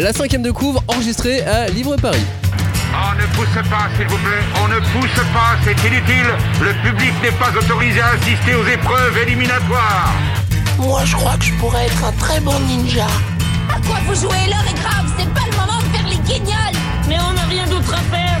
la 0.00 0.12
cinquième 0.12 0.42
de 0.42 0.50
couvre 0.50 0.82
enregistrée 0.88 1.42
à 1.42 1.68
Livre 1.68 1.96
Paris. 1.96 2.24
On 2.94 3.14
ne 3.14 3.26
pousse 3.34 3.68
pas, 3.68 3.88
s'il 3.96 4.06
vous 4.06 4.16
plaît. 4.16 4.42
On 4.62 4.68
ne 4.68 4.78
pousse 4.78 5.22
pas, 5.34 5.56
c'est 5.64 5.76
inutile. 5.86 6.28
Le 6.60 6.72
public 6.82 7.12
n'est 7.22 7.32
pas 7.32 7.50
autorisé 7.50 8.00
à 8.00 8.08
assister 8.08 8.54
aux 8.54 8.66
épreuves 8.66 9.18
éliminatoires. 9.18 10.12
Moi, 10.78 11.02
je 11.04 11.14
crois 11.14 11.36
que 11.36 11.44
je 11.44 11.52
pourrais 11.54 11.86
être 11.86 12.04
un 12.04 12.12
très 12.12 12.40
bon 12.40 12.58
ninja. 12.60 13.06
À 13.68 13.80
quoi 13.86 13.98
vous 14.06 14.14
jouez? 14.14 14.46
L'heure 14.48 14.64
est 14.68 14.80
grave, 14.80 15.12
c'est 15.18 15.28
pas 15.32 15.46
le 15.50 15.56
moment 15.56 15.78
de 15.78 15.96
faire 15.96 16.08
les 16.08 16.16
guignols 16.16 16.78
Mais 17.08 17.16
on 17.28 17.32
n'a 17.32 17.44
rien 17.44 17.66
d'autre 17.66 17.94
à 17.94 18.16
faire, 18.16 18.40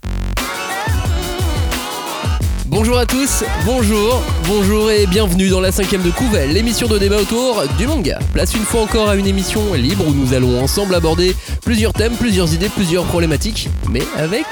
Bonjour 2.83 2.97
à 2.97 3.05
tous, 3.05 3.43
bonjour, 3.63 4.23
bonjour 4.47 4.89
et 4.89 5.05
bienvenue 5.05 5.49
dans 5.49 5.61
la 5.61 5.71
cinquième 5.71 6.01
de 6.01 6.09
couve, 6.09 6.35
l'émission 6.47 6.87
de 6.87 6.97
débat 6.97 7.17
autour 7.17 7.61
du 7.77 7.85
manga. 7.85 8.17
Place 8.33 8.55
une 8.55 8.63
fois 8.63 8.81
encore 8.81 9.07
à 9.07 9.15
une 9.15 9.27
émission 9.27 9.75
libre 9.75 10.07
où 10.07 10.15
nous 10.15 10.33
allons 10.33 10.59
ensemble 10.59 10.95
aborder 10.95 11.35
plusieurs 11.63 11.93
thèmes, 11.93 12.13
plusieurs 12.13 12.51
idées, 12.55 12.69
plusieurs 12.69 13.05
problématiques, 13.05 13.69
mais 13.91 14.01
avec 14.17 14.47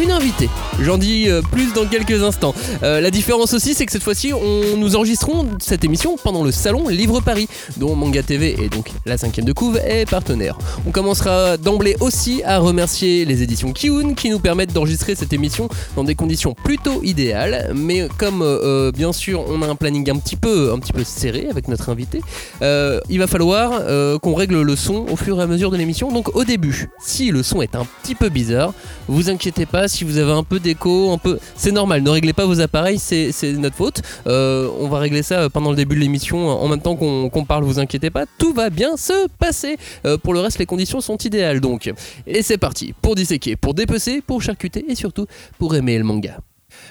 une 0.00 0.10
invitée. 0.10 0.48
J'en 0.80 0.98
dis 0.98 1.28
euh, 1.28 1.40
plus 1.42 1.72
dans 1.72 1.86
quelques 1.86 2.22
instants. 2.22 2.54
Euh, 2.82 3.00
la 3.00 3.10
différence 3.10 3.54
aussi, 3.54 3.74
c'est 3.74 3.86
que 3.86 3.92
cette 3.92 4.02
fois-ci, 4.02 4.32
on, 4.32 4.76
nous 4.76 4.96
enregistrons 4.96 5.46
cette 5.58 5.84
émission 5.84 6.16
pendant 6.22 6.44
le 6.44 6.52
salon 6.52 6.88
Livre 6.88 7.20
Paris, 7.20 7.48
dont 7.78 7.94
Manga 7.96 8.22
TV 8.22 8.56
et 8.62 8.68
donc 8.68 8.90
la 9.06 9.16
cinquième 9.16 9.46
de 9.46 9.52
couve 9.52 9.78
est 9.78 10.08
partenaire. 10.08 10.58
On 10.86 10.90
commencera 10.90 11.56
d'emblée 11.56 11.96
aussi 12.00 12.42
à 12.44 12.58
remercier 12.58 13.24
les 13.24 13.42
éditions 13.42 13.72
Kiun 13.72 14.14
qui 14.14 14.28
nous 14.28 14.38
permettent 14.38 14.72
d'enregistrer 14.72 15.14
cette 15.14 15.32
émission 15.32 15.68
dans 15.96 16.04
des 16.04 16.14
conditions 16.14 16.54
plutôt 16.54 17.02
idéales, 17.02 17.55
mais 17.74 18.08
comme 18.18 18.42
euh, 18.42 18.92
bien 18.92 19.12
sûr 19.12 19.44
on 19.48 19.62
a 19.62 19.66
un 19.66 19.74
planning 19.74 20.08
un 20.10 20.16
petit 20.16 20.36
peu, 20.36 20.72
serré 21.04 21.48
avec 21.50 21.68
notre 21.68 21.88
invité, 21.90 22.20
euh, 22.62 23.00
il 23.08 23.18
va 23.18 23.26
falloir 23.26 23.72
euh, 23.74 24.18
qu'on 24.18 24.34
règle 24.34 24.60
le 24.62 24.76
son 24.76 25.06
au 25.10 25.16
fur 25.16 25.38
et 25.40 25.42
à 25.42 25.46
mesure 25.46 25.70
de 25.70 25.76
l'émission. 25.76 26.10
Donc 26.10 26.34
au 26.34 26.44
début, 26.44 26.88
si 27.00 27.30
le 27.30 27.42
son 27.42 27.62
est 27.62 27.74
un 27.74 27.86
petit 28.02 28.14
peu 28.14 28.28
bizarre, 28.28 28.72
vous 29.08 29.30
inquiétez 29.30 29.66
pas, 29.66 29.88
si 29.88 30.04
vous 30.04 30.18
avez 30.18 30.32
un 30.32 30.42
peu 30.42 30.58
d'écho, 30.58 31.12
un 31.12 31.18
peu, 31.18 31.38
c'est 31.54 31.72
normal. 31.72 32.02
Ne 32.02 32.10
réglez 32.10 32.32
pas 32.32 32.46
vos 32.46 32.60
appareils, 32.60 32.98
c'est 32.98 33.32
notre 33.58 33.76
faute. 33.76 34.02
On 34.26 34.88
va 34.88 34.98
régler 34.98 35.22
ça 35.22 35.48
pendant 35.50 35.70
le 35.70 35.76
début 35.76 35.96
de 35.96 36.00
l'émission, 36.00 36.48
en 36.48 36.68
même 36.68 36.80
temps 36.80 36.96
qu'on 36.96 37.44
parle. 37.44 37.64
Vous 37.64 37.78
inquiétez 37.78 38.10
pas, 38.10 38.24
tout 38.38 38.52
va 38.52 38.70
bien 38.70 38.96
se 38.96 39.28
passer. 39.38 39.76
Pour 40.22 40.34
le 40.34 40.40
reste, 40.40 40.58
les 40.58 40.66
conditions 40.66 41.00
sont 41.00 41.18
idéales 41.18 41.60
donc. 41.60 41.92
Et 42.26 42.42
c'est 42.42 42.58
parti 42.58 42.94
pour 43.00 43.14
disséquer, 43.14 43.56
pour 43.56 43.74
dépecer, 43.74 44.22
pour 44.26 44.42
charcuter 44.42 44.84
et 44.88 44.94
surtout 44.94 45.26
pour 45.58 45.74
aimer 45.74 45.98
le 45.98 46.04
manga. 46.04 46.38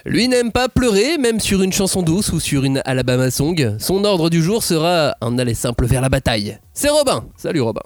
Lui 0.05 0.27
n'aime 0.27 0.51
pas 0.51 0.69
pleurer, 0.69 1.17
même 1.17 1.39
sur 1.39 1.63
une 1.63 1.73
chanson 1.73 2.03
douce 2.03 2.31
ou 2.31 2.39
sur 2.39 2.63
une 2.63 2.79
Alabama 2.85 3.31
song. 3.31 3.75
Son 3.79 4.03
ordre 4.03 4.29
du 4.29 4.43
jour 4.43 4.63
sera 4.63 5.15
un 5.19 5.39
aller 5.39 5.55
simple 5.55 5.87
vers 5.87 6.01
la 6.01 6.09
bataille. 6.09 6.59
C'est 6.75 6.89
Robin. 6.89 7.25
Salut 7.37 7.61
Robin. 7.61 7.81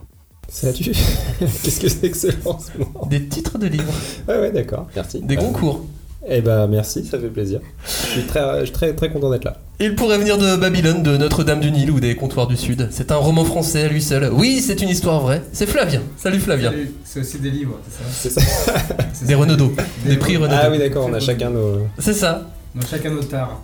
Salut 0.49 0.73
Qu'est-ce 1.63 1.79
que 1.79 1.87
c'est 1.87 2.09
que 2.09 2.17
ce 2.17 2.27
lancement 2.43 3.07
Des 3.09 3.25
titres 3.27 3.57
de 3.57 3.67
livres, 3.67 3.93
Ouais, 4.27 4.37
ouais, 4.37 4.51
d'accord, 4.51 4.87
merci. 4.95 5.21
des 5.21 5.37
Euh, 5.37 5.39
concours. 5.39 5.85
Eh 6.31 6.41
ben, 6.41 6.67
merci, 6.67 7.03
ça 7.05 7.17
fait 7.17 7.27
plaisir. 7.27 7.59
Je 7.87 7.91
suis 7.91 8.23
très, 8.23 8.59
je 8.59 8.65
suis 8.65 8.73
très, 8.73 8.93
très 8.93 9.09
content 9.09 9.31
d'être 9.31 9.45
là. 9.45 9.57
Il 9.79 9.95
pourrait 9.95 10.19
venir 10.19 10.37
de 10.37 10.57
Babylone, 10.57 11.01
de 11.01 11.17
Notre-Dame 11.17 11.59
du 11.59 11.71
Nil 11.71 11.89
ou 11.89 11.99
des 11.99 12.15
comptoirs 12.15 12.45
du 12.45 12.55
Sud. 12.55 12.87
C'est 12.91 13.11
un 13.11 13.15
roman 13.15 13.45
français 13.45 13.83
à 13.85 13.87
lui 13.87 14.01
seul. 14.01 14.29
Oui, 14.31 14.61
c'est 14.61 14.81
une 14.81 14.89
histoire 14.89 15.21
vraie. 15.21 15.41
C'est 15.53 15.65
Flavien. 15.65 16.01
Salut 16.17 16.39
Flavien. 16.39 16.71
C'est 17.03 17.21
aussi 17.21 17.39
des 17.39 17.49
livres, 17.49 17.79
c'est 17.89 18.29
ça 18.29 18.41
C'est 18.41 18.41
ça 18.41 18.73
C'est 19.13 19.25
Des. 19.25 19.35
Renaudot. 19.35 19.73
Des 20.05 20.17
prix 20.17 20.37
Renaudot. 20.37 20.61
Ah 20.61 20.69
oui, 20.69 20.77
d'accord, 20.77 21.07
on 21.09 21.13
a 21.13 21.19
chacun 21.19 21.49
nos... 21.49 21.87
C'est 21.97 22.13
ça. 22.13 22.47
Donc 22.75 22.85
chacun 22.87 23.09
notre 23.09 23.29
tard. 23.29 23.61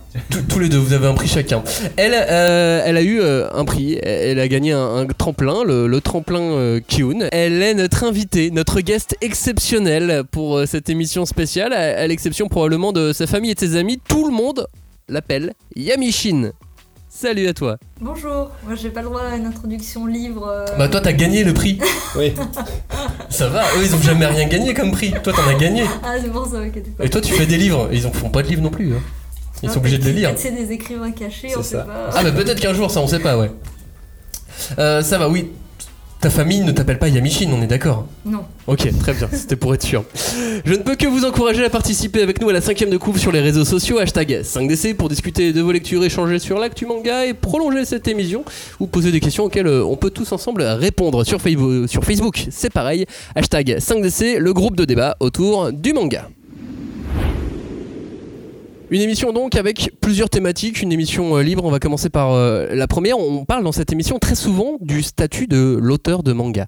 Tous- 0.48 0.58
les 0.58 0.68
deux, 0.68 0.78
vous 0.78 0.92
avez 0.92 1.06
un 1.06 1.14
prix 1.14 1.28
chacun. 1.28 1.62
Elle, 1.96 2.12
euh, 2.14 2.82
a 2.84 3.02
eu 3.02 3.20
euh, 3.20 3.48
un 3.52 3.64
prix. 3.64 3.98
Elle 4.02 4.40
a 4.40 4.48
gagné 4.48 4.72
un, 4.72 5.06
tremplin, 5.06 5.62
le, 5.64 6.00
tremplin 6.00 6.40
euh, 6.40 6.80
Kiun. 6.80 7.28
Elle 7.30 7.62
est 7.62 7.74
notre 7.74 8.02
invitée, 8.04 8.50
notre 8.50 8.80
guest 8.80 9.16
exceptionnel 9.20 10.24
pour 10.30 10.60
cette 10.66 10.88
émission 10.90 11.24
spéciale, 11.24 11.72
à, 11.72 12.00
à 12.00 12.06
l'exception 12.06 12.48
probablement 12.48 12.92
de 12.92 13.12
sa 13.12 13.26
famille 13.26 13.52
et 13.52 13.54
de 13.54 13.60
ses 13.60 13.76
amis. 13.76 14.00
Tout 14.08 14.26
le 14.26 14.32
monde 14.32 14.66
l'appelle 15.08 15.52
Yamishin. 15.76 16.50
Salut 17.18 17.48
à 17.48 17.54
toi. 17.54 17.78
Bonjour, 17.98 18.50
moi 18.66 18.74
j'ai 18.74 18.90
pas 18.90 19.00
le 19.00 19.06
droit 19.08 19.22
à 19.22 19.36
une 19.36 19.46
introduction 19.46 20.04
livre. 20.04 20.46
euh, 20.46 20.66
Bah 20.76 20.86
toi 20.88 21.00
t'as 21.00 21.12
gagné 21.14 21.44
le 21.44 21.54
prix. 21.54 21.78
Oui, 22.14 22.34
Ça 23.30 23.48
va, 23.48 23.62
eux 23.76 23.84
ils 23.84 23.94
ont 23.94 24.02
jamais 24.02 24.26
rien 24.26 24.46
gagné 24.46 24.74
comme 24.74 24.90
prix. 24.92 25.14
Toi 25.24 25.32
t'en 25.32 25.48
as 25.48 25.54
gagné. 25.54 25.84
Ah 26.04 26.16
c'est 26.22 26.30
pour 26.30 26.44
ça, 26.46 26.58
ok. 26.60 26.74
d'accord. 26.74 27.06
Et 27.06 27.08
toi 27.08 27.20
tu 27.22 27.32
fais 27.32 27.46
des 27.46 27.56
livres. 27.56 27.88
Ils 27.90 28.06
en 28.06 28.12
font 28.12 28.28
pas 28.28 28.42
de 28.42 28.48
livres 28.48 28.60
non 28.62 28.68
plus. 28.70 28.94
hein. 28.94 29.00
Ils 29.62 29.70
sont 29.70 29.78
obligés 29.78 29.96
de 29.96 30.04
les 30.04 30.12
lire. 30.12 30.32
C'est 30.36 30.50
des 30.52 30.70
écrivains 30.72 31.10
cachés, 31.10 31.52
on 31.56 31.62
sait 31.62 31.76
pas. 31.78 32.10
Ah 32.14 32.22
bah 32.22 32.32
peut-être 32.32 32.60
qu'un 32.60 32.74
jour 32.74 32.90
ça 32.90 33.00
on 33.00 33.06
sait 33.06 33.18
pas 33.20 33.38
ouais. 33.38 33.50
Euh, 34.78 35.00
ça 35.00 35.16
va 35.16 35.30
oui. 35.30 35.50
Ta 36.20 36.30
famille 36.30 36.60
ne 36.60 36.72
t'appelle 36.72 36.98
pas 36.98 37.08
Yamishin, 37.08 37.50
on 37.52 37.60
est 37.62 37.66
d'accord 37.66 38.06
Non. 38.24 38.44
Ok, 38.66 38.88
très 38.98 39.12
bien, 39.12 39.28
c'était 39.32 39.54
pour 39.54 39.74
être 39.74 39.82
sûr. 39.82 40.02
Je 40.64 40.72
ne 40.72 40.78
peux 40.78 40.96
que 40.96 41.06
vous 41.06 41.26
encourager 41.26 41.64
à 41.64 41.70
participer 41.70 42.22
avec 42.22 42.40
nous 42.40 42.48
à 42.48 42.54
la 42.54 42.62
cinquième 42.62 42.88
de 42.88 42.96
couve 42.96 43.18
sur 43.18 43.32
les 43.32 43.40
réseaux 43.40 43.66
sociaux, 43.66 43.98
hashtag 43.98 44.40
5DC 44.42 44.94
pour 44.94 45.10
discuter 45.10 45.52
de 45.52 45.60
vos 45.60 45.72
lectures, 45.72 46.02
échanger 46.02 46.38
sur 46.38 46.58
l'actu 46.58 46.86
manga 46.86 47.26
et 47.26 47.34
prolonger 47.34 47.84
cette 47.84 48.08
émission 48.08 48.44
ou 48.80 48.86
poser 48.86 49.12
des 49.12 49.20
questions 49.20 49.44
auxquelles 49.44 49.66
euh, 49.66 49.84
on 49.84 49.96
peut 49.96 50.10
tous 50.10 50.32
ensemble 50.32 50.62
répondre 50.62 51.22
sur 51.22 51.40
Facebook. 51.40 51.88
Sur 51.88 52.02
Facebook, 52.02 52.46
c'est 52.50 52.72
pareil, 52.72 53.04
hashtag 53.34 53.76
5DC, 53.78 54.38
le 54.38 54.52
groupe 54.54 54.74
de 54.74 54.86
débat 54.86 55.16
autour 55.20 55.70
du 55.70 55.92
manga. 55.92 56.28
Une 58.88 59.00
émission 59.00 59.32
donc 59.32 59.56
avec 59.56 59.90
plusieurs 60.00 60.30
thématiques, 60.30 60.80
une 60.80 60.92
émission 60.92 61.36
euh, 61.36 61.42
libre. 61.42 61.64
On 61.64 61.72
va 61.72 61.80
commencer 61.80 62.08
par 62.08 62.30
euh, 62.30 62.68
la 62.72 62.86
première. 62.86 63.18
On 63.18 63.44
parle 63.44 63.64
dans 63.64 63.72
cette 63.72 63.90
émission 63.90 64.20
très 64.20 64.36
souvent 64.36 64.78
du 64.80 65.02
statut 65.02 65.48
de 65.48 65.76
l'auteur 65.82 66.22
de 66.22 66.32
manga, 66.32 66.66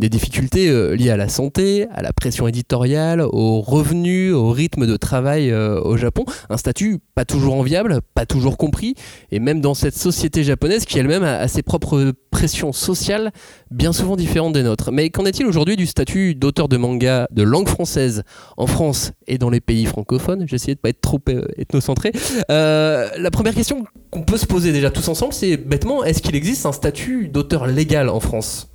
des 0.00 0.08
difficultés 0.08 0.68
euh, 0.68 0.96
liées 0.96 1.10
à 1.10 1.16
la 1.16 1.28
santé, 1.28 1.86
à 1.92 2.02
la 2.02 2.12
pression 2.12 2.48
éditoriale, 2.48 3.20
aux 3.20 3.60
revenus, 3.60 4.34
au 4.34 4.50
rythme 4.50 4.84
de 4.84 4.96
travail 4.96 5.54
au 5.54 5.96
Japon. 5.96 6.24
Un 6.48 6.56
statut 6.56 6.98
pas 7.14 7.24
toujours 7.24 7.54
enviable, 7.54 8.00
pas 8.14 8.26
toujours 8.26 8.56
compris, 8.56 8.94
et 9.30 9.38
même 9.38 9.60
dans 9.60 9.74
cette 9.74 9.94
société 9.94 10.42
japonaise 10.42 10.86
qui 10.86 10.98
elle-même 10.98 11.22
a, 11.22 11.46
ses 11.46 11.62
propres 11.62 12.12
pressions 12.32 12.72
sociales 12.72 13.30
bien 13.70 13.92
souvent 13.92 14.16
différentes 14.16 14.54
des 14.54 14.62
nôtres. 14.62 14.90
Mais 14.90 15.10
qu'en 15.10 15.24
est-il 15.24 15.46
aujourd'hui 15.46 15.76
du 15.76 15.86
statut 15.86 16.34
d'auteur 16.34 16.68
de 16.68 16.76
manga 16.76 17.28
de 17.30 17.42
langue 17.42 17.68
française 17.68 18.24
en 18.56 18.66
France 18.66 19.12
et 19.28 19.38
dans 19.38 19.50
les 19.50 19.60
pays 19.60 19.84
francophones? 19.84 20.46
J'ai 20.48 20.56
essayé 20.56 20.74
de 20.74 20.80
pas 20.80 20.88
être 20.88 21.00
trop 21.00 21.20
ethnocentré. 21.60 22.12
Euh, 22.50 23.08
la 23.16 23.30
première 23.30 23.54
question 23.54 23.84
qu'on 24.10 24.22
peut 24.22 24.36
se 24.38 24.46
poser 24.46 24.72
déjà 24.72 24.90
tous 24.90 25.06
ensemble, 25.08 25.32
c'est 25.32 25.56
bêtement, 25.56 26.02
est-ce 26.04 26.20
qu'il 26.22 26.34
existe 26.34 26.66
un 26.66 26.72
statut 26.72 27.28
d'auteur 27.28 27.66
légal 27.66 28.08
en 28.08 28.18
France? 28.20 28.66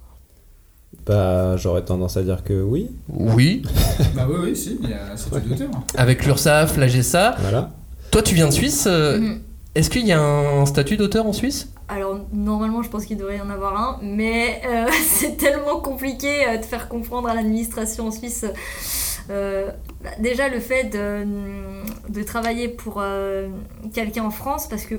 Bah 1.06 1.56
j'aurais 1.58 1.84
tendance 1.84 2.18
à 2.18 2.24
dire 2.24 2.44
que 2.44 2.54
oui, 2.64 2.90
Oui, 3.10 3.62
bah 4.16 4.26
oui, 4.28 4.36
oui, 4.44 4.56
si, 4.56 4.80
il 4.82 4.90
y 4.90 4.94
a 4.94 5.12
un 5.14 5.18
statut 5.18 5.50
d'auteur. 5.50 5.70
avec 5.96 6.26
l'URSSAF, 6.26 6.78
la 6.78 6.88
GSA. 6.88 7.36
voilà. 7.42 7.72
Toi, 8.12 8.22
tu 8.24 8.34
viens 8.34 8.48
de 8.48 8.54
Suisse. 8.54 8.86
euh, 8.88 9.20
Mhm. 9.20 9.40
Est-ce 9.76 9.90
qu'il 9.90 10.08
y 10.08 10.14
a 10.14 10.22
un 10.22 10.66
statut 10.66 10.96
d'auteur 10.96 11.28
en 11.28 11.34
Suisse? 11.34 11.70
Alors 11.90 12.18
normalement 12.34 12.82
je 12.82 12.90
pense 12.90 13.06
qu'il 13.06 13.18
devrait 13.18 13.38
y 13.38 13.42
en 13.42 13.50
avoir 13.50 13.78
un, 13.80 14.00
mais 14.02 14.62
euh, 14.66 14.86
c'est 15.06 15.36
tellement 15.38 15.80
compliqué 15.82 16.48
euh, 16.48 16.58
de 16.58 16.64
faire 16.64 16.88
comprendre 16.88 17.28
à 17.28 17.36
l'administration 17.36 18.08
en 18.08 18.12
Suisse. 18.12 18.46
euh, 19.30 19.68
bah, 20.06 20.12
déjà 20.20 20.48
le 20.48 20.60
fait 20.60 20.86
de, 20.86 21.26
de 22.10 22.24
travailler 22.24 22.68
pour 22.70 22.96
euh, 23.00 23.48
quelqu'un 23.94 24.24
en 24.24 24.32
France, 24.32 24.68
parce 24.70 24.86
que 24.86 24.96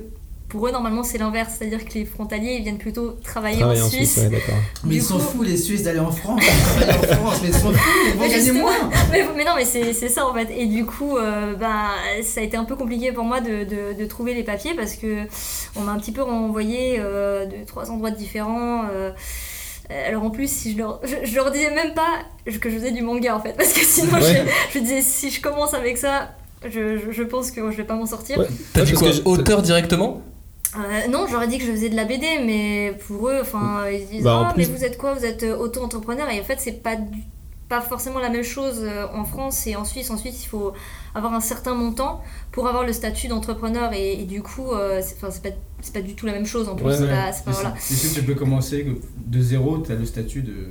pour 0.49 0.65
eux 0.65 0.71
normalement 0.71 1.03
c'est 1.03 1.17
l'inverse, 1.17 1.55
c'est-à-dire 1.57 1.83
que 1.83 1.93
les 1.95 2.05
frontaliers 2.05 2.53
ils 2.57 2.63
viennent 2.63 2.77
plutôt 2.77 3.17
travailler 3.21 3.59
Travailler 3.59 3.81
en 3.81 3.85
en 3.85 3.89
Suisse. 3.89 4.13
Suisse, 4.13 4.23
ouais, 4.23 4.29
d'accord. 4.29 4.55
Mais 4.85 4.95
ils 4.95 5.03
sont 5.03 5.19
fous, 5.19 5.43
les 5.43 5.57
Suisses, 5.57 5.83
d'aller 5.83 5.99
en 5.99 6.09
France. 6.11 6.41
Travailler 6.45 6.93
en 6.99 7.15
France, 7.25 7.39
mais 7.41 7.49
ils 7.49 7.53
sont 7.53 7.73
fous, 7.73 7.89
ils 8.13 8.17
vont 8.17 8.27
gagner 8.29 8.51
moins. 8.53 8.71
mais, 9.11 9.25
mais 9.35 9.43
non, 9.43 9.51
mais 9.57 9.65
c'est 9.65 9.91
c'est 9.91 10.07
ça 10.07 10.25
en 10.25 10.33
fait. 10.33 10.47
Et 10.57 10.67
du 10.67 10.85
coup, 10.85 11.17
euh, 11.17 11.53
bah, 11.55 11.89
ça 12.23 12.39
a 12.39 12.43
été 12.43 12.55
un 12.55 12.63
peu 12.63 12.77
compliqué 12.77 13.11
pour 13.11 13.25
moi 13.25 13.41
de, 13.41 13.65
de- 13.65 13.93
de 13.99 14.05
trouver 14.05 14.33
les 14.35 14.43
papiers 14.43 14.73
parce 14.73 14.93
que 14.95 15.23
on 15.75 15.81
m'a 15.81 15.91
un 15.91 15.99
petit 15.99 16.13
peu 16.13 16.21
renvoyé 16.21 16.95
euh, 16.99 17.45
de 17.45 17.65
trois 17.65 17.91
endroits 17.91 18.11
différents. 18.11 18.83
euh, 18.89 19.11
alors 19.89 20.23
en 20.23 20.29
plus, 20.29 20.49
si 20.51 20.73
je 20.73 20.77
leur, 20.77 20.99
je, 21.03 21.15
je 21.27 21.35
leur 21.35 21.51
disais 21.51 21.71
même 21.73 21.93
pas 21.93 22.19
que 22.45 22.69
je 22.69 22.75
faisais 22.75 22.91
du 22.91 23.01
manga 23.01 23.35
en 23.35 23.39
fait, 23.41 23.53
parce 23.57 23.73
que 23.73 23.81
sinon 23.85 24.13
Ouais. 24.13 24.45
je, 24.71 24.73
je 24.73 24.79
disais 24.83 25.01
si 25.01 25.29
je 25.31 25.41
commence 25.41 25.73
avec 25.73 25.97
ça, 25.97 26.31
je, 26.63 26.97
je, 26.97 27.11
je 27.11 27.23
pense 27.23 27.51
que 27.51 27.71
je 27.71 27.77
vais 27.77 27.83
pas 27.83 27.95
m'en 27.95 28.05
sortir. 28.05 28.39
Ouais. 28.39 28.47
T'as 28.73 28.83
dit 28.83 28.93
quoi 28.93 29.09
Auteur 29.25 29.61
directement 29.61 30.21
Euh, 30.75 31.07
non, 31.09 31.25
j'aurais 31.29 31.47
dit 31.47 31.57
que 31.57 31.65
je 31.65 31.71
faisais 31.71 31.89
de 31.89 31.95
la 31.95 32.03
BD, 32.05 32.25
mais 32.45 32.93
pour 33.07 33.29
eux, 33.29 33.39
enfin, 33.41 33.83
ils 33.91 34.05
se 34.05 34.11
disent 34.11 34.23
Bah, 34.23 34.47
ah 34.49 34.53
plus- 34.53 34.67
mais 34.67 34.77
vous 34.77 34.83
êtes 34.83 34.97
quoi 34.97 35.13
Vous 35.13 35.25
êtes 35.25 35.43
euh, 35.43 35.55
auto-entrepreneur 35.57 36.29
et 36.29 36.39
en 36.39 36.43
fait 36.43 36.57
c'est 36.59 36.83
pas 36.83 36.95
du- 36.95 37.23
pas 37.69 37.81
forcément 37.81 38.19
la 38.19 38.29
même 38.29 38.43
chose 38.43 38.79
euh, 38.83 39.05
en 39.13 39.25
France 39.25 39.67
et 39.67 39.75
en 39.75 39.83
Suisse. 39.85 40.09
En 40.09 40.17
Suisse, 40.17 40.43
il 40.43 40.47
faut 40.47 40.73
avoir 41.13 41.33
un 41.33 41.41
certain 41.41 41.73
montant 41.73 42.21
pour 42.51 42.67
avoir 42.67 42.83
le 42.85 42.93
statut 42.93 43.27
d'entrepreneur 43.27 43.91
et, 43.93 44.21
et 44.21 44.25
du 44.25 44.41
coup, 44.41 44.71
euh, 44.71 45.01
c'est 45.03 45.19
pas 45.19 45.29
c'est 45.81 45.93
pas 45.93 46.01
du 46.01 46.15
tout 46.15 46.25
la 46.25 46.31
même 46.33 46.45
chose 46.45 46.69
en 46.69 46.75
plus. 46.75 46.85
Ouais, 46.85 46.99
ouais. 46.99 47.07
pas- 47.09 47.31
voilà. 47.51 47.73
Ici, 47.77 48.13
tu 48.13 48.23
peux 48.23 48.35
commencer 48.35 48.85
de 49.17 49.41
zéro, 49.41 49.79
tu 49.79 49.91
as 49.91 49.95
le 49.95 50.05
statut 50.05 50.41
de. 50.43 50.69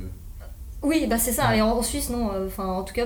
Oui, 0.81 1.07
bah 1.09 1.17
c'est 1.17 1.31
ça. 1.33 1.55
Et 1.55 1.61
en, 1.61 1.69
en 1.69 1.81
Suisse, 1.83 2.09
non. 2.09 2.31
euh, 2.33 2.47
Enfin, 2.47 2.65
en 2.65 2.83
tout 2.83 2.93
cas, 2.93 3.05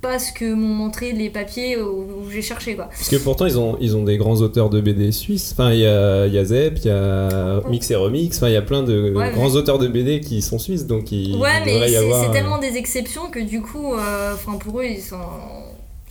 pas 0.00 0.18
ce 0.18 0.32
que 0.32 0.52
m'ont 0.52 0.74
montré 0.74 1.12
les 1.12 1.30
papiers 1.30 1.80
où, 1.80 1.86
où 2.26 2.30
j'ai 2.30 2.42
cherché, 2.42 2.76
quoi. 2.76 2.84
Parce 2.86 3.08
que 3.08 3.16
pourtant, 3.16 3.46
ils 3.46 3.58
ont, 3.58 3.76
ils 3.80 3.96
ont 3.96 4.04
des 4.04 4.16
grands 4.18 4.36
auteurs 4.36 4.70
de 4.70 4.80
BD 4.80 5.10
suisses. 5.10 5.52
Enfin, 5.52 5.72
il 5.72 5.80
y 5.80 5.86
a, 5.86 6.26
il 6.26 6.34
y 6.34 6.38
a 6.38 6.44
Zep, 6.44 6.78
il 6.84 6.88
y 6.88 6.90
a 6.90 7.60
Mix 7.68 7.90
et 7.90 7.96
Remix. 7.96 8.36
Enfin, 8.36 8.48
il 8.48 8.52
y 8.52 8.56
a 8.56 8.62
plein 8.62 8.82
de 8.82 9.12
Ouais, 9.14 9.32
grands 9.32 9.48
mais- 9.50 9.56
auteurs 9.56 9.78
de 9.78 9.88
BD 9.88 10.20
qui 10.20 10.42
sont 10.42 10.58
suisses. 10.58 10.86
Donc, 10.86 11.10
il 11.12 11.34
Ouais, 11.36 11.48
mais 11.64 11.90
y 11.90 11.96
avoir. 11.96 12.22
c'est 12.24 12.30
euh, 12.30 12.32
tellement 12.32 12.58
des 12.58 12.76
exceptions 12.76 13.30
que 13.30 13.40
du 13.40 13.62
coup, 13.62 13.94
euh, 13.94 14.34
enfin 14.34 14.58
pour 14.58 14.80
eux, 14.80 14.84
ils 14.84 15.00
sont. 15.00 15.16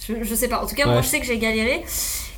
Je, 0.07 0.13
je 0.23 0.35
sais 0.35 0.47
pas. 0.47 0.61
En 0.63 0.67
tout 0.67 0.75
cas, 0.75 0.85
moi, 0.85 0.97
Ouais. 0.97 1.03
je 1.03 1.07
sais 1.07 1.19
que 1.19 1.25
j'ai 1.25 1.37
galéré. 1.37 1.83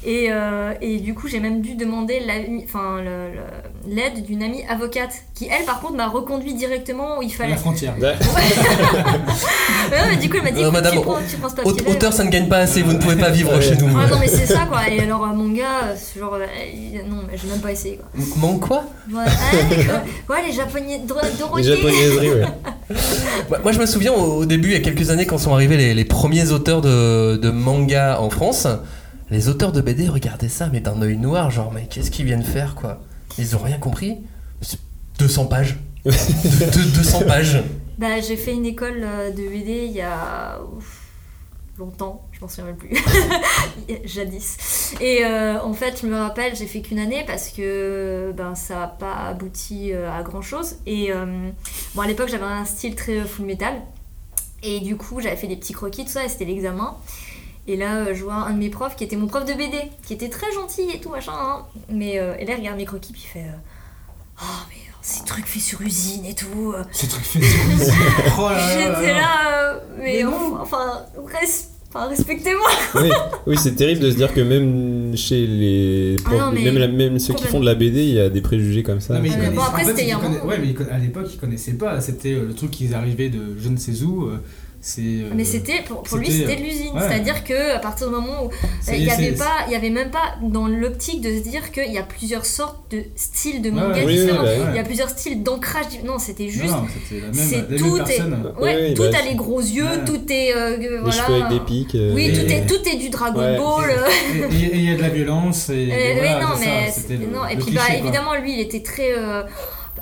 Et, 0.05 0.27
euh, 0.29 0.73
et 0.79 0.97
du 0.99 1.15
coup, 1.15 1.27
j'ai 1.27 1.39
même 1.39 1.61
dû 1.61 1.73
demander 1.75 2.19
la- 2.19 2.35
enfin, 2.63 2.97
le- 3.01 3.31
le- 3.33 3.95
l'aide 3.95 4.23
d'une 4.23 4.43
amie 4.43 4.63
avocate 4.69 5.11
qui, 5.33 5.47
elle, 5.47 5.65
par 5.65 5.81
contre, 5.81 5.95
m'a 5.95 6.07
reconduit 6.07 6.53
directement 6.53 7.17
où 7.17 7.23
il 7.23 7.31
À 7.33 7.35
fallait. 7.35 7.49
la 7.51 7.57
frontière. 7.57 7.95
Ouais. 7.99 8.13
Ouais, 9.91 9.97
mais 10.09 10.17
du 10.17 10.29
coup, 10.29 10.37
elle 10.37 10.43
m'a 10.43 10.51
dit 10.51 10.59
Euh, 10.59 10.63
écoute, 10.63 10.73
madame, 10.73 10.93
tu, 10.95 11.01
prends, 11.01 11.17
tu 11.29 11.37
prends 11.37 11.49
ce 11.49 11.55
papier 11.55 11.71
Aute- 11.71 11.87
Auteur, 11.89 12.13
ça 12.13 12.23
ne 12.25 12.29
gagne 12.29 12.47
pas 12.49 12.57
assez, 12.57 12.81
vous 12.81 12.93
ne 12.93 12.99
pouvez 12.99 13.15
pas 13.15 13.29
vivre 13.29 13.59
chez 13.61 13.75
nous. 13.77 13.87
Ah 13.97 14.07
non, 14.07 14.17
mais 14.19 14.27
c'est 14.27 14.45
ça 14.45 14.65
quoi. 14.69 14.87
Et 14.89 14.99
alors, 14.99 15.23
euh, 15.23 15.27
mon 15.33 15.49
gars, 15.53 15.85
euh, 15.85 16.19
genre. 16.19 16.33
euh, 16.35 16.45
non, 17.07 17.23
mais 17.29 17.37
j'ai 17.37 17.47
même 17.47 17.61
pas 17.61 17.71
essayé 17.71 17.97
quoi. 17.97 18.07
Manque 18.37 18.67
quoi? 18.67 18.83
Ouais, 19.11 19.23
ah, 19.25 20.03
ouais, 20.33 20.45
les 20.45 20.51
japonais. 20.53 20.99
Les 21.57 21.63
japonaiseries, 21.63 22.29
ouais. 22.33 22.45
Moi, 22.89 23.71
je 23.71 23.79
me 23.79 23.85
souviens 23.85 24.13
au, 24.13 24.45
début, 24.45 24.69
il 24.69 24.73
y 24.73 24.75
a 24.77 24.79
quelques 24.81 25.09
années, 25.09 25.25
quand 25.25 25.37
sont 25.37 25.53
arrivés 25.53 25.77
les, 25.77 25.93
les 25.93 26.05
premiers 26.05 26.51
auteurs 26.51 26.81
de, 26.81 27.35
de 27.37 27.49
manga 27.49 28.19
en 28.21 28.29
France, 28.29 28.67
les 29.29 29.49
auteurs 29.49 29.71
de 29.71 29.81
BD 29.81 30.07
regardaient 30.07 30.47
ça, 30.49 30.69
mais 30.71 30.79
d'un 30.79 31.01
œil 31.01 31.17
noir, 31.17 31.51
genre, 31.51 31.71
mais 31.73 31.87
qu'est-ce 31.89 32.11
qu'ils 32.11 32.25
viennent 32.25 32.43
faire, 32.43 32.75
quoi? 32.75 33.01
Ils 33.37 33.55
ont 33.55 33.59
rien 33.59 33.77
compris 33.77 34.17
C'est 34.61 34.79
200 35.19 35.45
pages. 35.47 35.77
De- 36.05 36.11
de- 36.11 36.95
200 36.95 37.21
pages. 37.27 37.61
Bah, 37.97 38.21
j'ai 38.25 38.37
fait 38.37 38.53
une 38.53 38.65
école 38.65 39.01
euh, 39.03 39.31
de 39.31 39.37
BD 39.49 39.85
il 39.89 39.91
y 39.91 40.01
a 40.01 40.59
ouf, 40.75 41.01
longtemps, 41.79 42.26
je 42.37 42.41
m'en 42.41 42.47
souviens 42.47 42.65
même 42.65 42.77
plus, 42.77 42.89
jadis. 44.05 44.93
Et 45.01 45.25
euh, 45.25 45.59
en 45.61 45.73
fait, 45.73 45.99
je 46.01 46.07
me 46.07 46.15
rappelle, 46.17 46.55
j'ai 46.55 46.67
fait 46.67 46.81
qu'une 46.81 46.99
année 46.99 47.23
parce 47.25 47.49
que 47.49 48.31
ben, 48.35 48.53
ça 48.55 48.75
n'a 48.75 48.87
pas 48.87 49.13
abouti 49.27 49.91
euh, 49.91 50.11
à 50.11 50.21
grand 50.21 50.41
chose. 50.43 50.75
Et 50.85 51.11
euh, 51.11 51.49
bon, 51.95 52.01
à 52.01 52.07
l'époque, 52.07 52.29
j'avais 52.29 52.43
un 52.45 52.65
style 52.65 52.95
très 52.95 53.21
full 53.21 53.45
metal. 53.45 53.81
Et 54.63 54.79
du 54.79 54.97
coup, 54.97 55.19
j'avais 55.19 55.35
fait 55.35 55.47
des 55.47 55.55
petits 55.55 55.73
croquis, 55.73 56.05
tout 56.05 56.11
ça, 56.11 56.25
et 56.25 56.29
c'était 56.29 56.45
l'examen. 56.45 56.95
Et 57.67 57.75
là, 57.75 58.13
je 58.13 58.23
vois 58.23 58.35
un 58.35 58.53
de 58.53 58.57
mes 58.59 58.69
profs 58.69 58.95
qui 58.95 59.03
était 59.03 59.15
mon 59.15 59.27
prof 59.27 59.43
de 59.45 59.53
BD, 59.53 59.77
qui 60.03 60.13
était 60.13 60.29
très 60.29 60.51
gentil 60.53 60.89
et 60.93 60.99
tout, 61.01 61.09
machin. 61.09 61.33
hein. 61.35 61.65
Mais 61.89 62.17
euh, 62.19 62.35
et 62.39 62.45
là, 62.45 62.53
il 62.53 62.59
regarde 62.59 62.77
mes 62.77 62.85
croquis, 62.85 63.13
puis 63.13 63.23
il 63.25 63.27
fait 63.29 63.45
Oh, 64.41 64.45
mais 64.69 64.75
ces 65.01 65.23
trucs 65.25 65.45
faits 65.47 65.61
sur 65.61 65.81
usine 65.81 66.25
et 66.25 66.35
tout. 66.35 66.73
euh, 66.75 66.83
Ce 66.91 67.05
truc 67.07 67.23
fait 67.23 67.41
sur 67.41 67.93
Oh 68.39 68.49
là 68.49 68.55
là 68.55 68.99
J'étais 68.99 69.13
là. 69.13 69.79
mais, 69.97 70.03
Mais 70.17 70.23
enfin, 70.25 70.59
enfin, 70.61 71.05
res- 71.17 71.67
enfin, 71.89 72.07
respectez-moi. 72.07 72.67
oui, 72.95 73.09
oui 73.47 73.55
c'est 73.57 73.75
terrible 73.75 74.01
de 74.01 74.11
se 74.11 74.15
dire 74.17 74.33
que 74.33 74.41
même 74.41 75.15
chez 75.17 75.45
les 75.47 76.15
Ah 76.25 76.31
non, 76.31 76.51
même, 76.51 76.77
la- 76.77 76.87
même 76.87 77.19
ceux 77.19 77.33
qui 77.33 77.45
font 77.45 77.59
de 77.59 77.65
la 77.65 77.75
BD, 77.75 78.03
il 78.03 78.13
y 78.13 78.19
a 78.19 78.29
des 78.29 78.41
préjugés 78.41 78.83
comme 78.83 78.99
ça. 78.99 79.15
Non, 79.15 79.21
mais 79.21 79.29
Ah, 79.33 79.49
bon, 79.51 79.61
après, 79.61 79.83
en 79.83 79.85
fait, 79.85 79.91
c'était 79.91 80.03
il 80.03 80.07
y 80.09 80.11
a 80.11 80.15
ils 80.15 80.17
un 80.17 80.19
conna- 80.19 80.37
moment. 80.39 80.49
Ouais, 80.49 80.59
mais 80.59 80.75
à 80.91 80.97
l'époque, 80.97 81.27
ils 81.33 81.37
connaissaient 81.39 81.73
pas. 81.73 81.99
C'était 82.01 82.33
euh, 82.33 82.45
le 82.47 82.53
truc 82.53 82.71
qui 82.71 82.93
arrivait 82.93 83.29
de 83.29 83.39
je 83.61 83.69
ne 83.69 83.77
sais 83.77 84.03
où. 84.03 84.29
Euh, 84.87 84.91
C'est. 84.95 85.01
euh, 85.01 85.29
Mais 85.35 85.43
c'était 85.43 85.81
pour, 85.87 86.03
pour 86.03 86.17
lui 86.17 86.31
c'était, 86.31 86.55
de 86.55 86.61
l'usine, 86.61 86.93
ouais. 86.95 87.01
c'est-à-dire 87.01 87.43
que 87.43 87.75
à 87.75 87.79
partir 87.79 88.07
du 88.07 88.13
moment 88.15 88.45
où 88.45 88.49
y 88.91 88.95
il 88.95 89.03
y 89.03 89.07
est, 89.07 89.11
avait 89.11 89.23
c'est- 89.31 89.37
pas, 89.37 89.65
il 89.67 89.73
y 89.73 89.75
avait 89.75 89.89
même 89.89 90.11
pas 90.11 90.35
dans 90.41 90.67
l'optique 90.67 91.21
de 91.21 91.29
se 91.37 91.43
dire 91.43 91.71
qu'il 91.71 91.91
y 91.91 91.97
a 91.97 92.03
plusieurs 92.03 92.45
sortes 92.45 92.79
de 92.91 93.03
styles 93.15 93.61
de 93.61 93.69
manga 93.69 93.95
ouais, 93.97 94.05
oui, 94.05 94.19
différents, 94.19 94.43
oui, 94.43 94.49
bah, 94.59 94.69
il 94.71 94.75
y 94.75 94.79
a 94.79 94.83
plusieurs 94.83 95.09
styles 95.09 95.43
d'ancrage, 95.43 95.85
non 96.05 96.19
c'était 96.19 96.47
juste, 96.47 96.65
non, 96.73 96.85
c'était 97.09 97.21
la 97.21 97.27
même, 97.27 97.33
c'est 97.35 97.55
la 97.55 97.61
même 97.67 97.77
tout 97.79 97.97
est, 97.97 98.61
ouais, 98.63 98.93
tout 98.93 99.03
bah, 99.11 99.17
a 99.19 99.29
les 99.29 99.35
gros 99.35 99.59
yeux, 99.61 99.83
Ouais. 99.83 100.05
tout 100.05 100.21
est, 100.31 100.55
euh, 100.55 100.77
Les 100.77 100.97
voilà, 100.99 101.11
cheveux 101.11 101.41
avec 101.43 101.49
des 101.49 101.65
pics. 101.65 101.95
euh, 101.95 102.13
oui 102.15 102.27
Et- 102.29 102.33
tout 102.33 102.51
est, 102.51 102.65
tout 102.65 102.89
est 102.89 102.95
du 102.97 103.09
Dragon 103.09 103.39
Ouais. 103.39 103.57
Ball. 103.57 103.89
Et 104.51 104.75
il 104.77 104.89
y 104.89 104.91
a 104.91 104.95
de 104.95 105.01
la 105.01 105.09
violence. 105.09 105.69
Et, 105.69 105.87
voilà, 106.15 106.41
non, 106.41 106.49
mais. 106.59 107.53
Et 107.53 107.57
puis, 107.57 107.71
bah, 107.71 107.81
évidemment, 107.97 108.35
lui, 108.35 108.53
il 108.53 108.59
était 108.61 108.81
très. 108.81 109.13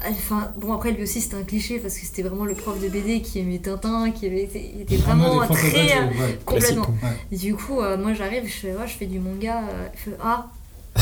Enfin, 0.10 0.52
bon, 0.58 0.74
après, 0.74 0.92
lui 0.92 1.04
aussi, 1.04 1.22
c'était 1.22 1.36
un 1.36 1.44
cliché 1.44 1.80
parce 1.80 1.96
que 1.98 2.06
c'était 2.06 2.22
vraiment 2.22 2.46
le 2.46 2.54
prof 2.54 2.80
de 2.80 2.88
BD 2.88 3.22
qui 3.22 3.40
aimait 3.40 3.60
Tintin, 3.60 4.12
qui 4.12 4.28
il 4.28 4.82
était 4.82 4.98
vraiment 4.98 5.46
très. 5.48 5.98
Euh, 5.98 6.06
ouais. 6.08 6.40
complètement. 6.46 6.88
Ouais. 7.04 7.38
Du 7.38 7.56
coup, 7.56 7.82
euh, 7.82 7.98
moi, 7.98 8.14
j'arrive, 8.14 8.44
je 8.46 8.54
fais, 8.54 8.72
ouais, 8.72 8.88
je 8.88 8.94
fais 8.94 9.06
du 9.06 9.20
manga. 9.20 9.60
euh, 9.70 9.88
il 9.94 10.00
fait, 10.00 10.18
ah. 10.24 10.48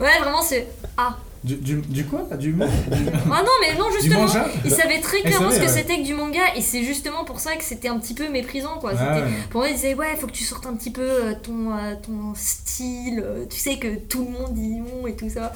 Ouais, 0.00 0.18
vraiment, 0.20 0.42
c'est. 0.42 0.66
Ah. 0.96 1.16
Du, 1.42 1.56
du, 1.56 1.74
du 1.82 2.06
quoi 2.06 2.22
Du 2.38 2.54
mot 2.54 2.64
Ah 2.94 3.42
non, 3.42 3.52
mais 3.60 3.78
non, 3.78 3.90
justement, 3.92 4.26
manga? 4.26 4.46
il 4.64 4.70
savait 4.70 5.00
très 5.00 5.20
clairement 5.20 5.50
ce 5.50 5.56
que 5.58 5.62
ouais. 5.62 5.68
c'était 5.68 5.98
que 5.98 6.06
du 6.06 6.14
manga, 6.14 6.40
et 6.56 6.62
c'est 6.62 6.82
justement 6.84 7.24
pour 7.24 7.38
ça 7.38 7.54
que 7.56 7.64
c'était 7.64 7.88
un 7.88 7.98
petit 7.98 8.14
peu 8.14 8.30
méprisant, 8.30 8.78
quoi. 8.78 8.94
Ouais. 8.94 9.24
Pour 9.50 9.60
moi, 9.60 9.68
il 9.68 9.74
disait, 9.74 9.94
ouais, 9.94 10.16
faut 10.18 10.26
que 10.26 10.32
tu 10.32 10.44
sortes 10.44 10.66
un 10.66 10.74
petit 10.74 10.90
peu 10.90 11.06
ton, 11.42 11.70
ton 12.02 12.34
style, 12.34 13.22
tu 13.50 13.58
sais 13.58 13.78
que 13.78 13.94
tout 13.96 14.24
le 14.24 14.30
monde 14.30 14.54
dit 14.54 14.76
non 14.76 15.06
et 15.06 15.14
tout 15.14 15.28
ça. 15.28 15.52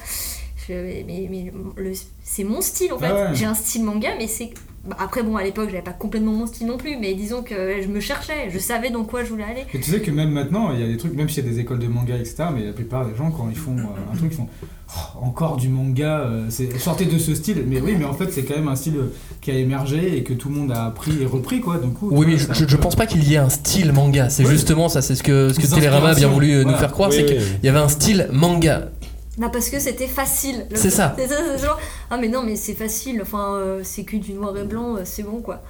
Mais, 0.69 1.27
mais 1.29 1.51
le- 1.77 1.91
c'est 2.23 2.43
mon 2.43 2.61
style 2.61 2.93
en 2.93 2.99
fait. 2.99 3.07
Ah 3.09 3.13
ouais. 3.29 3.35
J'ai 3.35 3.45
un 3.45 3.53
style 3.53 3.83
manga, 3.83 4.09
mais 4.17 4.27
c'est. 4.27 4.49
bah, 4.87 4.95
après, 4.99 5.23
bon, 5.23 5.35
à 5.35 5.43
l'époque, 5.43 5.69
j'avais 5.71 5.81
pas 5.83 5.91
complètement 5.93 6.31
mon 6.31 6.45
style 6.47 6.67
non 6.67 6.77
plus, 6.77 6.95
mais 6.99 7.13
disons 7.13 7.41
que 7.43 7.81
je 7.81 7.87
me 7.87 7.99
cherchais, 7.99 8.49
je 8.51 8.59
savais 8.59 8.89
dans 8.91 9.03
quoi 9.03 9.23
je 9.23 9.29
voulais 9.29 9.43
aller. 9.43 9.65
Et 9.73 9.79
tu 9.79 9.91
sais 9.91 9.99
que 9.99 10.11
même 10.11 10.31
maintenant, 10.31 10.71
il 10.73 10.79
y 10.79 10.83
a 10.83 10.87
des 10.87 10.97
trucs, 10.97 11.15
même 11.15 11.27
s'il 11.29 11.43
y 11.43 11.47
a 11.47 11.51
des 11.51 11.59
écoles 11.59 11.79
de 11.79 11.87
manga, 11.87 12.15
etc., 12.15 12.45
mais 12.53 12.65
la 12.65 12.73
plupart 12.73 13.05
des 13.07 13.15
gens, 13.15 13.31
quand 13.31 13.47
ils 13.49 13.57
font 13.57 13.75
euh, 13.77 14.13
un 14.13 14.15
truc, 14.17 14.31
ils 14.31 14.37
font 14.37 14.47
Oh, 14.91 15.19
encore 15.25 15.57
du 15.57 15.69
manga, 15.69 16.21
euh, 16.21 16.45
c'est 16.49 16.79
sortez 16.79 17.05
de 17.05 17.19
ce 17.19 17.35
style. 17.35 17.63
Mais 17.67 17.79
oui, 17.79 17.93
mais 17.95 18.05
en 18.05 18.13
fait, 18.15 18.31
c'est 18.31 18.41
quand 18.41 18.55
même 18.55 18.67
un 18.69 18.75
style 18.75 18.95
qui 19.39 19.51
a 19.51 19.53
émergé 19.53 20.17
et 20.17 20.23
que 20.23 20.33
tout 20.33 20.49
le 20.49 20.55
monde 20.55 20.71
a 20.71 20.85
appris 20.85 21.11
et 21.21 21.27
repris, 21.27 21.59
quoi. 21.61 21.77
Coup, 21.77 22.09
Oui, 22.11 22.25
mais 22.27 22.37
je, 22.39 22.67
je 22.67 22.75
pense 22.75 22.95
pas 22.95 23.05
qu'il 23.05 23.23
y 23.23 23.35
ait 23.35 23.37
un 23.37 23.49
style 23.49 23.91
manga. 23.93 24.29
C'est 24.29 24.43
Oui. 24.45 24.49
justement 24.49 24.89
ça, 24.89 25.03
c'est 25.03 25.13
ce 25.13 25.21
que, 25.21 25.53
ce 25.53 25.59
que 25.59 25.67
Télérama 25.67 26.09
a 26.09 26.15
bien 26.15 26.27
voulu 26.27 26.53
euh, 26.53 26.63
nous 26.63 26.73
faire 26.75 26.91
croire, 26.91 27.09
Oui, 27.11 27.17
c'est 27.17 27.23
oui. 27.37 27.37
qu'il 27.37 27.65
y 27.65 27.69
avait 27.69 27.77
un 27.77 27.87
style 27.87 28.29
manga. 28.31 28.89
Bah, 29.39 29.49
parce 29.51 29.69
que 29.69 29.79
c'était 29.79 30.07
facile. 30.07 30.65
Le- 30.69 30.75
C'est 30.75 30.89
ça. 30.99 31.15
C'est 31.17 31.27
ça, 31.27 31.57
genre, 31.57 31.79
ah, 32.11 32.17
mais 32.17 32.27
non, 32.27 32.43
mais 32.43 32.55
c'est 32.55 32.73
facile, 32.75 33.19
enfin, 33.21 33.55
euh, 33.55 33.81
c'est 33.83 34.03
que 34.03 34.17
du 34.17 34.33
noir 34.33 34.55
et 34.57 34.63
blanc, 34.65 34.97
euh, 34.97 35.01
c'est 35.05 35.23
bon 35.23 35.41
quoi. 35.41 35.61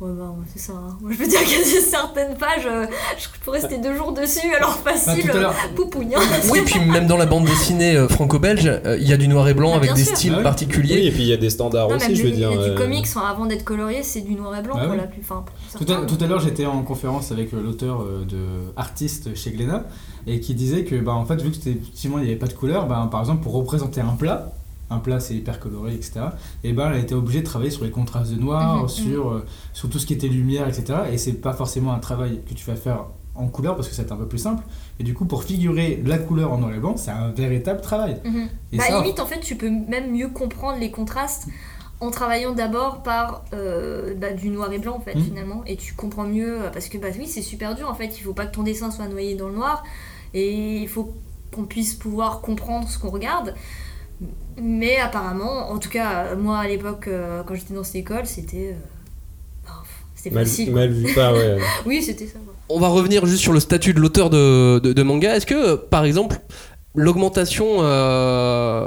Ouais, 0.00 0.08
bah, 0.18 0.34
c'est 0.50 0.58
ça. 0.58 0.72
hein. 0.72 0.96
Moi, 1.02 1.10
je 1.12 1.18
peux 1.18 1.26
dire 1.26 1.40
qu'il 1.44 1.58
y 1.58 1.76
a 1.76 1.80
certaines 1.82 2.34
pages, 2.38 2.64
euh, 2.64 2.86
je 3.18 3.26
pourrais 3.44 3.60
rester 3.60 3.76
deux 3.76 3.94
jours 3.94 4.12
dessus, 4.12 4.54
alors 4.56 4.74
facile, 4.78 5.30
Bah, 5.30 5.52
poupougne. 5.76 6.14
hein. 6.16 6.20
Oui, 6.50 6.62
puis 6.64 6.80
même 6.80 7.06
dans 7.06 7.18
la 7.18 7.26
bande 7.26 7.44
dessinée 7.44 7.96
euh, 7.96 8.08
franco-belge, 8.08 8.64
euh, 8.66 8.96
il 8.98 9.06
y 9.06 9.12
a 9.12 9.18
du 9.18 9.28
noir 9.28 9.46
et 9.48 9.52
blanc 9.52 9.72
Ah, 9.74 9.76
avec 9.76 9.92
des 9.92 10.04
sûr. 10.04 10.16
styles 10.16 10.32
Ah 10.36 10.38
oui. 10.38 10.42
particuliers. 10.42 10.94
Oui, 10.94 11.06
et 11.08 11.10
puis 11.10 11.20
il 11.24 11.28
y 11.28 11.34
a 11.34 11.36
des 11.36 11.50
standards 11.50 11.90
Non, 11.90 11.96
aussi, 11.96 12.16
je 12.16 12.22
veux 12.22 12.30
du, 12.30 12.36
dire. 12.36 12.50
du 12.50 12.56
euh, 12.70 12.74
comics, 12.74 13.04
enfin, 13.04 13.26
avant 13.30 13.44
d'être 13.44 13.62
colorié, 13.64 14.02
c'est 14.02 14.22
du 14.22 14.32
noir 14.36 14.56
et 14.56 14.62
blanc 14.62 14.76
Bah 14.76 14.84
pour 14.84 14.92
oui. 14.92 14.96
la 14.96 15.02
plus. 15.06 15.20
Enfin, 15.20 15.44
Tout 15.76 15.92
à, 15.92 16.06
tout 16.06 16.16
à 16.24 16.26
l'heure, 16.26 16.40
j'étais 16.40 16.64
en 16.64 16.80
conférence 16.80 17.30
avec 17.30 17.52
l'auteur 17.52 18.00
euh, 18.00 18.24
de 18.24 18.38
artiste 18.78 19.34
chez 19.36 19.50
Glénat 19.50 19.84
et 20.26 20.40
qui 20.40 20.54
disait 20.54 20.84
que, 20.84 20.96
bah, 20.96 21.12
en 21.12 21.24
fait, 21.24 21.40
vu 21.42 21.50
que 21.50 21.56
c'était 21.56 21.70
effectivement 21.72 22.18
il 22.18 22.24
n'y 22.24 22.30
avait 22.30 22.38
pas 22.38 22.46
de 22.46 22.52
couleur, 22.54 22.86
bah, 22.86 23.06
par 23.10 23.20
exemple, 23.20 23.42
pour 23.42 23.52
représenter 23.52 24.00
un 24.00 24.14
plat, 24.16 24.52
un 24.90 24.98
plat 24.98 25.20
c'est 25.20 25.34
hyper 25.34 25.60
coloré, 25.60 25.94
etc. 25.94 26.20
Et 26.64 26.72
ben, 26.72 26.88
elle 26.88 26.96
a 26.96 26.98
été 26.98 27.14
obligée 27.14 27.40
de 27.40 27.46
travailler 27.46 27.70
sur 27.70 27.84
les 27.84 27.90
contrastes 27.90 28.32
de 28.32 28.40
noir, 28.40 28.82
Mhm, 28.82 28.88
sur, 28.88 29.28
euh, 29.30 29.46
sur 29.72 29.88
tout 29.88 29.98
ce 29.98 30.06
qui 30.06 30.14
était 30.14 30.28
lumière, 30.28 30.66
etc. 30.68 31.00
Et 31.12 31.18
c'est 31.18 31.34
pas 31.34 31.52
forcément 31.52 31.92
un 31.92 31.98
travail 32.00 32.40
que 32.48 32.54
tu 32.54 32.64
vas 32.66 32.74
faire 32.76 33.04
en 33.36 33.46
couleur 33.46 33.76
parce 33.76 33.88
que 33.88 33.94
c'est 33.94 34.10
un 34.12 34.16
peu 34.16 34.26
plus 34.26 34.38
simple. 34.38 34.62
Et 34.98 35.04
du 35.04 35.14
coup, 35.14 35.24
pour 35.24 35.44
figurer 35.44 36.02
la 36.04 36.18
couleur 36.18 36.52
en 36.52 36.58
noir 36.58 36.74
et 36.74 36.78
blanc, 36.78 36.94
c'est 36.96 37.12
un 37.12 37.30
véritable 37.30 37.80
travail. 37.80 38.16
Mhm. 38.24 38.48
Et 38.72 38.76
Bah, 38.78 38.84
ça, 38.88 39.00
limite, 39.00 39.20
en 39.20 39.26
fait, 39.26 39.40
tu 39.40 39.54
peux 39.56 39.70
même 39.70 40.10
mieux 40.10 40.28
comprendre 40.28 40.78
les 40.80 40.90
contrastes 40.90 41.46
en 42.00 42.10
travaillant 42.10 42.52
d'abord 42.52 43.02
par 43.02 43.44
euh, 43.52 44.14
bah, 44.16 44.32
du 44.32 44.48
noir 44.48 44.72
et 44.72 44.78
blanc, 44.78 44.96
en 44.96 45.00
fait, 45.00 45.14
Mhm. 45.14 45.24
finalement. 45.24 45.62
Et 45.66 45.76
tu 45.76 45.94
comprends 45.94 46.24
mieux, 46.24 46.62
euh, 46.62 46.70
parce 46.70 46.88
que, 46.88 46.96
bah 46.98 47.08
oui, 47.18 47.26
c'est 47.26 47.42
super 47.42 47.74
dur, 47.74 47.88
en 47.90 47.94
fait. 47.94 48.06
Il 48.18 48.22
faut 48.22 48.32
pas 48.32 48.46
que 48.46 48.54
ton 48.54 48.62
dessin 48.62 48.90
soit 48.90 49.06
noyé 49.08 49.34
dans 49.34 49.48
le 49.48 49.54
noir. 49.54 49.82
Et 50.32 50.76
il 50.78 50.88
faut 50.88 51.12
qu'on 51.54 51.64
puisse 51.64 51.94
pouvoir 51.94 52.40
comprendre 52.40 52.88
ce 52.88 52.98
qu'on 52.98 53.10
regarde. 53.10 53.54
Mais 54.60 54.96
apparemment, 54.98 55.70
en 55.70 55.78
tout 55.78 55.88
cas, 55.90 56.34
moi, 56.36 56.58
à 56.58 56.68
l'époque, 56.68 57.08
euh, 57.08 57.42
quand 57.46 57.54
j'étais 57.54 57.74
dans 57.74 57.84
cette 57.84 57.96
école, 57.96 58.26
c'était... 58.26 58.74
euh, 58.74 59.66
bah, 59.66 59.82
c'était 60.14 60.34
mal, 60.34 60.44
facile. 60.46 60.72
mal 60.72 60.90
vu 60.92 61.04
ouais. 61.06 61.58
Oui, 61.86 62.02
c'était 62.02 62.26
ça. 62.26 62.38
On 62.68 62.78
va 62.78 62.88
revenir 62.88 63.24
juste 63.26 63.40
sur 63.42 63.52
le 63.52 63.60
statut 63.60 63.94
de 63.94 64.00
l'auteur 64.00 64.30
de, 64.30 64.78
de- 64.78 64.92
de 64.92 65.02
manga. 65.02 65.34
Est-ce 65.34 65.46
que, 65.46 65.74
par 65.76 66.04
exemple, 66.04 66.38
l'augmentation 66.94 67.66
euh, 67.80 68.86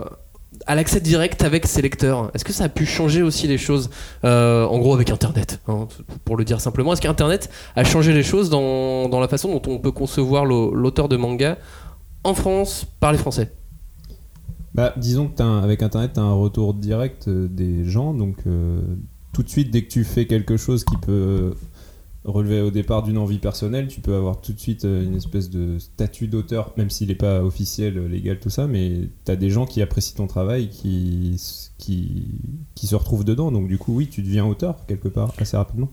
à 0.67 0.75
l'accès 0.75 1.00
direct 1.01 1.43
avec 1.43 1.65
ses 1.67 1.82
lecteurs, 1.82 2.32
est-ce 2.34 2.46
que 2.46 2.53
ça 2.53 2.65
a 2.65 2.70
pu 2.70 2.86
changer 2.86 3.22
aussi 3.22 3.48
les 3.48 3.58
choses 3.58 3.89
Euh, 4.24 4.65
En 4.65 4.79
gros, 4.79 4.93
avec 4.93 5.10
Internet, 5.10 5.60
hein, 5.67 5.88
pour 6.25 6.38
le 6.38 6.46
dire 6.46 6.62
simplement? 6.62 6.93
Est-ce 6.93 7.01
qu'Internet 7.01 7.50
a 7.75 7.84
changé 7.84 8.13
les 8.13 8.24
choses 8.24 8.50
dans, 8.50 9.08
la 9.20 9.27
façon 9.27 9.50
dont 9.51 9.62
on 9.72 9.79
peut 9.79 9.91
concevoir 9.91 10.46
l'au- 10.46 10.74
l'auteur 10.74 11.10
de 11.10 11.17
manga 11.17 11.58
en 12.24 12.34
France 12.34 12.86
par 13.00 13.12
les 13.12 13.17
Français? 13.17 13.51
Bah, 14.74 14.93
disons 14.98 15.27
que 15.27 15.41
un- 15.43 15.60
avec 15.62 15.84
Internet, 15.84 16.12
tu 16.13 16.20
as 16.20 16.24
un 16.24 16.34
retour 16.34 16.74
direct 16.74 17.27
euh, 17.27 17.48
des 17.48 17.86
gens. 17.86 18.13
Donc, 18.13 18.38
euh, 18.48 18.82
tout 19.34 19.43
de 19.43 19.50
suite, 19.50 19.70
dès 19.72 19.84
que 19.84 19.89
tu 19.91 20.03
fais 20.03 20.25
quelque 20.25 20.58
chose 20.58 20.84
qui 20.84 20.96
peut 20.98 21.53
relever 22.25 22.62
au 22.62 22.72
départ 22.72 23.03
d'une 23.03 23.18
envie 23.18 23.38
personnelle, 23.39 23.88
tu 23.88 24.00
peux 24.01 24.15
avoir 24.15 24.39
tout 24.39 24.53
de 24.53 24.60
suite 24.60 24.86
euh, 24.86 25.03
une 25.03 25.15
espèce 25.15 25.50
de 25.50 25.77
statut 25.80 26.27
d'auteur, 26.27 26.72
même 26.77 26.89
s'il 26.89 27.10
n'est 27.10 27.15
pas 27.15 27.44
officiel, 27.44 27.98
euh, 27.98 28.08
légal, 28.08 28.39
tout 28.39 28.50
ça, 28.50 28.65
mais 28.68 29.10
tu 29.25 29.32
as 29.32 29.36
des 29.36 29.50
gens 29.50 29.65
qui 29.65 29.82
apprécient 29.82 30.15
ton 30.18 30.27
travail, 30.27 30.70
qui, 30.70 31.39
qui, 31.77 32.27
qui 32.75 32.88
se 32.88 32.96
retrouvent 32.96 33.25
dedans, 33.25 33.51
donc 33.51 33.68
du 33.68 33.77
coup, 33.77 33.94
oui, 33.96 34.08
tu 34.08 34.22
deviens 34.22 34.46
auteur 34.46 34.86
quelque 34.88 35.10
part 35.10 35.34
assez 35.38 35.58
rapidement. 35.58 35.89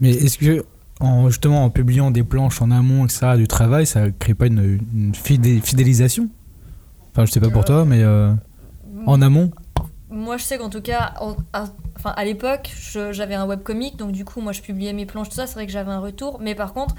Mais 0.00 0.10
est-ce 0.10 0.36
que, 0.38 0.64
en, 1.00 1.28
justement, 1.28 1.64
en 1.64 1.70
publiant 1.70 2.10
des 2.10 2.24
planches 2.24 2.60
en 2.60 2.70
amont, 2.70 3.04
etc., 3.06 3.36
du 3.36 3.48
travail, 3.48 3.86
ça 3.86 4.10
crée 4.10 4.34
pas 4.34 4.46
une, 4.48 4.80
une 4.94 5.14
fidé- 5.14 5.60
fidélisation? 5.60 6.28
Enfin, 7.12 7.24
je 7.24 7.32
sais 7.32 7.40
pas 7.40 7.50
pour 7.50 7.64
toi, 7.64 7.84
mais 7.86 8.02
euh, 8.02 8.32
en 9.06 9.22
amont? 9.22 9.50
Moi, 10.10 10.36
je 10.36 10.42
sais 10.44 10.58
qu'en 10.58 10.70
tout 10.70 10.82
cas, 10.82 11.14
à, 11.52 11.66
enfin, 11.96 12.10
à 12.16 12.24
l'époque, 12.24 12.70
j'avais 13.12 13.36
un 13.36 13.46
webcomic, 13.46 13.96
donc 13.96 14.10
du 14.10 14.24
coup, 14.24 14.40
moi, 14.40 14.52
je 14.52 14.60
publiais 14.60 14.92
mes 14.92 15.06
planches, 15.06 15.28
tout 15.28 15.36
ça. 15.36 15.46
C'est 15.46 15.54
vrai 15.54 15.66
que 15.66 15.72
j'avais 15.72 15.92
un 15.92 16.00
retour. 16.00 16.40
Mais 16.40 16.56
par 16.56 16.72
contre, 16.72 16.96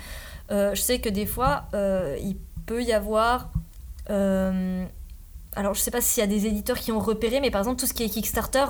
euh, 0.51 0.74
je 0.74 0.82
sais 0.82 1.00
que 1.00 1.10
des 1.10 1.25
fois, 1.25 1.65
euh, 1.74 2.18
il 2.22 2.38
peut 2.65 2.82
y 2.84 2.94
avoir. 2.94 3.50
euh, 4.10 4.86
alors, 5.56 5.74
je 5.74 5.82
sais 5.82 5.91
pas 5.91 6.00
s'il 6.00 6.22
y 6.22 6.24
a 6.24 6.27
des 6.27 6.46
éditeurs 6.46 6.80
qui 6.80 6.94
ont 6.94 7.00
repéré, 7.00 7.41
mais 7.41 7.51
par 7.51 7.60
exemple, 7.60 7.80
tout 7.80 7.86
ce 7.86 7.94
qui 7.94 8.03
est 8.03 8.10
Kickstarter, 8.10 8.65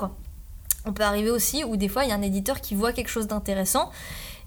on 0.84 0.92
peut 0.92 1.04
arriver 1.04 1.30
aussi 1.30 1.62
où 1.62 1.76
des 1.76 1.88
fois, 1.88 2.02
il 2.04 2.08
y 2.08 2.12
a 2.12 2.16
un 2.16 2.22
éditeur 2.22 2.60
qui 2.60 2.74
voit 2.74 2.92
quelque 2.92 3.08
chose 3.10 3.28
d'intéressant 3.28 3.90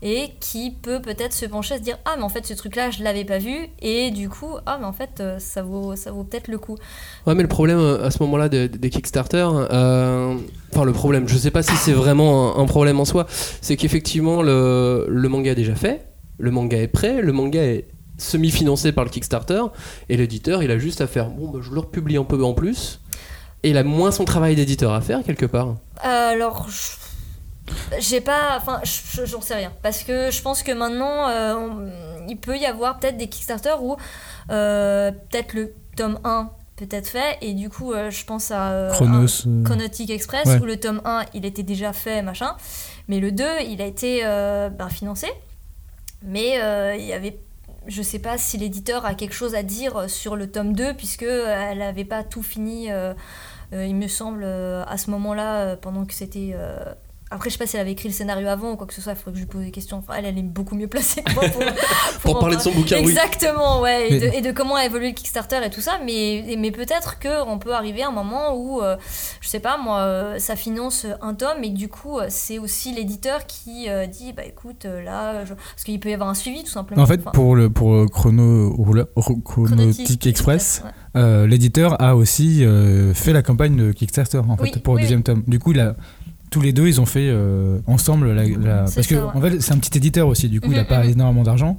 et 0.02 0.32
qui 0.40 0.72
peut 0.72 1.02
peut-être 1.02 1.34
se 1.34 1.46
pencher 1.46 1.75
à 1.75 1.78
se 1.78 1.82
dire 1.84 1.98
ah 2.06 2.16
mais 2.18 2.24
en 2.24 2.30
fait 2.30 2.46
ce 2.46 2.54
truc 2.54 2.75
là 2.75 2.92
je 2.92 3.04
l'avais 3.04 3.24
pas 3.25 3.38
vu 3.38 3.68
et 3.82 4.12
du 4.12 4.30
coup 4.30 4.56
ah 4.66 4.78
mais 4.80 4.86
en 4.86 4.94
fait 4.94 5.20
euh, 5.20 5.40
ça 5.40 5.62
vaut 5.64 5.96
ça 5.96 6.12
vaut 6.12 6.24
peut-être 6.24 6.48
le 6.50 6.58
coup 6.58 6.78
Ouais, 7.25 7.34
mais 7.36 7.42
le 7.44 7.48
problème 7.50 7.80
euh, 7.80 8.06
à 8.06 8.12
ce 8.12 8.22
moment-là 8.24 8.50
des, 8.50 8.68
des 8.70 8.90
Kickstarter, 8.90 9.48
euh, 9.50 10.36
enfin 10.72 10.84
le 10.86 10.92
problème, 10.94 11.28
je 11.28 11.38
sais 11.38 11.52
pas 11.52 11.64
si 11.64 11.75
c'est 11.75 11.94
vraiment 11.94 12.58
un, 12.58 12.62
un 12.62 12.66
problème 12.66 13.00
en 13.00 13.06
soi, 13.06 13.25
c'est 13.62 13.78
qu'effectivement 13.78 14.42
le, 14.42 15.06
le 15.10 15.30
manga 15.30 15.52
est 15.52 15.56
déjà 15.56 15.75
fait, 15.75 16.08
le 16.38 16.52
manga 16.52 16.78
est 16.78 16.88
prêt, 16.88 17.22
le 17.22 17.32
manga 17.32 17.62
est 17.64 17.88
semi-financé 18.18 18.92
par 18.92 19.04
le 19.04 19.10
Kickstarter, 19.10 19.62
et 20.10 20.18
l'éditeur 20.18 20.64
il 20.64 20.72
a 20.72 20.78
juste 20.78 21.02
à 21.02 21.08
faire 21.08 21.30
bon, 21.30 21.50
bah, 21.50 21.60
je 21.62 21.72
le 21.72 21.80
republie 21.80 22.18
un 22.18 22.24
peu 22.24 22.42
en 22.44 22.54
plus, 22.54 23.02
et 23.64 23.70
il 23.72 23.78
a 23.78 23.84
moins 23.84 24.12
son 24.12 24.25
travail 24.25 24.56
d'éditeur 24.56 24.94
à 24.94 25.02
faire 25.02 25.24
quelque 25.24 25.46
part. 25.46 25.75
Alors, 26.02 26.68
je- 26.70 27.05
j'ai 28.00 28.22
pas. 28.22 28.58
Enfin, 28.58 28.80
je- 28.84 29.22
je- 29.22 29.26
j'en 29.26 29.42
sais 29.42 29.56
rien. 29.56 29.72
Parce 29.82 30.04
que 30.04 30.32
je 30.32 30.42
pense 30.42 30.64
que 30.64 30.72
maintenant, 30.72 31.28
euh, 31.30 31.56
on- 31.56 32.26
il 32.28 32.38
peut 32.38 32.58
y 32.58 32.66
avoir 32.66 33.00
peut-être 33.00 33.18
des 33.18 33.28
Kickstarter 33.28 33.76
où 33.82 33.96
euh, 34.52 35.12
peut-être 35.12 35.54
le 35.54 35.74
tome 35.96 36.20
1 36.24 36.52
peut 36.76 36.88
être 36.92 37.08
fait, 37.08 37.38
et 37.42 37.54
du 37.54 37.70
coup, 37.70 37.94
euh, 37.94 38.10
je 38.12 38.26
pense 38.26 38.52
à. 38.52 38.90
Chronos, 38.94 39.48
un- 39.48 39.64
Chronotic 39.64 40.10
Express, 40.10 40.46
ouais. 40.48 40.60
où 40.60 40.66
le 40.66 40.78
tome 40.80 41.02
1 41.06 41.24
il 41.34 41.46
était 41.46 41.64
déjà 41.64 41.94
fait, 41.94 42.22
machin. 42.22 42.56
Mais 43.08 43.20
le 43.20 43.32
2, 43.32 43.62
il 43.68 43.82
a 43.82 43.86
été 43.86 44.22
ben, 44.24 44.90
financé. 44.90 45.28
Mais 46.24 46.60
il 47.00 47.06
y 47.06 47.14
avait. 47.14 47.40
Je 47.88 48.02
sais 48.02 48.18
pas 48.20 48.38
si 48.40 48.58
l'éditeur 48.58 49.06
a 49.06 49.14
quelque 49.14 49.36
chose 49.36 49.54
à 49.54 49.62
dire 49.62 50.10
sur 50.10 50.36
le 50.36 50.50
tome 50.52 50.74
2, 50.74 50.94
puisque 50.96 51.22
elle 51.24 51.78
n'avait 51.78 52.06
pas 52.06 52.24
tout 52.24 52.42
fini. 52.44 52.90
il 53.72 53.96
me 53.96 54.08
semble, 54.08 54.44
à 54.44 54.98
ce 54.98 55.10
moment-là, 55.12 55.76
pendant 55.78 56.06
que 56.06 56.14
c'était. 56.14 56.56
Après, 57.32 57.50
je 57.50 57.53
sais 57.55 57.60
pas 57.60 57.65
si 57.65 57.75
elle 57.75 57.82
avait 57.82 57.91
écrit 57.94 58.08
le 58.08 58.13
scénario 58.13 58.48
avant 58.48 58.74
ou 58.74 58.75
quoi 58.77 58.86
que 58.86 58.94
ce 58.94 59.01
soit, 59.01 59.13
il 59.13 59.15
faudrait 59.15 59.32
que 59.32 59.38
je 59.39 59.44
lui 59.44 59.50
pose 59.50 59.63
des 59.65 59.72
questions. 59.72 59.98
Enfin, 59.98 60.13
elle, 60.17 60.25
elle 60.25 60.38
est 60.38 60.44
beaucoup 60.44 60.75
mieux 60.75 60.88
placée 60.88 61.24
que 61.24 61.34
moi 61.34 61.44
pour, 61.50 61.63
Pour 62.22 62.39
parler 62.39 62.55
de 62.55 62.62
son 62.62 62.72
bouquin, 62.72 62.98
oui. 62.98 63.10
Exactement, 63.10 63.82
ouais, 63.82 64.08
et, 64.10 64.12
Mais- 64.12 64.20
de, 64.20 64.36
et 64.38 64.41
de 64.41 64.51
comment 64.51 64.75
a 64.75 64.86
évolué 64.86 65.08
le 65.10 65.13
Kickstarter 65.15 65.58
et 65.65 65.70
tout 65.72 65.82
ça. 65.82 65.94
Mais, 66.05 66.55
mais 66.60 66.70
peut-être 66.72 67.17
qu'on 67.20 67.58
peut 67.58 67.74
arriver 67.74 68.03
à 68.03 68.10
un 68.10 68.12
moment 68.12 68.55
où, 68.55 68.79
euh, 68.82 68.96
je 69.41 69.48
sais 69.50 69.60
pas, 69.60 69.77
moi, 69.77 70.01
euh, 70.01 70.38
ça 70.39 70.55
finance 70.55 71.08
un 71.22 71.34
tome 71.34 71.63
et 71.63 71.72
du 71.72 71.88
coup, 71.89 72.20
euh, 72.20 72.27
c'est 72.29 72.60
aussi 72.60 72.94
l'éditeur 72.94 73.48
qui 73.48 73.89
euh, 73.89 74.05
dit, 74.05 74.32
bah 74.32 74.44
écoute, 74.46 74.86
là, 74.86 75.46
je- 75.46 75.53
parce 75.55 75.84
qu'il 75.84 76.00
peut 76.00 76.10
y 76.10 76.13
avoir 76.13 76.29
un 76.29 76.36
suivi 76.36 76.63
tout 76.63 76.70
simplement. 76.72 77.01
En 77.01 77.08
fait, 77.08 77.20
Enfin, 77.22 77.32
pour 77.32 77.55
le 77.55 77.70
pour 77.72 77.91
le 77.96 78.08
chrono 78.08 78.72
Chronotic 79.44 80.25
Express, 80.27 80.84
ouais. 80.86 80.91
euh, 81.22 81.48
l'éditeur 81.48 82.01
a 82.01 82.15
aussi 82.15 82.63
euh, 82.63 83.13
fait 83.13 83.34
la 83.34 83.41
campagne 83.41 83.75
de 83.75 83.91
Kickstarter 83.91 84.38
en 84.48 84.58
fait 84.58 84.63
Oui, 84.63 84.72
pour 84.84 84.94
le 84.94 84.98
oui, 84.98 85.01
deuxième 85.03 85.24
tome. 85.24 85.44
Du 85.48 85.60
coup, 85.60 85.72
il 85.72 85.79
a 85.79 85.96
tous 86.56 86.62
les 86.62 86.72
deux, 86.72 86.88
ils 86.88 87.02
ont 87.02 87.06
fait 87.06 87.28
euh, 87.30 87.80
ensemble 87.86 88.32
la, 88.32 88.84
parce 88.84 88.96
que 88.96 89.16
ça, 89.16 89.26
ouais. 89.26 89.32
en 89.36 89.42
fait, 89.42 89.60
c'est 89.62 89.74
un 89.74 89.78
petit 89.78 89.98
éditeur 89.98 90.26
aussi. 90.30 90.48
Du 90.48 90.62
coup, 90.62 90.72
il 90.72 90.78
a 90.80 90.84
Mhm, 90.84 90.88
pas 90.88 91.04
mhm. 91.04 91.10
énormément 91.12 91.44
d'argent 91.44 91.78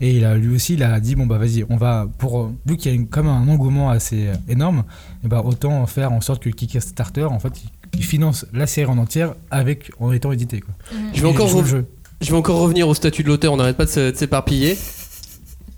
et 0.00 0.16
il 0.16 0.24
a 0.24 0.34
lui 0.34 0.54
aussi, 0.54 0.74
il 0.74 0.82
a 0.82 0.98
dit 0.98 1.14
bon 1.14 1.26
bah 1.26 1.36
vas-y, 1.36 1.64
on 1.68 1.76
va 1.76 2.08
pour 2.16 2.40
euh, 2.40 2.50
vu 2.64 2.78
qu'il 2.78 2.90
y 2.90 2.94
a 2.94 2.96
une- 2.96 3.06
comme 3.06 3.28
un 3.28 3.46
engouement 3.48 3.90
assez 3.90 4.28
euh, 4.28 4.34
énorme, 4.48 4.84
et 5.24 5.28
bah 5.28 5.42
autant 5.44 5.84
faire 5.86 6.10
en 6.12 6.22
sorte 6.22 6.42
que 6.42 6.48
Kickstarter 6.48 7.24
en 7.24 7.38
fait, 7.38 7.52
il, 7.62 7.98
il 7.98 8.02
finance 8.04 8.46
la 8.54 8.66
série 8.66 8.90
en 8.90 8.96
entière 8.96 9.34
avec 9.50 9.90
en 10.00 10.10
étant 10.10 10.32
édité 10.32 10.60
quoi. 10.60 10.74
Je 11.12 11.20
vais 11.20 11.28
encore 11.28 11.48
jeu. 11.66 11.84
Je 12.22 12.30
vais 12.30 12.36
encore 12.38 12.58
revenir 12.60 12.88
au 12.88 12.94
statut 12.94 13.22
de 13.24 13.28
l'auteur, 13.28 13.52
on 13.52 13.58
n'arrête 13.58 13.76
pas 13.76 13.84
de 13.84 13.90
se- 13.90 14.10
de 14.10 14.16
s'éparpiller. 14.16 14.78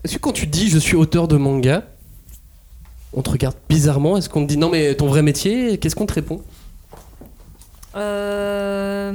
Est-ce 0.05 0.15
que 0.15 0.19
quand 0.21 0.33
tu 0.33 0.47
dis 0.47 0.69
je 0.71 0.79
suis 0.79 0.95
auteur 0.97 1.27
de 1.27 1.37
manga, 1.37 1.83
on 3.13 3.23
te 3.23 3.31
regarde 3.31 3.57
bizarrement 3.69 4.17
Est-ce 4.17 4.29
qu'on 4.29 4.45
te 4.45 4.49
dit 4.49 4.57
non 4.57 4.71
mais 4.71 4.95
ton 4.95 5.09
vrai 5.09 5.23
métier, 5.23 5.79
qu'est-ce 5.79 5.97
qu'on 5.97 6.07
te 6.07 6.15
répond? 6.15 6.41
Euh... 7.97 9.15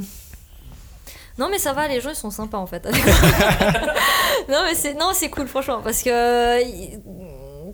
Non 1.38 1.48
mais 1.50 1.58
ça 1.60 1.74
va, 1.74 1.88
les 1.88 2.02
gens 2.02 2.10
ils 2.10 2.16
sont 2.16 2.30
sympas 2.30 2.58
en 2.58 2.68
fait. 2.68 2.86
non 4.50 4.64
mais 4.66 4.76
c'est 4.76 4.94
non 4.94 5.12
c'est 5.14 5.30
cool 5.30 5.48
franchement 5.48 5.82
parce 5.84 6.04
que 6.04 6.64
y- 6.64 7.00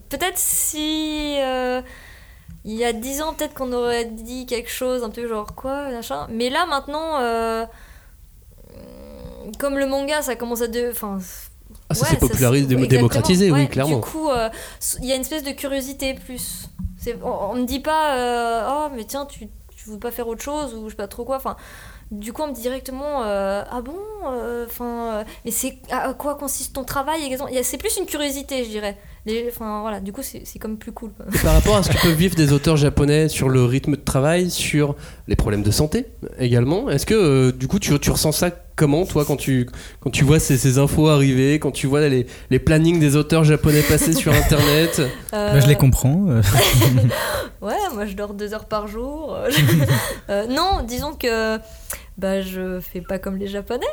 peut-être 0.09 0.37
si 0.37 1.35
euh, 1.39 1.81
il 2.63 2.75
y 2.75 2.85
a 2.85 2.93
10 2.93 3.21
ans 3.23 3.33
peut-être 3.33 3.53
qu'on 3.55 3.73
aurait 3.73 4.05
dit 4.05 4.45
quelque 4.45 4.69
chose 4.69 5.03
un 5.03 5.09
peu 5.09 5.27
genre 5.27 5.53
quoi 5.55 5.89
machin. 5.89 6.27
Mais 6.29 6.49
là 6.49 6.65
maintenant 6.67 7.19
euh, 7.19 7.65
comme 9.59 9.77
le 9.77 9.87
manga 9.87 10.21
ça 10.21 10.35
commence 10.35 10.61
à 10.61 10.67
de 10.67 10.89
enfin 10.91 11.17
Ah, 11.89 11.95
ça 11.95 12.05
s'est 12.05 12.17
popularisé, 12.17 12.63
ouais, 12.63 12.67
dé- 12.67 12.73
exactement. 12.75 12.89
démocratisé, 12.99 13.51
oui, 13.51 13.67
clairement. 13.67 13.95
Du 13.97 14.01
coup, 14.01 14.29
euh, 14.29 14.49
il 14.99 15.05
y 15.05 15.11
a 15.11 15.15
une 15.15 15.21
espèce 15.21 15.43
de 15.43 15.51
curiosité 15.51 16.13
plus. 16.13 16.67
On, 17.23 17.29
on 17.51 17.55
me 17.55 17.65
dit 17.65 17.79
pas, 17.79 18.15
euh, 18.17 18.69
oh 18.69 18.87
mais 18.95 19.05
tiens, 19.05 19.25
tu, 19.25 19.47
veux 19.91 19.99
pas 19.99 20.11
faire 20.11 20.27
autre 20.27 20.41
chose 20.41 20.73
ou 20.73 20.85
je 20.85 20.91
sais 20.91 20.95
pas 20.95 21.07
trop 21.07 21.25
quoi. 21.25 21.37
Enfin, 21.37 21.55
du 22.11 22.31
coup, 22.31 22.41
on 22.43 22.47
me 22.47 22.53
dit 22.53 22.61
directement, 22.61 23.23
euh, 23.23 23.63
ah 23.69 23.81
bon, 23.81 23.97
euh, 24.27 24.65
enfin, 24.65 25.19
euh, 25.19 25.23
mais 25.43 25.51
c'est 25.51 25.77
à 25.91 26.13
quoi 26.13 26.35
consiste 26.35 26.73
ton 26.73 26.83
travail 26.83 27.37
C'est 27.63 27.77
plus 27.77 27.97
une 27.97 28.05
curiosité, 28.05 28.63
je 28.63 28.69
dirais. 28.69 28.97
Enfin 29.49 29.81
voilà, 29.81 29.99
du 29.99 30.13
coup, 30.13 30.21
c'est 30.23 30.59
comme 30.59 30.77
plus 30.77 30.93
cool. 30.93 31.11
par 31.43 31.53
rapport 31.53 31.75
à 31.75 31.83
ce 31.83 31.89
que 31.89 32.01
peuvent 32.01 32.13
vivre 32.13 32.35
des 32.35 32.53
auteurs 32.53 32.77
japonais 32.77 33.27
sur 33.27 33.49
le 33.49 33.65
rythme 33.65 33.91
de 33.91 34.01
travail, 34.01 34.49
sur 34.49 34.95
les 35.27 35.35
problèmes 35.35 35.63
de 35.63 35.71
santé 35.71 36.05
également, 36.39 36.89
est-ce 36.89 37.05
que 37.05 37.51
du 37.51 37.67
coup 37.67 37.79
tu, 37.79 37.99
tu 37.99 38.09
ressens 38.09 38.31
ça 38.31 38.51
comment 38.77 39.05
toi 39.05 39.25
quand 39.25 39.35
tu, 39.35 39.67
quand 39.99 40.09
tu 40.11 40.23
vois 40.23 40.39
ces, 40.39 40.57
ces 40.57 40.77
infos 40.77 41.09
arriver, 41.09 41.59
quand 41.59 41.71
tu 41.71 41.87
vois 41.87 42.07
les, 42.07 42.25
les 42.49 42.59
plannings 42.59 42.99
des 42.99 43.17
auteurs 43.17 43.43
japonais 43.43 43.81
passer 43.81 44.13
sur 44.13 44.31
internet 44.31 45.01
Bah, 45.33 45.59
je 45.59 45.67
les 45.67 45.73
Euh, 45.73 45.77
comprends. 45.77 46.25
euh. 46.29 46.41
Ouais, 47.61 47.73
moi 47.93 48.05
je 48.05 48.13
dors 48.13 48.33
deux 48.35 48.53
heures 48.53 48.65
par 48.65 48.87
jour. 48.87 49.35
Euh, 50.29 50.45
non, 50.47 50.83
disons 50.87 51.13
que 51.13 51.57
bah, 52.17 52.41
je 52.41 52.79
fais 52.79 53.01
pas 53.01 53.17
comme 53.19 53.37
les 53.37 53.47
Japonais. 53.47 53.85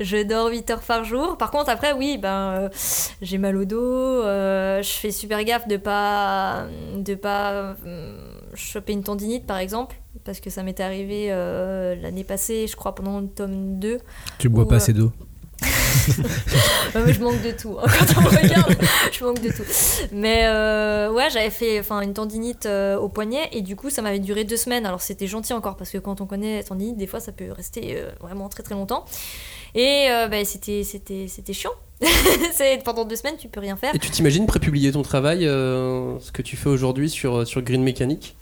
je 0.00 0.22
dors 0.22 0.48
8 0.48 0.70
heures 0.70 0.80
par 0.80 1.04
jour. 1.04 1.36
Par 1.36 1.50
contre, 1.50 1.68
après, 1.68 1.92
oui, 1.92 2.16
ben, 2.20 2.28
euh, 2.28 2.68
j'ai 3.22 3.38
mal 3.38 3.56
au 3.56 3.64
dos. 3.64 3.76
euh, 3.82 4.82
je 4.82 4.88
fais 4.90 5.10
super 5.10 5.42
gaffe 5.44 5.68
de 5.68 5.76
pas, 5.76 6.64
de 6.96 7.14
pas 7.14 7.50
euh, 7.52 7.74
choper 8.56 8.92
une 8.92 9.02
tendinite, 9.02 9.46
par 9.46 9.58
exemple. 9.58 9.96
Parce 10.24 10.40
que 10.40 10.50
ça 10.50 10.62
m'était 10.62 10.82
arrivé 10.82 11.28
euh, 11.30 11.94
l'année 11.96 12.24
passée, 12.24 12.66
je 12.66 12.74
crois, 12.76 12.94
pendant 12.94 13.20
le 13.20 13.28
tome 13.28 13.78
2. 13.78 13.98
Tu 14.38 14.48
bois 14.48 14.64
où, 14.64 14.66
pas 14.66 14.74
euh, 14.74 14.78
assez 14.78 14.92
d'eau. 14.92 15.12
Je 16.94 17.20
manque 17.20 17.42
de 17.42 17.50
tout. 17.50 17.76
hein. 17.80 17.86
Quand 17.86 18.18
on 18.18 18.22
me 18.22 18.28
regarde, 18.28 18.76
je 19.12 19.24
manque 19.24 19.40
de 19.40 19.48
tout. 19.50 19.62
Mais 20.12 20.42
euh, 20.44 21.10
ouais, 21.12 21.28
j'avais 21.30 21.50
fait 21.50 21.80
enfin, 21.80 22.00
une 22.00 22.14
tendinite 22.14 22.66
euh, 22.66 22.96
au 22.98 23.08
poignet 23.08 23.48
et 23.52 23.62
du 23.62 23.76
coup, 23.76 23.90
ça 23.90 24.02
m'avait 24.02 24.18
duré 24.18 24.44
deux 24.44 24.56
semaines. 24.56 24.86
Alors 24.86 25.00
c'était 25.00 25.26
gentil 25.26 25.52
encore 25.52 25.76
parce 25.76 25.90
que 25.90 25.98
quand 25.98 26.20
on 26.20 26.26
connaît 26.26 26.58
la 26.58 26.62
tendinite, 26.62 26.96
des 26.96 27.06
fois, 27.06 27.20
ça 27.20 27.32
peut 27.32 27.50
rester 27.50 27.96
euh, 27.96 28.10
vraiment 28.20 28.48
très 28.48 28.62
très 28.62 28.74
longtemps. 28.74 29.04
Et 29.74 30.08
bah, 30.30 30.42
c'était 30.44 30.84
c'était 30.84 31.26
c'était 31.28 31.52
chiant. 31.52 31.72
Pendant 32.84 33.04
deux 33.04 33.16
semaines, 33.16 33.36
tu 33.38 33.48
peux 33.48 33.60
rien 33.60 33.76
faire. 33.76 33.94
Et 33.94 33.98
tu 33.98 34.10
t'imagines 34.10 34.46
prépublier 34.46 34.92
ton 34.92 35.02
travail, 35.02 35.40
ce 35.44 36.30
que 36.32 36.40
tu 36.40 36.56
fais 36.56 36.70
aujourd'hui 36.70 37.10
sur, 37.10 37.46
sur 37.46 37.60
Green 37.60 37.82
Mécanique? 37.82 38.36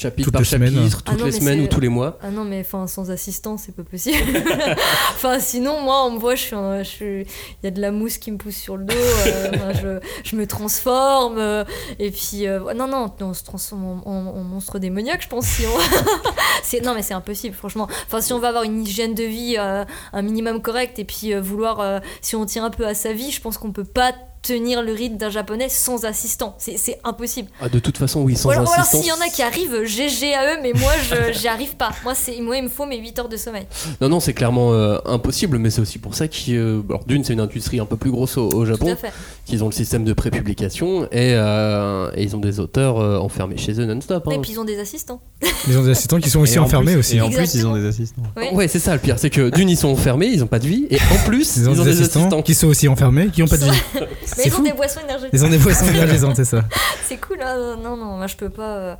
Chapitre 0.00 0.26
Toutes 0.26 0.32
par 0.34 0.46
semaines. 0.46 0.74
chapitre, 0.76 1.02
Ah 1.06 1.10
toutes 1.10 1.18
non, 1.20 1.26
les 1.26 1.32
semaines 1.32 1.58
c'est- 1.58 1.64
ou 1.64 1.66
tous 1.68 1.80
les 1.80 1.88
mois 1.88 2.18
Ah 2.22 2.30
non, 2.30 2.44
mais 2.44 2.60
enfin, 2.60 2.86
sans 2.86 3.10
assistant, 3.10 3.56
c'est 3.56 3.74
pas 3.74 3.82
possible. 3.82 4.16
enfin, 5.10 5.40
sinon, 5.40 5.80
moi, 5.82 6.04
on 6.06 6.12
me 6.12 6.18
voit, 6.18 6.36
je 6.36 6.42
suis. 6.42 6.54
un- 6.54 6.82
je 6.84 6.88
suis- 6.88 7.20
Il 7.22 7.64
y 7.64 7.66
a 7.66 7.70
de 7.72 7.80
la 7.80 7.90
mousse 7.90 8.18
qui 8.18 8.30
me 8.30 8.36
pousse 8.38 8.54
sur 8.54 8.76
le 8.76 8.84
dos, 8.84 8.94
euh, 8.94 9.72
je, 10.24 10.30
je 10.30 10.36
me 10.36 10.46
transforme. 10.46 11.38
euh, 11.38 11.64
et 11.98 12.10
puis, 12.12 12.46
euh, 12.46 12.72
non, 12.74 12.86
non, 12.86 13.12
on 13.20 13.34
se 13.34 13.42
transforme 13.42 13.84
en, 13.84 14.02
en- 14.08 14.26
en 14.36 14.42
monstre 14.44 14.78
démoniaque, 14.78 15.22
je 15.22 15.28
pense. 15.28 15.46
Si 15.46 15.64
on... 15.66 15.78
c'est, 16.62 16.80
non, 16.84 16.94
mais 16.94 17.02
c'est 17.02 17.14
impossible, 17.14 17.56
franchement. 17.56 17.88
Enfin, 18.06 18.20
si 18.20 18.32
on 18.32 18.38
va 18.38 18.48
avoir 18.48 18.62
une 18.62 18.82
hygiène 18.82 19.14
de 19.14 19.24
vie 19.24 19.56
euh, 19.58 19.84
un 20.12 20.22
minimum 20.22 20.62
correcte 20.62 20.98
et 21.00 21.04
puis 21.04 21.34
euh, 21.34 21.40
vouloir. 21.40 21.80
euh, 21.80 21.98
si 22.22 22.36
on 22.36 22.46
tient 22.46 22.64
un 22.64 22.70
peu 22.70 22.86
à 22.86 22.94
sa 22.94 23.12
vie, 23.12 23.30
je 23.32 23.40
pense 23.40 23.58
qu'on 23.58 23.72
peut 23.72 23.84
pas 23.84 24.12
tenir 24.42 24.82
le 24.82 24.92
rythme 24.92 25.16
d'un 25.16 25.30
japonais 25.30 25.68
sans 25.68 26.04
assistant. 26.04 26.56
C'est 26.58 27.00
impossible. 27.04 27.48
Ah, 27.60 27.68
de 27.68 27.78
toute 27.78 27.98
façon, 27.98 28.22
oui, 28.22 28.36
sans 28.36 28.50
alors, 28.50 28.68
ou 28.68 28.72
alors, 28.72 28.86
s'il 28.86 29.04
y 29.04 29.12
en 29.12 29.20
a 29.20 29.28
qui 29.28 29.42
arrivent, 29.42 29.84
GG 29.84 30.34
à 30.34 30.54
eux, 30.54 30.58
mais 30.62 30.72
moi, 30.74 30.92
j'y 31.32 31.48
arrive 31.48 31.76
pas. 31.76 31.90
Moi, 32.04 32.14
c'est 32.14 32.40
moi, 32.40 32.56
il 32.56 32.64
me 32.64 32.68
faut 32.68 32.86
mes 32.86 32.98
8 32.98 33.18
heures 33.18 33.28
de 33.28 33.36
sommeil. 33.36 33.66
Non, 34.00 34.08
non, 34.08 34.20
c'est 34.20 34.34
clairement 34.34 34.72
euh, 34.72 34.98
impossible, 35.04 35.58
mais 35.58 35.70
c'est 35.70 35.80
aussi 35.80 35.98
pour 35.98 36.14
ça 36.14 36.28
qu'ils. 36.28 36.56
euh, 36.56 36.82
alors, 36.88 37.04
d'une, 37.04 37.24
c'est 37.24 37.32
une 37.32 37.40
industrie 37.40 37.80
un 37.80 37.86
peu 37.86 37.96
plus 37.96 38.10
grosse 38.10 38.36
au, 38.36 38.46
au 38.48 38.50
Tout 38.50 38.66
Japon, 38.66 38.92
à 38.92 38.96
fait. 38.96 39.12
Qu'ils 39.48 39.64
ont 39.64 39.66
le 39.66 39.72
système 39.72 40.04
de 40.04 40.12
prépublication 40.12 41.04
et, 41.10 41.32
euh, 41.34 42.10
et 42.14 42.22
ils 42.22 42.36
ont 42.36 42.40
des 42.40 42.60
auteurs 42.60 42.98
euh, 42.98 43.18
enfermés 43.18 43.56
chez 43.56 43.80
eux 43.80 43.84
non-stop. 43.86 44.24
hein. 44.26 44.30
Et 44.32 44.38
puis 44.38 44.52
ils 44.52 44.60
ont 44.60 44.64
des 44.64 44.78
assistants. 44.78 45.20
Ils 45.68 45.76
ont 45.78 45.82
des 45.82 45.90
assistants 45.90 46.18
qui 46.20 46.30
sont 46.30 46.40
aussi 46.40 46.54
Et 46.54 46.58
en 46.58 46.64
enfermés 46.64 46.92
plus- 46.92 46.98
aussi. 47.00 47.16
Et 47.16 47.20
en 47.20 47.30
plus, 47.30 47.54
ils 47.54 47.66
ont 47.66 47.74
des 47.74 47.86
assistants. 47.86 48.22
Ouais. 48.36 48.52
Ouais, 48.54 48.68
c'est 48.68 48.78
ça 48.78 48.92
le 48.94 49.00
pire, 49.00 49.18
c'est 49.18 49.30
que 49.30 49.50
d'une, 49.50 49.68
ils 49.68 49.76
sont 49.76 49.88
enfermés, 49.88 50.26
ils 50.26 50.42
ont 50.42 50.46
pas 50.48 50.58
de 50.58 50.66
vie, 50.66 50.86
et 50.90 50.96
en 50.96 51.26
plus, 51.26 51.56
Ils 51.56 51.68
ont 51.68 51.72
des 51.84 51.88
assistants 52.00 52.42
qui 52.42 52.54
sont 52.54 52.68
aussi 52.68 52.88
enfermés, 52.88 53.28
qui 53.28 53.42
ont 53.42 53.46
pas 53.48 53.56
de 53.56 53.64
vie. 53.64 53.70
Mais 53.94 54.06
C'est 54.24 54.46
ils 54.48 54.52
ont 54.52 54.56
fou. 54.56 54.62
des 54.64 54.72
boissons 54.72 55.00
énergétiques. 55.04 55.30
Ils 55.32 55.44
ont 55.44 55.48
des 55.50 55.58
boissons 55.58 55.86
énergisantes, 55.90 56.36
c'est 56.36 56.44
ça. 56.44 56.62
C'est 57.06 57.16
cool, 57.18 57.38
hein. 57.42 57.76
non, 57.82 57.96
non, 57.96 58.16
moi 58.16 58.26
je 58.26 58.36
peux 58.36 58.50
pas. 58.50 58.76
euh, 58.76 58.94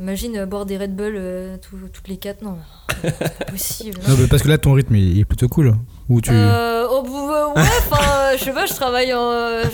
Imagine 0.00 0.36
euh, 0.38 0.46
boire 0.46 0.66
des 0.66 0.76
Red 0.76 0.96
Bull 0.96 1.14
euh, 1.16 1.56
tout- 1.58 1.88
toutes 1.92 2.08
les 2.08 2.16
4, 2.16 2.42
non, 2.42 2.58
c'est 3.02 3.16
pas 3.18 3.44
possible. 3.44 4.00
non. 4.08 4.16
Mais 4.18 4.26
parce 4.26 4.42
que 4.42 4.48
là, 4.48 4.58
ton 4.58 4.72
rythme, 4.72 4.96
il 4.96 5.20
est 5.20 5.24
plutôt 5.24 5.48
cool. 5.48 5.76
Ou 6.08 6.20
tu. 6.20 6.30
Euh, 6.32 6.88
au 6.88 7.02
bout, 7.02 7.30
euh, 7.30 7.46
ouais, 7.54 7.62
enfin, 7.90 8.36
je 8.36 8.42
sais 8.44 8.52
pas, 8.52 8.66
je 8.66 8.74
travaille 8.74 9.14
en, 9.14 9.30
euh, 9.30 9.64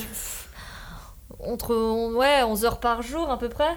entre 1.44 1.74
ouais, 2.14 2.42
11 2.42 2.64
heures 2.64 2.80
par 2.80 3.02
jour 3.02 3.30
à 3.30 3.38
peu 3.38 3.48
près. 3.48 3.70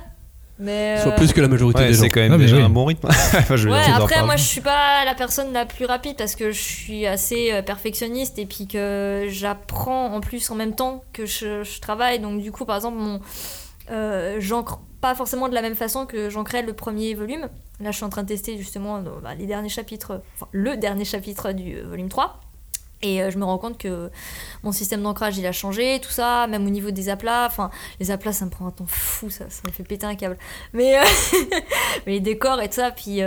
Mais, 0.60 1.02
soit 1.02 1.14
plus 1.14 1.34
que 1.34 1.42
la 1.42 1.48
majorité 1.48 1.80
Ouais, 1.80 1.88
des 1.88 1.94
gens. 1.94 2.02
c'est 2.04 2.10
quand 2.10 2.20
même 2.20 2.32
Non, 2.34 2.38
déjà 2.38 2.58
oui. 2.58 2.62
un 2.62 2.70
bon 2.70 2.86
rythme. 2.86 3.08
Enfin, 3.10 3.56
je 3.56 3.68
veux 3.68 3.74
Ouais, 3.74 3.82
après, 3.96 4.24
moi, 4.24 4.36
je 4.36 4.44
suis 4.44 4.62
pas 4.62 5.04
la 5.04 5.16
personne 5.16 5.52
la 5.52 5.66
plus 5.66 5.86
rapide 5.86 6.16
parce 6.16 6.36
que 6.36 6.52
je 6.52 6.62
suis 6.62 7.08
assez 7.08 7.60
perfectionniste 7.66 8.38
et 8.38 8.46
puis 8.46 8.68
que 8.68 9.26
j'apprends 9.30 10.14
en 10.14 10.20
plus 10.22 10.52
en 10.52 10.56
même 10.56 10.76
temps 10.76 11.04
que 11.12 11.26
je, 11.26 11.64
je 11.64 11.80
travaille. 11.82 12.20
Donc, 12.20 12.40
du 12.42 12.52
coup, 12.52 12.66
par 12.66 12.76
exemple, 12.76 12.98
mon, 13.00 13.20
euh, 13.90 14.38
j'ancre 14.40 14.80
pas 15.04 15.16
forcément 15.16 15.50
de 15.50 15.54
la 15.54 15.62
même 15.62 15.76
façon 15.76 16.06
que 16.06 16.30
j'ancrais 16.30 16.62
le 16.62 16.72
premier 16.72 17.14
volume. 17.14 17.50
Là, 17.82 17.92
je 17.92 17.98
suis 17.98 18.06
en 18.06 18.10
train 18.10 18.24
de 18.24 18.30
tester 18.30 18.58
justement 18.58 19.02
bah, 19.02 19.36
les 19.36 19.46
derniers 19.46 19.68
chapitres, 19.68 20.22
le 20.54 20.78
dernier 20.78 21.04
chapitre 21.04 21.52
du 21.52 21.76
euh, 21.76 21.86
volume 21.90 22.08
3. 22.08 22.40
Et 23.02 23.22
euh, 23.22 23.30
je 23.30 23.38
me 23.38 23.44
rends 23.44 23.58
compte 23.58 23.78
que 23.78 24.10
mon 24.64 24.72
système 24.72 25.04
d'ancrage 25.04 25.38
il 25.38 25.46
a 25.46 25.52
changé, 25.52 26.00
tout 26.02 26.10
ça, 26.10 26.48
même 26.48 26.66
au 26.66 26.70
niveau 26.70 26.92
des 26.92 27.10
aplats. 27.10 27.48
Enfin, 27.48 27.70
les 28.00 28.12
aplats 28.12 28.32
ça 28.32 28.46
me 28.46 28.50
prend 28.50 28.66
un 28.66 28.72
temps 28.72 28.86
fou, 28.88 29.30
ça, 29.30 29.50
ça 29.50 29.62
me 29.68 29.74
fait 29.74 29.84
péter 29.84 30.06
un 30.06 30.16
câble. 30.16 30.38
Mais, 30.72 30.98
euh, 30.98 31.04
les 32.08 32.22
décors 32.22 32.62
et 32.62 32.70
tout 32.70 32.76
ça, 32.76 32.92
puis 32.92 33.20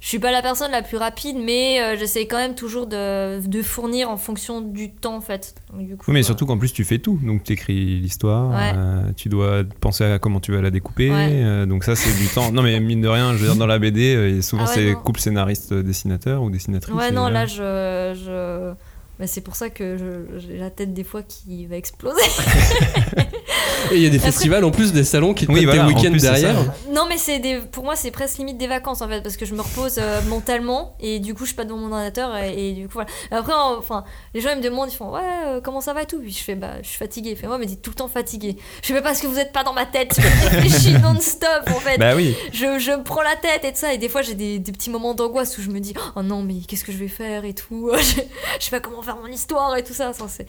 je 0.00 0.06
suis 0.08 0.18
pas 0.20 0.30
la 0.30 0.42
personne 0.42 0.70
la 0.70 0.82
plus 0.82 0.96
rapide, 0.96 1.36
mais 1.38 1.80
euh, 1.80 1.96
j'essaie 1.98 2.26
quand 2.26 2.36
même 2.36 2.54
toujours 2.54 2.86
de, 2.86 3.44
de 3.46 3.62
fournir 3.62 4.08
en 4.10 4.16
fonction 4.16 4.60
du 4.60 4.92
temps 4.92 5.16
en 5.16 5.20
fait. 5.20 5.54
Donc, 5.72 5.86
du 5.88 5.96
coup, 5.96 6.04
Oui, 6.08 6.14
mais 6.14 6.20
euh, 6.20 6.22
surtout 6.22 6.46
qu'en 6.46 6.56
plus 6.56 6.72
tu 6.72 6.84
fais 6.84 6.98
tout. 6.98 7.18
Donc 7.22 7.42
tu 7.42 7.52
écris 7.54 7.98
l'histoire, 7.98 8.50
Ouais. 8.50 8.72
euh, 8.76 9.02
tu 9.16 9.28
dois 9.28 9.64
penser 9.80 10.04
à 10.04 10.18
comment 10.18 10.38
tu 10.40 10.52
vas 10.52 10.60
la 10.60 10.70
découper. 10.70 11.10
Ouais. 11.10 11.66
donc 11.66 11.82
ça 11.84 11.96
c'est 11.96 12.16
du 12.16 12.28
temps. 12.28 12.52
Non 12.52 12.62
mais 12.62 12.78
mine 12.80 13.00
de 13.00 13.08
rien, 13.08 13.32
je 13.32 13.38
veux 13.38 13.46
dire 13.48 13.56
dans 13.56 13.66
la 13.66 13.78
BD, 13.78 14.40
souvent 14.42 14.64
Ah 14.66 14.68
ouais, 14.70 14.74
c'est 14.74 14.94
couple 14.94 15.20
scénariste 15.20 15.72
euh, 15.72 15.82
dessinateur 15.82 16.42
ou 16.42 16.50
dessinatrice. 16.50 16.94
Ouais, 16.94 17.10
non, 17.10 17.28
là, 17.28 17.46
je. 17.46 18.14
je... 18.24 18.72
bah, 19.18 19.26
c'est 19.26 19.40
pour 19.40 19.56
ça 19.56 19.70
que 19.70 19.96
j'ai 20.38 20.56
la 20.58 20.70
tête 20.70 20.92
des 20.94 21.04
fois 21.04 21.22
qui 21.22 21.66
va 21.66 21.76
exploser. 21.76 22.20
Et 23.90 23.96
il 23.96 24.02
y 24.02 24.06
a 24.06 24.10
des 24.10 24.16
Après- 24.18 24.32
festivals 24.32 24.64
en 24.64 24.70
plus, 24.70 24.92
des 24.92 25.04
salons 25.04 25.32
qui 25.34 25.46
te 25.46 25.52
Oui, 25.52 25.60
mettent 25.64 25.76
voilà, 25.76 25.86
des 25.88 25.94
en 25.94 25.96
week-ends 25.96 26.16
derrière. 26.20 26.56
Non, 26.92 27.06
mais 27.08 27.16
c'est 27.16 27.38
des, 27.38 27.60
pour 27.60 27.84
moi, 27.84 27.96
c'est 27.96 28.10
presque 28.10 28.38
limite 28.38 28.58
des 28.58 28.66
vacances 28.66 29.00
en 29.02 29.08
fait, 29.08 29.22
parce 29.22 29.36
que 29.36 29.46
je 29.46 29.54
me 29.54 29.62
repose 29.62 29.94
euh, 29.98 30.20
mentalement 30.28 30.94
et 31.00 31.20
du 31.20 31.32
coup, 31.32 31.44
je 31.44 31.48
suis 31.48 31.56
pas 31.56 31.64
devant 31.64 31.78
mon 31.78 31.92
ordinateur 31.92 32.36
et, 32.36 32.70
et 32.70 32.72
du 32.72 32.86
coup, 32.86 32.94
voilà. 32.94 33.08
Après, 33.30 33.52
enfin, 33.54 34.04
les 34.34 34.40
gens 34.40 34.50
ils 34.50 34.58
me 34.58 34.62
demandent, 34.62 34.90
ils 34.92 34.96
font 34.96 35.12
ouais, 35.14 35.20
euh, 35.46 35.60
comment 35.62 35.80
ça 35.80 35.94
va 35.94 36.02
et 36.02 36.06
tout. 36.06 36.18
Puis 36.20 36.32
je 36.32 36.42
fais 36.42 36.54
bah, 36.54 36.74
je 36.82 36.88
suis 36.88 36.98
fatiguée. 36.98 37.34
Fait 37.36 37.46
moi, 37.46 37.56
mais 37.56 37.66
dites 37.66 37.80
tout 37.80 37.90
le 37.90 37.96
temps 37.96 38.08
fatiguée. 38.08 38.56
Je 38.82 38.88
fais 38.88 38.94
pas 38.94 39.02
parce 39.02 39.20
que 39.20 39.26
vous 39.26 39.38
êtes 39.38 39.52
pas 39.52 39.64
dans 39.64 39.72
ma 39.72 39.86
tête. 39.86 40.14
Je 40.20 40.48
réfléchis 40.56 40.98
non-stop 41.02 41.48
en 41.68 41.80
fait. 41.80 41.98
Bah 41.98 42.14
oui. 42.14 42.34
Je, 42.52 42.78
je 42.78 42.90
me 42.90 43.04
prends 43.04 43.22
la 43.22 43.36
tête 43.36 43.64
et 43.64 43.72
tout 43.72 43.78
ça. 43.78 43.94
Et 43.94 43.98
des 43.98 44.08
fois, 44.08 44.22
j'ai 44.22 44.34
des, 44.34 44.58
des 44.58 44.72
petits 44.72 44.90
moments 44.90 45.14
d'angoisse 45.14 45.56
où 45.56 45.62
je 45.62 45.70
me 45.70 45.80
dis 45.80 45.94
oh 46.16 46.22
non, 46.22 46.42
mais 46.42 46.54
qu'est-ce 46.66 46.84
que 46.84 46.92
je 46.92 46.98
vais 46.98 47.08
faire 47.08 47.44
et 47.44 47.54
tout. 47.54 47.90
je, 47.98 48.20
je 48.58 48.64
sais 48.64 48.70
pas 48.70 48.80
comment 48.80 49.02
faire 49.08 49.16
mon 49.16 49.28
histoire 49.28 49.76
et 49.76 49.84
tout 49.84 49.94
ça. 49.94 50.12
Ça, 50.12 50.26
c'est, 50.28 50.46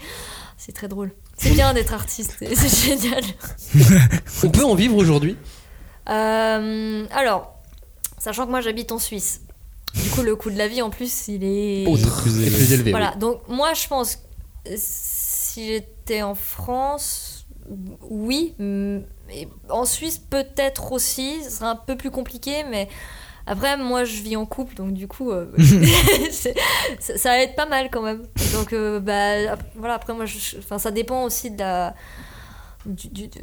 c'est 0.57 0.73
très 0.73 0.87
drôle. 0.87 1.11
C'est 1.37 1.51
bien 1.51 1.73
d'être 1.73 1.93
artiste. 1.93 2.35
C'est 2.39 2.87
génial. 2.87 3.23
On 4.43 4.49
peut 4.49 4.65
en 4.65 4.75
vivre 4.75 4.95
aujourd'hui? 4.97 5.37
Euh, 6.09 7.05
alors, 7.11 7.55
sachant 8.17 8.45
que 8.45 8.51
moi 8.51 8.61
j'habite 8.61 8.91
en 8.91 8.99
Suisse, 8.99 9.41
du 9.93 10.09
coup 10.09 10.21
le 10.23 10.35
coût 10.35 10.49
de 10.49 10.57
la 10.57 10.67
vie 10.67 10.81
en 10.81 10.89
plus 10.89 11.27
il 11.27 11.43
est 11.43 11.87
autre 11.87 12.21
plus 12.21 12.35
élevé. 12.41 12.55
plus 12.55 12.73
élevé. 12.73 12.91
Voilà, 12.91 13.15
donc 13.15 13.47
moi 13.47 13.73
je 13.73 13.87
pense 13.87 14.15
que 14.15 14.71
si 14.75 15.67
j'étais 15.67 16.23
en 16.23 16.33
France, 16.33 17.45
oui, 18.09 18.55
et 18.59 19.47
en 19.69 19.85
Suisse 19.85 20.17
peut-être 20.17 20.91
aussi, 20.91 21.43
ce 21.43 21.51
serait 21.51 21.67
un 21.67 21.75
peu 21.75 21.95
plus 21.95 22.09
compliqué, 22.11 22.63
mais 22.69 22.89
après 23.49 23.75
moi 23.77 24.03
je 24.05 24.21
vis 24.21 24.37
en 24.37 24.45
couple 24.45 24.75
donc 24.75 24.93
du 24.93 25.07
coup 25.07 25.31
euh, 25.31 25.47
ça, 26.31 26.49
ça 27.17 27.29
va 27.29 27.39
être 27.41 27.55
pas 27.55 27.65
mal 27.65 27.89
quand 27.91 28.01
même. 28.01 28.21
Donc 28.53 28.71
euh, 28.73 28.99
bah 28.99 29.53
ap- 29.53 29.63
voilà, 29.75 29.95
après 29.95 30.13
moi 30.13 30.25
je- 30.25 30.57
enfin 30.59 30.77
ça 30.77 30.91
dépend 30.91 31.23
aussi 31.23 31.51
de 31.51 31.59
la 31.59 31.93
du- 32.85 33.09
du- 33.09 33.27
de- 33.27 33.39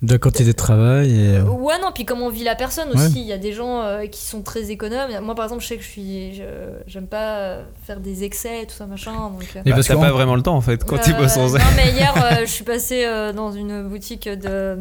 De 0.00 0.12
la 0.12 0.18
quantité 0.18 0.44
de 0.44 0.52
travail 0.52 1.10
et. 1.10 1.36
euh, 1.38 1.42
Ouais, 1.42 1.74
non, 1.82 1.90
puis 1.92 2.04
comment 2.04 2.28
vit 2.28 2.44
la 2.44 2.54
personne 2.54 2.88
aussi. 2.94 3.20
Il 3.20 3.26
y 3.26 3.32
a 3.32 3.38
des 3.38 3.52
gens 3.52 3.82
euh, 3.82 4.06
qui 4.06 4.24
sont 4.24 4.42
très 4.42 4.70
économes. 4.70 5.10
Moi, 5.24 5.34
par 5.34 5.46
exemple, 5.46 5.60
je 5.64 5.66
sais 5.66 5.76
que 5.76 5.82
je 5.82 5.88
suis. 5.88 6.40
J'aime 6.86 7.08
pas 7.08 7.62
faire 7.84 7.98
des 7.98 8.22
excès 8.22 8.62
et 8.62 8.66
tout 8.66 8.76
ça, 8.76 8.86
machin. 8.86 9.12
Donc, 9.12 9.42
euh, 9.56 9.62
Et 9.64 9.70
Bah, 9.70 9.74
parce 9.76 9.88
t'as 9.88 9.94
qu'en- 9.94 10.00
pas 10.02 10.12
vraiment 10.12 10.36
le 10.36 10.42
temps 10.42 10.54
en 10.54 10.60
fait 10.60 10.84
quand 10.84 10.98
tu 10.98 11.12
bosses 11.14 11.36
en 11.36 11.48
Non, 11.48 11.58
mais 11.74 11.90
hier, 11.90 12.14
euh, 12.24 12.40
je 12.42 12.50
suis 12.50 12.62
passée 12.62 13.04
euh, 13.06 13.32
dans 13.32 13.50
une 13.50 13.88
boutique 13.88 14.28
de. 14.28 14.78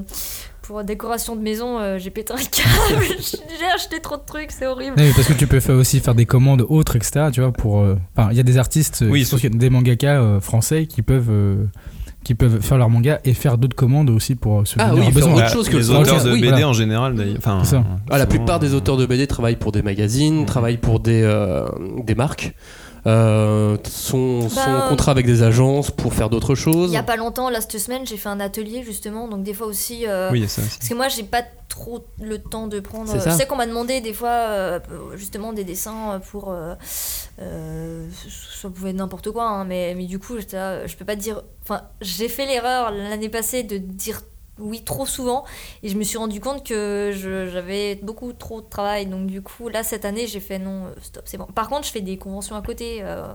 Pour 0.68 0.84
décoration 0.84 1.36
de 1.38 1.42
maison, 1.42 1.80
euh, 1.80 1.98
j'ai 1.98 2.10
pété 2.10 2.34
un 2.34 2.38
câble. 2.38 3.06
j'ai 3.20 3.66
acheté 3.74 4.02
trop 4.02 4.18
de 4.18 4.22
trucs, 4.26 4.52
c'est 4.52 4.68
horrible. 4.68 4.96
Non, 4.98 5.04
mais 5.06 5.14
parce 5.16 5.28
que 5.28 5.34
tu 5.34 5.48
peux 5.48 5.62
faire 5.62 5.76
aussi 5.76 6.02
faire 6.02 6.14
des 6.16 6.26
commandes 6.26 6.66
autres, 6.68 6.98
etc. 6.98 7.28
Tu 7.32 7.40
vois, 7.42 7.54
pour. 7.54 7.80
euh, 7.82 7.96
Enfin, 8.18 8.30
il 8.32 8.38
y 8.38 8.40
a 8.42 8.44
des 8.44 8.58
artistes, 8.58 9.00
Oui, 9.02 9.12
oui, 9.12 9.24
je 9.24 9.30
pense 9.32 9.40
qu'il 9.40 9.52
y 9.52 9.56
a 9.56 9.58
des 9.58 9.70
mangaka 9.70 10.20
euh, 10.22 10.40
français 10.42 10.86
qui 10.86 11.02
peuvent. 11.02 11.30
euh, 11.30 11.66
qui 12.24 12.36
peuvent 12.36 12.60
faire 12.60 12.78
leur 12.78 12.90
manga 12.90 13.22
et 13.24 13.34
faire 13.34 13.58
d'autres 13.58 13.76
commandes 13.78 14.10
aussi 14.10 14.36
pour 14.36 14.60
euh, 14.60 14.66
se 14.66 14.76
Ah 14.80 14.94
oui, 14.94 15.10
besoins. 15.14 15.36
autre 15.36 15.50
chose 15.50 15.70
que 15.70 15.78
les 15.78 15.84
le 15.84 15.90
auteurs 15.92 16.16
manga, 16.18 16.24
de 16.26 16.32
oui, 16.34 16.42
BD 16.42 16.50
voilà. 16.50 16.68
en 16.68 16.74
général 16.74 17.16
d'ailleurs. 17.16 17.38
Enfin. 17.38 17.62
Ah, 18.10 18.18
la 18.18 18.26
plupart 18.26 18.60
des 18.60 18.74
euh, 18.74 18.78
auteurs 18.78 18.98
de 18.98 19.06
BD 19.06 19.28
travaillent 19.28 19.56
pour 19.56 19.72
des 19.72 19.82
magazines, 19.82 20.46
travaillent 20.46 20.76
pour 20.80 21.00
des, 21.00 21.22
euh, 21.24 21.66
des 22.04 22.16
marques, 22.16 22.54
euh, 23.08 23.78
sont, 23.90 24.50
sont 24.50 24.56
Bah, 24.56 24.86
contrat 24.90 25.12
avec 25.12 25.26
des 25.26 25.42
agences 25.42 25.90
pour 25.92 26.14
faire 26.14 26.30
d'autres 26.30 26.56
choses. 26.56 26.92
Il 26.92 26.94
y 26.94 26.98
a 26.98 27.04
pas 27.04 27.16
longtemps, 27.16 27.50
là, 27.50 27.62
cette 27.62 27.78
semaine, 27.80 28.06
j'ai 28.06 28.18
fait 28.18 28.30
un 28.30 28.40
atelier 28.40 28.84
justement. 28.84 29.28
Donc, 29.28 29.44
des 29.44 29.54
fois 29.54 29.68
aussi. 29.68 30.06
euh, 30.08 30.30
Oui, 30.32 30.48
ça. 30.48 30.62
Parce 30.62 30.90
que 30.90 30.94
moi, 30.94 31.08
j'ai 31.08 31.24
pas 31.24 31.44
trop 31.70 32.06
le 32.22 32.38
temps 32.40 32.68
de 32.68 32.80
prendre. 32.80 33.10
C'est 33.10 33.20
Je 33.20 33.24
ça. 33.24 33.32
sais 33.32 33.46
qu'on 33.48 33.56
m'a 33.56 33.66
demandé 33.68 34.02
des 34.02 34.14
fois, 34.14 34.30
euh, 34.30 34.80
justement, 35.16 35.54
des 35.54 35.64
dessins 35.64 36.20
pour. 36.32 36.52
euh, 36.52 36.76
euh, 37.42 38.08
ça 38.62 38.70
pouvait 38.70 38.90
être 38.90 38.96
n'importe 38.96 39.32
quoi, 39.32 39.48
hein, 39.48 39.64
mais, 39.66 39.94
mais 39.96 40.06
du 40.06 40.20
coup, 40.20 40.36
je 40.40 40.96
peux 40.96 41.06
pas 41.06 41.16
te 41.16 41.22
dire. 41.22 41.42
Enfin, 41.64 41.84
j'ai 42.02 42.28
fait 42.30 42.46
l'erreur 42.46 42.92
l'année 42.92 43.30
passée 43.30 43.64
de 43.64 43.78
dire 43.78 44.22
oui 44.60 44.82
trop 44.84 45.06
souvent 45.06 45.44
et 45.84 45.90
je 45.90 45.98
me 45.98 46.04
suis 46.04 46.18
rendu 46.18 46.40
compte 46.40 46.66
que 46.66 47.12
j'avais 47.52 47.96
beaucoup 47.96 48.34
trop 48.34 48.62
de 48.62 48.68
travail. 48.70 49.06
Donc, 49.06 49.28
du 49.28 49.42
coup, 49.42 49.70
là, 49.70 49.84
cette 49.84 50.06
année, 50.06 50.28
j'ai 50.28 50.40
fait 50.40 50.60
non, 50.60 50.86
euh, 50.86 50.90
stop, 51.02 51.24
c'est 51.26 51.38
bon. 51.38 51.46
Par 51.46 51.70
contre, 51.70 51.86
je 51.86 51.92
fais 51.92 52.02
des 52.02 52.18
conventions 52.18 52.56
à 52.56 52.62
côté. 52.62 53.00
euh, 53.02 53.28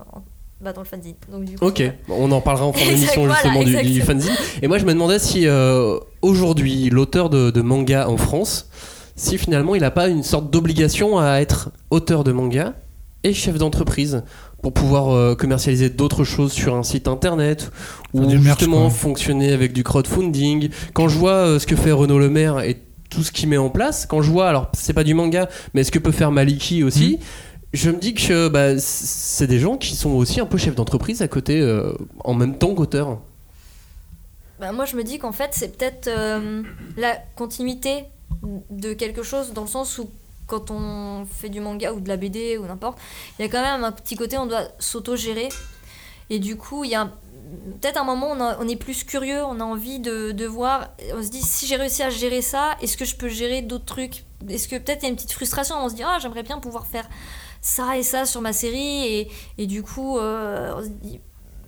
bah, 0.61 0.71
dans 0.71 0.81
le 0.81 0.87
fanzine. 0.87 1.15
Donc, 1.29 1.43
du 1.43 1.57
coup, 1.57 1.65
Ok, 1.65 1.83
on 2.07 2.31
en 2.31 2.39
parlera 2.39 2.65
en 2.65 2.71
fin 2.71 2.85
d'émission 2.89 3.25
voilà, 3.25 3.35
justement 3.43 3.81
du, 3.81 4.01
fanzine. 4.01 4.31
Et 4.61 4.69
moi 4.69 4.77
je 4.77 4.85
me 4.85 4.93
demandais 4.93 5.19
si 5.19 5.45
euh, 5.45 5.99
aujourd'hui 6.21 6.89
l'auteur 6.89 7.29
de, 7.29 7.51
de 7.51 7.61
manga 7.61 8.07
en 8.07 8.15
France, 8.15 8.69
si 9.17 9.37
finalement 9.37 9.75
il 9.75 9.81
n'a 9.81 9.91
pas 9.91 10.07
une 10.07 10.23
sorte 10.23 10.49
d'obligation 10.49 11.19
à 11.19 11.41
être 11.41 11.71
auteur 11.89 12.23
de 12.23 12.31
manga 12.31 12.75
et 13.23 13.33
chef 13.33 13.57
d'entreprise 13.57 14.23
pour 14.63 14.73
pouvoir 14.73 15.11
euh, 15.11 15.35
commercialiser 15.35 15.89
d'autres 15.89 16.23
choses 16.23 16.53
sur 16.53 16.73
un 16.73 16.83
site 16.83 17.07
internet 17.07 17.71
ou 18.13 18.21
merch, 18.21 18.41
justement 18.41 18.89
fonctionner 18.89 19.51
avec 19.51 19.73
du 19.73 19.83
crowdfunding. 19.83 20.69
Quand 20.93 21.09
je 21.09 21.19
vois 21.19 21.31
euh, 21.33 21.59
ce 21.59 21.67
que 21.67 21.75
fait 21.75 21.91
Renaud 21.91 22.17
Le 22.17 22.29
Maire 22.29 22.61
et 22.61 22.81
tout 23.09 23.23
ce 23.23 23.31
qu'il 23.31 23.49
met 23.49 23.57
en 23.57 23.69
place, 23.69 24.07
quand 24.07 24.21
je 24.21 24.31
vois, 24.31 24.47
alors 24.47 24.71
c'est 24.73 24.93
pas 24.93 25.03
du 25.03 25.13
manga, 25.13 25.49
mais 25.73 25.83
ce 25.83 25.91
que 25.91 25.99
peut 25.99 26.13
faire 26.13 26.31
Maliki 26.31 26.81
aussi, 26.83 27.19
je 27.73 27.89
me 27.89 27.97
dis 27.97 28.13
que 28.13 28.47
bah, 28.47 28.79
c'est 28.79 29.47
des 29.47 29.59
gens 29.59 29.77
qui 29.77 29.95
sont 29.95 30.11
aussi 30.11 30.39
un 30.39 30.45
peu 30.45 30.57
chefs 30.57 30.75
d'entreprise 30.75 31.21
à 31.21 31.27
côté, 31.27 31.59
euh, 31.59 31.91
en 32.23 32.33
même 32.33 32.57
temps 32.57 32.73
qu'auteurs. 32.73 33.19
Bah, 34.61 34.71
moi, 34.71 34.85
je 34.85 34.95
me 34.95 35.03
dis 35.03 35.19
qu'en 35.19 35.33
fait, 35.33 35.49
c'est 35.51 35.77
peut-être 35.77 36.07
euh, 36.07 36.63
la 36.95 37.17
continuité 37.35 38.05
de 38.69 38.93
quelque 38.93 39.23
chose 39.23 39.51
dans 39.51 39.63
le 39.63 39.67
sens 39.67 39.97
où 39.97 40.09
quand 40.53 40.69
on 40.69 41.25
fait 41.25 41.49
du 41.49 41.59
manga 41.59 41.93
ou 41.93 41.99
de 41.99 42.07
la 42.07 42.17
BD 42.17 42.57
ou 42.59 42.65
n'importe, 42.65 42.99
il 43.39 43.41
y 43.41 43.45
a 43.45 43.51
quand 43.51 43.61
même 43.61 43.83
un 43.83 43.91
petit 43.91 44.15
côté, 44.15 44.37
on 44.37 44.45
doit 44.45 44.67
s'auto-gérer. 44.77 45.49
Et 46.29 46.37
du 46.39 46.57
coup, 46.57 46.83
il 46.83 46.91
y 46.91 46.95
a 46.95 47.11
peut-être 47.81 47.97
un 47.97 48.03
moment, 48.03 48.31
on, 48.31 48.41
on 48.41 48.67
est 48.67 48.75
plus 48.75 49.03
curieux, 49.03 49.43
on 49.43 49.59
a 49.59 49.63
envie 49.63 49.99
de, 49.99 50.45
voir. 50.45 50.89
On 51.15 51.23
se 51.23 51.29
dit, 51.29 51.41
si 51.41 51.65
j'ai 51.65 51.75
réussi 51.75 52.03
à 52.03 52.11
gérer 52.11 52.41
ça, 52.41 52.77
est-ce 52.81 52.97
que 52.97 53.05
je 53.05 53.15
peux 53.15 53.29
gérer 53.29 53.61
d'autres 53.63 53.85
trucs? 53.85 54.25
Est-ce 54.47 54.67
que 54.67 54.75
peut-être 54.75 55.01
il 55.01 55.05
y 55.05 55.07
a 55.07 55.09
une 55.09 55.15
petite 55.15 55.31
frustration 55.31 55.75
On 55.79 55.89
se 55.89 55.95
dit, 55.95 56.03
ah, 56.03 56.19
j'aimerais 56.21 56.43
bien 56.43 56.59
pouvoir 56.59 56.85
faire 56.85 57.09
ça 57.61 57.97
et 57.97 58.03
ça 58.03 58.25
sur 58.25 58.41
ma 58.41 58.53
série. 58.53 59.07
Et, 59.07 59.31
et 59.57 59.65
du 59.65 59.81
coup, 59.81 60.19
euh, 60.19 60.75
on 60.77 60.83
se 60.83 60.89
dit, 60.89 61.19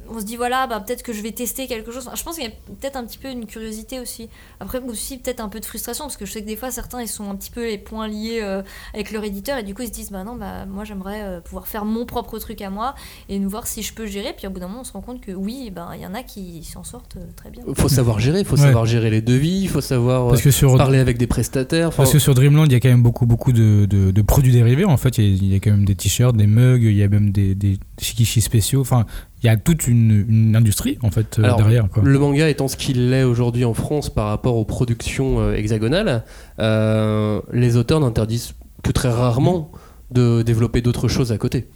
on 0.10 0.20
se 0.20 0.26
dit 0.26 0.36
voilà, 0.36 0.68
bah, 0.68 0.80
peut-être 0.80 1.04
que 1.04 1.14
je 1.14 1.22
vais 1.22 1.32
tester 1.32 1.68
quelque 1.68 1.92
chose. 1.92 2.10
Je 2.14 2.24
pense 2.24 2.36
qu'il 2.36 2.44
y 2.46 2.48
a 2.48 2.52
peut-être 2.80 2.96
un 2.96 3.06
petit 3.06 3.18
peu 3.18 3.30
une 3.30 3.46
curiosité 3.46 4.00
aussi. 4.00 4.30
Après 4.60 4.80
aussi 4.88 5.18
peut-être 5.18 5.40
un 5.40 5.50
peu 5.50 5.60
de 5.60 5.66
frustration 5.66 6.06
parce 6.06 6.18
que 6.18 6.26
je 6.26 6.32
sais 6.32 6.42
que 6.42 6.48
des 6.48 6.56
fois 6.56 6.72
certains 6.72 7.02
ils 7.02 7.08
sont 7.08 7.30
un 7.30 7.36
petit 7.36 7.52
peu 7.52 7.66
les 7.68 7.78
points 7.78 8.08
liés 8.08 8.40
euh, 8.42 8.62
avec 8.94 9.12
leur 9.12 9.24
éditeur 9.24 9.58
et 9.58 9.64
du 9.64 9.74
coup 9.74 9.82
ils 9.82 9.88
se 9.88 9.92
disent 9.94 10.12
bah 10.12 10.24
non 10.24 10.36
bah 10.36 10.66
moi 10.66 10.84
j'aimerais 10.84 11.22
euh, 11.24 11.42
pouvoir 11.42 11.68
faire 11.68 11.86
mon 11.86 12.06
propre 12.06 12.38
truc 12.40 12.62
à 12.62 12.70
moi 12.70 12.96
et 13.30 13.40
nous 13.40 13.50
voir 13.50 13.68
si 13.68 13.82
je 13.82 13.94
peux 13.94 14.06
gérer. 14.06 14.34
Puis 14.38 14.48
au 14.48 14.50
bout 14.50 14.60
d'un 14.60 14.68
moment 14.68 14.82
on 14.82 14.84
se 14.86 14.94
rend 14.94 15.02
compte 15.02 15.22
que 15.22 15.32
oui, 15.32 15.72
ben 15.74 15.90
il 15.96 16.02
y 16.02 16.06
en 16.06 16.14
a 16.14 16.24
qui 16.24 16.64
s'en 16.64 16.84
sortent 16.84 17.18
euh, 17.18 17.26
très 17.36 17.50
bien. 17.50 17.64
Faut 17.76 17.90
savoir 17.90 18.20
gérer, 18.20 18.44
faut 18.44 18.56
Ouais. 18.58 18.62
savoir 18.64 18.86
gérer 18.86 19.10
les 19.10 19.22
devis, 19.22 19.62
il 19.64 19.70
faut 19.70 19.82
savoir 19.82 20.28
Parce 20.30 20.42
que 20.42 20.52
sur- 20.52 20.78
parler 20.78 21.00
avec 21.00 21.18
des 21.18 21.28
prestataires. 21.28 21.92
Parce 21.92 22.12
que 22.12 22.20
sur 22.20 22.34
Dreamland, 22.36 22.66
il 22.68 22.72
y 22.74 22.76
a 22.76 22.80
quand 22.80 22.90
même 22.90 23.04
beaucoup, 23.04 23.26
beaucoup 23.26 23.52
de, 23.52 23.86
de- 23.86 24.12
de 24.12 24.22
produits 24.22 24.52
dérivés. 24.54 24.86
En 24.86 24.98
fait, 24.98 25.18
il 25.18 25.24
y, 25.26 25.28
a- 25.28 25.36
il 25.36 25.54
y 25.54 25.56
a 25.56 25.60
quand 25.60 25.72
même 25.72 25.86
des 25.86 25.96
t-shirts, 25.96 26.36
des 26.36 26.48
mugs, 26.48 26.84
il 26.84 26.96
y 26.96 27.04
a 27.04 27.08
même 27.08 27.32
des, 27.32 27.56
des 27.56 27.78
shikishis 28.00 28.42
spéciaux. 28.42 28.82
Enfin, 28.82 29.06
il 29.46 29.50
y 29.50 29.52
a 29.52 29.58
toute 29.58 29.88
une, 29.88 30.26
une 30.28 30.56
industrie 30.56 30.98
en 31.04 31.12
fait 31.12 31.38
euh, 31.38 31.44
Alors, 31.44 31.58
derrière. 31.58 31.88
Quoi. 31.88 32.02
Le 32.04 32.18
manga 32.18 32.50
étant 32.50 32.68
ce 32.68 32.76
qu'il 32.76 33.14
est 33.14 33.24
aujourd'hui 33.24 33.64
en 33.64 33.76
France 33.76 34.10
par 34.10 34.28
rapport 34.28 34.56
aux 34.56 34.66
productions 34.66 35.40
euh, 35.40 35.54
hexagonales, 35.54 36.24
euh, 36.60 37.42
les 37.54 37.78
auteurs 37.78 38.00
n'interdisent 38.00 38.54
que 38.84 38.92
très 38.92 39.10
rarement 39.10 39.72
de 40.10 40.42
développer 40.42 40.82
d'autres 40.82 41.08
choses 41.08 41.32
à 41.32 41.38
côté. 41.38 41.68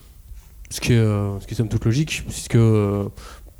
Ce 0.71 0.81
qui 0.81 0.93
est, 0.93 0.97
ce 0.97 1.45
qui 1.45 1.53
est 1.53 1.57
somme 1.57 1.69
toute 1.69 1.85
logique, 1.85 2.23
puisque 2.27 2.57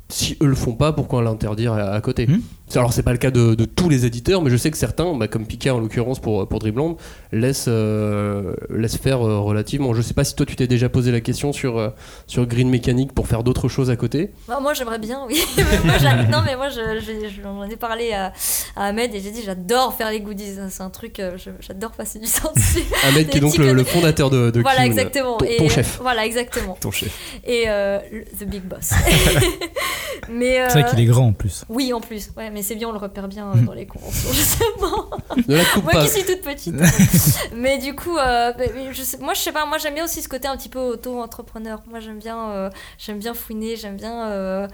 si 0.08 0.36
eux 0.42 0.46
le 0.46 0.54
font 0.54 0.74
pas, 0.74 0.92
pourquoi 0.92 1.22
l'interdire 1.22 1.72
à, 1.72 1.92
à 1.92 2.00
côté? 2.00 2.26
Hmm. 2.26 2.40
Alors 2.74 2.92
c'est 2.92 3.02
pas 3.02 3.12
le 3.12 3.18
cas 3.18 3.30
de, 3.30 3.54
de 3.54 3.64
tous 3.64 3.88
les 3.88 4.06
éditeurs, 4.06 4.42
mais 4.42 4.50
je 4.50 4.56
sais 4.56 4.70
que 4.70 4.76
certains, 4.76 5.14
bah, 5.16 5.28
comme 5.28 5.46
Pika 5.46 5.74
en 5.74 5.80
l'occurrence 5.80 6.18
pour, 6.20 6.46
pour 6.48 6.58
Dreamland, 6.60 6.96
laissent, 7.32 7.66
euh, 7.68 8.54
laissent 8.70 8.96
faire 8.96 9.26
euh, 9.26 9.40
relativement. 9.40 9.92
Je 9.94 10.02
sais 10.02 10.14
pas 10.14 10.24
si 10.24 10.34
toi 10.34 10.46
tu 10.46 10.56
t'es 10.56 10.66
déjà 10.66 10.88
posé 10.88 11.10
la 11.12 11.20
question 11.20 11.52
sur, 11.52 11.78
euh, 11.78 11.90
sur 12.26 12.46
Green 12.46 12.68
Mechanic 12.70 13.12
pour 13.12 13.26
faire 13.26 13.42
d'autres 13.42 13.68
choses 13.68 13.90
à 13.90 13.96
côté. 13.96 14.30
Bah, 14.48 14.58
moi 14.60 14.74
j'aimerais 14.74 14.98
bien, 14.98 15.20
oui. 15.26 15.42
Moi, 15.84 15.94
non 16.30 16.38
mais 16.44 16.56
moi 16.56 16.68
je- 16.68 17.00
je- 17.00 17.28
je- 17.28 17.42
j'en 17.42 17.62
ai 17.64 17.76
parlé 17.76 18.12
à, 18.12 18.32
à 18.76 18.86
Ahmed 18.86 19.14
et 19.14 19.20
j'ai 19.20 19.30
dit 19.30 19.42
j'adore 19.44 19.94
faire 19.94 20.10
les 20.10 20.20
goodies. 20.20 20.54
C'est 20.68 20.82
un 20.82 20.90
truc, 20.90 21.18
euh, 21.20 21.36
j'adore 21.60 21.90
passer 21.92 22.18
du 22.18 22.26
temps 22.28 22.52
dessus. 22.54 22.84
Ahmed 23.08 23.28
qui 23.28 23.38
est 23.38 23.40
donc 23.40 23.56
le, 23.56 23.84
fondateur 23.84 24.30
de, 24.30 24.50
de 24.50 24.60
Voilà 24.60 24.80
Kiyun, 24.82 24.90
exactement. 24.92 25.36
ton, 25.38 25.44
Et, 25.46 25.56
ton 25.56 25.68
chef. 25.68 25.98
Voilà 26.02 26.24
exactement. 26.26 26.76
Ton 26.80 26.90
chef. 26.90 27.10
Et 27.44 27.64
euh, 27.68 27.98
le- 28.12 28.24
the 28.38 28.48
big 28.48 28.62
boss. 28.62 28.90
mais 30.30 30.60
C'est 30.68 30.80
vrai 30.80 30.90
qu'il 30.90 31.00
est 31.00 31.04
grand 31.06 31.28
en 31.28 31.32
plus. 31.32 31.64
Oui 31.68 31.92
en 31.92 32.00
plus. 32.00 32.30
Ouais 32.36 32.50
mais 32.50 32.59
c'est 32.62 32.74
bien 32.74 32.88
on 32.88 32.92
le 32.92 32.98
repère 32.98 33.28
bien 33.28 33.48
euh, 33.50 33.54
Mm. 33.56 33.64
dans 33.66 33.72
les 33.74 33.86
conventions 33.86 34.30
justement. 34.32 35.10
Ne 35.48 35.56
la 35.56 35.64
coupe 35.64 35.84
moi 35.84 35.92
pas. 35.92 36.04
qui 36.04 36.10
suis 36.10 36.24
toute 36.24 36.42
petite. 36.42 36.74
mais 37.56 37.78
du 37.78 37.94
coup, 37.94 38.16
euh, 38.16 38.52
mais- 38.58 38.70
mais 38.74 38.92
je 38.92 39.02
sais, 39.02 39.18
moi 39.18 39.34
je 39.34 39.40
sais 39.40 39.52
pas, 39.52 39.66
moi 39.66 39.78
j'aime 39.78 39.94
bien 39.94 40.04
aussi 40.04 40.22
ce 40.22 40.28
côté 40.28 40.48
un 40.48 40.56
petit 40.56 40.68
peu 40.68 40.78
auto-entrepreneur. 40.80 41.80
Moi 41.88 42.00
j'aime 42.00 42.18
bien, 42.18 42.50
euh, 42.50 42.70
j'aime 42.98 43.18
bien 43.18 43.34
fouiner, 43.34 43.76
j'aime 43.76 43.96
bien. 43.96 44.28
euh, 44.28 44.68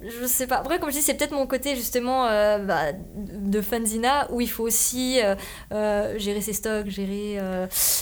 je 0.00 0.26
sais 0.26 0.46
pas. 0.46 0.58
Après, 0.58 0.78
comme 0.78 0.90
je 0.90 0.94
dis, 0.96 1.02
c'est 1.02 1.14
peut-être 1.14 1.32
mon 1.32 1.48
côté 1.48 1.74
justement 1.74 2.26
euh, 2.26 2.58
bah, 2.58 2.92
de 3.16 3.60
fanzina 3.60 4.28
où 4.30 4.40
il 4.40 4.48
faut 4.48 4.62
aussi 4.62 5.20
euh, 5.20 5.34
euh, 5.72 6.16
gérer 6.18 6.40
ses 6.40 6.52
stocks, 6.52 6.86
gérer 6.88 7.38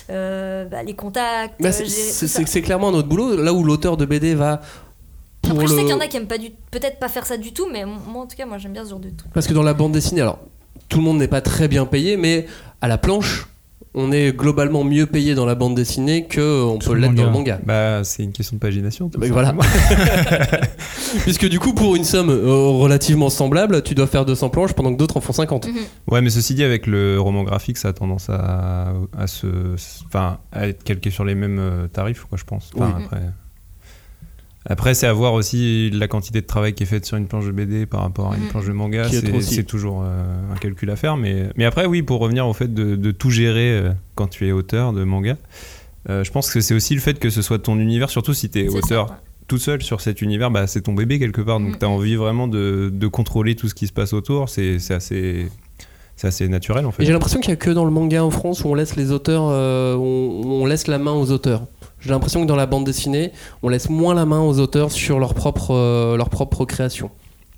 bah, 0.08 0.82
les 0.84 0.94
contacts. 0.94 1.54
Bah, 1.60 1.72
c'est 1.72 2.60
clairement 2.62 2.92
notre 2.92 3.08
boulot. 3.08 3.36
Là 3.42 3.52
où 3.54 3.64
l'auteur 3.64 3.96
de 3.96 4.04
BD 4.04 4.34
va. 4.34 4.60
Pour 5.48 5.58
Après, 5.60 5.66
je 5.66 5.72
sais 5.74 5.80
qu'il 5.80 5.90
y 5.90 5.94
en 5.94 6.00
a 6.00 6.06
qui 6.06 6.16
aiment 6.16 6.26
pas 6.26 6.38
du, 6.38 6.50
peut-être 6.70 6.98
pas 6.98 7.08
faire 7.08 7.26
ça 7.26 7.36
du 7.36 7.52
tout, 7.52 7.66
mais 7.72 7.84
moi 7.84 8.22
en 8.22 8.26
tout 8.26 8.36
cas, 8.36 8.46
moi 8.46 8.58
j'aime 8.58 8.72
bien 8.72 8.84
ce 8.84 8.90
genre 8.90 9.00
de 9.00 9.10
truc. 9.10 9.30
Parce 9.32 9.46
que 9.46 9.54
dans 9.54 9.62
la 9.62 9.74
bande 9.74 9.92
dessinée, 9.92 10.20
alors 10.20 10.38
tout 10.88 10.98
le 10.98 11.04
monde 11.04 11.18
n'est 11.18 11.28
pas 11.28 11.40
très 11.40 11.68
bien 11.68 11.86
payé, 11.86 12.16
mais 12.16 12.46
à 12.80 12.88
la 12.88 12.98
planche, 12.98 13.46
on 13.98 14.12
est 14.12 14.36
globalement 14.36 14.84
mieux 14.84 15.06
payé 15.06 15.34
dans 15.34 15.46
la 15.46 15.54
bande 15.54 15.74
dessinée 15.74 16.26
que 16.26 16.62
on 16.64 16.78
peut 16.78 16.94
l'être 16.94 17.14
dans 17.14 17.24
le 17.24 17.30
manga. 17.30 17.58
Bah, 17.64 18.04
c'est 18.04 18.22
une 18.22 18.32
question 18.32 18.56
de 18.56 18.60
pagination. 18.60 19.08
tout 19.08 19.18
Bah, 19.18 19.26
voilà. 19.30 19.54
Puisque 21.22 21.48
du 21.48 21.58
coup, 21.58 21.72
pour 21.72 21.96
une 21.96 22.04
somme 22.04 22.28
euh, 22.28 22.68
relativement 22.78 23.30
semblable, 23.30 23.82
tu 23.82 23.94
dois 23.94 24.06
faire 24.06 24.26
200 24.26 24.50
planches 24.50 24.74
pendant 24.74 24.92
que 24.92 24.98
d'autres 24.98 25.16
en 25.16 25.20
font 25.20 25.32
50. 25.32 25.68
Ouais, 26.10 26.20
mais 26.20 26.28
ceci 26.30 26.54
dit, 26.54 26.62
avec 26.62 26.86
le 26.86 27.18
roman 27.18 27.42
graphique, 27.42 27.78
ça 27.78 27.88
a 27.88 27.92
tendance 27.94 28.28
à, 28.28 28.92
à 29.16 29.26
se, 29.26 29.46
enfin, 30.06 30.38
à 30.52 30.68
être 30.68 30.84
calqué 30.84 31.10
sur 31.10 31.24
les 31.24 31.34
mêmes 31.34 31.58
euh, 31.58 31.86
tarifs, 31.88 32.24
quoi, 32.24 32.36
je 32.36 32.44
pense. 32.44 32.70
Enfin, 32.76 32.94
Oui. 32.98 33.02
après, 33.04 33.22
après, 34.68 34.94
c'est 34.94 35.06
à 35.06 35.12
voir 35.12 35.32
aussi 35.34 35.90
la 35.90 36.08
quantité 36.08 36.40
de 36.40 36.46
travail 36.46 36.74
qui 36.74 36.82
est 36.82 36.86
faite 36.86 37.06
sur 37.06 37.16
une 37.16 37.26
planche 37.26 37.46
de 37.46 37.52
BD 37.52 37.86
par 37.86 38.00
rapport 38.00 38.32
à 38.32 38.36
une 38.36 38.42
Mhm. 38.44 38.48
planche 38.48 38.66
de 38.66 38.72
manga. 38.72 39.04
C'est 39.40 39.64
toujours 39.64 40.02
euh, 40.04 40.52
un 40.52 40.56
calcul 40.56 40.90
à 40.90 40.96
faire. 40.96 41.16
Mais, 41.16 41.48
mais 41.56 41.64
après, 41.64 41.86
oui, 41.86 42.02
pour 42.02 42.20
revenir 42.20 42.46
au 42.48 42.52
fait 42.52 42.72
de, 42.72 42.96
de 42.96 43.10
tout 43.12 43.30
gérer 43.30 43.70
euh, 43.78 43.90
quand 44.14 44.26
tu 44.28 44.46
es 44.48 44.52
auteur 44.52 44.92
de 44.92 45.04
manga, 45.04 45.36
euh, 46.10 46.24
je 46.24 46.30
pense 46.32 46.50
que 46.50 46.60
c'est 46.60 46.74
aussi 46.74 46.94
le 46.94 47.00
fait 47.00 47.18
que 47.18 47.30
ce 47.30 47.42
soit 47.42 47.58
ton 47.58 47.78
univers, 47.78 48.10
surtout 48.10 48.34
si 48.34 48.48
tu 48.50 48.60
es 48.60 48.68
auteur 48.68 49.08
ça, 49.08 49.14
ouais. 49.14 49.18
tout 49.48 49.58
seul 49.58 49.82
sur 49.82 50.00
cet 50.00 50.20
univers, 50.22 50.50
bah, 50.50 50.66
c'est 50.66 50.82
ton 50.82 50.94
bébé 50.94 51.18
quelque 51.18 51.40
part. 51.40 51.58
Donc 51.60 51.70
Mhm. 51.70 51.78
tu 51.78 51.84
as 51.84 51.88
envie 51.88 52.16
vraiment 52.16 52.48
de, 52.48 52.90
de 52.92 53.06
contrôler 53.06 53.54
tout 53.56 53.68
ce 53.68 53.74
qui 53.74 53.86
se 53.86 53.92
passe 53.92 54.12
autour. 54.12 54.48
C'est 54.48 54.76
assez, 54.90 55.48
c'est 56.16 56.26
assez 56.28 56.48
naturel 56.48 56.86
en 56.86 56.92
fait. 56.92 57.04
J'ai 57.04 57.12
l'impression 57.12 57.40
qu'il 57.40 57.50
y 57.50 57.52
a 57.52 57.56
que 57.56 57.70
dans 57.70 57.84
le 57.84 57.90
manga 57.90 58.24
en 58.24 58.30
France 58.30 58.64
où 58.64 58.68
on 58.68 58.74
laisse 58.74 58.96
les 58.96 59.10
auteurs, 59.12 59.44
euh, 59.48 59.94
on, 59.96 60.62
on 60.62 60.66
laisse 60.66 60.86
la 60.88 60.98
main 60.98 61.12
aux 61.12 61.30
auteurs. 61.30 61.66
J'ai 62.00 62.10
l'impression 62.10 62.42
que 62.42 62.46
dans 62.46 62.56
la 62.56 62.66
bande 62.66 62.84
dessinée, 62.84 63.32
on 63.62 63.68
laisse 63.68 63.88
moins 63.88 64.14
la 64.14 64.26
main 64.26 64.40
aux 64.40 64.58
auteurs 64.60 64.92
sur 64.92 65.18
leur 65.18 65.34
propre, 65.34 65.72
euh, 65.72 66.16
leur 66.16 66.28
propre 66.30 66.64
création. 66.64 67.10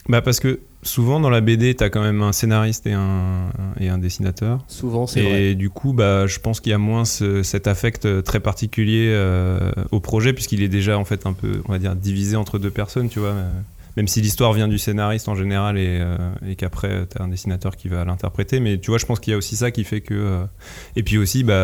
Bah 0.08 0.22
parce 0.22 0.40
que 0.40 0.60
souvent 0.82 1.20
dans 1.20 1.28
la 1.28 1.42
BD, 1.42 1.74
t'as 1.74 1.90
quand 1.90 2.00
même 2.00 2.22
un 2.22 2.32
scénariste 2.32 2.86
et 2.86 2.94
un, 2.94 3.50
et 3.78 3.90
un 3.90 3.98
dessinateur. 3.98 4.64
Souvent, 4.68 5.06
c'est 5.06 5.20
Et 5.20 5.22
vrai. 5.22 5.54
du 5.54 5.68
coup, 5.68 5.92
bah, 5.92 6.26
je 6.26 6.38
pense 6.38 6.60
qu'il 6.60 6.70
y 6.70 6.74
a 6.74 6.78
moins 6.78 7.04
ce- 7.04 7.42
cet 7.42 7.66
affect 7.66 8.06
euh, 8.06 8.22
très 8.22 8.40
particulier 8.40 9.08
euh, 9.10 9.70
au 9.90 10.00
projet, 10.00 10.32
puisqu'il 10.32 10.62
est 10.62 10.68
déjà 10.68 10.96
en 10.98 11.04
fait 11.04 11.26
un 11.26 11.34
peu, 11.34 11.60
on 11.68 11.72
va 11.72 11.78
dire, 11.78 11.94
divisé 11.94 12.36
entre 12.36 12.58
deux 12.58 12.70
personnes, 12.70 13.10
tu 13.10 13.18
vois. 13.18 13.30
euh, 13.30 13.50
Même 13.98 14.08
si 14.08 14.22
l'histoire 14.22 14.54
vient 14.54 14.68
du 14.68 14.78
scénariste 14.78 15.28
en 15.28 15.34
général 15.34 15.76
et, 15.76 15.98
euh, 16.00 16.16
et 16.48 16.54
qu'après 16.54 17.06
tu 17.10 17.20
as 17.20 17.24
un 17.24 17.28
dessinateur 17.28 17.76
qui 17.76 17.88
va 17.88 18.04
l'interpréter, 18.06 18.60
mais 18.60 18.78
tu 18.78 18.90
vois, 18.90 18.98
je 18.98 19.04
pense 19.04 19.20
qu'il 19.20 19.32
y 19.32 19.34
a 19.34 19.36
aussi 19.36 19.56
ça 19.56 19.70
qui 19.72 19.84
fait 19.84 20.00
que. 20.00 20.14
euh, 20.14 20.44
Et 20.96 21.02
puis 21.02 21.18
aussi, 21.18 21.42
bah, 21.44 21.54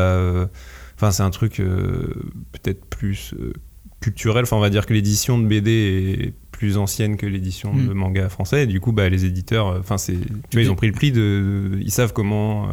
enfin, 0.96 1.10
c'est 1.10 1.22
un 1.22 1.30
truc 1.30 1.60
euh, 1.60 2.14
peut-être 2.52 2.84
plus 2.86 3.34
euh, 3.34 3.52
culturel. 4.00 4.44
Enfin, 4.44 4.56
on 4.56 4.60
va 4.60 4.70
dire 4.70 4.86
que 4.86 4.92
l'édition 4.92 5.38
de 5.38 5.46
BD 5.46 5.70
est 5.70 6.34
plus 6.50 6.78
ancienne 6.78 7.16
que 7.16 7.26
l'édition 7.26 7.74
de 7.74 7.92
manga 7.92 8.28
français. 8.28 8.64
Et 8.64 8.66
du 8.66 8.80
coup, 8.80 8.92
bah, 8.92 9.08
les 9.08 9.24
éditeurs, 9.24 9.68
euh, 9.68 9.80
enfin, 9.80 9.98
c'est, 9.98 10.14
tu 10.14 10.28
vois, 10.52 10.62
ils 10.62 10.70
ont 10.70 10.76
pris 10.76 10.86
le 10.86 10.92
pli 10.92 11.12
de, 11.12 11.78
ils 11.80 11.90
savent 11.90 12.12
comment, 12.12 12.68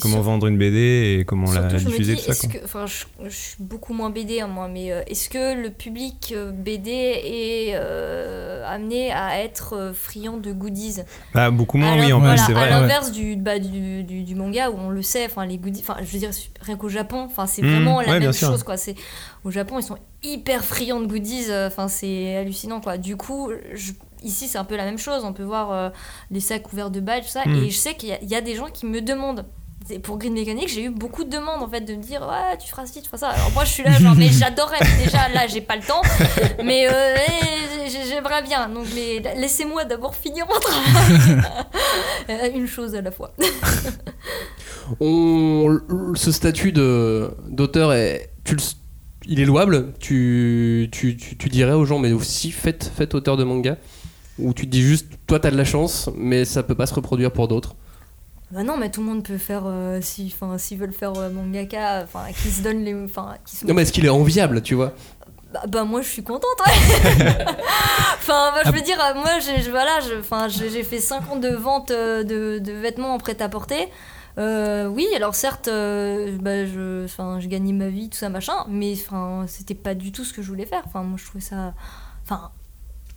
comment 0.00 0.14
sur- 0.16 0.22
vendre 0.24 0.46
une 0.46 0.58
BD 0.58 1.18
et 1.20 1.24
comment 1.24 1.52
la, 1.52 1.68
Surtout, 1.70 1.86
diffuser, 1.90 2.14
dis, 2.16 2.22
tout 2.24 2.32
ça. 2.32 2.48
que, 2.48 2.64
enfin, 2.64 2.86
je, 2.86 3.04
je 3.24 3.34
suis 3.36 3.56
beaucoup 3.60 3.92
moins 3.94 4.10
BD 4.10 4.40
hein, 4.40 4.46
moi, 4.48 4.68
mais 4.68 4.92
euh, 4.92 5.02
est-ce 5.06 5.28
que 5.28 5.60
le 5.60 5.70
public 5.70 6.32
euh, 6.36 6.50
BD 6.52 6.90
est 6.90 7.70
euh, 7.74 8.64
amené 8.66 9.12
à 9.12 9.42
être 9.42 9.92
friand 9.94 10.36
de 10.36 10.52
goodies? 10.52 11.00
Bah, 11.34 11.50
beaucoup 11.50 11.78
moins, 11.78 11.98
oui, 11.98 12.12
en 12.12 12.20
voilà, 12.20 12.36
c'est 12.36 12.52
vrai. 12.52 12.62
À 12.62 12.64
ouais. 12.66 12.70
l'inverse 12.80 13.12
du, 13.12 13.36
bah, 13.36 13.58
du, 13.58 14.02
du, 14.04 14.22
du 14.22 14.34
manga 14.34 14.70
où 14.70 14.76
on 14.78 14.90
le 14.90 15.02
sait, 15.02 15.26
enfin 15.26 15.46
les 15.46 15.58
goodies, 15.58 15.80
enfin 15.86 15.96
je 16.00 16.06
veux 16.12 16.18
dire 16.18 16.30
rien 16.60 16.76
qu'au 16.76 16.88
Japon, 16.88 17.22
enfin 17.26 17.46
c'est 17.46 17.62
Mmh, 17.62 17.70
vraiment 17.70 18.00
la 18.00 18.08
ouais, 18.08 18.20
même 18.20 18.32
chose 18.32 18.62
quoi. 18.62 18.76
C'est 18.76 18.94
au 19.44 19.50
Japon 19.50 19.78
ils 19.78 19.82
sont 19.82 19.98
hyper 20.22 20.64
friands 20.64 21.00
de 21.00 21.06
goodies, 21.06 21.46
enfin 21.66 21.88
c'est 21.88 22.36
hallucinant 22.36 22.80
quoi. 22.80 22.98
Du 22.98 23.16
coup, 23.16 23.50
je- 23.74 23.92
ici 24.22 24.48
c'est 24.48 24.58
un 24.58 24.64
peu 24.64 24.76
la 24.76 24.84
même 24.84 24.98
chose. 24.98 25.24
On 25.24 25.32
peut 25.32 25.42
voir 25.42 25.72
euh, 25.72 25.90
les 26.30 26.40
sacs 26.40 26.62
couverts 26.62 26.90
de 26.90 27.00
badges, 27.00 27.26
ça, 27.26 27.42
Mmh. 27.46 27.54
et 27.64 27.70
je 27.70 27.76
sais 27.76 27.94
qu'il 27.94 28.16
y 28.22 28.34
a 28.34 28.40
des 28.40 28.54
gens 28.54 28.66
qui 28.72 28.86
me 28.86 29.00
demandent. 29.00 29.46
Pour 30.02 30.18
Green 30.18 30.32
Mechanic, 30.34 30.68
j'ai 30.68 30.84
eu 30.84 30.90
beaucoup 30.90 31.24
de 31.24 31.30
demandes 31.30 31.62
en 31.62 31.68
fait 31.68 31.80
de 31.80 31.94
me 31.94 32.02
dire 32.02 32.20
ouais 32.22 32.56
tu 32.58 32.68
feras 32.68 32.86
ci, 32.86 33.00
tu 33.02 33.06
feras 33.08 33.18
ça. 33.18 33.28
Alors 33.28 33.50
moi 33.52 33.64
je 33.64 33.70
suis 33.70 33.82
là 33.84 33.92
genre 33.98 34.14
mais 34.16 34.28
j'adorerais 34.30 34.78
déjà 35.02 35.28
là 35.28 35.46
j'ai 35.46 35.60
pas 35.60 35.76
le 35.76 35.82
temps, 35.82 36.02
mais 36.64 36.88
euh, 36.88 37.14
eh, 37.16 37.88
j'ai- 37.90 38.04
j'aimerais 38.08 38.42
bien. 38.42 38.68
Donc 38.68 38.86
laissez-moi 39.36 39.84
d'abord 39.84 40.14
finir 40.14 40.46
mon 40.46 40.58
travail. 40.60 41.42
Euh, 42.28 42.50
Une 42.56 42.66
chose 42.66 42.94
à 42.96 43.02
la 43.02 43.12
fois. 43.12 43.32
On, 45.00 45.78
ce 46.14 46.32
statut 46.32 46.72
d'auteur, 46.72 47.92
est, 47.92 48.30
il 49.26 49.40
est 49.40 49.44
louable? 49.44 49.92
Tu 50.00 50.88
dirais 51.50 51.72
aux 51.72 51.84
gens, 51.84 51.98
mais 51.98 52.12
aussi 52.12 52.50
faites, 52.50 52.90
faites 52.96 53.14
auteur 53.14 53.36
de 53.36 53.44
manga? 53.44 53.76
Ou 54.38 54.52
tu 54.52 54.66
te 54.66 54.70
dis 54.70 54.82
juste, 54.82 55.06
toi 55.26 55.40
t'as 55.40 55.50
de 55.50 55.56
la 55.56 55.64
chance, 55.64 56.10
mais 56.16 56.44
ça 56.44 56.62
peut 56.62 56.74
pas 56.74 56.86
se 56.86 56.94
reproduire 56.94 57.32
pour 57.32 57.48
d'autres? 57.48 57.74
Bah 58.52 58.62
non, 58.62 58.76
mais 58.76 58.90
tout 58.90 59.00
le 59.00 59.06
monde 59.08 59.24
peut 59.24 59.38
faire, 59.38 59.64
euh, 59.66 60.00
si, 60.00 60.32
enfin, 60.32 60.56
s'ils 60.56 60.78
veulent 60.78 60.92
faire 60.92 61.16
euh, 61.18 61.30
mangaka, 61.30 62.02
enfin, 62.04 62.26
qui 62.32 62.50
se 62.50 62.62
donnent 62.62 62.84
les, 62.84 62.94
enfin, 62.94 63.34
qui 63.44 63.56
se 63.56 63.66
Non, 63.66 63.74
mais 63.74 63.82
est-ce 63.82 63.92
qu'il 63.92 64.06
est 64.06 64.10
enviable, 64.10 64.62
tu 64.62 64.74
vois? 64.76 64.92
Bah, 65.52 65.62
bah, 65.66 65.84
moi 65.84 66.00
je 66.02 66.08
suis 66.08 66.22
contente. 66.22 66.44
ouais. 66.64 66.72
enfin, 68.18 68.52
bah, 68.54 68.60
je 68.66 68.70
veux 68.70 68.82
dire, 68.82 68.98
euh, 69.00 69.14
moi, 69.14 69.40
j'ai, 69.40 69.62
je- 69.62 69.70
voilà, 69.70 69.98
enfin, 70.20 70.46
j'ai 70.48 70.84
fait 70.84 71.00
5 71.00 71.28
ans 71.30 71.36
de 71.36 71.48
vente 71.48 71.90
euh, 71.90 72.22
de, 72.22 72.58
de 72.60 72.72
vêtements 72.72 73.14
en 73.14 73.18
prêt-à-porter. 73.18 73.88
Euh, 74.38 74.86
oui, 74.86 75.06
alors 75.16 75.34
certes, 75.34 75.66
euh, 75.68 76.36
bah, 76.40 76.66
je, 76.66 77.04
enfin, 77.04 77.40
je 77.40 77.48
gagnais 77.48 77.72
ma 77.72 77.88
vie, 77.88 78.10
tout 78.10 78.18
ça, 78.18 78.28
machin, 78.28 78.64
mais 78.68 78.92
enfin, 78.92 79.46
c'était 79.48 79.74
pas 79.74 79.94
du 79.94 80.12
tout 80.12 80.24
ce 80.24 80.32
que 80.32 80.42
je 80.42 80.48
voulais 80.48 80.66
faire. 80.66 80.82
Enfin, 80.86 81.02
moi, 81.02 81.18
je 81.20 81.24
trouvais 81.24 81.42
ça, 81.42 81.74
enfin, 82.22 82.52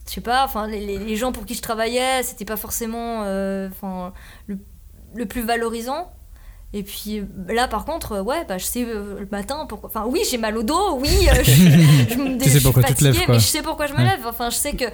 je 0.08 0.14
sais 0.14 0.22
pas, 0.22 0.44
enfin, 0.46 0.66
les, 0.68 0.84
les- 0.86 0.98
les 0.98 1.16
gens 1.18 1.32
pour 1.32 1.46
qui 1.46 1.54
je 1.56 1.62
travaillais, 1.62 2.24
c'était 2.24 2.46
pas 2.46 2.58
forcément, 2.58 3.24
euh, 3.26 3.68
enfin, 3.70 4.14
le, 4.48 4.58
le 5.16 5.26
plus 5.26 5.42
valorisant. 5.42 6.12
Et 6.72 6.84
puis 6.84 7.24
là, 7.48 7.68
par 7.68 7.84
contre, 7.84 8.12
euh, 8.12 8.22
ouais, 8.22 8.46
bah, 8.48 8.60
je 8.60 8.66
sais 8.66 8.86
euh, 8.86 9.22
le 9.22 9.28
matin 9.32 9.66
pourquoi. 9.68 9.90
Enfin, 9.90 10.06
oui, 10.08 10.22
j'ai 10.30 10.38
mal 10.38 10.56
au 10.56 10.62
dos, 10.62 10.98
oui, 11.00 11.10
euh, 11.28 11.44
je, 11.44 11.52
je 11.52 12.16
me 12.16 12.38
Tu 12.44 12.44
sais 12.44 12.50
je 12.52 12.58
suis 12.60 12.64
pourquoi 12.64 12.84
tu 12.84 12.94
te 12.94 13.00
fatiguée, 13.00 13.12
lèves, 13.18 13.26
quoi. 13.26 13.34
mais 13.36 13.40
je 13.40 13.46
sais 13.48 13.62
pourquoi 13.64 13.88
je 13.88 13.94
me 13.94 14.04
lève. 14.04 14.20
Enfin, 14.28 14.52
je 14.52 14.56
sais 14.56 14.74
que 14.74 14.86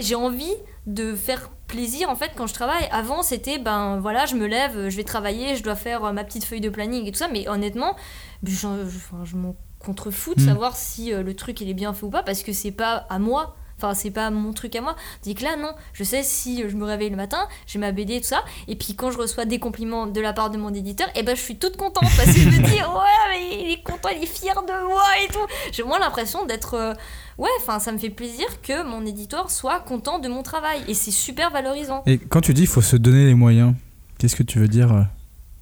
j'ai 0.00 0.16
envie 0.16 0.52
de 0.86 1.14
faire 1.14 1.50
plaisir 1.68 2.10
en 2.10 2.16
fait 2.16 2.32
quand 2.36 2.48
je 2.48 2.54
travaille. 2.54 2.88
Avant, 2.90 3.22
c'était 3.22 3.58
ben 3.58 4.00
voilà, 4.00 4.26
je 4.26 4.34
me 4.34 4.46
lève, 4.48 4.88
je 4.88 4.96
vais 4.96 5.04
travailler, 5.04 5.54
je 5.54 5.62
dois 5.62 5.76
faire 5.76 6.12
ma 6.12 6.24
petite 6.24 6.44
feuille 6.44 6.60
de 6.60 6.68
planning 6.68 7.06
et 7.06 7.12
tout 7.12 7.18
ça, 7.18 7.28
mais 7.32 7.48
honnêtement, 7.48 7.94
je, 8.42 8.50
je, 8.52 8.66
enfin, 8.66 9.24
je 9.24 9.36
m'en 9.36 9.54
contrefous 9.78 10.34
de 10.34 10.42
Mm. 10.42 10.46
savoir 10.46 10.76
si 10.76 11.12
euh, 11.14 11.22
le 11.22 11.34
truc 11.36 11.60
il 11.60 11.70
est 11.70 11.74
bien 11.74 11.92
fait 11.94 12.04
ou 12.06 12.10
pas 12.10 12.24
parce 12.24 12.42
que 12.42 12.52
c'est 12.52 12.72
pas 12.72 13.06
à 13.08 13.20
moi. 13.20 13.54
Enfin, 13.82 13.94
c'est 13.94 14.10
pas 14.10 14.28
mon 14.30 14.52
truc 14.52 14.76
à 14.76 14.82
moi. 14.82 14.94
Dis 15.22 15.34
que 15.34 15.42
là, 15.42 15.56
non. 15.56 15.72
Je 15.94 16.04
sais 16.04 16.22
si 16.22 16.68
je 16.68 16.76
me 16.76 16.84
réveille 16.84 17.08
le 17.08 17.16
matin, 17.16 17.48
j'ai 17.66 17.78
ma 17.78 17.92
BD 17.92 18.16
et 18.16 18.20
tout 18.20 18.26
ça. 18.26 18.44
Et 18.68 18.76
puis 18.76 18.94
quand 18.94 19.10
je 19.10 19.16
reçois 19.16 19.46
des 19.46 19.58
compliments 19.58 20.06
de 20.06 20.20
la 20.20 20.34
part 20.34 20.50
de 20.50 20.58
mon 20.58 20.72
éditeur, 20.74 21.08
et 21.14 21.22
ben 21.22 21.34
je 21.34 21.40
suis 21.40 21.56
toute 21.56 21.76
contente 21.78 22.08
parce 22.16 22.26
que 22.26 22.40
je 22.40 22.48
me 22.48 22.58
dis, 22.58 22.74
ouais, 22.82 23.30
mais 23.30 23.62
il 23.64 23.70
est 23.72 23.82
content, 23.82 24.10
il 24.14 24.22
est 24.22 24.26
fier 24.26 24.54
de 24.62 24.86
moi 24.86 25.02
et 25.24 25.32
tout. 25.32 25.46
J'ai 25.72 25.82
moins 25.82 25.98
l'impression 25.98 26.44
d'être. 26.44 26.74
euh, 26.74 26.94
ouais, 27.38 27.48
enfin, 27.60 27.78
ça 27.78 27.90
me 27.92 27.98
fait 27.98 28.10
plaisir 28.10 28.46
que 28.62 28.82
mon 28.82 29.06
éditeur 29.06 29.50
soit 29.50 29.80
content 29.80 30.18
de 30.18 30.28
mon 30.28 30.42
travail. 30.42 30.82
Et 30.88 30.94
c'est 30.94 31.10
super 31.10 31.50
valorisant. 31.50 32.02
Et 32.06 32.18
quand 32.18 32.42
tu 32.42 32.52
dis 32.52 32.62
il 32.62 32.68
faut 32.68 32.82
se 32.82 32.96
donner 32.96 33.24
les 33.24 33.34
moyens, 33.34 33.74
qu'est-ce 34.18 34.36
que 34.36 34.42
tu 34.42 34.58
veux 34.58 34.68
dire 34.68 34.92
euh, 34.92 35.02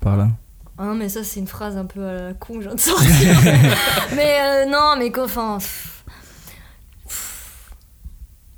par 0.01 0.17
là? 0.17 0.29
Ah 0.81 0.85
non, 0.85 0.95
mais 0.95 1.09
ça, 1.09 1.25
c'est 1.25 1.41
une 1.41 1.49
phrase 1.49 1.77
un 1.77 1.87
peu 1.87 2.05
à 2.05 2.13
la 2.13 2.35
con 2.35 2.55
je 2.61 2.67
viens 2.67 2.75
de 2.75 2.81
sortir. 2.81 3.37
mais 4.17 4.39
euh, 4.41 4.67
non, 4.67 4.95
mais 4.99 5.11
enfin. 5.19 5.59
pff. 5.59 5.98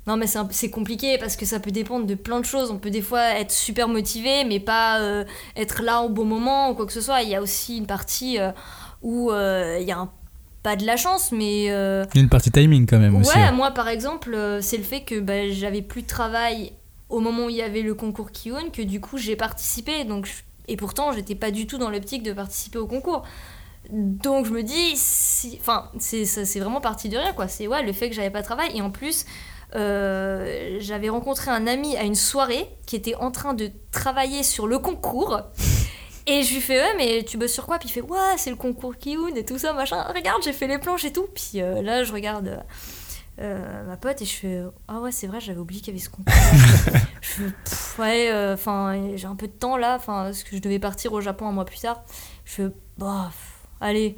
Non, 0.07 0.17
mais 0.17 0.25
c'est 0.49 0.69
compliqué 0.71 1.17
parce 1.19 1.35
que 1.35 1.45
ça 1.45 1.59
peut 1.59 1.69
dépendre 1.71 2.07
de 2.07 2.15
plein 2.15 2.39
de 2.39 2.45
choses. 2.45 2.71
On 2.71 2.77
peut 2.79 2.89
des 2.89 3.03
fois 3.03 3.21
être 3.39 3.51
super 3.51 3.87
motivé, 3.87 4.43
mais 4.45 4.59
pas 4.59 4.99
euh, 4.99 5.23
être 5.55 5.83
là 5.83 6.01
au 6.01 6.09
bon 6.09 6.25
moment 6.25 6.71
ou 6.71 6.73
quoi 6.73 6.87
que 6.87 6.93
ce 6.93 7.01
soit. 7.01 7.21
Il 7.21 7.29
y 7.29 7.35
a 7.35 7.41
aussi 7.41 7.77
une 7.77 7.85
partie 7.85 8.39
euh, 8.39 8.51
où 9.03 9.31
euh, 9.31 9.77
il 9.79 9.87
y 9.87 9.91
a 9.91 9.99
un- 9.99 10.11
pas 10.63 10.75
de 10.75 10.85
la 10.87 10.97
chance, 10.97 11.31
mais. 11.31 11.65
Il 11.65 11.67
y 11.67 11.69
a 11.71 12.05
une 12.15 12.29
partie 12.29 12.51
timing 12.51 12.87
quand 12.87 12.97
même 12.99 13.13
Ouais, 13.15 13.21
aussi. 13.21 13.37
hein. 13.37 13.51
moi 13.51 13.71
par 13.71 13.87
exemple, 13.89 14.35
c'est 14.61 14.77
le 14.77 14.83
fait 14.83 15.01
que 15.01 15.19
bah, 15.19 15.49
j'avais 15.51 15.81
plus 15.83 16.01
de 16.01 16.07
travail 16.07 16.73
au 17.09 17.19
moment 17.19 17.45
où 17.45 17.49
il 17.49 17.55
y 17.57 17.61
avait 17.61 17.81
le 17.83 17.93
concours 17.93 18.31
Kion 18.31 18.69
que 18.73 18.81
du 18.81 18.99
coup 19.01 19.17
j'ai 19.17 19.35
participé. 19.35 20.03
Donc, 20.03 20.25
je- 20.25 20.43
Et 20.67 20.77
pourtant, 20.77 21.11
j'étais 21.11 21.35
pas 21.35 21.51
du 21.51 21.67
tout 21.67 21.77
dans 21.77 21.89
l'optique 21.91 22.23
de 22.23 22.33
participer 22.33 22.79
au 22.79 22.87
concours. 22.87 23.23
Donc 23.91 24.45
je 24.45 24.51
me 24.51 24.63
dis, 24.63 24.93
si... 24.95 25.57
enfin, 25.59 25.89
c'est 25.99 26.59
vraiment 26.59 26.81
parti 26.81 27.09
de 27.09 27.17
rien 27.17 27.33
quoi. 27.33 27.47
C'est 27.47 27.67
ouais, 27.67 27.83
le 27.83 27.93
fait 27.93 28.09
que 28.09 28.15
j'avais 28.15 28.29
pas 28.29 28.41
de 28.41 28.45
travail 28.45 28.71
et 28.75 28.81
en 28.81 28.89
plus. 28.91 29.25
Euh, 29.75 30.77
j'avais 30.79 31.09
rencontré 31.09 31.49
un 31.51 31.67
ami 31.67 31.95
à 31.97 32.03
une 32.03 32.15
soirée 32.15 32.67
qui 32.85 32.95
était 32.95 33.15
en 33.15 33.31
train 33.31 33.53
de 33.53 33.71
travailler 33.91 34.43
sur 34.43 34.67
le 34.67 34.79
concours. 34.79 35.41
Et 36.27 36.43
je 36.43 36.53
lui 36.53 36.61
fais 36.61 36.79
ouais 36.79 36.93
mais 36.97 37.23
tu 37.23 37.37
bosses 37.37 37.53
sur 37.53 37.65
quoi? 37.65 37.79
Puis 37.79 37.89
il 37.89 37.91
fait 37.91 38.01
ouais 38.01 38.37
c'est 38.37 38.49
le 38.51 38.55
concours 38.55 38.95
Kiun 38.97 39.35
et 39.35 39.45
tout 39.45 39.57
ça 39.57 39.73
machin. 39.73 40.03
Regarde 40.13 40.41
j'ai 40.43 40.53
fait 40.53 40.67
les 40.67 40.77
planches 40.77 41.05
et 41.05 41.11
tout. 41.13 41.27
Puis 41.33 41.61
euh, 41.61 41.81
là 41.81 42.03
je 42.03 42.13
regarde 42.13 42.63
euh, 43.39 43.83
ma 43.85 43.97
pote 43.97 44.21
et 44.21 44.25
je 44.25 44.35
fais 44.35 44.61
ah 44.87 44.99
ouais 44.99 45.11
c'est 45.11 45.27
vrai 45.27 45.39
j'avais 45.39 45.59
oublié 45.59 45.81
qu'il 45.81 45.93
y 45.93 45.97
avait 45.97 46.03
ce 46.03 46.09
concours. 46.09 46.33
Je 47.21 47.27
fais 47.27 47.51
Pff, 47.63 47.99
ouais 47.99 48.29
euh, 48.31 48.53
enfin 48.53 48.99
j'ai 49.15 49.27
un 49.27 49.35
peu 49.35 49.47
de 49.47 49.53
temps 49.53 49.77
là 49.77 49.95
enfin 49.95 50.25
parce 50.25 50.43
que 50.43 50.55
je 50.55 50.61
devais 50.61 50.79
partir 50.79 51.13
au 51.13 51.21
Japon 51.21 51.47
un 51.47 51.51
mois 51.51 51.65
plus 51.65 51.79
tard. 51.79 52.03
Je 52.45 52.53
fais 52.53 52.67
bah 52.97 53.29
pff, 53.29 53.67
allez 53.79 54.17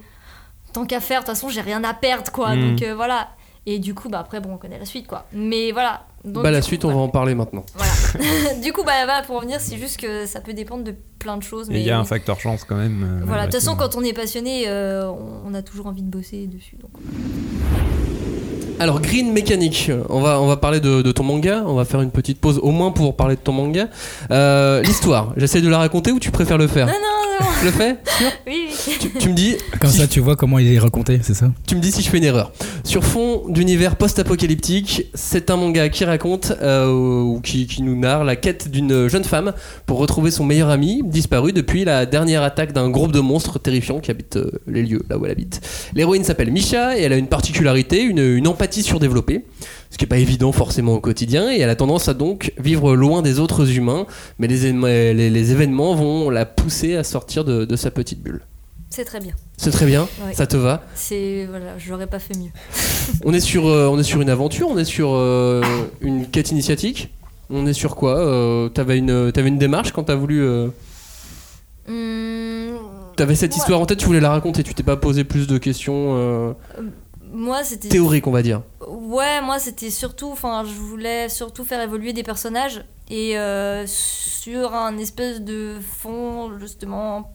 tant 0.74 0.86
qu'à 0.86 1.00
faire 1.00 1.22
de 1.22 1.26
toute 1.26 1.36
façon 1.36 1.50
j'ai 1.50 1.62
rien 1.62 1.84
à 1.84 1.94
perdre 1.94 2.32
quoi. 2.32 2.56
Mm. 2.56 2.76
donc 2.76 2.84
voilà 2.96 3.30
et 3.66 3.80
du 3.80 3.94
coup 3.94 4.10
bah 4.10 4.20
après 4.20 4.40
bon 4.42 4.50
on 4.54 4.58
connaît 4.58 4.80
la 4.80 4.86
suite 4.86 5.08
quoi 5.08 5.26
mais 5.34 5.72
voilà 5.72 6.06
Donc, 6.26 6.44
bah, 6.44 6.52
la 6.52 6.60
coup, 6.60 6.68
suite, 6.68 6.86
on 6.86 6.90
va 6.90 6.96
en 7.00 7.10
parler 7.10 7.36
maintenant. 7.36 7.66
du 8.64 8.72
coup, 8.72 8.84
bah, 8.86 9.04
voilà, 9.04 9.24
pour 9.24 9.36
revenir, 9.38 9.60
c'est 9.60 9.78
juste 9.78 9.98
que 10.00 10.26
ça 10.26 10.40
peut 10.40 10.54
dépendre 10.54 10.86
de 10.86 10.96
plein 11.20 11.36
de 11.36 11.44
choses. 11.44 11.68
Mais 11.70 11.82
il 11.82 11.86
y 11.86 11.92
a 11.92 12.00
un 12.00 12.06
facteur 12.06 12.40
chance 12.40 12.64
quand 12.64 12.78
même. 12.78 13.04
euh, 13.22 13.26
Voilà, 13.26 13.46
de 13.48 13.52
toute 13.52 13.60
façon, 13.60 13.76
quand 13.76 13.98
on 13.98 14.04
est 14.06 14.14
passionné, 14.14 14.64
euh, 14.70 15.06
on, 15.10 15.52
on 15.52 15.54
a 15.54 15.62
toujours 15.62 15.88
envie 15.88 16.02
de 16.02 16.08
bosser 16.10 16.48
dessus. 16.48 16.78
donc. 16.78 16.92
Alors, 18.80 19.00
Green 19.02 19.32
Mechanic, 19.32 19.92
on 20.10 20.20
va, 20.22 20.40
on 20.42 20.48
va 20.48 20.58
parler 20.58 20.80
de, 20.80 21.02
de 21.02 21.12
ton 21.12 21.24
manga. 21.24 21.64
On 21.66 21.74
va 21.76 21.86
faire 21.86 22.02
une 22.02 22.12
petite 22.12 22.40
pause 22.42 22.60
au 22.64 22.72
moins 22.72 22.92
pour 22.92 23.16
parler 23.16 23.36
de 23.36 23.42
ton 23.42 23.52
manga. 23.54 23.88
Euh, 24.32 24.82
L'histoire, 24.82 25.34
j'essaie 25.38 25.62
de 25.62 25.70
la 25.70 25.78
raconter 25.78 26.12
ou 26.12 26.20
tu 26.20 26.32
préfères 26.32 26.58
le 26.58 26.68
faire? 26.68 26.88
Non, 26.88 26.94
non, 26.94 27.23
Je 27.62 27.66
le 27.66 27.72
fais 27.72 27.96
Sûr 28.18 28.28
Oui, 28.48 28.68
oui. 28.70 28.94
tu, 29.00 29.10
tu 29.12 29.30
me 29.30 29.34
dis. 29.34 29.56
Comme 29.80 29.90
si 29.90 29.98
ça, 29.98 30.04
je- 30.04 30.10
tu 30.10 30.20
vois 30.20 30.36
comment 30.36 30.60
il 30.60 30.72
est 30.74 30.80
raconté, 30.80 31.20
c'est 31.24 31.34
ça 31.34 31.52
tu 31.68 31.76
me 31.76 31.82
dis 31.82 31.92
si 31.92 32.02
je 32.02 32.10
fais 32.10 32.18
une 32.18 32.24
erreur. 32.24 32.52
Sur 32.84 33.04
fond 33.04 33.44
d'univers 33.48 33.96
post-apocalyptique, 33.96 35.08
c'est 35.14 35.50
un 35.50 35.56
manga 35.58 35.90
qui 35.90 36.06
raconte 36.06 36.54
euh, 36.62 36.92
ou 36.92 37.40
qui, 37.42 37.68
qui 37.68 37.82
nous 37.82 37.96
narre 37.98 38.24
la 38.24 38.36
quête 38.36 38.70
d'une 38.70 39.08
jeune 39.08 39.24
femme 39.24 39.54
pour 39.86 39.98
retrouver 40.00 40.32
son 40.32 40.44
meilleur 40.46 40.70
ami 40.70 41.02
disparu 41.06 41.54
depuis 41.54 41.86
la 41.86 42.06
dernière 42.06 42.44
attaque 42.44 42.74
d'un 42.74 42.90
groupe 42.90 43.12
de 43.12 43.20
monstres 43.20 43.60
terrifiants 43.60 44.00
qui 44.00 44.12
habitent 44.12 44.38
euh, 44.38 44.52
les 44.68 44.84
lieux 44.84 45.04
là 45.10 45.18
où 45.18 45.26
elle 45.26 45.32
habite. 45.32 45.62
L'héroïne 45.96 46.24
s'appelle 46.24 46.52
Misha 46.52 46.98
et 46.98 47.02
elle 47.04 47.14
a 47.14 47.18
une 47.18 47.28
particularité, 47.28 48.02
une, 48.02 48.20
une 48.20 48.48
empathie 48.48 48.84
surdéveloppée, 48.84 49.46
ce 49.94 49.98
qui 50.00 50.04
n'est 50.06 50.10
pas 50.10 50.18
évident 50.18 50.52
forcément 50.52 50.94
au 50.96 51.00
quotidien 51.00 51.52
et 51.54 51.60
elle 51.60 51.70
a 51.70 51.76
tendance 51.76 52.08
à 52.10 52.16
donc 52.16 52.52
vivre 52.58 52.96
loin 52.96 53.22
des 53.22 53.40
autres 53.40 53.78
humains, 53.78 54.08
mais 54.40 54.48
les, 54.48 54.70
éma- 54.74 54.88
les- 55.14 55.30
les 55.30 55.52
événements 55.52 55.94
vont 55.94 56.32
la 56.32 56.46
pousser 56.48 56.96
à 56.96 57.04
sortir 57.04 57.46
de, 57.46 57.64
de 57.64 57.76
sa 57.76 57.92
petite 57.92 58.20
bulle. 58.24 58.42
C'est 58.90 59.06
très 59.06 59.20
bien. 59.20 59.34
C'est 59.58 59.70
très 59.70 59.86
bien, 59.86 60.08
Ouais. 60.26 60.34
ça 60.34 60.48
te 60.48 60.58
va? 60.58 60.84
C'est 60.96 61.46
voilà, 61.48 61.78
j'aurais 61.78 62.08
pas 62.08 62.18
fait 62.18 62.36
mieux. 62.36 62.50
On 63.24 63.34
est 63.34 63.40
sur, 63.40 63.68
euh, 63.68 63.88
on 63.88 64.00
est 64.00 64.04
sur 64.04 64.20
une 64.22 64.30
aventure, 64.32 64.68
on 64.68 64.78
est 64.80 64.84
sur 64.86 65.10
euh, 65.14 65.62
une 66.02 66.26
quête 66.28 66.50
initiatique? 66.52 67.12
On 67.52 67.68
est 67.68 67.74
sur 67.74 67.96
quoi 67.96 68.18
euh, 68.18 68.70
T'avais 68.70 68.98
une, 68.98 69.32
t'avais 69.32 69.50
une 69.50 69.60
démarche 69.60 69.92
quand 69.92 70.04
t'as 70.06 70.16
voulu. 70.16 70.44
Hum, 71.88 72.78
T'avais 73.16 73.36
cette 73.36 73.52
Ouais. 73.52 73.58
histoire 73.58 73.80
en 73.80 73.86
tête, 73.86 74.00
tu 74.00 74.06
voulais 74.08 74.20
la 74.20 74.30
raconter, 74.32 74.64
tu 74.64 74.74
t'es 74.74 74.82
pas 74.84 74.96
posé 74.98 75.24
plus 75.24 75.46
de 75.46 75.58
questions 75.60 76.16
euh, 76.18 76.54
moi, 77.34 77.64
c'était. 77.64 77.90
théoriques, 77.90 78.28
on 78.28 78.32
va 78.32 78.44
dire. 78.44 78.62
Ouais, 78.88 79.42
moi 79.42 79.60
c'était 79.60 79.90
surtout, 79.90 80.32
enfin, 80.32 80.64
je 80.66 80.74
voulais 80.74 81.30
surtout 81.30 81.64
faire 81.64 81.82
évoluer 81.82 82.14
des 82.14 82.24
personnages 82.24 82.86
et 83.10 83.38
euh, 83.38 83.86
sur 83.88 84.74
un 84.74 84.98
espèce 84.98 85.42
de 85.42 85.78
fond 85.82 86.58
justement 86.60 87.32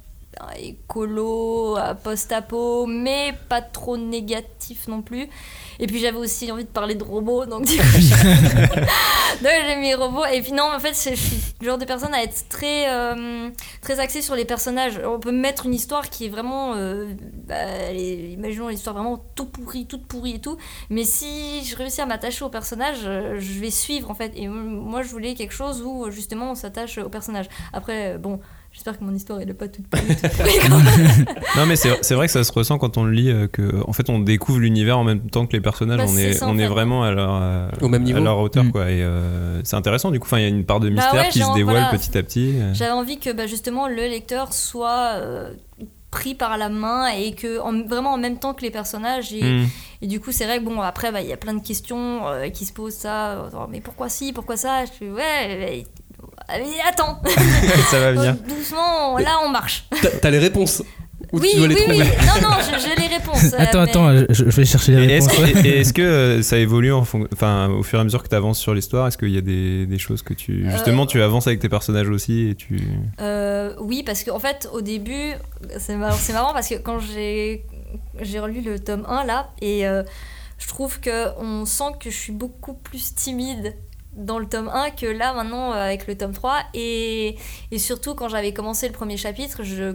écolo, 0.59 1.77
post-apo, 2.05 2.87
mais 2.87 3.35
pas 3.49 3.61
trop 3.61 3.97
négatif 3.97 4.87
non 4.89 5.03
plus. 5.03 5.29
Et 5.81 5.87
puis 5.87 5.99
j'avais 6.01 6.17
aussi 6.17 6.51
envie 6.51 6.65
de 6.65 6.69
parler 6.69 6.95
de 6.95 7.05
robots, 7.05 7.47
donc 7.47 7.65
du 7.67 7.77
coup 7.77 7.83
j'ai 9.43 9.77
mis 9.77 9.95
robots. 9.95 10.25
Et 10.33 10.43
puis 10.43 10.53
non, 10.53 10.65
en 10.75 10.79
fait, 10.79 10.95
je 10.95 11.15
suis 11.15 11.55
le 11.61 11.67
genre 11.67 11.79
de 11.79 11.85
personne 11.85 12.15
à 12.15 12.23
être 12.23 12.49
très, 12.49 12.91
euh, 12.91 13.51
très 13.81 14.01
axée 14.01 14.23
sur 14.23 14.35
les 14.35 14.45
personnages. 14.45 15.01
On 15.05 15.19
peut 15.19 15.33
mettre 15.33 15.67
une 15.67 15.75
histoire 15.75 16.11
qui 16.11 16.27
est 16.27 16.29
vraiment, 16.29 16.75
euh, 16.75 17.07
bah, 17.47 17.93
imaginons 17.93 18.69
l'histoire 18.69 18.95
vraiment 18.95 19.25
tout 19.35 19.47
pourrie, 19.47 19.87
toute 19.87 20.07
pourrie 20.07 20.35
et 20.35 20.41
tout. 20.41 20.57
Mais 20.91 21.05
si 21.05 21.65
je 21.65 21.77
réussis 21.77 22.01
à 22.01 22.07
m'attacher 22.07 22.45
au 22.45 22.51
personnage, 22.51 23.01
euh, 23.05 23.37
je 23.39 23.61
vais 23.61 23.71
suivre 23.71 24.11
en 24.11 24.15
fait. 24.15 24.33
Et 24.37 24.49
moi, 24.49 25.03
je 25.03 25.09
voulais 25.09 25.35
quelque 25.35 25.55
chose 25.55 25.83
où 25.83 26.11
justement 26.11 26.53
on 26.53 26.55
s'attache 26.55 26.99
au 26.99 27.09
personnage. 27.09 27.47
Après, 27.73 28.19
bon, 28.19 28.41
j'espère 28.79 28.97
que 28.97 29.03
mon 29.05 29.13
histoire 29.13 29.41
elle 29.41 29.51
est 29.51 29.55
pas 29.55 29.67
toute 29.67 29.91
toute. 29.91 30.01
Non, 31.57 31.67
mais 31.67 31.75
c'est 31.75 31.91
c'est 32.03 32.15
vrai 32.15 32.27
que 32.27 32.33
ça 32.33 32.45
se 32.45 32.53
ressent 32.53 32.79
quand 32.79 32.97
on 32.97 33.03
le 33.05 33.11
lit, 33.11 33.31
euh, 33.31 33.49
que 33.49 33.83
en 33.89 33.93
fait 33.93 34.09
on 34.09 34.21
découvre 34.21 34.61
l'univers 34.61 34.97
en 34.99 35.03
même 35.05 35.29
temps 35.29 35.47
que 35.47 35.53
les 35.53 35.61
personnages. 35.61 35.99
Bah, 35.99 36.05
on 36.09 36.17
est, 36.17 36.43
on 36.45 36.59
est 36.59 36.67
vraiment 36.69 37.03
à 37.03 37.11
leur, 37.11 37.35
euh, 37.43 37.69
Au 37.81 37.89
même 37.89 38.05
niveau. 38.05 38.19
à 38.19 38.23
leur 38.23 38.39
hauteur, 38.39 38.63
Mm. 38.65 38.71
quoi. 38.73 38.91
Et 38.91 39.03
euh, 39.03 39.61
c'est 39.65 39.75
intéressant, 39.77 40.11
du 40.13 40.21
coup. 40.21 40.27
Enfin, 40.27 40.39
il 40.39 40.43
y 40.43 40.47
a 40.47 40.49
une 40.49 40.65
part 40.65 40.79
de 40.81 40.89
Bah 40.89 40.95
mystère 40.95 41.15
ouais, 41.23 41.29
qui 41.31 41.41
se 41.41 41.55
dévoile 41.55 41.83
voilà. 41.83 41.99
petit 41.99 42.17
à 42.17 42.23
petit. 42.23 42.53
euh. 42.57 42.73
J'avais 42.75 42.93
envie 42.93 43.19
que 43.19 43.31
bah, 43.33 43.47
justement 43.49 43.89
le 43.89 43.97
lecteur 43.97 44.53
soit 44.53 45.15
euh, 45.17 45.53
pris 46.13 46.35
par 46.37 46.57
la 46.57 46.69
main 46.69 47.09
et 47.09 47.33
que 47.35 47.59
en- 47.61 47.83
vraiment 47.87 48.13
en 48.13 48.19
même 48.19 48.39
temps 48.39 48.55
que 48.55 48.63
les 48.63 48.71
personnages 48.71 49.33
et, 49.35 49.43
Mm. 49.43 49.67
et 50.03 50.07
du 50.07 50.21
coup 50.21 50.33
c'est 50.33 50.45
vrai 50.47 50.59
que 50.61 50.65
bon 50.65 50.81
après 50.81 51.13
bah, 51.13 51.21
il 51.21 51.29
y 51.29 51.33
a 51.35 51.37
plein 51.37 51.53
de 51.55 51.61
questions 51.63 52.27
euh, 52.29 52.49
qui 52.49 52.65
se 52.65 52.73
posent 52.73 52.95
ça 52.95 53.51
mais 53.71 53.81
pourquoi 53.83 54.09
si 54.09 54.33
pourquoi 54.33 54.57
ça? 54.57 54.87
Je 54.87 54.93
fais 54.93 55.11
ouais 55.11 55.85
mais, 56.49 56.65
attends 56.89 57.21
ça 57.91 58.01
va 58.01 58.13
venir. 58.13 58.37
doucement 58.49 59.19
là 59.19 59.39
on 59.45 59.49
marche 59.51 59.87
T'as 60.23 60.31
les 60.31 60.39
réponses 60.39 60.83
Ou 61.33 61.41
oui 61.41 61.49
tu 61.53 61.59
dois 61.59 61.69
les 61.69 61.75
oui 61.75 61.83
oui 61.89 61.99
non 61.99 62.49
non 62.49 62.57
je- 62.61 62.81
j'ai 62.81 62.95
les 63.01 63.09
réponses 63.17 63.45
euh, 63.53 63.57
Attends, 63.59 63.83
mais- 63.83 63.91
attends, 63.91 64.17
je, 64.31 64.35
je 64.35 64.57
vais 64.57 64.65
chercher 64.65 64.93
les 64.93 65.05
Et 65.13 65.17
est-ce 65.17 65.29
réponses. 65.29 65.63
que, 65.63 65.67
est-ce 65.81 65.93
que, 65.93 66.03
euh, 66.03 66.43
ça 66.43 66.57
évolue 66.59 66.93
en 66.93 67.05
fon- 67.05 67.27
enfin, 67.33 67.69
au 67.69 67.83
fur 67.83 67.99
et 67.99 68.01
à 68.01 68.05
mesure 68.05 68.23
que 68.23 68.29
tu 68.29 68.35
avances 68.35 68.59
sur 68.59 68.73
l'histoire 68.73 69.07
Est-ce 69.09 69.19
qu'il 69.19 69.31
y 69.31 69.37
a 69.39 69.43
des, 69.43 69.85
des 69.87 69.99
choses 69.99 70.23
que 70.23 70.33
tu. 70.33 70.71
Justement, 70.71 71.05
tu 71.07 71.21
avances 71.21 71.47
avec 71.47 71.61
tes 71.61 71.69
personnages 71.69 72.09
aussi 72.09 72.49
et 72.51 72.55
tu. 72.55 72.81
Euh, 73.21 73.75
oui, 73.81 74.03
parce 74.07 74.25
qu'en 74.25 74.39
fait, 74.39 74.69
au 74.73 74.81
début, 74.81 75.33
c'est 75.79 75.97
marrant, 75.97 76.17
c'est 76.19 76.33
marrant 76.33 76.53
parce 76.55 76.69
que 76.69 76.77
quand 76.77 76.99
j'ai 77.01 77.65
j'ai 78.21 78.39
relu 78.41 78.61
le 78.63 78.79
tome 78.79 79.05
1 79.09 79.25
là, 79.25 79.51
et 79.61 79.87
euh, 79.87 80.03
je 80.59 80.67
trouve 80.69 81.01
que 81.01 81.29
on 81.41 81.65
sent 81.67 81.93
que 82.01 82.11
je 82.11 82.17
suis 82.17 82.33
beaucoup 82.33 82.75
plus 82.75 83.15
timide 83.15 83.75
dans 84.15 84.39
le 84.39 84.47
tome 84.47 84.69
1 84.73 84.91
que 84.91 85.07
là 85.07 85.33
maintenant 85.35 85.73
euh, 85.73 85.77
avec 85.87 86.07
le 86.07 86.17
tome 86.17 86.33
3. 86.33 86.59
Et, 86.75 87.37
et 87.71 87.79
surtout, 87.79 88.15
quand 88.15 88.29
j'avais 88.29 88.53
commencé 88.53 88.87
le 88.87 88.93
premier 88.93 89.17
chapitre, 89.17 89.63
je, 89.63 89.95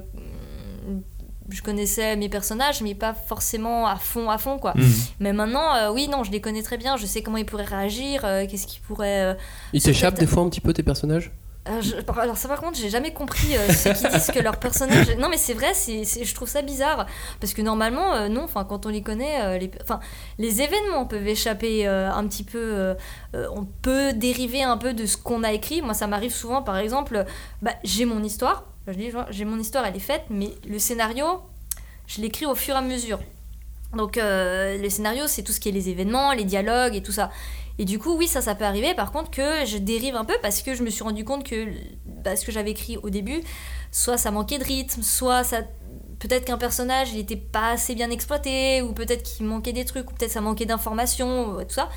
je 1.50 1.62
connaissais 1.62 2.16
mes 2.16 2.30
personnages, 2.30 2.82
mais 2.82 2.96
pas 2.96 3.14
forcément 3.14 3.86
à 3.88 3.96
fond, 3.98 4.30
à 4.30 4.38
fond 4.38 4.58
quoi. 4.58 4.74
Mm. 4.76 4.84
Mais 5.20 5.34
maintenant, 5.34 5.76
euh, 5.76 5.92
oui, 5.92 6.08
non, 6.08 6.24
je 6.24 6.32
les 6.32 6.42
connais 6.42 6.64
très 6.64 6.78
bien, 6.78 6.96
je 6.98 7.06
sais 7.06 7.22
comment 7.22 7.38
ils 7.38 7.46
pourraient 7.46 7.64
réagir, 7.66 8.24
euh, 8.24 8.46
qu'est-ce 8.50 8.66
qu'ils 8.68 8.82
pourraient. 8.82 9.34
euh, 9.34 9.34
Ils 9.74 9.82
t'échappent 9.84 10.16
peut-être- 10.16 10.28
des 10.30 10.34
fois 10.34 10.44
un 10.44 10.50
petit 10.50 10.62
peu 10.62 10.74
tes 10.74 10.84
personnages? 10.84 11.32
Euh, 11.70 11.82
alors 12.18 12.36
ça 12.36 12.50
par 12.50 12.60
contre 12.60 12.78
j'ai 12.78 12.90
jamais 12.90 13.14
compris 13.14 13.56
euh, 13.56 13.72
ceux 13.72 13.94
qui 13.94 14.06
disent 14.10 14.32
que 14.32 14.40
leur 14.40 14.58
personnage 14.58 15.16
non 15.18 15.30
mais 15.30 15.38
c'est 15.38 15.54
vrai 15.54 15.74
c'est 15.74 16.04
je 16.04 16.36
trouve 16.36 16.50
ça 16.50 16.62
bizarre. 16.62 17.06
Parce 17.40 17.54
que 17.54 17.62
normalement 17.62 18.14
euh, 18.16 18.28
non 18.28 18.44
enfin 18.44 18.66
quand 18.66 18.86
on 18.86 18.90
les 18.90 19.02
connaît 19.02 19.60
les 19.60 19.72
enfin 19.82 20.02
les 20.40 20.62
événements 20.62 21.06
peuvent 21.06 21.28
échapper 21.28 21.88
un 21.88 22.28
petit 22.28 22.44
peu 22.44 22.96
on 23.34 23.66
peut 23.82 24.14
dériver 24.14 24.64
un 24.64 24.78
peu 24.78 24.94
de 24.94 25.06
ce 25.06 25.16
qu'on 25.16 25.44
a 25.44 25.54
écrit. 25.54 25.82
Moi 25.82 25.94
ça 25.94 26.08
m'arrive 26.08 26.34
souvent 26.34 26.62
par 26.62 26.78
exemple 26.78 27.26
bah, 27.62 27.74
j'ai 27.84 28.06
mon 28.06 28.24
histoire. 28.24 28.66
Je 28.88 28.94
dis 28.94 29.12
j'ai 29.30 29.46
mon 29.46 29.58
histoire 29.58 29.86
elle 29.86 29.96
est 29.96 30.00
faite 30.00 30.24
mais 30.30 30.50
le 30.68 30.80
scénario 30.80 31.26
je 32.08 32.20
l'écris 32.20 32.46
au 32.46 32.56
fur 32.56 32.76
et 32.76 32.80
à 32.80 32.82
mesure. 32.82 33.20
Donc 33.96 34.18
le 34.18 34.90
scénario 34.90 35.28
c'est 35.28 35.44
tout 35.44 35.54
ce 35.54 35.62
qui 35.62 35.70
est 35.70 35.74
les 35.74 35.88
événements 35.88 36.34
les 36.34 36.44
dialogues 36.44 36.96
et 36.96 37.02
tout 37.02 37.14
ça 37.14 37.30
et 37.80 37.86
du 37.86 37.98
coup, 37.98 38.16
oui, 38.16 38.28
ça, 38.28 38.42
ça 38.42 38.56
peut 38.56 38.66
arriver. 38.66 38.94
Par 38.94 39.12
contre, 39.12 39.32
que 39.32 39.66
je 39.66 39.78
dérive 39.78 40.16
un 40.16 40.26
peu 40.26 40.36
parce 40.42 40.62
que 40.62 40.76
je 40.76 40.84
me 40.84 40.90
suis 40.90 41.04
rendu 41.04 41.26
compte 41.26 41.44
que 41.44 41.68
bah, 42.06 42.36
ce 42.36 42.46
que 42.46 42.52
j'avais 42.52 42.72
écrit 42.72 42.98
au 42.98 43.10
début, 43.10 43.42
soit 43.92 44.18
ça 44.18 44.32
manquait 44.32 44.60
de 44.60 44.64
rythme, 44.64 45.02
soit 45.02 45.44
ça. 45.44 45.62
Peut-être 46.20 46.46
qu'un 46.46 46.58
personnage, 46.58 47.12
il 47.12 47.20
était 47.20 47.36
pas 47.36 47.72
assez 47.72 47.96
bien 47.96 48.10
exploité, 48.10 48.82
ou 48.82 48.94
peut-être 48.94 49.24
qu'il 49.24 49.46
manquait 49.46 49.74
des 49.74 49.84
trucs, 49.84 50.10
ou 50.10 50.14
peut-être 50.14 50.32
ça 50.32 50.40
manquait 50.40 50.66
d'informations, 50.66 51.50
ou 51.50 51.64
tout 51.64 51.74
ça. 51.74 51.90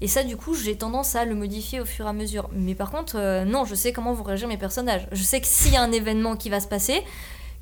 Et 0.00 0.08
ça, 0.08 0.22
du 0.22 0.36
coup, 0.36 0.54
j'ai 0.54 0.76
tendance 0.76 1.14
à 1.14 1.24
le 1.24 1.34
modifier 1.34 1.80
au 1.80 1.84
fur 1.84 2.06
et 2.06 2.08
à 2.08 2.12
mesure. 2.12 2.48
Mais 2.52 2.74
par 2.74 2.90
contre, 2.90 3.16
euh, 3.18 3.44
non, 3.44 3.64
je 3.64 3.74
sais 3.74 3.92
comment 3.92 4.12
vont 4.14 4.22
réagir 4.22 4.48
mes 4.48 4.56
personnages. 4.56 5.08
Je 5.12 5.22
sais 5.22 5.40
que 5.40 5.46
s'il 5.46 5.72
y 5.72 5.76
a 5.76 5.82
un 5.82 5.92
événement 5.92 6.36
qui 6.36 6.48
va 6.48 6.60
se 6.60 6.68
passer, 6.68 7.02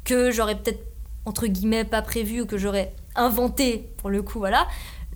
que 0.04 0.30
j'aurais 0.30 0.56
peut-être, 0.56 0.84
entre 1.24 1.46
guillemets, 1.46 1.84
pas 1.84 2.02
prévu, 2.02 2.42
ou 2.42 2.46
que 2.46 2.58
j'aurais 2.58 2.92
inventé, 3.16 3.90
pour 3.96 4.10
le 4.10 4.22
coup, 4.22 4.38
voilà, 4.38 4.68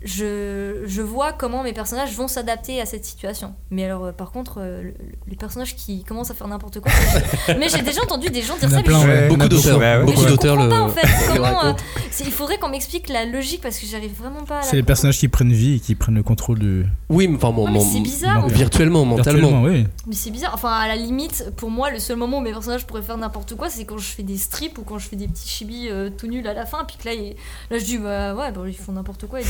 je, 0.05 0.83
je 0.87 1.03
vois 1.03 1.33
comment 1.33 1.63
mes 1.63 1.73
personnages 1.73 2.13
vont 2.15 2.29
s'adapter 2.29 2.81
à 2.81 2.87
cette 2.87 3.05
situation. 3.05 3.55
Mais 3.71 3.85
alors, 3.85 4.05
euh, 4.07 4.13
par 4.13 4.31
contre, 4.31 4.59
euh, 4.59 4.83
le- 4.83 4.95
les 5.27 5.37
personnages 5.37 5.75
qui 5.77 6.05
commencent 6.05 6.31
à 6.31 6.35
faire 6.35 6.49
n'importe 6.49 6.81
quoi. 6.81 6.93
mais 7.59 7.69
j'ai 7.69 7.83
déjà 7.83 8.03
entendu 8.03 8.29
des 8.31 8.43
gens 8.43 8.57
dire 8.57 8.71
ça. 8.71 8.83
plein, 8.83 8.99
mais 8.99 9.05
je- 9.05 9.09
ouais. 9.23 9.29
Beaucoup 9.29 9.41
Il 9.41 9.41
y 9.41 9.43
en 9.43 9.47
a 9.47 9.49
d'auteurs, 9.49 9.79
beaucoup. 9.79 9.99
mais 9.99 10.05
beaucoup 10.05 10.23
je 10.23 10.29
d'auteurs 10.29 10.57
le, 10.57 10.69
pas 10.69 10.81
en 10.83 10.89
fait. 10.89 11.07
Comment, 11.35 11.65
euh, 11.67 11.73
il 12.21 12.33
faudrait 12.33 12.59
qu'on 12.59 12.69
m'explique 12.69 13.09
la 13.09 13.25
logique 13.25 13.61
parce 13.61 13.79
que 13.79 13.87
j'arrive 13.87 14.13
vraiment 14.19 14.45
pas 14.45 14.63
C'est 14.63 14.77
les 14.77 14.83
personnages 14.83 15.19
qui 15.19 15.29
prennent 15.29 15.53
vie 15.53 15.75
et 15.77 15.81
qui 15.81 15.95
prennent 15.95 16.15
le 16.17 16.23
contrôle 16.23 16.59
du. 16.59 16.85
Oui, 17.09 17.29
mais 17.29 17.37
enfin, 17.37 17.51
mon- 17.51 17.65
Ouais, 17.65 17.71
mais 17.73 17.79
mon- 17.79 17.85
c'est 17.93 18.01
bizarre, 18.01 18.47
virtuellement, 18.49 19.05
mentalement. 19.05 19.39
Virtuellement, 19.49 19.63
oui. 19.69 19.87
Mais 20.07 20.15
c'est 20.15 20.31
bizarre. 20.31 20.53
Enfin, 20.55 20.71
à 20.73 20.89
la 20.89 20.97
limite, 20.97 21.53
pour 21.57 21.71
moi, 21.71 21.91
le 21.91 21.99
seul 21.99 22.17
moment 22.17 22.39
où 22.39 22.41
mes 22.41 22.53
personnages 22.53 22.87
pourraient 22.87 23.03
faire 23.03 23.19
n'importe 23.19 23.55
quoi, 23.57 23.69
c'est 23.71 23.85
quand 23.85 23.99
je 23.99 24.07
fais 24.09 24.23
des 24.23 24.39
strips 24.39 24.79
ou 24.79 24.83
quand 24.83 24.99
je 24.99 25.09
fais 25.09 25.17
des 25.17 25.29
petits 25.29 25.49
chibis 25.49 25.89
euh, 25.91 26.11
tout 26.17 26.27
nuls 26.29 26.47
à 26.47 26.55
la 26.55 26.67
fin. 26.67 26.85
Puis 26.85 26.97
que 26.97 27.05
là, 27.09 27.15
il- 27.15 27.35
là 27.71 27.79
je 27.79 27.85
dis, 27.85 27.99
bah 27.99 28.35
ouais, 28.35 28.53
bah, 28.53 28.63
ils 28.67 28.75
font 28.77 28.93
n'importe 28.93 29.27
quoi. 29.27 29.39
Euh, 29.41 29.43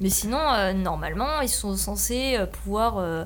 Mais 0.00 0.08
sinon, 0.10 0.38
euh, 0.40 0.72
normalement, 0.72 1.40
ils 1.42 1.48
sont 1.48 1.76
censés 1.76 2.36
euh, 2.38 2.46
pouvoir 2.46 2.98
euh, 2.98 3.24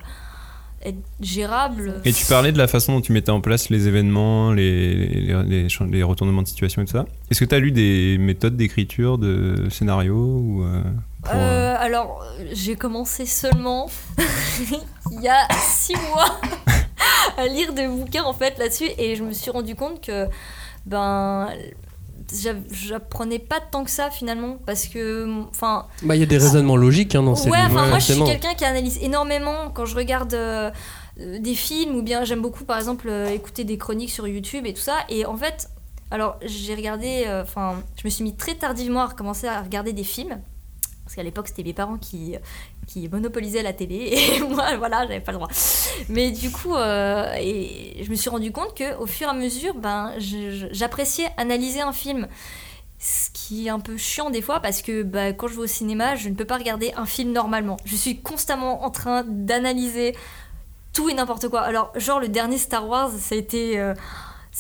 être 0.84 0.98
gérables. 1.20 2.00
Et 2.04 2.12
tu 2.12 2.24
parlais 2.26 2.52
de 2.52 2.58
la 2.58 2.66
façon 2.68 2.92
dont 2.94 3.00
tu 3.00 3.12
mettais 3.12 3.30
en 3.32 3.40
place 3.40 3.68
les 3.70 3.86
événements, 3.88 4.52
les, 4.52 4.94
les, 4.94 5.42
les 5.44 5.68
cha- 5.68 5.84
les 5.84 6.02
retournements 6.02 6.42
de 6.42 6.48
situation 6.48 6.80
et 6.82 6.84
tout 6.86 6.92
ça. 6.92 7.04
Est-ce 7.30 7.40
que 7.40 7.44
tu 7.44 7.54
as 7.54 7.58
lu 7.58 7.70
des 7.72 8.16
méthodes 8.18 8.56
d'écriture, 8.56 9.18
de 9.18 9.68
scénario 9.70 10.14
ou 10.16 10.62
euh, 10.64 10.82
pour, 11.22 11.34
alors, 11.34 12.24
j'ai 12.52 12.76
commencé 12.76 13.26
seulement 13.26 13.90
il 15.12 15.20
y 15.20 15.28
a 15.28 15.46
six 15.60 15.94
mois 15.96 16.40
à 17.36 17.46
lire 17.46 17.72
des 17.74 17.86
bouquins 17.88 18.24
en 18.24 18.32
fait 18.32 18.56
là-dessus 18.58 18.88
et 18.96 19.16
je 19.16 19.22
me 19.24 19.32
suis 19.32 19.50
rendu 19.50 19.74
compte 19.74 20.00
que 20.02 20.26
ben 20.86 21.48
j'apprenais 22.70 23.38
pas 23.38 23.60
tant 23.60 23.84
que 23.84 23.90
ça 23.90 24.10
finalement 24.10 24.58
parce 24.66 24.86
que 24.86 25.26
enfin 25.50 25.86
Bah, 26.02 26.14
il 26.16 26.20
y 26.20 26.22
a 26.22 26.26
des 26.26 26.38
raisonnements 26.38 26.76
logiques 26.76 27.14
hein, 27.14 27.22
dans 27.22 27.34
ces 27.34 27.50
ouais 27.50 27.68
moi 27.68 27.98
je 27.98 28.12
suis 28.12 28.24
quelqu'un 28.24 28.54
qui 28.54 28.64
analyse 28.64 28.98
énormément 29.02 29.70
quand 29.74 29.86
je 29.86 29.96
regarde 29.96 30.34
euh, 30.34 30.70
euh, 31.20 31.38
des 31.38 31.54
films 31.54 31.96
ou 31.96 32.02
bien 32.02 32.24
j'aime 32.24 32.40
beaucoup 32.40 32.64
par 32.64 32.78
exemple 32.78 33.08
euh, 33.08 33.30
écouter 33.30 33.64
des 33.64 33.78
chroniques 33.78 34.10
sur 34.10 34.26
YouTube 34.26 34.66
et 34.66 34.74
tout 34.74 34.80
ça. 34.80 34.98
Et 35.08 35.26
en 35.26 35.36
fait 35.36 35.68
alors 36.10 36.38
j'ai 36.44 36.74
regardé 36.74 37.24
euh, 37.26 37.42
enfin 37.42 37.82
je 37.96 38.02
me 38.04 38.10
suis 38.10 38.24
mis 38.24 38.34
très 38.34 38.54
tardivement 38.54 39.00
à 39.02 39.06
recommencer 39.06 39.46
à 39.46 39.60
regarder 39.62 39.92
des 39.92 40.04
films 40.04 40.40
parce 41.04 41.14
qu'à 41.16 41.22
l'époque 41.22 41.48
c'était 41.48 41.62
mes 41.64 41.72
parents 41.74 41.98
qui 41.98 42.36
qui 42.92 43.08
monopolisaient 43.08 43.62
la 43.62 43.72
télé 43.72 44.12
et 44.36 44.40
moi 44.40 44.76
voilà 44.76 45.02
j'avais 45.06 45.20
pas 45.20 45.32
le 45.32 45.38
droit 45.38 45.48
mais 46.08 46.30
du 46.30 46.50
coup 46.50 46.74
euh, 46.74 47.32
et 47.38 48.02
je 48.02 48.10
me 48.10 48.16
suis 48.16 48.28
rendu 48.30 48.50
compte 48.52 48.74
que 48.76 48.96
au 48.98 49.06
fur 49.06 49.28
et 49.28 49.30
à 49.30 49.34
mesure 49.34 49.74
ben 49.74 50.12
j'appréciais 50.72 51.28
analyser 51.36 51.80
un 51.80 51.92
film 51.92 52.26
ce 52.98 53.30
qui 53.32 53.66
est 53.66 53.70
un 53.70 53.80
peu 53.80 53.96
chiant 53.96 54.28
des 54.30 54.42
fois 54.42 54.60
parce 54.60 54.82
que 54.82 55.02
bah, 55.02 55.32
quand 55.32 55.48
je 55.48 55.54
vais 55.54 55.62
au 55.62 55.66
cinéma, 55.66 56.16
je 56.16 56.28
ne 56.28 56.34
peux 56.34 56.44
pas 56.44 56.58
regarder 56.58 56.92
un 56.98 57.06
film 57.06 57.32
normalement. 57.32 57.78
Je 57.86 57.96
suis 57.96 58.20
constamment 58.20 58.84
en 58.84 58.90
train 58.90 59.24
d'analyser 59.26 60.14
tout 60.92 61.08
et 61.08 61.14
n'importe 61.14 61.48
quoi. 61.48 61.62
Alors, 61.62 61.92
genre 61.96 62.20
le 62.20 62.28
dernier 62.28 62.58
Star 62.58 62.86
Wars, 62.86 63.10
ça 63.18 63.34
a 63.34 63.38
été 63.38 63.80
euh, 63.80 63.94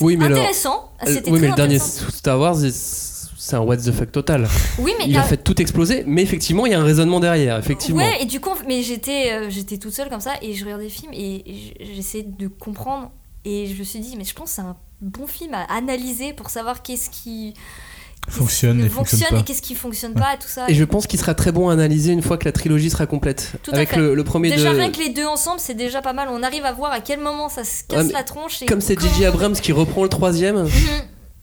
Oui, 0.00 0.16
mais 0.16 0.24
alors- 0.24 0.38
intéressant. 0.38 0.90
Euh, 1.02 1.12
C'était 1.12 1.30
oui, 1.30 1.38
mais 1.38 1.48
le 1.48 1.54
dernier. 1.54 1.78
Star 1.78 2.40
Wars, 2.40 2.56
c'est- 3.50 3.56
un 3.56 3.60
what 3.60 3.76
the 3.78 3.92
fuck 3.92 4.10
total. 4.12 4.48
Oui, 4.78 4.92
mais 4.98 5.04
il 5.08 5.16
a 5.16 5.22
fait 5.22 5.36
tout 5.36 5.60
exploser, 5.60 6.04
mais 6.06 6.22
effectivement, 6.22 6.66
il 6.66 6.72
y 6.72 6.74
a 6.74 6.80
un 6.80 6.84
raisonnement 6.84 7.20
derrière, 7.20 7.58
effectivement. 7.58 8.02
Ouais, 8.02 8.22
et 8.22 8.24
du 8.26 8.40
coup, 8.40 8.50
mais 8.66 8.82
j'étais 8.82 9.32
euh, 9.32 9.50
j'étais 9.50 9.78
toute 9.78 9.92
seule 9.92 10.08
comme 10.08 10.20
ça 10.20 10.32
et 10.42 10.54
je 10.54 10.64
regardais 10.64 10.84
le 10.84 10.90
film 10.90 11.12
et 11.12 11.44
j'essayais 11.94 12.24
de 12.24 12.48
comprendre 12.48 13.10
et 13.44 13.66
je 13.66 13.78
me 13.78 13.84
suis 13.84 14.00
dit 14.00 14.14
mais 14.16 14.24
je 14.24 14.34
pense 14.34 14.50
que 14.50 14.54
c'est 14.56 14.62
un 14.62 14.76
bon 15.00 15.26
film 15.26 15.54
à 15.54 15.62
analyser 15.74 16.32
pour 16.32 16.50
savoir 16.50 16.82
qu'est-ce 16.82 17.10
qui 17.10 17.54
Fonctionne 18.28 18.84
et 18.84 18.88
fonctionne 18.90 19.38
et 19.38 19.42
qu'est-ce 19.42 19.62
qui 19.62 19.74
fonctionne 19.74 20.12
pas 20.12 20.36
tout 20.38 20.46
ça. 20.46 20.66
Et 20.68 20.74
je 20.74 20.84
pense 20.84 21.06
qu'il 21.06 21.18
sera 21.18 21.34
très 21.34 21.52
bon 21.52 21.70
à 21.70 21.72
analyser 21.72 22.12
une 22.12 22.20
fois 22.22 22.36
que 22.36 22.44
la 22.44 22.52
trilogie 22.52 22.90
sera 22.90 23.06
complète. 23.06 23.52
Tout 23.62 23.70
à 23.72 23.76
Avec 23.76 23.88
fait. 23.90 23.96
le, 23.96 24.14
le 24.14 24.24
premier 24.24 24.50
Déjà 24.50 24.72
de. 24.72 24.76
rien 24.78 24.90
que 24.90 24.98
les 24.98 25.08
deux 25.08 25.24
ensemble, 25.26 25.58
c'est 25.58 25.74
déjà 25.74 26.02
pas 26.02 26.12
mal. 26.12 26.28
On 26.30 26.42
arrive 26.42 26.64
à 26.66 26.72
voir 26.72 26.92
à 26.92 27.00
quel 27.00 27.18
moment 27.18 27.48
ça 27.48 27.64
se 27.64 27.82
casse 27.88 28.06
Ouais, 28.06 28.12
la 28.12 28.22
tronche. 28.22 28.62
Et 28.62 28.66
Comme 28.66 28.82
c'est 28.82 28.94
comment- 28.94 29.10
J.J. 29.14 29.24
Abrams 29.24 29.54
qui 29.54 29.72
reprend 29.72 30.02
le 30.02 30.10
troisième, 30.10 30.64
Mhm. 30.64 30.70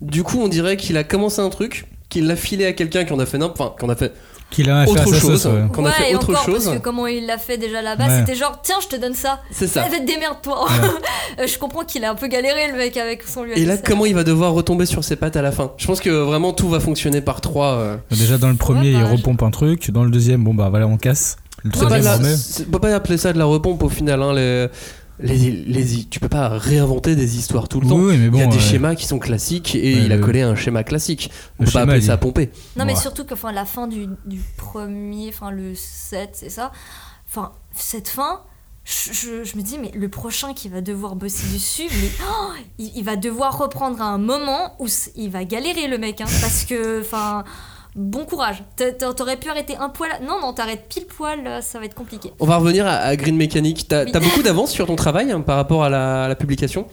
du 0.02 0.22
coup, 0.24 0.38
on 0.40 0.48
dirait 0.48 0.78
qu'il 0.78 0.96
a 0.98 1.04
commencé 1.04 1.42
un 1.42 1.50
truc, 1.50 1.86
qu'il 2.10 2.28
l'a 2.28 2.36
filé 2.36 2.66
à 2.66 2.74
quelqu'un 2.74 3.04
qui 3.06 3.14
en 3.14 3.20
a 3.20 3.26
fait 3.26 3.38
n'importe 3.38 3.60
enfin, 3.62 3.76
qu'on 3.80 3.90
a 3.90 3.96
fait 3.96 4.14
Qu'il 4.50 4.70
a 4.70 4.86
fait 4.86 4.92
autre 4.92 5.14
chose, 5.16 5.46
ouais. 5.46 5.64
qu'on 5.74 5.86
a 5.86 5.90
Ouais, 5.90 5.94
fait 5.96 6.12
et 6.12 6.16
autre 6.16 6.30
encore, 6.32 6.46
chose. 6.46 6.64
Parce 6.66 6.78
que 6.78 6.82
comment 6.82 7.06
il 7.08 7.26
l'a 7.26 7.38
fait 7.38 7.58
déjà 7.58 7.82
là-bas, 7.82 8.08
Ouais. 8.08 8.20
c'était 8.20 8.36
genre 8.36 8.62
tiens, 8.64 8.78
je 8.82 8.88
te 8.88 8.96
donne 8.96 9.14
ça. 9.14 9.42
C'est 9.52 9.68
ça. 9.68 9.86
Eh 9.94 10.00
démerde-toi. 10.06 10.68
Euh, 11.40 11.46
je 11.46 11.60
comprends 11.60 11.84
qu'il 11.84 12.04
a 12.06 12.10
un 12.10 12.16
peu 12.16 12.28
galéré 12.28 12.72
le 12.72 12.78
mec 12.78 12.96
avec 12.98 13.22
son 13.22 13.44
Et 13.46 13.66
là, 13.66 13.76
comment 13.78 14.06
il 14.08 14.16
va 14.16 14.24
devoir 14.24 14.54
retomber 14.54 14.86
sur 14.88 15.04
ses 15.04 15.18
pattes 15.18 15.36
à 15.36 15.42
la 15.44 15.52
fin? 15.52 15.74
Je 15.78 15.86
pense 15.86 16.00
que 16.00 16.10
vraiment 16.10 16.54
tout 16.54 16.68
va 16.70 16.80
fonctionner 16.80 17.20
par 17.22 17.42
trois. 17.42 17.74
euh. 17.74 17.98
Déjà 18.10 18.38
dans 18.40 18.48
le 18.48 18.56
premier, 18.56 18.90
il 18.92 19.04
repompe 19.04 19.44
un 19.44 19.52
truc. 19.52 19.92
Dans 19.92 20.04
le 20.06 20.10
deuxième, 20.10 20.44
bon 20.44 20.54
bah 20.56 20.70
voilà, 20.70 20.88
on 20.88 20.96
casse. 20.98 21.36
Le 21.64 21.72
C'est 21.76 21.88
pas 21.88 22.00
la- 22.00 22.18
on 22.18 22.22
on 22.68 22.72
peut 22.72 22.80
pas 22.80 22.96
appeler 22.96 23.18
ça 23.18 23.34
de 23.34 23.38
la 23.38 23.46
repompe 23.46 23.84
au 23.84 23.90
final. 23.90 24.22
Hein, 24.24 24.34
les, 24.34 24.68
les, 25.20 25.36
les- 25.52 26.06
tu 26.06 26.20
peux 26.20 26.30
pas 26.30 26.50
réinventer 26.50 27.16
des 27.16 27.38
histoires 27.38 27.68
tout 27.68 27.80
le 27.82 27.88
temps. 27.88 27.98
Oui, 27.98 28.18
mais 28.18 28.30
bon, 28.30 28.38
il 28.38 28.42
y 28.42 28.44
a 28.44 28.48
des 28.48 28.56
ouais. 28.56 28.62
schémas 28.62 28.96
qui 28.96 29.06
sont 29.06 29.20
classiques 29.20 29.76
et 29.76 29.96
Ouais, 29.96 30.02
il 30.06 30.12
a 30.12 30.18
collé 30.18 30.42
un 30.42 30.56
schéma 30.56 30.84
classique. 30.84 31.32
On 31.60 31.64
peut 31.66 31.72
pas 31.72 31.82
appeler 31.82 32.02
ça 32.02 32.18
pomper. 32.18 32.52
Non, 32.76 32.86
mais 32.86 32.94
Ouais. 32.94 33.00
surtout 33.00 33.26
que 33.26 33.34
enfin, 33.34 33.52
la 33.52 33.66
fin 33.66 33.88
du, 33.88 34.08
du 34.26 34.40
premier, 34.58 35.30
enfin 35.30 35.52
le 35.52 35.74
7, 35.76 36.30
c'est 36.34 36.50
ça. 36.50 36.72
Enfin, 37.28 37.52
cette 37.74 38.08
fin, 38.08 38.42
je, 38.86 39.12
je- 39.12 39.44
je 39.44 39.58
me 39.58 39.62
dis, 39.64 39.78
mais 39.80 39.92
le 39.94 40.08
prochain 40.08 40.54
qui 40.54 40.70
va 40.70 40.82
devoir 40.82 41.16
bosser 41.16 41.52
dessus, 41.54 41.84
mais 42.02 42.10
oh, 42.30 42.52
il, 42.78 42.92
il 42.96 43.04
va 43.04 43.16
devoir 43.16 43.58
reprendre 43.58 44.02
un 44.02 44.18
moment 44.18 44.76
où 44.80 44.88
il 45.16 45.30
va 45.30 45.44
galérer 45.46 45.88
le 45.88 45.98
mec. 45.98 46.22
hein, 46.22 46.26
parce 46.42 46.64
que, 46.64 47.02
enfin, 47.02 47.44
bon 47.98 48.24
courage. 48.26 48.64
T'a- 48.78 48.92
t'a- 48.94 49.14
T'aurais 49.14 49.38
pu 49.38 49.50
arrêter 49.50 49.76
un 49.78 49.90
poil. 49.90 50.12
Non, 50.22 50.40
non, 50.40 50.54
t'arrêtes 50.54 50.88
pile 50.88 51.06
poil, 51.06 51.44
là, 51.44 51.62
ça 51.62 51.80
va 51.80 51.86
être 51.86 51.96
compliqué. 51.96 52.32
On 52.40 52.46
va 52.46 52.58
revenir 52.58 52.86
à, 52.88 52.94
à 52.98 53.16
Green 53.16 53.36
Mechanic. 53.36 53.88
T'as 53.88 54.06
Oui. 54.06 54.12
beaucoup 54.14 54.44
d'avance 54.44 54.72
sur 54.72 54.86
ton 54.88 54.96
travail 54.96 55.32
hein, 55.32 55.42
par 55.42 55.56
rapport 55.58 55.84
à 55.84 55.90
la, 55.90 56.24
à 56.26 56.28
la 56.28 56.36
publication 56.36 56.88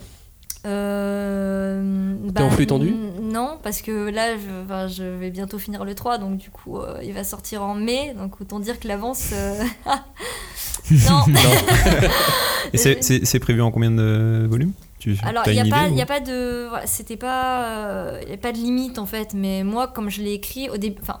Euh, 0.65 2.15
T'es 2.35 2.41
en 2.41 2.49
flux 2.49 2.67
tendu 2.67 2.93
Non, 3.21 3.59
parce 3.63 3.81
que 3.81 4.09
là, 4.09 4.35
je, 4.87 5.03
vais 5.03 5.29
bientôt 5.29 5.59
finir 5.59 5.85
le 5.85 5.93
3, 5.95 6.17
donc 6.17 6.37
du 6.37 6.49
coup, 6.49 6.77
euh, 6.79 6.99
il 7.03 7.13
va 7.13 7.23
sortir 7.23 7.61
en 7.63 7.75
mai, 7.75 8.13
donc 8.17 8.41
autant 8.41 8.59
dire 8.59 8.79
que 8.79 8.87
l'avance. 8.87 9.29
euh, 9.33 9.63
non. 10.91 11.23
Et 12.73 12.77
c'est 12.77 13.39
prévu 13.39 13.61
en 13.61 13.71
combien 13.71 13.91
de 13.91 14.45
volumes? 14.49 14.73
Tu, 15.13 15.17
Alors, 15.25 15.43
il 15.47 15.53
n'y 15.53 15.59
a, 15.59 15.65
pas- 15.75 15.87
y 15.89 16.01
a 16.01 16.05
pas 16.05 16.19
de. 16.19 16.67
C'était 16.85 17.17
pas. 17.17 17.65
euh, 17.65 18.21
y 18.29 18.33
a 18.33 18.37
pas 18.37 18.51
de 18.51 18.57
limite 18.57 18.97
en 18.99 19.05
fait, 19.05 19.33
mais 19.33 19.63
moi, 19.63 19.87
comme 19.87 20.09
je 20.09 20.21
l'ai 20.21 20.33
écrit 20.33 20.69
au 20.69 20.77
début. 20.77 20.99
Enfin, 21.01 21.19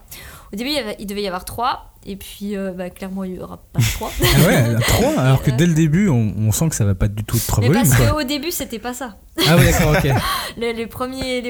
au 0.53 0.55
début, 0.55 0.69
il, 0.69 0.75
y 0.75 0.79
avait- 0.79 0.95
il 0.99 1.05
devait 1.07 1.21
y 1.23 1.27
avoir 1.27 1.45
3, 1.45 1.93
et 2.05 2.15
puis 2.15 2.55
euh, 2.55 2.71
bah, 2.71 2.89
clairement, 2.89 3.23
il 3.23 3.33
n'y 3.33 3.39
aura 3.39 3.57
pas 3.73 3.79
3. 3.79 4.11
Ah 4.21 4.47
ouais, 4.47 4.75
3 4.79 5.09
alors 5.19 5.41
que 5.43 5.51
dès 5.51 5.65
le 5.65 5.73
début, 5.73 6.07
on, 6.09 6.33
on 6.37 6.51
sent 6.51 6.69
que 6.69 6.75
ça 6.75 6.85
va 6.85 6.95
pas 6.95 7.07
du 7.07 7.23
tout 7.23 7.37
être 7.37 7.47
3 7.47 7.61
Mais 7.61 7.67
volumes. 7.67 7.83
parce 7.89 8.11
qu'au 8.11 8.23
début, 8.23 8.51
c'était 8.51 8.79
pas 8.79 8.93
ça. 8.93 9.17
Ah 9.47 9.55
ouais, 9.57 9.71
d'accord, 9.71 9.91
ok. 9.97 10.09
les 10.57 10.87
premiers, 10.87 11.41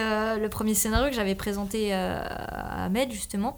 euh, 0.00 0.36
le 0.38 0.48
premier 0.48 0.74
scénario 0.74 1.08
que 1.10 1.14
j'avais 1.16 1.34
présenté 1.34 1.92
à 1.92 2.84
Ahmed, 2.84 3.12
justement, 3.12 3.56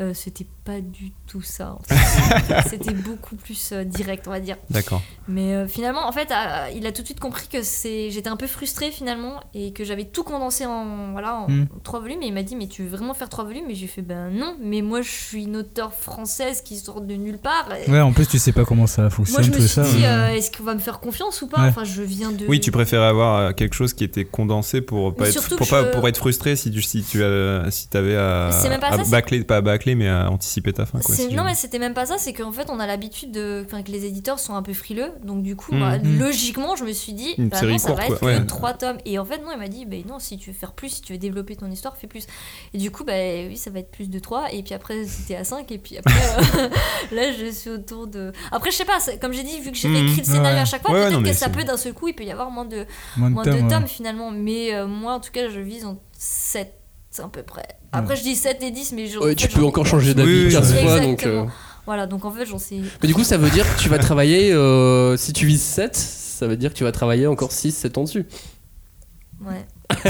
Euh, 0.00 0.12
C'était 0.12 0.46
pas 0.64 0.80
du 0.80 1.12
tout 1.28 1.42
ça. 1.42 1.76
en 1.78 1.82
fait. 1.94 2.68
C'était 2.68 2.92
beaucoup 2.94 3.36
plus 3.36 3.70
euh, 3.72 3.84
direct, 3.84 4.26
on 4.26 4.30
va 4.30 4.40
dire. 4.40 4.56
D'accord. 4.70 5.02
Mais 5.28 5.54
euh, 5.54 5.68
finalement, 5.68 6.06
en 6.08 6.10
fait, 6.10 6.30
euh, 6.32 6.70
il 6.74 6.84
a 6.86 6.90
tout 6.92 7.02
de 7.02 7.06
suite 7.06 7.20
compris 7.20 7.46
que 7.46 7.62
c'est, 7.62 8.10
j'étais 8.10 8.28
un 8.28 8.36
peu 8.36 8.46
frustrée 8.48 8.90
finalement 8.90 9.40
et 9.54 9.72
que 9.72 9.84
j'avais 9.84 10.04
tout 10.06 10.24
condensé 10.24 10.66
en 10.66 11.12
voilà 11.12 11.36
en 11.36 11.48
Mm. 11.48 11.66
trois 11.84 12.00
volumes. 12.00 12.22
Et 12.22 12.26
il 12.26 12.34
m'a 12.34 12.42
dit 12.42 12.56
mais 12.56 12.66
tu 12.66 12.82
veux 12.82 12.88
vraiment 12.96 13.14
faire 13.14 13.28
trois 13.28 13.44
volumes? 13.44 13.70
Et 13.70 13.74
j'ai 13.76 13.86
fait 13.86 14.02
ben 14.02 14.30
non. 14.30 14.56
Mais 14.60 14.82
moi 14.82 15.00
je 15.02 15.10
suis 15.10 15.44
une 15.44 15.56
auteure 15.56 15.92
française 15.94 16.60
qui 16.62 16.76
sort 16.76 17.00
de 17.00 17.14
nulle 17.14 17.38
part. 17.38 17.68
Et 17.86 17.88
Ouais, 17.90 18.00
en 18.00 18.12
plus, 18.12 18.26
tu 18.26 18.38
sais 18.40 18.52
pas 18.52 18.64
comment 18.64 18.86
ça 18.88 19.10
fonctionne, 19.10 19.42
moi 19.42 19.42
je 19.44 19.50
me 19.50 19.56
tout 19.56 19.60
suis 19.62 19.68
ça. 19.70 19.82
dit 19.84 20.02
ouais. 20.02 20.38
est-ce 20.38 20.50
qu'on 20.50 20.64
va 20.64 20.74
me 20.74 20.80
faire 20.80 20.98
confiance 20.98 21.40
ou 21.42 21.46
pas? 21.46 21.62
Ouais. 21.62 21.68
Enfin 21.68 21.84
je 21.84 22.02
viens 22.02 22.32
de. 22.32 22.46
Oui, 22.48 22.58
tu 22.58 22.72
préférais 22.72 23.06
avoir 23.06 23.54
quelque 23.54 23.74
chose 23.74 23.92
qui 23.94 24.02
était 24.02 24.24
condensé 24.24 24.80
pour 24.80 25.14
pas 25.14 25.24
Mais 25.24 25.30
être 25.30 25.56
pour 25.56 25.68
pas 25.68 25.84
je- 25.84 25.90
pour 25.96 26.08
être 26.08 26.16
frustré 26.18 26.56
si 26.56 26.70
tu 26.72 26.82
si 26.82 27.02
tu 27.04 27.22
si 27.70 27.88
t'avais 27.88 28.16
à, 28.16 28.50
C'est 28.50 28.68
même 28.68 28.80
pas 28.80 28.88
à 28.88 28.96
ça, 28.98 29.04
c'est- 29.04 29.10
bâcler 29.10 29.44
pas 29.44 29.56
à 29.58 29.60
mais 29.94 30.08
à 30.08 30.30
anticiper 30.30 30.72
ta 30.72 30.86
fin 30.86 30.98
quoi. 31.00 31.14
Si 31.14 31.28
non 31.34 31.44
mais 31.44 31.54
c'était 31.54 31.78
même 31.78 31.92
pas 31.94 32.06
ça, 32.06 32.16
c'est 32.18 32.32
qu'en 32.32 32.52
fait 32.52 32.70
on 32.70 32.80
a 32.80 32.86
l'habitude 32.86 33.30
de, 33.32 33.62
enfin 33.66 33.82
que 33.82 33.90
les 33.90 34.06
éditeurs 34.06 34.38
sont 34.38 34.54
un 34.54 34.62
peu 34.62 34.72
frileux, 34.72 35.10
donc 35.22 35.42
du 35.42 35.56
coup 35.56 35.74
Mm. 35.74 35.80
bah, 35.80 35.98
Mm. 35.98 36.18
logiquement 36.18 36.76
je 36.76 36.84
me 36.84 36.92
suis 36.92 37.12
dit 37.12 37.34
Une 37.36 37.48
bah 37.48 37.58
série 37.58 37.72
non 37.72 37.78
ça 37.78 37.88
courte, 37.88 38.00
va 38.00 38.06
quoi. 38.06 38.14
être 38.16 38.22
Ouais. 38.24 38.40
que 38.40 38.46
trois 38.46 38.72
tomes 38.72 38.98
et 39.04 39.18
en 39.18 39.24
fait 39.24 39.38
non 39.38 39.48
il 39.52 39.58
m'a 39.58 39.68
dit 39.68 39.84
bah 39.84 39.96
non 40.08 40.18
si 40.18 40.38
tu 40.38 40.50
veux 40.50 40.56
faire 40.56 40.72
plus, 40.72 40.88
si 40.88 41.02
tu 41.02 41.12
veux 41.12 41.18
développer 41.18 41.56
ton 41.56 41.70
histoire 41.70 41.96
fais 41.96 42.06
plus 42.06 42.26
et 42.72 42.78
du 42.78 42.90
coup 42.90 43.04
bah 43.04 43.12
oui 43.48 43.56
ça 43.56 43.70
va 43.70 43.80
être 43.80 43.90
plus 43.90 44.08
de 44.08 44.18
3 44.18 44.52
et 44.52 44.62
puis 44.62 44.72
après 44.74 45.04
c'était 45.04 45.36
à 45.36 45.44
5 45.44 45.70
et 45.72 45.78
puis 45.78 45.98
après 45.98 46.12
euh, 46.14 46.68
là 47.12 47.32
je 47.32 47.50
suis 47.50 47.70
autour 47.70 48.06
de 48.06 48.32
après 48.52 48.70
je 48.70 48.76
sais 48.76 48.84
pas 48.84 48.98
comme 49.20 49.32
j'ai 49.32 49.42
dit 49.42 49.60
vu 49.60 49.70
que 49.72 49.76
j'ai 49.76 49.88
Mm. 49.88 49.94
réécrit 49.96 50.18
le 50.20 50.24
scénario 50.24 50.54
Ouais. 50.56 50.60
à 50.60 50.64
chaque 50.64 50.82
fois 50.82 50.92
Ouais, 50.92 51.00
peut-être 51.08 51.18
que 51.18 51.22
mais 51.24 51.32
ça 51.32 51.48
peut 51.48 51.64
d'un 51.64 51.76
seul 51.76 51.92
coup 51.94 52.08
il 52.08 52.14
peut 52.14 52.24
y 52.24 52.30
avoir 52.30 52.50
moins 52.50 52.64
de 52.64 52.86
Moins 53.16 53.30
de 53.44 53.50
tomes, 53.50 53.68
tomes 53.68 53.82
ouais. 53.82 53.88
finalement 53.88 54.30
mais 54.30 54.72
euh, 54.74 54.86
moi 54.86 55.14
en 55.14 55.20
tout 55.20 55.30
cas 55.32 55.48
je 55.48 55.60
vise 55.60 55.84
en 55.84 55.98
7 56.16 56.72
à 57.22 57.28
peu 57.28 57.42
près 57.42 57.66
après 57.92 58.16
je 58.16 58.22
dis 58.22 58.34
7 58.34 58.62
et 58.62 58.70
10 58.70 58.92
mais 58.92 59.06
je, 59.06 59.18
Ouais, 59.18 59.32
en 59.32 59.34
tu 59.34 59.48
peux 59.48 59.64
encore 59.64 59.86
changer 59.86 60.14
d'avis 60.14 60.46
Oui, 60.46 60.52
15 60.52 60.72
oui, 60.72 60.82
fois 60.82 61.00
donc. 61.00 61.26
Euh, 61.26 61.44
Voilà, 61.86 62.06
donc 62.06 62.24
en 62.24 62.30
fait, 62.30 62.46
j'en 62.46 62.58
sais. 62.58 62.80
Mais 63.02 63.08
du 63.08 63.14
coup, 63.14 63.24
ça 63.24 63.36
veut 63.36 63.50
dire 63.50 63.64
que 63.76 63.80
tu 63.80 63.88
vas 63.88 63.98
travailler, 63.98 64.52
euh, 64.52 65.16
si 65.16 65.32
tu 65.32 65.44
vises 65.46 65.62
7, 65.62 65.94
ça 65.94 66.46
veut 66.46 66.56
dire 66.56 66.72
que 66.72 66.78
tu 66.78 66.84
vas 66.84 66.92
travailler 66.92 67.26
encore 67.26 67.52
6, 67.52 67.72
7 67.72 67.98
ans 67.98 68.04
dessus. 68.04 68.26
Ouais. 69.44 69.66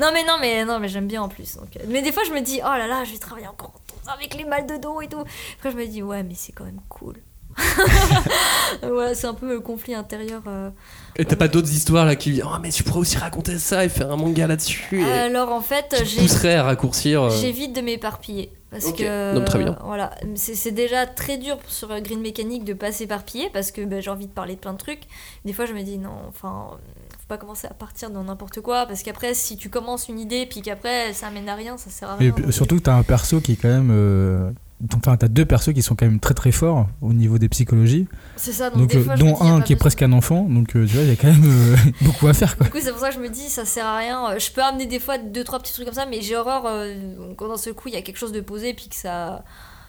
non, 0.00 0.10
mais 0.14 0.24
non, 0.24 0.36
mais 0.40 0.64
non, 0.64 0.78
mais 0.78 0.88
j'aime 0.88 1.08
bien 1.08 1.20
en 1.22 1.28
plus. 1.28 1.56
donc, 1.56 1.76
euh, 1.76 1.80
Mais 1.88 2.00
des 2.00 2.12
fois, 2.12 2.22
je 2.24 2.30
me 2.32 2.40
dis, 2.40 2.60
oh 2.62 2.68
là 2.78 2.86
là, 2.86 3.04
je 3.04 3.12
vais 3.12 3.18
travailler 3.18 3.48
encore 3.48 3.74
avec 4.06 4.34
les 4.34 4.44
mal 4.44 4.66
de 4.66 4.76
dos 4.76 5.00
et 5.00 5.08
tout. 5.08 5.24
Après, 5.58 5.72
je 5.72 5.76
me 5.76 5.86
dis, 5.86 6.02
ouais, 6.02 6.22
mais 6.22 6.34
c'est 6.36 6.52
quand 6.52 6.64
même 6.64 6.80
cool. 6.88 7.16
voilà, 8.82 9.14
c'est 9.14 9.26
un 9.26 9.34
peu 9.34 9.48
le 9.48 9.60
conflit 9.60 9.94
intérieur. 9.94 10.42
euh. 10.46 10.70
Et 11.16 11.24
t'as 11.24 11.36
pas 11.36 11.48
d'autres 11.48 11.70
histoires 11.72 12.06
là 12.06 12.16
qui 12.16 12.32
disent 12.32 12.42
Oh, 12.46 12.56
mais 12.62 12.70
tu 12.70 12.82
pourrais 12.82 13.00
aussi 13.00 13.18
raconter 13.18 13.58
ça 13.58 13.84
et 13.84 13.88
faire 13.88 14.10
un 14.10 14.16
manga 14.16 14.46
là-dessus. 14.46 15.00
et 15.00 15.04
Alors 15.04 15.52
en 15.52 15.60
fait, 15.60 16.02
j'ai. 16.04 16.48
à 16.54 16.62
raccourcir. 16.62 17.22
euh, 17.24 17.30
J'évite 17.30 17.74
de 17.74 17.80
m'éparpiller 17.80 18.52
parce 18.70 18.92
que 18.92 19.34
Non, 19.38 19.44
très 19.44 19.58
bien. 19.58 19.76
voilà, 19.84 20.12
c'est 20.36 20.70
déjà 20.70 21.06
très 21.06 21.36
dur 21.38 21.58
sur 21.66 21.90
euh, 21.90 22.00
Green 22.00 22.20
Mechanic 22.20 22.64
de 22.64 22.72
pas 22.72 22.92
s'éparpiller 22.92 23.50
parce 23.52 23.70
que 23.72 23.84
ben, 23.84 24.00
j'ai 24.00 24.10
envie 24.10 24.26
de 24.26 24.32
parler 24.32 24.54
de 24.54 24.60
plein 24.60 24.72
de 24.72 24.78
trucs. 24.78 25.02
Des 25.44 25.52
fois, 25.52 25.66
je 25.66 25.72
me 25.72 25.82
dis 25.82 25.98
non, 25.98 26.12
enfin, 26.28 26.68
faut 27.12 27.26
pas 27.28 27.36
commencer 27.38 27.66
à 27.68 27.74
partir 27.74 28.10
dans 28.10 28.24
n'importe 28.24 28.60
quoi 28.60 28.86
parce 28.86 29.02
qu'après, 29.02 29.34
si 29.34 29.56
tu 29.56 29.68
commences 29.70 30.08
une 30.08 30.18
idée 30.20 30.46
puis 30.46 30.62
qu'après 30.62 31.12
ça 31.12 31.26
amène 31.26 31.48
à 31.48 31.54
rien, 31.56 31.76
ça 31.76 31.90
sert 31.90 32.10
à 32.10 32.14
Et 32.20 32.30
rien. 32.30 32.30
Donc, 32.30 32.52
surtout 32.52 32.76
que 32.76 32.82
t'as 32.82 32.94
un 32.94 33.02
perso 33.02 33.40
qui 33.40 33.52
est 33.52 33.56
quand 33.56 33.68
même. 33.68 33.90
euh, 33.92 34.50
Enfin, 34.96 35.16
t'as 35.16 35.28
deux 35.28 35.44
persos 35.44 35.74
qui 35.74 35.82
sont 35.82 35.94
quand 35.94 36.06
même 36.06 36.20
très 36.20 36.32
très 36.32 36.52
forts 36.52 36.88
au 37.02 37.12
niveau 37.12 37.38
des 37.38 37.48
psychologies. 37.48 38.06
C'est 38.36 38.52
ça, 38.52 38.70
donc 38.70 38.88
des 38.88 38.96
euh, 38.96 39.04
fois, 39.04 39.16
dont 39.16 39.34
dis, 39.34 39.46
un 39.46 39.60
qui 39.60 39.74
est 39.74 39.76
presque 39.76 40.00
un 40.02 40.12
enfant. 40.12 40.44
Donc, 40.44 40.74
euh, 40.74 40.86
tu 40.86 40.94
vois, 40.94 41.02
il 41.02 41.10
y 41.10 41.12
a 41.12 41.16
quand 41.16 41.28
même 41.28 41.44
euh, 41.44 41.76
beaucoup 42.02 42.26
à 42.28 42.32
faire 42.32 42.56
quoi. 42.56 42.66
Du 42.66 42.72
coup, 42.72 42.78
c'est 42.80 42.90
pour 42.90 43.00
ça 43.00 43.10
que 43.10 43.14
je 43.14 43.20
me 43.20 43.28
dis, 43.28 43.48
ça 43.50 43.64
sert 43.64 43.84
à 43.84 43.98
rien. 43.98 44.30
Euh, 44.30 44.38
Je 44.38 44.50
peux 44.50 44.62
amener 44.62 44.86
des 44.86 44.98
fois 44.98 45.18
deux, 45.18 45.44
trois 45.44 45.58
petits 45.58 45.72
trucs 45.74 45.84
comme 45.84 45.94
ça, 45.94 46.06
mais 46.06 46.22
j'ai 46.22 46.36
horreur 46.36 46.64
euh, 46.66 46.94
quand 47.36 47.48
dans 47.48 47.58
ce 47.58 47.70
coup 47.70 47.88
il 47.88 47.94
y 47.94 47.98
a 47.98 48.02
quelque 48.02 48.16
chose 48.16 48.32
de 48.32 48.40
posé 48.40 48.72
puis 48.72 48.88
que 48.88 48.94
ça, 48.96 49.44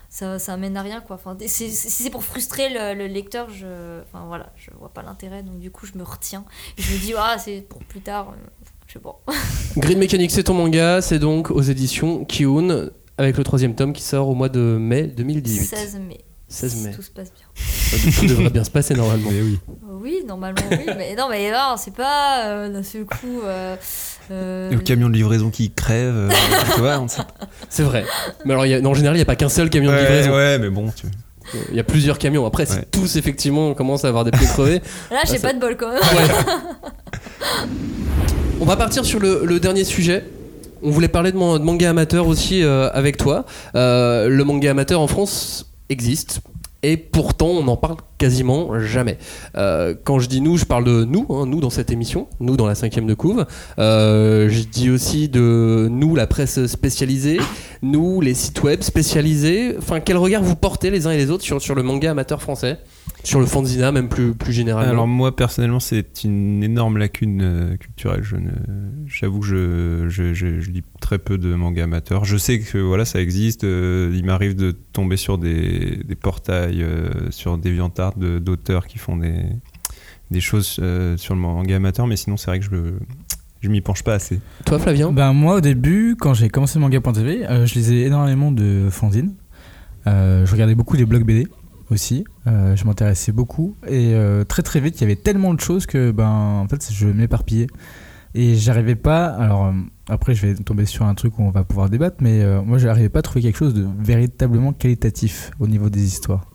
ça, 0.09 0.39
ça 0.39 0.53
amène 0.53 0.75
à 0.75 0.81
rien 0.81 0.99
quoi. 0.99 1.15
Enfin, 1.15 1.37
si 1.45 1.71
c'est 1.71 2.09
pour 2.09 2.23
frustrer 2.23 2.67
le, 2.69 2.93
le 2.97 3.07
lecteur, 3.07 3.49
je, 3.49 4.01
enfin 4.01 4.25
voilà, 4.27 4.51
je 4.57 4.71
vois 4.77 4.89
pas 4.93 5.03
l'intérêt, 5.03 5.41
donc 5.41 5.59
du 5.59 5.71
coup 5.71 5.85
je 5.85 5.97
me 5.97 6.03
retiens. 6.03 6.43
Je 6.77 6.93
me 6.93 6.99
dis, 6.99 7.13
ah, 7.17 7.37
c'est 7.37 7.61
pour 7.61 7.81
plus 7.85 8.01
tard. 8.01 8.33
Je 8.87 8.93
sais 8.93 8.99
pas. 8.99 9.21
Green 9.77 9.99
Mechanic, 9.99 10.31
c'est 10.31 10.43
ton 10.43 10.53
manga, 10.53 11.01
c'est 11.01 11.17
donc 11.19 11.49
aux 11.49 11.61
éditions 11.61 12.25
Kiun, 12.25 12.89
avec 13.21 13.37
le 13.37 13.43
troisième 13.43 13.75
tome 13.75 13.93
qui 13.93 14.01
sort 14.03 14.27
au 14.29 14.35
mois 14.35 14.49
de 14.49 14.59
mai 14.59 15.03
2018. 15.03 15.65
16 15.65 15.99
mai. 16.07 16.19
16 16.49 16.71
Si 16.73 16.83
mai. 16.83 16.91
Tout 16.93 17.01
se 17.01 17.11
passe 17.11 17.31
bien. 17.33 18.11
Tout 18.19 18.25
devrait 18.27 18.49
bien 18.49 18.63
se 18.63 18.69
passer 18.71 18.93
normalement. 18.93 19.29
oui. 19.29 19.59
Oui, 20.01 20.17
normalement 20.27 20.61
oui, 20.71 20.77
mais 20.97 21.15
non, 21.15 21.27
mais 21.29 21.51
non, 21.51 21.75
c'est 21.77 21.93
pas 21.93 22.45
euh, 22.47 22.69
d'un 22.69 22.83
seul 22.83 23.05
coup. 23.05 23.41
euh, 23.45 23.75
euh, 24.31 24.71
Le 24.71 24.79
camion 24.79 25.07
de 25.07 25.13
livraison 25.13 25.49
qui 25.51 25.71
crève, 25.71 26.13
euh, 26.15 26.29
tu 26.73 26.79
vois, 26.81 26.99
on 26.99 27.07
sait 27.07 27.21
pas. 27.21 27.47
C'est 27.69 27.83
vrai. 27.83 28.03
Mais 28.43 28.53
alors, 28.53 28.65
y 28.65 28.73
a- 28.73 28.81
non, 28.81 28.89
en 28.91 28.93
général, 28.95 29.15
il 29.15 29.19
n'y 29.19 29.23
a 29.23 29.25
pas 29.25 29.35
qu'un 29.35 29.47
seul 29.49 29.69
camion 29.69 29.91
de 29.91 29.95
Ouais, 29.95 30.01
livraison. 30.01 30.31
ouais, 30.35 30.57
mais 30.59 30.69
bon, 30.69 30.91
tu 30.95 31.05
Il 31.69 31.75
y 31.75 31.79
a 31.79 31.83
plusieurs 31.83 32.17
camions. 32.17 32.45
Après, 32.45 32.65
si 32.65 32.73
Ouais. 32.77 32.85
tous 32.91 33.15
effectivement 33.17 33.73
commencent 33.73 34.03
à 34.05 34.07
avoir 34.09 34.23
des 34.25 34.31
pneus 34.31 34.47
crevés. 34.47 34.81
Là, 35.11 35.19
j'ai 35.25 35.35
Ah, 35.35 35.37
ça- 35.37 35.47
pas 35.49 35.53
de 35.53 35.59
bol 35.59 35.77
quand 35.77 35.91
même. 35.91 36.01
On 38.59 38.65
va 38.65 38.75
partir 38.75 39.05
sur 39.05 39.19
le, 39.19 39.43
le 39.45 39.59
dernier 39.59 39.83
sujet. 39.83 40.23
On 40.83 40.89
voulait 40.89 41.07
parler 41.07 41.31
de, 41.31 41.37
man- 41.37 41.57
de 41.59 41.63
manga 41.63 41.89
amateur 41.89 42.27
aussi 42.27 42.63
euh, 42.63 42.89
avec 42.93 43.17
toi. 43.17 43.45
Euh, 43.75 44.27
le 44.29 44.43
manga 44.43 44.71
amateur 44.71 44.99
en 45.01 45.07
France 45.07 45.71
existe. 45.89 46.41
Et 46.83 46.97
pourtant, 46.97 47.45
on 47.49 47.63
n'en 47.63 47.77
parle 47.77 47.97
quasiment 48.17 48.79
jamais. 48.79 49.19
Euh, 49.55 49.93
quand 50.03 50.17
je 50.17 50.27
dis 50.27 50.41
nous, 50.41 50.57
je 50.57 50.65
parle 50.65 50.83
de 50.83 51.03
nous, 51.03 51.27
hein, 51.29 51.45
nous 51.45 51.59
dans 51.59 51.69
cette 51.69 51.91
émission, 51.91 52.27
nous 52.39 52.57
dans 52.57 52.65
la 52.65 52.73
cinquième 52.73 53.05
de 53.05 53.13
couve. 53.13 53.45
Je 53.77 54.63
dis 54.63 54.89
aussi 54.89 55.29
de 55.29 55.87
nous, 55.91 56.15
la 56.15 56.25
presse 56.25 56.65
spécialisée, 56.65 57.39
nous, 57.83 58.19
les 58.19 58.33
sites 58.33 58.63
web 58.63 58.81
spécialisés. 58.81 59.75
Enfin, 59.77 59.99
quel 59.99 60.17
regard 60.17 60.41
vous 60.41 60.55
portez 60.55 60.89
les 60.89 61.05
uns 61.05 61.11
et 61.11 61.17
les 61.17 61.29
autres 61.29 61.43
sur, 61.43 61.61
sur 61.61 61.75
le 61.75 61.83
manga 61.83 62.09
amateur 62.09 62.41
français? 62.41 62.79
Sur 63.23 63.39
le 63.39 63.45
fanzina, 63.45 63.91
même 63.91 64.09
plus, 64.09 64.33
plus 64.33 64.51
généralement 64.51 64.91
Alors 64.91 65.07
moi 65.07 65.35
personnellement 65.35 65.79
c'est 65.79 66.23
une 66.23 66.63
énorme 66.63 66.97
lacune 66.97 67.41
euh, 67.43 67.77
culturelle. 67.77 68.23
Je 68.23 68.35
ne, 68.35 68.49
j'avoue 69.05 69.41
que 69.41 69.45
je, 69.45 70.05
je, 70.09 70.33
je, 70.33 70.59
je 70.59 70.71
lis 70.71 70.81
très 70.99 71.19
peu 71.19 71.37
de 71.37 71.53
mangas 71.53 71.83
amateurs. 71.83 72.25
Je 72.25 72.35
sais 72.37 72.59
que 72.59 72.79
voilà 72.79 73.05
ça 73.05 73.21
existe. 73.21 73.63
euh, 73.63 74.11
il 74.15 74.25
m'arrive 74.25 74.55
de 74.55 74.71
tomber 74.71 75.17
sur 75.17 75.37
des, 75.37 76.01
des 76.03 76.15
portails 76.15 76.81
euh, 76.81 77.09
sur 77.29 77.59
DeviantArt 77.59 78.17
de, 78.17 78.39
d'auteurs 78.39 78.87
qui 78.87 78.97
font 78.97 79.17
des, 79.17 79.43
des 80.31 80.41
choses 80.41 80.77
euh, 80.81 81.15
sur 81.15 81.35
le 81.35 81.41
manga 81.41 81.75
amateur, 81.75 82.07
mais 82.07 82.15
sinon 82.15 82.37
c'est 82.37 82.47
vrai 82.49 82.59
que 82.59 82.65
je 82.65 82.93
je 83.61 83.69
m'y 83.69 83.81
penche 83.81 84.01
pas 84.01 84.15
assez. 84.15 84.39
Toi, 84.65 84.79
Flavien? 84.79 85.11
Ben 85.11 85.33
moi 85.33 85.57
au 85.57 85.61
début, 85.61 86.15
quand 86.19 86.33
j'ai 86.33 86.49
commencé 86.49 86.79
manga.tv, 86.79 87.45
euh, 87.45 87.67
je 87.67 87.75
lisais 87.75 87.99
énormément 88.01 88.51
de 88.51 88.87
fanzines. 88.89 89.35
Euh, 90.07 90.47
je 90.47 90.51
regardais 90.51 90.73
beaucoup 90.73 90.95
les 90.95 91.05
blogs 91.05 91.23
BD 91.23 91.47
aussi. 91.91 92.23
Euh, 92.47 92.75
je 92.75 92.85
m'intéressais 92.85 93.31
beaucoup 93.31 93.75
et 93.87 94.13
euh, 94.13 94.43
très 94.43 94.63
très 94.63 94.79
vite 94.79 94.99
il 94.99 95.01
y 95.01 95.03
avait 95.03 95.15
tellement 95.15 95.53
de 95.53 95.59
choses 95.59 95.85
que 95.85 96.11
ben 96.11 96.29
en 96.63 96.67
fait 96.67 96.91
je 96.91 97.07
m'éparpillais 97.07 97.67
et 98.33 98.55
j'arrivais 98.55 98.95
pas. 98.95 99.25
Alors 99.25 99.65
euh, 99.65 99.71
après 100.09 100.33
je 100.33 100.47
vais 100.47 100.55
tomber 100.55 100.85
sur 100.85 101.05
un 101.05 101.13
truc 101.13 101.37
où 101.37 101.43
on 101.43 101.51
va 101.51 101.63
pouvoir 101.63 101.89
débattre, 101.89 102.17
mais 102.21 102.43
moi 102.63 102.77
j'arrivais 102.77 103.09
pas 103.09 103.19
à 103.19 103.21
trouver 103.21 103.41
quelque 103.41 103.57
chose 103.57 103.73
de 103.73 103.85
véritablement 103.99 104.73
qualitatif 104.73 105.51
au 105.59 105.67
niveau 105.67 105.89
des 105.89 106.03
histoires. 106.03 106.45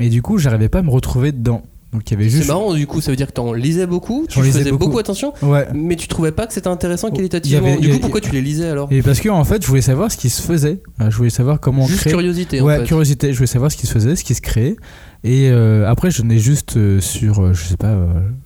Et 0.00 0.08
du 0.08 0.22
coup 0.22 0.38
j'arrivais 0.38 0.68
pas 0.68 0.80
à 0.80 0.82
me 0.82 0.90
retrouver 0.90 1.32
dedans. 1.32 1.62
Donc 1.92 2.02
il 2.10 2.14
y 2.14 2.16
avait 2.20 2.28
C'est 2.28 2.46
marrant, 2.48 2.74
du 2.74 2.86
coup, 2.86 3.00
ça 3.00 3.10
veut 3.12 3.16
dire 3.16 3.28
que 3.28 3.32
t'en 3.32 3.52
lisais 3.52 3.86
beaucoup, 3.86 4.26
tu 4.28 4.40
lisais 4.42 4.58
faisais 4.58 4.70
beaucoup. 4.72 4.86
beaucoup. 4.86 4.98
attention, 4.98 5.32
Ouais. 5.40 5.66
mais 5.72 5.94
tu 5.96 6.08
trouvais 6.08 6.32
pas 6.32 6.46
que 6.46 6.52
c'était 6.52 6.68
intéressant 6.68 7.08
y 7.08 7.12
qualitativement. 7.12 7.66
avait- 7.68 7.76
du 7.78 7.90
coup, 7.90 7.98
pourquoi 8.00 8.20
tu 8.20 8.32
les 8.32 8.42
lisais 8.42 8.68
alors 8.68 8.88
Et 8.92 9.02
parce 9.02 9.20
que 9.20 9.28
en 9.28 9.44
fait, 9.44 9.62
je 9.62 9.68
voulais 9.68 9.80
savoir 9.82 10.10
ce 10.10 10.16
qui 10.16 10.28
se 10.28 10.42
faisait. 10.42 10.82
Euh, 11.00 11.10
Je 11.10 11.16
voulais 11.16 11.30
savoir 11.30 11.60
comment 11.60 11.86
Juste 11.86 12.00
créer. 12.00 12.12
curiosité, 12.12 12.60
en 12.60 12.64
Ouais, 12.66 12.78
fait. 12.80 12.84
curiosité. 12.84 13.32
Je 13.32 13.38
voulais 13.38 13.46
savoir 13.46 13.70
ce 13.70 13.76
qui 13.76 13.86
se 13.86 13.92
faisait, 13.92 14.16
ce 14.16 14.24
qui 14.24 14.34
se 14.34 14.40
créait. 14.42 14.76
Et 15.24 15.48
euh, 15.50 15.88
après, 15.88 16.10
j'en 16.10 16.28
ai 16.28 16.38
juste 16.38 16.76
euh, 16.76 17.00
sur, 17.00 17.40
euh, 17.42 17.52
je 17.54 17.64
sais 17.64 17.76
pas, 17.76 17.96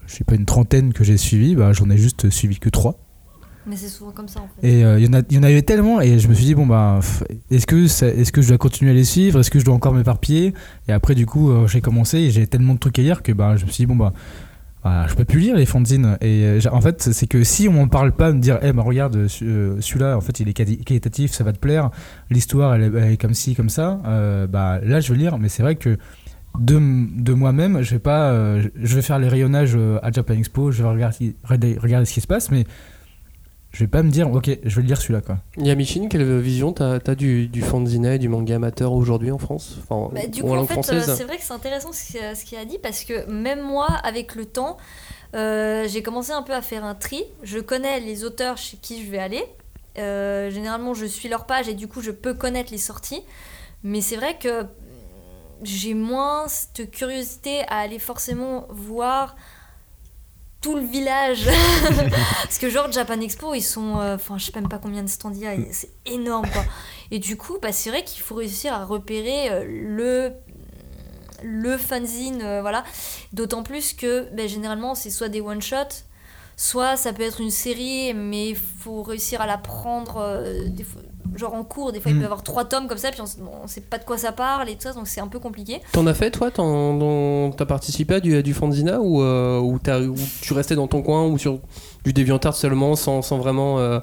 je 0.06 0.14
sais 0.14 0.24
pas 0.24 0.34
une 0.34 0.44
trentaine 0.46 0.92
que 0.92 1.02
j'ai 1.02 1.16
suivi. 1.16 1.56
Bah, 1.56 1.72
j'en 1.72 1.88
ai 1.90 1.96
juste 1.96 2.30
suivi 2.30 2.58
que 2.58 2.68
trois. 2.68 2.98
Mais 3.66 3.76
c'est 3.76 3.88
souvent 3.88 4.10
comme 4.12 4.28
ça 4.28 4.40
en 4.40 4.48
fait. 4.60 4.66
Et 4.66 4.84
euh, 4.84 4.98
il 4.98 5.04
y 5.04 5.08
en 5.08 5.12
a, 5.12 5.22
il 5.28 5.36
y 5.36 5.38
en 5.38 5.42
avait 5.42 5.62
tellement. 5.62 6.00
Et 6.00 6.18
je 6.18 6.28
me 6.28 6.34
suis 6.34 6.44
dit 6.46 6.54
bon 6.54 6.66
bah, 6.66 7.00
est-ce 7.50 7.66
que 7.66 7.76
est-ce 7.84 8.32
que 8.32 8.40
je 8.42 8.48
dois 8.48 8.58
continuer 8.58 8.90
à 8.92 8.94
les 8.94 9.04
suivre? 9.04 9.38
Est-ce 9.40 9.50
que 9.50 9.58
je 9.58 9.64
dois 9.64 9.74
encore 9.74 9.92
m'éparpiller? 9.94 10.54
Et 10.88 10.92
après, 10.92 11.14
du 11.14 11.26
coup, 11.26 11.50
euh, 11.50 11.66
j'ai 11.66 11.80
commencé 11.80 12.18
et 12.18 12.30
j'ai 12.30 12.46
tellement 12.46 12.74
de 12.74 12.78
trucs 12.78 12.98
à 12.98 13.02
lire 13.02 13.22
que 13.22 13.32
bah, 13.32 13.56
je 13.56 13.66
me 13.66 13.70
suis 13.70 13.82
dit 13.82 13.86
bon 13.86 13.96
bah. 13.96 14.12
bah, 14.82 15.04
je 15.08 15.14
peux 15.14 15.26
plus 15.26 15.40
lire 15.40 15.56
les 15.56 15.66
fanzines 15.66 16.16
et 16.22 16.42
euh, 16.44 16.60
en 16.72 16.80
fait 16.80 17.02
c'est 17.12 17.26
que 17.26 17.44
si 17.44 17.68
on 17.68 17.72
m'en 17.72 17.86
parle 17.88 18.12
pas 18.12 18.32
me 18.32 18.40
dire 18.40 18.58
eh 18.62 18.72
bah 18.72 18.82
regarde 18.82 19.14
euh, 19.14 19.28
celui- 19.28 19.50
euh, 19.52 19.80
celui-là 19.82 20.16
en 20.16 20.22
fait 20.22 20.40
il 20.40 20.48
est 20.48 20.54
quali- 20.54 20.82
qualitatif 20.82 21.32
ça 21.32 21.44
va 21.44 21.52
te 21.52 21.58
plaire 21.58 21.90
l'histoire 22.30 22.74
elle, 22.74 22.84
est- 22.96 23.12
est 23.12 23.16
comme 23.18 23.34
ci 23.34 23.54
comme 23.54 23.68
ça 23.68 24.00
euh, 24.06 24.46
bah 24.46 24.80
là 24.82 25.00
je 25.00 25.12
vais 25.12 25.18
lire 25.18 25.36
mais 25.38 25.50
c'est 25.50 25.62
vrai 25.62 25.76
que 25.76 25.98
de, 26.58 26.80
de 27.22 27.32
moi-même 27.34 27.82
je 27.82 27.90
vais 27.90 27.98
pas 27.98 28.30
euh, 28.30 28.68
je 28.82 28.94
vais 28.96 29.02
faire 29.02 29.18
les 29.18 29.28
rayonnages 29.28 29.74
euh, 29.76 29.98
à 30.02 30.10
Japan 30.12 30.32
Expo 30.32 30.70
je 30.70 30.82
vais 30.82 30.88
regarder 30.88 31.36
regarder 31.44 32.06
ce 32.06 32.14
qui 32.14 32.22
se 32.22 32.26
passe 32.26 32.50
mais 32.50 32.64
je 33.72 33.84
vais 33.84 33.88
pas 33.88 34.02
me 34.02 34.10
dire 34.10 34.32
ok 34.32 34.50
je 34.64 34.80
vais 34.80 34.86
lire 34.86 35.00
celui-là 35.00 35.20
quoi 35.20 35.38
Yamichin, 35.56 36.08
quelle 36.08 36.38
vision 36.40 36.72
t'as 36.72 36.98
as 37.06 37.14
du, 37.14 37.46
du 37.48 37.62
fanzina 37.62 38.14
et 38.14 38.18
du 38.18 38.28
manga 38.28 38.56
amateur 38.56 38.92
aujourd'hui 38.92 39.30
en 39.30 39.38
France? 39.38 39.78
Enfin, 39.88 40.12
Bah, 40.12 40.26
du 40.26 40.42
ou 40.42 40.46
coup, 40.46 40.54
en 40.54 40.66
fait, 40.66 40.92
euh, 40.92 41.02
c'est 41.16 41.24
vrai 41.24 41.36
que 41.36 41.42
c'est 41.42 41.52
intéressant 41.52 41.92
ce 41.92 42.04
qu'il 42.12 42.36
ce 42.36 42.44
qu'il 42.44 42.58
a 42.58 42.64
dit 42.64 42.78
parce 42.78 43.04
que 43.04 43.30
même 43.30 43.62
moi, 43.62 43.86
avec 44.02 44.34
le 44.34 44.44
temps, 44.44 44.76
euh, 45.34 45.86
j'ai 45.88 46.02
commencé 46.02 46.32
un 46.32 46.42
peu 46.42 46.52
à 46.54 46.62
faire 46.62 46.84
un 46.84 46.94
tri. 46.94 47.22
Je 47.42 47.58
connais 47.58 48.00
les 48.00 48.24
auteurs 48.24 48.56
chez 48.56 48.76
qui 48.76 49.04
je 49.04 49.10
vais 49.10 49.18
aller. 49.18 49.44
Euh, 49.98 50.50
généralement, 50.50 50.94
je 50.94 51.06
suis 51.06 51.28
leur 51.28 51.46
page 51.46 51.68
et 51.68 51.74
du 51.74 51.86
coup, 51.88 52.00
je 52.00 52.10
peux 52.10 52.34
connaître 52.34 52.72
les 52.72 52.78
sorties. 52.78 53.22
Mais 53.82 54.00
c'est 54.00 54.16
vrai 54.16 54.36
que 54.38 54.64
j'ai 55.62 55.94
moins 55.94 56.48
cette 56.48 56.90
curiosité 56.90 57.60
à 57.68 57.78
aller 57.78 57.98
forcément 57.98 58.66
voir 58.70 59.36
tout 60.60 60.76
le 60.76 60.82
village. 60.82 61.46
Parce 62.42 62.58
que 62.58 62.68
genre 62.70 62.90
Japan 62.92 63.20
Expo, 63.20 63.54
ils 63.54 63.62
sont... 63.62 63.98
euh, 63.98 64.14
Enfin, 64.16 64.36
je 64.38 64.46
sais 64.46 64.52
même 64.54 64.68
pas 64.68 64.78
combien 64.78 65.02
de 65.02 65.08
stands 65.08 65.32
il 65.32 65.38
y 65.40 65.46
a. 65.46 65.54
et 65.54 65.68
C'est 65.72 65.90
énorme, 66.06 66.48
quoi. 66.50 66.64
Et 67.10 67.18
du 67.18 67.36
coup, 67.36 67.58
bah, 67.60 67.72
c'est 67.72 67.90
vrai 67.90 68.04
qu'il 68.04 68.22
faut 68.22 68.34
réussir 68.34 68.72
à 68.74 68.84
repérer 68.84 69.50
euh, 69.50 69.64
le 69.66 70.32
le 71.42 71.78
fanzine, 71.78 72.42
euh, 72.42 72.60
voilà. 72.60 72.84
D'autant 73.32 73.62
plus 73.62 73.94
que 73.94 74.28
ben, 74.34 74.46
généralement, 74.46 74.94
c'est 74.94 75.08
soit 75.08 75.30
des 75.30 75.40
one-shots, 75.40 76.04
soit 76.56 76.96
ça 76.98 77.14
peut 77.14 77.22
être 77.22 77.40
une 77.40 77.50
série, 77.50 78.12
mais 78.12 78.50
il 78.50 78.56
faut 78.56 79.02
réussir 79.02 79.40
à 79.40 79.46
la 79.46 79.56
prendre 79.56 80.44
des 80.68 80.84
fois- 80.84 81.00
genre 81.40 81.54
en 81.54 81.64
cours. 81.64 81.92
Des 81.92 82.00
fois, 82.00 82.12
il 82.12 82.16
peut 82.16 82.22
y 82.22 82.24
avoir 82.24 82.42
trois 82.42 82.64
tomes 82.64 82.86
comme 82.86 82.98
ça, 82.98 83.10
puis 83.10 83.20
on, 83.20 83.64
on 83.64 83.66
sait 83.66 83.80
pas 83.80 83.98
de 83.98 84.04
quoi 84.04 84.18
ça 84.18 84.32
parle 84.32 84.68
et 84.68 84.74
tout 84.74 84.82
ça, 84.82 84.92
donc 84.92 85.08
c'est 85.08 85.20
un 85.20 85.28
peu 85.28 85.38
compliqué. 85.38 85.80
T'en 85.92 86.06
as 86.06 86.14
fait 86.14 86.30
toi 86.30 86.50
T'as 86.50 87.66
participé 87.66 88.14
à 88.14 88.20
du, 88.20 88.36
à 88.36 88.42
du 88.42 88.54
fanzina 88.54 89.00
ou, 89.00 89.22
euh, 89.22 89.58
ou, 89.58 89.78
tu 90.40 90.52
restais 90.52 90.76
dans 90.76 90.86
ton 90.86 91.02
coin 91.02 91.26
ou 91.26 91.38
sur 91.38 91.58
du 92.04 92.12
DeviantArt 92.12 92.54
seulement 92.54 92.96
sans, 92.96 93.22
sans 93.22 93.38
vraiment 93.38 93.78
euh, 93.78 94.00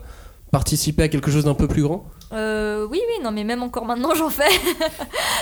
participer 0.52 1.04
à 1.04 1.08
quelque 1.08 1.32
chose 1.32 1.46
d'un 1.46 1.54
peu 1.54 1.68
plus 1.68 1.84
grand? 1.84 2.06
Euh, 2.34 2.86
oui, 2.90 3.00
oui, 3.08 3.24
non, 3.24 3.32
mais 3.32 3.44
même 3.44 3.64
encore 3.64 3.86
maintenant, 3.86 4.14
j'en 4.16 4.30
fais. 4.30 4.50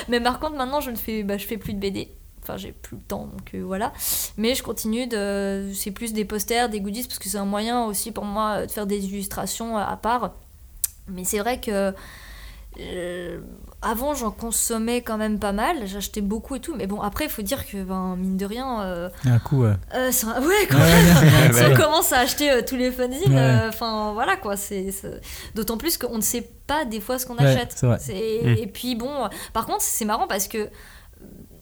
mais 0.08 0.20
par 0.20 0.40
contre, 0.40 0.56
maintenant, 0.56 0.82
je 0.82 0.92
ne 0.92 0.96
fais, 0.96 1.24
bah, 1.24 1.38
je 1.38 1.46
fais 1.46 1.58
plus 1.58 1.74
de 1.74 1.80
BD. 1.80 2.10
Enfin, 2.44 2.58
j'ai 2.58 2.74
plus 2.74 2.98
le 2.98 3.02
temps, 3.02 3.26
donc 3.26 3.56
euh, 3.56 3.64
voilà. 3.66 3.92
Mais 4.38 4.54
je 4.54 4.62
continue 4.62 5.08
de. 5.08 5.72
C'est 5.74 5.90
plus 5.90 6.14
des 6.14 6.26
posters, 6.26 6.70
des 6.70 6.80
goodies, 6.80 7.04
parce 7.04 7.18
que 7.18 7.28
c'est 7.28 7.40
un 7.40 7.46
moyen 7.46 7.86
aussi 7.86 8.12
pour 8.12 8.24
moi 8.24 8.68
de 8.68 8.72
faire 8.72 8.86
des 8.86 9.04
illustrations 9.04 9.78
à 9.78 9.98
part. 9.98 10.36
Mais 11.08 11.24
c'est 11.24 11.40
vrai 11.40 11.60
que. 11.60 11.94
euh, 12.80 13.40
avant, 13.82 14.16
j'en 14.16 14.32
consommais 14.32 15.02
quand 15.02 15.18
même 15.18 15.40
pas 15.40 15.52
mal. 15.54 15.86
J'achetais 15.88 16.20
beaucoup 16.22 16.56
et 16.56 16.60
tout. 16.60 16.76
Mais 16.76 16.88
bon, 16.88 17.00
après, 17.02 17.26
il 17.26 17.30
faut 17.30 17.42
dire 17.44 17.66
que, 17.66 17.84
ben, 17.84 18.16
mine 18.18 18.36
de 18.36 18.46
rien. 18.46 18.82
euh, 18.82 19.10
Un 19.26 19.40
coup, 19.40 19.64
ouais. 19.64 19.74
euh, 19.94 20.12
ça- 20.12 20.40
ouais, 20.42 20.68
quand 20.70 20.78
Ouais, 20.78 21.04
même. 21.04 21.52
ouais, 21.52 21.54
si 21.54 21.72
on 21.72 21.76
commence 21.76 22.12
à 22.12 22.20
acheter 22.20 22.52
euh, 22.52 22.62
tous 22.68 22.76
les 22.76 22.92
fanzines, 22.92 23.34
Ouais. 23.34 23.40
euh, 23.40 23.70
enfin 23.70 24.12
voilà 24.14 24.36
quoi. 24.36 24.58
C'est 24.58 24.92
c'est- 24.92 25.22
d'autant 25.54 25.78
plus 25.78 25.98
qu'on 25.98 26.18
ne 26.18 26.22
sait 26.22 26.50
pas 26.68 26.84
des 26.84 27.00
fois 27.00 27.18
ce 27.20 27.26
qu'on 27.26 27.36
Ouais, 27.38 27.46
achète. 27.46 27.74
c'est 27.76 27.86
vrai. 27.86 27.98
C'est- 28.00 28.42
Mm. 28.44 28.48
Et 28.58 28.68
puis 28.68 28.96
bon, 28.96 29.30
par 29.54 29.66
contre 29.68 29.82
c'est 29.82 30.06
marrant 30.06 30.28
parce 30.28 30.48
que 30.48 30.70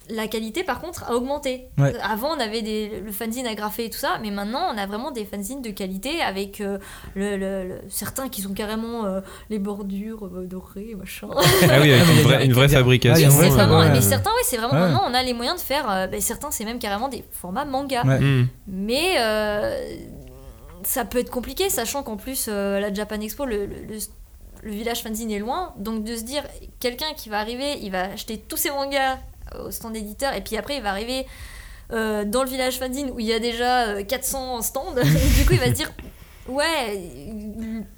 la 0.10 0.28
qualité 0.28 0.64
par 0.64 0.82
contre 0.82 1.04
a 1.10 1.14
augmenté. 1.16 1.70
Ouais. 1.78 1.94
Avant 2.04 2.36
on 2.36 2.40
avait 2.40 2.62
des, 2.62 3.02
le 3.06 3.12
fanzine 3.12 3.48
agrafé 3.48 3.86
et 3.86 3.90
tout 3.90 3.98
ça, 3.98 4.18
mais 4.22 4.32
maintenant 4.32 4.68
on 4.74 4.78
a 4.78 4.86
vraiment 4.86 5.12
des 5.12 5.24
fanzines 5.26 5.62
de 5.62 5.70
qualité 5.72 6.22
avec 6.22 6.60
euh, 6.62 6.78
le, 7.16 7.38
le- 7.38 7.68
le- 7.68 7.82
certains 7.90 8.28
qui 8.30 8.46
ont 8.46 8.54
carrément 8.54 9.06
euh, 9.06 9.22
les 9.50 9.60
bordures 9.60 10.26
euh, 10.26 10.46
dorées 10.46 10.96
machin. 10.98 11.28
Ah 11.34 11.80
oui, 11.82 11.94
avec 11.94 12.08
une 12.08 12.22
vraie, 12.24 12.46
une 12.46 12.54
vraie 12.54 12.68
fabrication. 12.70 13.30
Vraiment, 13.30 13.80
ouais. 13.80 13.92
mais 13.92 14.02
certains, 14.02 14.32
oui, 14.32 14.44
c'est 14.46 14.58
vraiment 14.58 14.74
Ouais. 14.74 14.80
maintenant, 14.92 15.04
on 15.10 15.14
a 15.14 15.24
les 15.24 15.34
moyens 15.34 15.58
de 15.62 15.66
faire. 15.66 15.90
euh, 15.90 16.08
ben, 16.08 16.20
certains, 16.20 16.52
c'est 16.52 16.66
même 16.66 16.80
carrément 16.80 17.08
des 17.10 17.24
formats 17.32 17.66
manga. 17.66 18.04
Ouais. 18.06 18.20
Mm. 18.20 18.48
Mais 18.68 19.16
euh, 19.20 19.96
ça 20.84 21.06
peut 21.06 21.20
être 21.20 21.30
compliqué, 21.32 21.70
sachant 21.70 22.04
qu'en 22.04 22.18
plus, 22.18 22.48
euh, 22.50 22.80
la 22.80 22.94
Japan 22.94 23.20
Expo, 23.22 23.46
le, 23.46 23.66
le- 23.66 23.76
le- 23.90 24.00
le 24.64 24.72
village 24.72 25.04
fanzine 25.04 25.30
est 25.32 25.40
loin. 25.40 25.74
Donc 25.78 26.04
de 26.06 26.16
se 26.16 26.24
dire, 26.24 26.44
quelqu'un 26.80 27.14
qui 27.18 27.28
va 27.30 27.40
arriver, 27.40 27.78
il 27.82 27.92
va 27.92 28.04
acheter 28.14 28.38
tous 28.38 28.56
ses 28.58 28.70
mangas 28.72 29.18
au 29.66 29.72
stand 29.72 29.96
éditeur, 29.96 30.34
et 30.34 30.42
puis 30.42 30.58
après, 30.58 30.78
il 30.78 30.84
va 30.84 30.90
arriver 30.90 31.26
euh, 31.92 32.26
dans 32.26 32.44
le 32.44 32.50
village 32.50 32.80
fanzine 32.80 33.12
où 33.14 33.20
il 33.20 33.26
y 33.28 33.34
a 33.34 33.40
déjà 33.40 33.88
euh, 33.90 34.04
400 34.04 34.62
stands. 34.62 34.96
et 34.98 35.04
du 35.40 35.46
coup, 35.46 35.54
il 35.54 35.60
va 35.60 35.68
se 35.68 35.72
dire. 35.72 35.92
Ouais, 36.50 37.02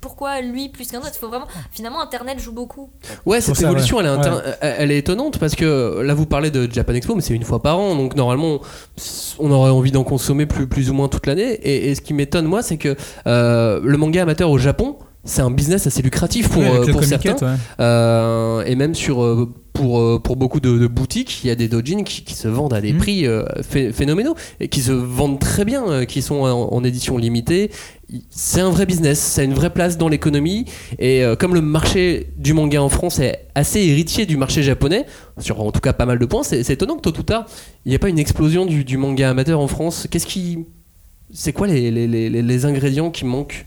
pourquoi 0.02 0.40
lui 0.42 0.70
plus 0.70 0.88
qu'un 0.88 1.00
autre? 1.00 1.10
Il 1.16 1.18
faut 1.18 1.30
vraiment. 1.30 1.48
Finalement, 1.72 2.00
Internet 2.00 2.40
joue 2.40 2.52
beaucoup. 2.52 2.92
Ouais, 3.26 3.42
cette 3.42 3.56
ça, 3.56 3.66
évolution, 3.66 3.98
ouais. 3.98 4.04
Elle, 4.04 4.10
est 4.10 4.14
inter- 4.14 4.30
Ouais. 4.36 4.56
elle- 4.62 4.92
est 4.92 4.98
étonnante 5.00 5.40
parce 5.40 5.56
que 5.56 6.02
là, 6.02 6.14
vous 6.14 6.28
parlez 6.28 6.52
de 6.52 6.72
Japan 6.72 6.94
Expo, 6.94 7.16
mais 7.16 7.22
c'est 7.22 7.34
une 7.34 7.44
fois 7.44 7.62
par 7.64 7.80
an, 7.80 7.96
donc 7.96 8.16
normalement, 8.16 8.60
on 9.40 9.50
aurait 9.52 9.72
envie 9.72 9.92
d'en 9.92 10.04
consommer 10.04 10.46
plus, 10.46 10.68
plus 10.68 10.92
ou 10.92 10.94
moins 10.94 11.08
toute 11.08 11.26
l'année. 11.26 11.54
Et, 11.54 11.90
et 11.90 11.96
ce 11.96 12.02
qui 12.02 12.14
m'étonne, 12.14 12.46
moi, 12.46 12.62
c'est 12.62 12.78
que 12.78 12.96
euh, 13.26 13.80
le 13.84 13.98
manga 13.98 14.22
amateur 14.22 14.52
au 14.52 14.60
Japon, 14.60 14.98
c'est 15.24 15.42
un 15.42 15.50
business 15.50 15.88
assez 15.88 16.04
lucratif 16.04 16.50
pour, 16.50 16.62
Ouais, 16.62 16.70
euh, 16.88 16.92
pour 16.92 17.04
certains. 17.04 17.34
Ouais. 17.44 17.56
Euh, 17.80 18.64
et 18.66 18.76
même 18.76 18.94
sur. 18.94 19.24
euh, 19.24 19.52
pour, 19.76 20.00
euh, 20.00 20.20
pour 20.20 20.36
beaucoup 20.38 20.60
de, 20.60 20.78
de 20.80 20.88
boutiques, 20.88 21.44
il 21.44 21.48
y 21.48 21.52
a 21.52 21.56
des 21.56 21.68
dojins 21.68 22.04
qui, 22.04 22.24
qui 22.24 22.34
se 22.34 22.48
vendent 22.48 22.74
à 22.74 22.82
des 22.82 22.94
Mhm. 22.94 22.98
prix 23.00 23.28
euh, 23.28 23.44
phé- 23.62 23.92
phénoménaux 23.94 24.34
et 24.60 24.68
qui 24.70 24.82
se 24.82 24.92
vendent 24.92 25.40
très 25.40 25.66
bien, 25.66 25.88
euh, 25.88 26.06
qui 26.06 26.22
sont 26.24 26.38
en, 26.38 26.74
en 26.74 26.84
édition 26.84 27.18
limitée. 27.18 27.70
C'est 28.30 28.62
un 28.62 28.70
vrai 28.70 28.86
business, 28.86 29.20
ça 29.20 29.42
a 29.42 29.44
une 29.44 29.54
vraie 29.54 29.70
place 29.72 29.98
dans 29.98 30.08
l'économie. 30.08 30.66
Et 30.98 31.24
euh, 31.24 31.36
comme 31.36 31.54
le 31.54 31.62
marché 31.62 32.28
du 32.38 32.54
manga 32.54 32.82
en 32.82 32.90
France 32.90 33.20
est 33.20 33.48
assez 33.54 33.82
héritier 33.82 34.26
du 34.26 34.38
marché 34.38 34.64
japonais, 34.64 35.06
sur 35.40 35.62
en 35.62 35.72
tout 35.72 35.80
cas 35.82 35.94
pas 35.94 36.06
mal 36.06 36.18
de 36.20 36.26
points, 36.26 36.44
c'est 36.44 36.68
étonnant 36.70 36.96
que 36.96 37.02
tôt 37.02 37.18
ou 37.20 37.24
tard, 37.24 37.46
il 37.86 37.90
n'y 37.90 37.96
ait 37.96 38.00
pas 38.00 38.10
une 38.10 38.20
explosion 38.20 38.66
du, 38.66 38.84
du 38.84 38.98
manga 38.98 39.30
amateur 39.30 39.60
en 39.60 39.68
France. 39.68 40.08
Qu'est-ce 40.10 40.28
qui. 40.28 40.66
C'est 41.34 41.52
quoi 41.54 41.68
les, 41.68 41.92
les, 41.92 42.08
les, 42.08 42.30
les 42.42 42.66
ingrédients 42.66 43.10
qui 43.12 43.26
manquent 43.26 43.66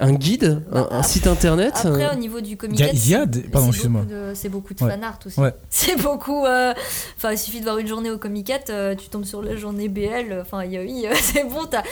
Un 0.00 0.12
guide 0.12 0.62
un, 0.72 0.86
un 0.90 1.02
site 1.02 1.26
internet 1.26 1.72
Après, 1.76 2.04
un- 2.04 2.14
au 2.14 2.18
niveau 2.18 2.40
du 2.40 2.56
comicat, 2.56 2.86
il 2.92 3.08
y 3.08 3.14
a 3.14 3.20
c'est- 3.22 3.26
des- 3.26 3.40
pardon, 3.42 3.66
c'est 3.66 3.76
excuse-moi. 3.78 4.02
beaucoup 4.02 4.12
de- 4.14 4.32
c'est 4.34 4.48
beaucoup 4.48 4.74
de 4.74 4.84
Ouais. 4.84 4.90
fan 4.90 5.02
art 5.04 5.18
aussi. 5.26 5.40
Ouais. 5.40 5.52
C'est 5.70 5.96
beaucoup. 6.00 6.44
euh, 6.44 6.72
Enfin, 7.16 7.32
il 7.32 7.38
suffit 7.38 7.58
de 7.58 7.64
voir 7.64 7.78
une 7.78 7.86
journée 7.88 8.10
au 8.10 8.18
comicat, 8.18 8.60
euh, 8.70 8.94
tu 8.94 9.08
tombes 9.08 9.24
sur 9.24 9.42
la 9.42 9.56
journée 9.56 9.88
BL, 9.88 10.30
euh, 10.32 10.42
enfin, 10.42 10.62
euh, 10.72 11.14
c'est 11.20 11.44
bon, 11.44 11.66
t'as 11.66 11.82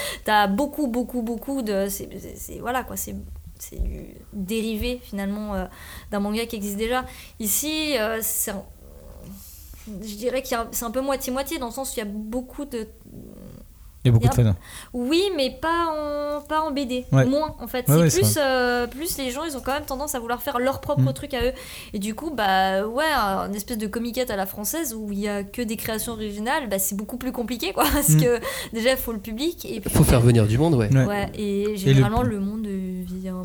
as 0.43 0.47
beaucoup, 0.47 0.87
beaucoup, 0.87 1.23
beaucoup 1.23 1.63
de. 1.63 1.87
c'est- 1.89 2.09
c'est- 2.21 2.37
c'est- 2.37 2.59
Voilà 2.61 2.85
quoi, 2.85 2.97
c'est. 2.97 3.15
C'est 3.59 3.83
du 3.83 4.15
dérivé 4.35 5.01
finalement 5.03 5.55
euh, 5.55 5.65
d'un 6.11 6.21
manga 6.21 6.45
qui 6.45 6.57
existe 6.57 6.77
déjà. 6.77 7.07
Ici, 7.41 7.97
euh, 7.99 8.19
c'est 8.21 8.51
un- 8.51 8.63
je 10.03 10.15
dirais 10.17 10.43
que 10.43 10.49
c'est 10.73 10.85
un 10.85 10.91
peu 10.91 11.01
moitié-moitié 11.01 11.59
dans 11.59 11.67
le 11.69 11.73
sens 11.73 11.91
où 11.91 11.93
il 11.97 11.99
y 12.01 12.03
a 12.03 12.11
beaucoup 12.11 12.65
de 12.67 12.87
Il 14.07 14.13
y 14.13 14.17
a 14.17 14.19
beaucoup 14.19 14.29
de 14.29 14.41
il 14.41 14.45
fans. 14.45 14.55
Oui, 14.93 15.23
mais 15.37 15.51
pas 15.61 15.87
en, 15.89 16.41
pas 16.41 16.61
en 16.61 16.71
BD. 16.71 17.05
Ouais. 17.13 17.25
Moins, 17.25 17.55
en 17.61 17.67
fait. 17.67 17.89
Ouais, 17.89 18.09
c'est 18.11 18.21
ouais, 18.21 18.23
plus, 18.23 18.39
euh, 18.41 18.87
plus 18.87 19.19
les 19.19 19.31
gens, 19.31 19.45
ils 19.45 19.57
ont 19.57 19.61
quand 19.61 19.73
même 19.73 19.85
tendance 19.85 20.15
à 20.15 20.21
vouloir 20.21 20.41
faire 20.43 20.59
leur 20.59 20.81
propre 20.81 21.03
Mm. 21.03 21.13
truc 21.13 21.35
à 21.35 21.45
eux. 21.45 21.53
Et 21.93 21.99
du 21.99 22.15
coup, 22.15 22.31
bah 22.31 22.87
ouais, 22.87 23.05
un 23.05 23.53
espèce 23.53 23.79
de 23.79 23.87
comiquette 23.87 24.31
à 24.31 24.37
la 24.37 24.47
française 24.47 24.95
où 24.95 25.11
il 25.13 25.19
y 25.19 25.29
a 25.29 25.43
que 25.45 25.63
des 25.63 25.77
créations 25.77 26.13
originales, 26.13 26.69
bah 26.69 26.79
c'est 26.79 26.97
beaucoup 26.97 27.17
plus 27.17 27.33
compliqué, 27.33 27.73
quoi. 27.73 27.85
Parce 27.93 28.11
Mm. 28.11 28.21
que 28.23 28.41
déjà, 28.73 28.91
il 28.93 28.97
faut 28.97 29.13
le 29.13 29.19
public. 29.19 29.65
Et 29.69 29.81
puis, 29.81 29.91
Faut 29.91 30.05
faire 30.05 30.21
venir 30.21 30.47
du 30.47 30.59
monde, 30.59 30.75
ouais. 30.75 30.89
Ouais, 30.95 31.27
et 31.37 31.77
généralement, 31.77 32.23
le... 32.23 32.39
monde 32.41 32.67
euh, 32.67 33.03
vient. 33.07 33.43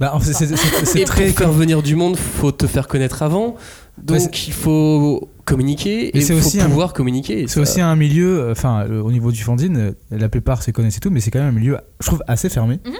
Bah, 0.00 0.12
en 0.14 0.18
fait, 0.20 0.32
c'est- 0.32 1.04
très. 1.04 1.26
pour 1.28 1.38
faire 1.38 1.52
venir 1.52 1.82
du 1.82 1.94
monde, 1.94 2.16
faut 2.16 2.50
te 2.52 2.66
faire 2.66 2.88
connaître 2.88 3.22
avant. 3.22 3.50
Ouais, 3.50 4.18
Donc 4.18 4.48
il 4.48 4.52
faut 4.52 5.28
communiquer 5.44 6.10
Mais 6.14 6.20
et 6.20 6.22
c'est 6.22 6.34
aussi 6.34 6.60
un- 6.60 6.66
pouvoir 6.68 6.92
communiquer. 6.92 7.42
et 7.42 7.46
C'est 7.48 7.60
aussi 7.60 7.80
un 7.80 7.96
milieu, 7.96 8.40
euh, 8.40 8.52
enfin, 8.52 8.86
euh, 8.88 9.00
au 9.02 9.12
niveau 9.12 9.30
du 9.32 9.42
fanzine, 9.42 9.76
euh, 9.76 9.92
la 10.10 10.28
plupart 10.28 10.62
se 10.62 10.70
connaissent 10.70 10.96
et 10.96 11.00
tout, 11.00 11.10
mais 11.10 11.20
c'est 11.20 11.30
quand 11.30 11.40
même 11.40 11.54
un 11.54 11.58
milieu, 11.58 11.78
je 12.00 12.06
trouve, 12.06 12.22
assez 12.26 12.48
fermé. 12.48 12.80
Mhm. 12.86 12.92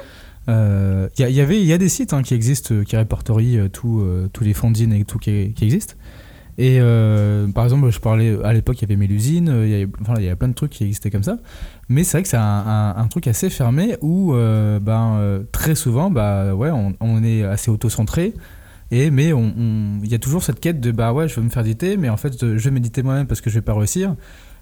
Il 1.16 1.20
y, 1.20 1.24
a- 1.24 1.28
il 1.30 1.34
y 1.34 1.40
avait, 1.40 1.58
il 1.60 1.66
y 1.66 1.72
a 1.72 1.78
des 1.78 1.88
sites 1.88 2.12
hein, 2.12 2.22
qui 2.22 2.34
existent, 2.34 2.74
qui 2.86 2.96
répertorient 2.96 3.70
tout, 3.72 4.00
euh, 4.00 4.28
tous 4.32 4.44
les 4.44 4.52
fanzines 4.52 4.92
et 4.92 5.04
tout 5.04 5.18
qui, 5.18 5.54
qui 5.54 5.64
existent. 5.64 5.94
Et 6.58 6.78
euh, 6.80 7.48
par 7.48 7.64
exemple, 7.64 7.90
je 7.90 7.98
parlais 7.98 8.36
à 8.44 8.52
l'époque, 8.52 8.76
il 8.78 8.82
y 8.82 8.84
avait 8.84 8.96
Mélusine, 8.96 9.52
il 9.64 9.68
y 9.70 9.74
avait, 9.74 9.88
enfin, 10.02 10.14
il 10.18 10.22
y 10.24 10.26
avait 10.26 10.36
plein 10.36 10.48
de 10.48 10.52
trucs 10.54 10.70
qui 10.70 10.84
existaient 10.84 11.10
comme 11.10 11.22
ça. 11.24 11.38
Mais 11.88 12.04
c'est 12.04 12.18
vrai 12.18 12.22
que 12.22 12.28
c'est 12.28 12.36
un, 12.36 12.42
un- 12.42 12.94
un 12.96 13.06
truc 13.08 13.26
assez 13.26 13.48
fermé 13.50 13.96
où, 14.02 14.34
euh, 14.34 14.78
ben, 14.78 15.16
euh, 15.16 15.42
très 15.50 15.74
souvent, 15.74 16.10
bah, 16.10 16.54
ouais, 16.54 16.70
on, 16.70 16.94
on 17.00 17.24
est 17.24 17.42
assez 17.42 17.70
auto-centré. 17.70 18.34
Et 18.90 19.10
mais 19.10 19.32
on- 19.32 20.00
il 20.02 20.10
y 20.10 20.14
a 20.14 20.18
toujours 20.18 20.42
cette 20.42 20.60
quête 20.60 20.80
de 20.80 20.90
bah 20.92 21.12
ouais, 21.12 21.28
je 21.28 21.34
veux 21.36 21.42
me 21.42 21.48
faire 21.50 21.62
éditer, 21.64 21.96
mais 21.96 22.08
en 22.08 22.16
fait, 22.16 22.34
je 22.40 22.46
vais 22.64 22.70
m'éditer 22.70 23.02
moi-même 23.02 23.26
parce 23.26 23.40
que 23.40 23.50
je 23.50 23.54
vais 23.56 23.62
pas 23.62 23.74
réussir. 23.74 24.14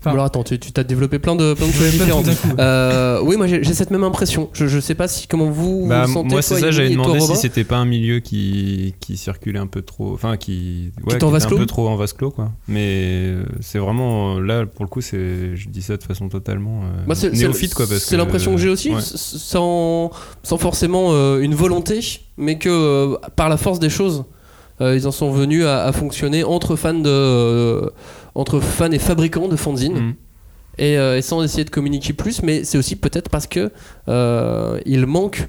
Enfin, 0.05 0.11
Alors 0.11 0.25
attends, 0.25 0.43
tu 0.43 0.59
tu 0.59 0.73
t'as 0.73 0.83
développé 0.83 1.19
plein 1.21 1.37
de, 1.37 1.55
plein 1.55 1.67
de 1.69 1.73
choses 1.73 1.93
différentes. 1.93 2.27
Euh, 2.59 3.21
oui, 3.23 3.37
moi 3.37 3.47
j'ai 3.47 3.63
cette 3.73 3.91
même 3.93 4.03
impression. 4.03 4.51
Je, 4.53 4.67
je 4.67 4.81
sais 4.81 4.97
pas 4.97 5.07
si 5.07 5.29
comment 5.29 5.49
vous, 5.49 5.87
Bah, 5.87 6.07
vous 6.07 6.13
sentez. 6.13 6.29
moi, 6.31 6.43
c'est 6.43 6.59
ça, 6.59 6.71
j'avais 6.73 6.91
demandé 6.91 7.21
si 7.21 7.37
c'était 7.37 7.63
pas 7.65 7.77
un 7.77 7.85
milieu 7.85 8.19
qui, 8.19 8.95
qui 9.01 9.17
circulait 9.17 9.61
un 9.61 9.69
peu 9.69 9.83
trop. 9.83 10.13
Enfin, 10.13 10.37
qui. 10.37 10.91
Ouais, 11.07 11.15
était 11.15 11.25
en 11.25 11.31
vase 11.31 11.45
un 11.45 11.49
clos 11.49 11.59
peu 11.59 11.67
trop 11.67 11.89
en 11.89 11.95
vase 11.97 12.13
clos, 12.15 12.31
quoi. 12.33 12.51
Mais 12.67 12.81
euh, 13.27 13.45
c'est 13.61 13.79
vraiment. 13.79 14.41
Là, 14.41 14.67
pour 14.67 14.85
le 14.85 14.89
coup, 14.89 15.01
c'est, 15.01 15.55
je 15.57 15.69
dis 15.69 15.83
ça 15.83 15.97
de 15.97 16.03
façon 16.03 16.29
totalement 16.29 16.81
euh, 17.09 17.15
c'est- 17.15 17.31
néophyte, 17.31 17.75
quoi. 17.75 17.87
C'est 17.87 18.17
l'impression 18.17 18.51
que 18.53 18.59
j'ai 18.61 18.69
aussi, 18.71 18.91
ouais. 18.91 19.01
sans, 19.01 20.11
sans 20.43 20.59
forcément 20.59 21.09
euh, 21.13 21.41
une 21.41 21.55
volonté, 21.55 22.01
mais 22.37 22.59
que 22.59 22.69
euh, 22.69 23.17
par 23.37 23.49
la 23.49 23.57
force 23.57 23.79
des 23.79 23.91
choses, 23.91 24.25
euh, 24.81 24.97
ils 24.97 25.07
en 25.07 25.13
sont 25.13 25.31
venus 25.31 25.65
à, 25.65 25.85
à 25.85 25.93
fonctionner 25.93 26.43
entre 26.45 26.75
fans, 26.77 26.95
de, 26.95 27.03
euh, 27.09 27.89
entre 28.35 28.61
fans 28.61 28.91
et 28.91 28.99
fabricants 28.99 29.49
de 29.49 29.57
fanzines. 29.57 30.09
Mm. 30.09 30.15
Et, 30.79 30.99
euh, 30.99 31.19
et 31.19 31.23
sans 31.23 31.43
essayer 31.43 31.65
de 31.65 31.71
communiquer 31.71 32.15
plus, 32.15 32.43
mais 32.43 32.65
c'est 32.65 32.79
aussi 32.79 32.97
peut-être 32.97 33.29
parce 33.29 33.47
que 33.47 33.71
euh, 34.09 34.81
il 34.87 35.05
manque. 35.07 35.49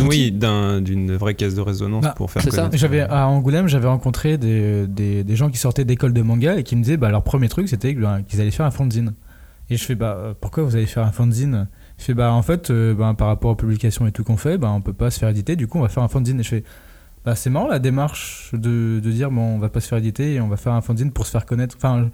Oui, 0.00 0.32
d'une 0.32 1.16
vraie 1.16 1.34
caisse 1.34 1.54
de 1.54 1.60
résonance 1.60 2.04
Bah, 2.04 2.14
pour 2.16 2.30
faire 2.30 2.42
c'est 2.42 2.50
ça. 2.52 2.70
J'avais 2.72 3.00
à 3.00 3.26
Angoulême, 3.26 3.68
j'avais 3.68 3.88
rencontré 3.88 4.38
des, 4.38 4.86
des, 4.86 5.22
des 5.24 5.36
gens 5.36 5.50
qui 5.50 5.58
sortaient 5.58 5.84
d'école 5.84 6.12
de 6.12 6.22
manga 6.22 6.56
et 6.56 6.62
qui 6.62 6.76
me 6.76 6.82
disaient 6.82 6.96
bah 6.96 7.10
leur 7.10 7.22
premier 7.24 7.48
truc 7.48 7.68
c'était 7.68 7.92
bah, 7.92 8.20
qu'ils 8.26 8.40
allaient 8.40 8.50
faire 8.50 8.64
un 8.66 8.70
fanzine. 8.70 9.14
Et 9.68 9.76
je 9.76 9.84
fais 9.84 9.94
bah 9.94 10.16
euh, 10.18 10.34
pourquoi 10.40 10.62
vous 10.62 10.76
allez 10.76 10.86
faire 10.86 11.04
un 11.04 11.12
fanzine? 11.12 11.68
Je 11.98 12.04
fais 12.04 12.14
bah 12.14 12.32
en 12.32 12.42
fait 12.42 12.70
euh, 12.70 12.94
bah, 12.94 13.14
par 13.18 13.26
rapport 13.28 13.50
aux 13.50 13.56
publications 13.56 14.06
et 14.06 14.12
tout 14.12 14.24
qu'on 14.24 14.36
fait, 14.36 14.56
bah 14.58 14.70
on 14.74 14.80
peut 14.80 14.94
pas 14.94 15.10
se 15.10 15.18
faire 15.18 15.28
éditer, 15.28 15.56
du 15.56 15.66
coup 15.66 15.78
on 15.78 15.82
va 15.82 15.88
faire 15.88 16.02
un 16.02 16.08
fanzine 16.08 16.40
et 16.40 16.42
je 16.42 16.48
fais 16.48 16.64
bah 17.24 17.34
c'est 17.34 17.50
marrant 17.50 17.68
la 17.68 17.78
démarche 17.78 18.50
de, 18.52 19.00
de 19.02 19.10
dire 19.10 19.30
bon 19.30 19.42
on 19.42 19.58
va 19.58 19.68
pas 19.68 19.80
se 19.80 19.88
faire 19.88 19.98
éditer 19.98 20.34
et 20.34 20.40
on 20.40 20.48
va 20.48 20.56
faire 20.56 20.72
un 20.72 20.80
fanzine 20.80 21.12
pour 21.12 21.26
se 21.26 21.30
faire 21.30 21.46
connaître. 21.46 21.76
Enfin 21.76 22.10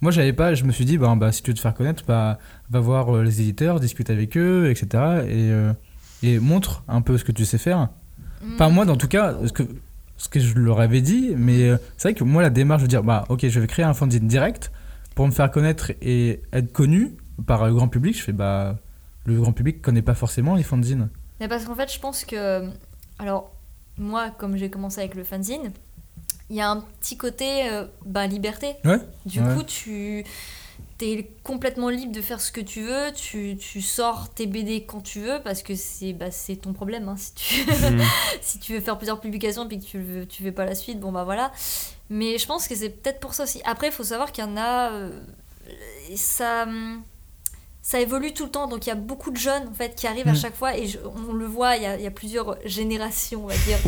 moi 0.00 0.10
j'avais 0.10 0.32
pas, 0.32 0.54
je 0.54 0.64
me 0.64 0.72
suis 0.72 0.84
dit 0.84 0.98
bah, 0.98 1.14
bah 1.16 1.32
si 1.32 1.42
tu 1.42 1.50
veux 1.50 1.54
te 1.54 1.60
faire 1.60 1.74
connaître 1.74 2.04
bah 2.06 2.38
va 2.70 2.80
voir 2.80 3.16
euh, 3.16 3.22
les 3.22 3.40
éditeurs, 3.40 3.80
discute 3.80 4.10
avec 4.10 4.36
eux, 4.36 4.70
etc. 4.70 4.86
Et, 5.28 5.50
euh, 5.50 5.72
et 6.22 6.38
montre 6.38 6.84
un 6.88 7.00
peu 7.00 7.18
ce 7.18 7.24
que 7.24 7.32
tu 7.32 7.44
sais 7.44 7.58
faire. 7.58 7.88
Enfin 8.54 8.68
moi 8.68 8.88
en 8.88 8.96
tout 8.96 9.08
cas 9.08 9.36
ce 9.46 9.52
que 9.52 9.64
ce 10.16 10.28
que 10.28 10.40
je 10.40 10.54
leur 10.58 10.80
avais 10.80 11.00
dit, 11.00 11.32
mais 11.36 11.68
euh, 11.68 11.76
c'est 11.96 12.08
vrai 12.08 12.14
que 12.14 12.24
moi 12.24 12.42
la 12.42 12.50
démarche 12.50 12.82
de 12.82 12.88
dire 12.88 13.02
bah 13.02 13.24
ok 13.28 13.46
je 13.48 13.60
vais 13.60 13.66
créer 13.66 13.84
un 13.84 13.94
fanzine 13.94 14.26
direct 14.28 14.70
pour 15.14 15.26
me 15.26 15.32
faire 15.32 15.50
connaître 15.50 15.92
et 16.02 16.42
être 16.52 16.72
connu 16.72 17.16
par 17.46 17.66
le 17.66 17.74
grand 17.74 17.88
public, 17.88 18.16
je 18.16 18.22
fais 18.22 18.32
bah 18.32 18.78
le 19.24 19.40
grand 19.40 19.52
public 19.52 19.82
connaît 19.82 20.02
pas 20.02 20.14
forcément 20.14 20.54
les 20.54 20.62
fanzines. 20.62 21.08
Mais 21.40 21.48
parce 21.48 21.64
qu'en 21.64 21.74
fait, 21.74 21.92
je 21.92 21.98
pense 21.98 22.24
que. 22.24 22.68
Alors, 23.18 23.52
moi, 24.00 24.30
comme 24.30 24.56
j'ai 24.56 24.70
commencé 24.70 25.00
avec 25.00 25.14
le 25.14 25.24
fanzine, 25.24 25.72
il 26.48 26.56
y 26.56 26.60
a 26.60 26.68
un 26.70 26.80
petit 27.00 27.16
côté 27.16 27.68
euh, 27.70 27.86
bah, 28.04 28.26
liberté. 28.26 28.74
Ouais. 28.84 28.98
Du 29.26 29.40
ouais. 29.40 29.54
coup, 29.54 29.62
tu 29.62 30.24
es 31.02 31.30
complètement 31.44 31.88
libre 31.88 32.12
de 32.12 32.20
faire 32.20 32.40
ce 32.40 32.50
que 32.52 32.60
tu 32.60 32.82
veux. 32.82 33.12
Tu, 33.14 33.56
tu 33.56 33.80
sors 33.80 34.28
tes 34.30 34.46
BD 34.46 34.84
quand 34.84 35.00
tu 35.00 35.20
veux 35.20 35.40
parce 35.42 35.62
que 35.62 35.74
c'est 35.74 36.12
bah, 36.12 36.30
c'est 36.30 36.56
ton 36.56 36.72
problème. 36.72 37.08
hein. 37.08 37.16
Si, 37.16 37.32
tu... 37.34 37.60
Mm. 37.90 38.00
si 38.42 38.58
tu 38.58 38.74
veux 38.74 38.80
faire 38.80 38.98
plusieurs 38.98 39.20
publications 39.20 39.68
et 39.68 39.78
que 39.78 39.84
tu 39.84 39.98
veux, 40.00 40.26
tu 40.26 40.42
veux 40.42 40.52
pas 40.52 40.64
la 40.66 40.74
suite, 40.74 40.98
bon 41.00 41.12
bah 41.12 41.24
voilà. 41.24 41.52
Mais 42.10 42.36
je 42.38 42.46
pense 42.46 42.66
que 42.68 42.74
c'est 42.74 42.90
peut-être 42.90 43.20
pour 43.20 43.32
ça 43.34 43.44
aussi. 43.44 43.60
Après, 43.64 43.86
il 43.86 43.92
faut 43.92 44.04
savoir 44.04 44.32
qu'il 44.32 44.44
y 44.44 44.46
en 44.46 44.56
a. 44.56 44.90
euh, 44.92 45.10
ça. 46.16 46.66
Ça 47.90 47.98
évolue 48.00 48.32
tout 48.32 48.44
le 48.44 48.50
temps, 48.52 48.68
donc 48.68 48.86
il 48.86 48.88
y 48.88 48.92
a 48.92 49.00
beaucoup 49.10 49.32
de 49.32 49.36
jeunes 49.36 49.66
en 49.68 49.74
fait 49.74 49.96
qui 49.96 50.06
arrivent 50.06 50.28
à 50.28 50.32
Mm. 50.32 50.36
chaque 50.44 50.54
fois 50.54 50.76
et 50.76 50.86
je- 50.86 50.98
on 51.28 51.32
le 51.32 51.44
voit, 51.46 51.76
il 51.76 51.82
y 51.82 51.86
a, 51.86 51.96
il 51.96 52.02
y 52.02 52.06
a 52.06 52.10
plusieurs 52.12 52.56
générations, 52.64 53.42
on 53.44 53.46
va 53.48 53.54
dire. 53.66 53.78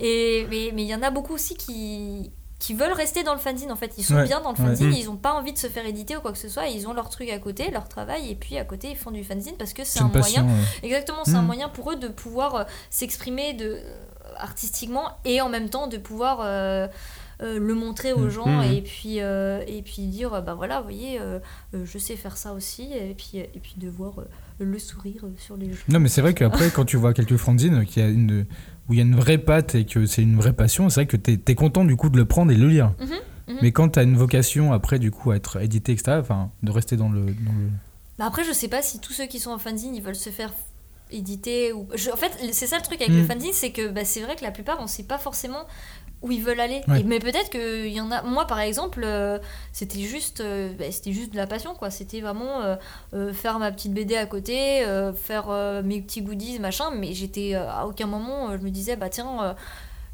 Et, 0.00 0.46
mais 0.50 0.70
mais 0.74 0.82
il 0.82 0.88
y 0.88 0.94
en 0.94 1.02
a 1.02 1.10
beaucoup 1.10 1.34
aussi 1.34 1.54
qui, 1.56 2.32
qui 2.58 2.74
veulent 2.74 2.92
rester 3.04 3.22
dans 3.22 3.34
le 3.34 3.38
fanzine 3.38 3.70
en 3.70 3.76
fait. 3.76 3.92
Ils 3.98 4.04
sont 4.04 4.14
Ouais, 4.16 4.24
bien 4.24 4.40
dans 4.40 4.50
le 4.50 4.56
fanzine, 4.56 4.92
ils 4.92 5.06
n'ont 5.06 5.16
pas 5.28 5.32
envie 5.34 5.52
de 5.52 5.58
se 5.58 5.68
faire 5.68 5.86
éditer 5.86 6.16
ou 6.16 6.20
quoi 6.20 6.32
que 6.32 6.38
ce 6.38 6.48
soit. 6.48 6.66
Ils 6.68 6.88
ont 6.88 6.92
leur 6.92 7.08
truc 7.08 7.28
à 7.30 7.38
côté, 7.38 7.70
leur 7.70 7.88
travail, 7.88 8.30
et 8.30 8.34
puis 8.34 8.58
à 8.58 8.64
côté 8.64 8.88
ils 8.90 8.96
font 8.96 9.12
du 9.12 9.22
fanzine 9.22 9.54
parce 9.56 9.72
que 9.74 9.84
c'est 9.84 10.00
un 10.02 10.08
passion, 10.08 10.42
moyen. 10.42 10.58
ouais. 10.58 10.64
Exactement, 10.88 11.22
c'est 11.24 11.34
un 11.34 11.42
Mm. 11.42 11.46
moyen 11.46 11.68
pour 11.68 11.92
eux 11.92 11.96
de 11.96 12.08
pouvoir 12.08 12.54
euh, 12.56 12.64
s'exprimer 12.90 13.52
de 13.54 13.66
euh, 13.76 13.94
artistiquement 14.38 15.06
et 15.24 15.40
en 15.40 15.48
même 15.48 15.68
temps 15.70 15.86
de 15.86 15.98
pouvoir 15.98 16.40
euh, 16.42 16.88
euh, 17.42 17.58
le 17.58 17.74
montrer 17.74 18.12
aux 18.12 18.26
Mm. 18.26 18.30
gens 18.30 18.62
Mm. 18.62 18.72
et 18.72 18.82
puis 18.82 19.20
euh, 19.20 19.62
et 19.66 19.82
puis 19.82 20.02
dire 20.06 20.42
bah 20.42 20.54
voilà 20.54 20.78
vous 20.80 20.84
voyez 20.84 21.18
euh, 21.20 21.38
je 21.84 21.98
sais 21.98 22.16
faire 22.16 22.36
ça 22.36 22.52
aussi 22.54 22.88
et 22.94 23.14
puis 23.16 23.38
et 23.38 23.60
puis 23.62 23.74
de 23.76 23.88
voir 23.88 24.14
le 24.58 24.78
sourire 24.78 25.22
sur 25.36 25.56
les 25.56 25.70
joues 25.72 25.82
Non 25.88 26.00
mais 26.00 26.08
c'est 26.08 26.22
vrai 26.22 26.32
qu'après 26.34 26.70
quand 26.70 26.84
tu 26.86 26.96
vois 26.96 27.12
quelques 27.12 27.36
fanzines 27.36 27.84
qui 27.84 28.00
a 28.00 28.08
une 28.08 28.46
où 28.88 28.92
il 28.94 28.96
y 28.98 29.00
a 29.00 29.04
une 29.04 29.16
vraie 29.16 29.38
patte 29.38 29.74
et 29.74 29.84
que 29.84 30.06
c'est 30.06 30.22
une 30.22 30.36
vraie 30.36 30.52
passion, 30.54 30.88
c'est 30.88 31.00
vrai 31.02 31.06
que 31.06 31.16
t'es 31.16 31.38
es 31.50 31.54
content 31.54 31.84
du 31.84 31.96
coup 31.96 32.08
de 32.08 32.16
le 32.16 32.24
prendre 32.24 32.52
et 32.52 32.54
de 32.54 32.60
le 32.62 32.68
lire. 32.68 32.92
Mhm, 33.00 33.06
mhm. 33.48 33.58
Mais 33.60 33.72
quand 33.72 33.88
t'as 33.90 34.04
une 34.04 34.16
vocation 34.16 34.72
après 34.72 34.98
du 34.98 35.10
coup 35.10 35.30
à 35.32 35.36
être 35.36 35.60
édité 35.60 35.92
etc. 35.92 36.18
Enfin 36.20 36.50
de 36.62 36.70
rester 36.70 36.96
dans 36.96 37.08
le, 37.10 37.20
dans 37.20 37.52
le... 37.52 37.68
Bah 38.18 38.24
après, 38.26 38.44
je 38.44 38.52
sais 38.52 38.68
pas 38.68 38.80
si 38.80 38.98
tous 39.00 39.12
ceux 39.12 39.26
qui 39.26 39.40
sont 39.40 39.50
en 39.50 39.58
fanzine, 39.58 39.94
ils 39.94 40.02
veulent 40.02 40.14
se 40.14 40.30
faire 40.30 40.52
éditer 41.10 41.72
ou. 41.72 41.86
je- 41.94 42.10
en 42.10 42.16
fait, 42.16 42.32
c'est 42.52 42.66
ça 42.66 42.76
le 42.76 42.82
truc 42.82 43.00
avec 43.00 43.12
Mm. 43.14 43.18
le 43.18 43.24
fanzine, 43.26 43.52
c'est 43.52 43.70
que 43.70 43.88
bah, 43.90 44.04
c'est 44.04 44.20
vrai 44.22 44.34
que 44.36 44.42
la 44.42 44.50
plupart, 44.50 44.78
on 44.80 44.86
sait 44.86 45.02
pas 45.04 45.18
forcément 45.18 45.64
où 46.22 46.30
ils 46.32 46.42
veulent 46.42 46.60
aller. 46.60 46.80
Ouais. 46.88 47.00
Et- 47.00 47.04
mais 47.04 47.18
peut-être 47.18 47.50
qu'il 47.50 47.88
y 47.92 48.00
en 48.00 48.10
a. 48.10 48.22
Moi, 48.22 48.46
par 48.46 48.60
exemple, 48.60 49.02
euh, 49.04 49.38
c'était 49.72 50.00
juste, 50.00 50.40
euh, 50.40 50.72
bah, 50.78 50.86
c'était 50.90 51.12
juste 51.12 51.32
de 51.32 51.36
la 51.36 51.46
passion, 51.46 51.74
quoi. 51.74 51.90
C'était 51.90 52.20
vraiment 52.20 52.62
euh, 53.14 53.32
faire 53.32 53.58
ma 53.58 53.70
petite 53.72 53.92
BD 53.92 54.16
à 54.16 54.26
côté, 54.26 54.84
faire 55.16 55.48
mes 55.84 56.00
petits 56.00 56.22
goodies, 56.22 56.58
machin. 56.58 56.90
Mais 56.94 57.12
j'étais 57.12 57.54
à 57.54 57.86
aucun 57.86 58.06
moment, 58.06 58.52
je 58.56 58.62
me 58.62 58.70
disais, 58.70 58.96
bah 58.96 59.08
tiens. 59.08 59.54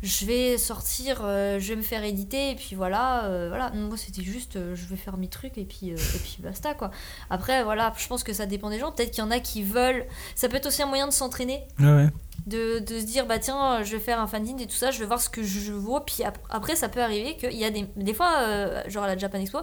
je 0.02 0.26
vais 0.26 0.58
sortir, 0.58 1.18
je 1.22 1.64
vais 1.68 1.76
me 1.76 1.82
faire 1.82 2.02
éditer 2.02 2.50
et 2.50 2.54
puis 2.56 2.74
voilà, 2.74 3.28
voilà. 3.48 3.70
Moi 3.70 3.96
c'était 3.96 4.22
juste, 4.24 4.54
je 4.74 4.86
vais 4.86 4.96
faire 4.96 5.16
mes 5.16 5.28
trucs 5.28 5.56
et 5.58 5.64
puis 5.64 5.90
et 5.90 5.94
puis 5.94 6.38
basta 6.40 6.74
quoi. 6.74 6.90
Après 7.30 7.62
voilà, 7.62 7.92
je 7.96 8.08
pense 8.08 8.24
que 8.24 8.32
ça 8.32 8.46
dépend 8.46 8.68
des 8.70 8.80
gens. 8.80 8.90
Peut-être 8.90 9.12
qu'il 9.12 9.22
y 9.22 9.26
en 9.26 9.30
a 9.30 9.38
qui 9.38 9.62
veulent. 9.62 10.04
Ça 10.34 10.48
peut 10.48 10.56
être 10.56 10.66
aussi 10.66 10.82
un 10.82 10.86
moyen 10.86 11.06
de 11.06 11.12
s'entraîner, 11.12 11.62
Ouais, 11.78 11.86
ouais. 11.86 12.08
De, 12.46 12.78
de 12.80 12.98
se 13.00 13.04
dire 13.06 13.26
bah 13.26 13.38
tiens, 13.38 13.82
je 13.84 13.92
vais 13.92 13.98
faire 14.00 14.20
un 14.20 14.26
fanzine 14.26 14.58
et 14.60 14.66
tout 14.66 14.74
ça, 14.74 14.90
je 14.90 14.98
vais 14.98 15.06
voir 15.06 15.20
ce 15.20 15.28
que 15.28 15.42
je 15.42 15.72
vaux. 15.72 16.00
Puis 16.00 16.22
ap- 16.24 16.38
après 16.50 16.76
ça 16.76 16.88
peut 16.88 17.00
arriver 17.02 17.36
qu'il 17.36 17.52
y 17.56 17.64
a 17.64 17.70
des 17.70 17.86
des 17.96 18.14
fois, 18.14 18.30
euh, 18.40 18.82
genre 18.88 19.04
à 19.04 19.06
la 19.06 19.16
Japan 19.16 19.38
Expo, 19.38 19.58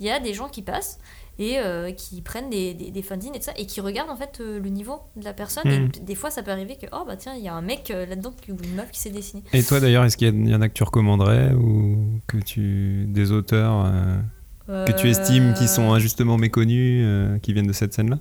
il 0.00 0.06
y 0.06 0.10
a 0.10 0.18
des 0.20 0.34
gens 0.34 0.48
qui 0.48 0.62
passent 0.62 0.98
et 1.38 1.58
euh, 1.58 1.90
qui 1.90 2.22
prennent 2.22 2.48
des, 2.50 2.74
des, 2.74 2.90
des 2.92 3.02
fanzines 3.02 3.34
et 3.34 3.38
tout 3.38 3.44
ça 3.46 3.52
et 3.56 3.66
qui 3.66 3.80
regardent 3.80 4.10
en 4.10 4.16
fait 4.16 4.38
euh, 4.40 4.60
le 4.60 4.68
niveau 4.68 5.00
de 5.16 5.24
la 5.24 5.32
personne. 5.32 5.66
Et 5.68 5.88
d- 5.88 6.00
des 6.00 6.14
fois 6.14 6.30
ça 6.30 6.42
peut 6.42 6.50
arriver 6.52 6.76
que 6.76 6.86
oh 6.92 7.04
bah 7.06 7.16
tiens, 7.16 7.34
il 7.36 7.42
y 7.42 7.48
a 7.48 7.54
un 7.54 7.62
mec 7.62 7.90
euh, 7.90 8.06
là-dedans 8.06 8.34
ou 8.48 8.52
une 8.62 8.74
meuf 8.74 8.90
qui 8.92 9.00
s'est 9.00 9.10
dessinée. 9.10 9.42
Et 9.52 9.62
toi 9.62 9.80
d'ailleurs, 9.80 10.04
est-ce 10.04 10.16
qu'il 10.16 10.46
y, 10.46 10.50
y 10.50 10.54
en 10.54 10.60
a 10.62 10.68
que 10.68 10.74
tu 10.74 10.82
recommanderais 10.84 11.52
ou 11.54 12.20
que 12.28 12.36
tu 12.38 13.06
des 13.08 13.32
auteurs 13.32 13.84
euh, 13.86 14.86
que 14.86 14.92
tu 14.92 15.10
estimes 15.10 15.54
qui 15.54 15.66
sont 15.68 15.92
injustement 15.92 16.36
méconnus, 16.38 17.02
euh, 17.04 17.38
qui 17.38 17.52
viennent 17.52 17.66
de 17.66 17.72
cette 17.72 17.92
scène-là? 17.94 18.18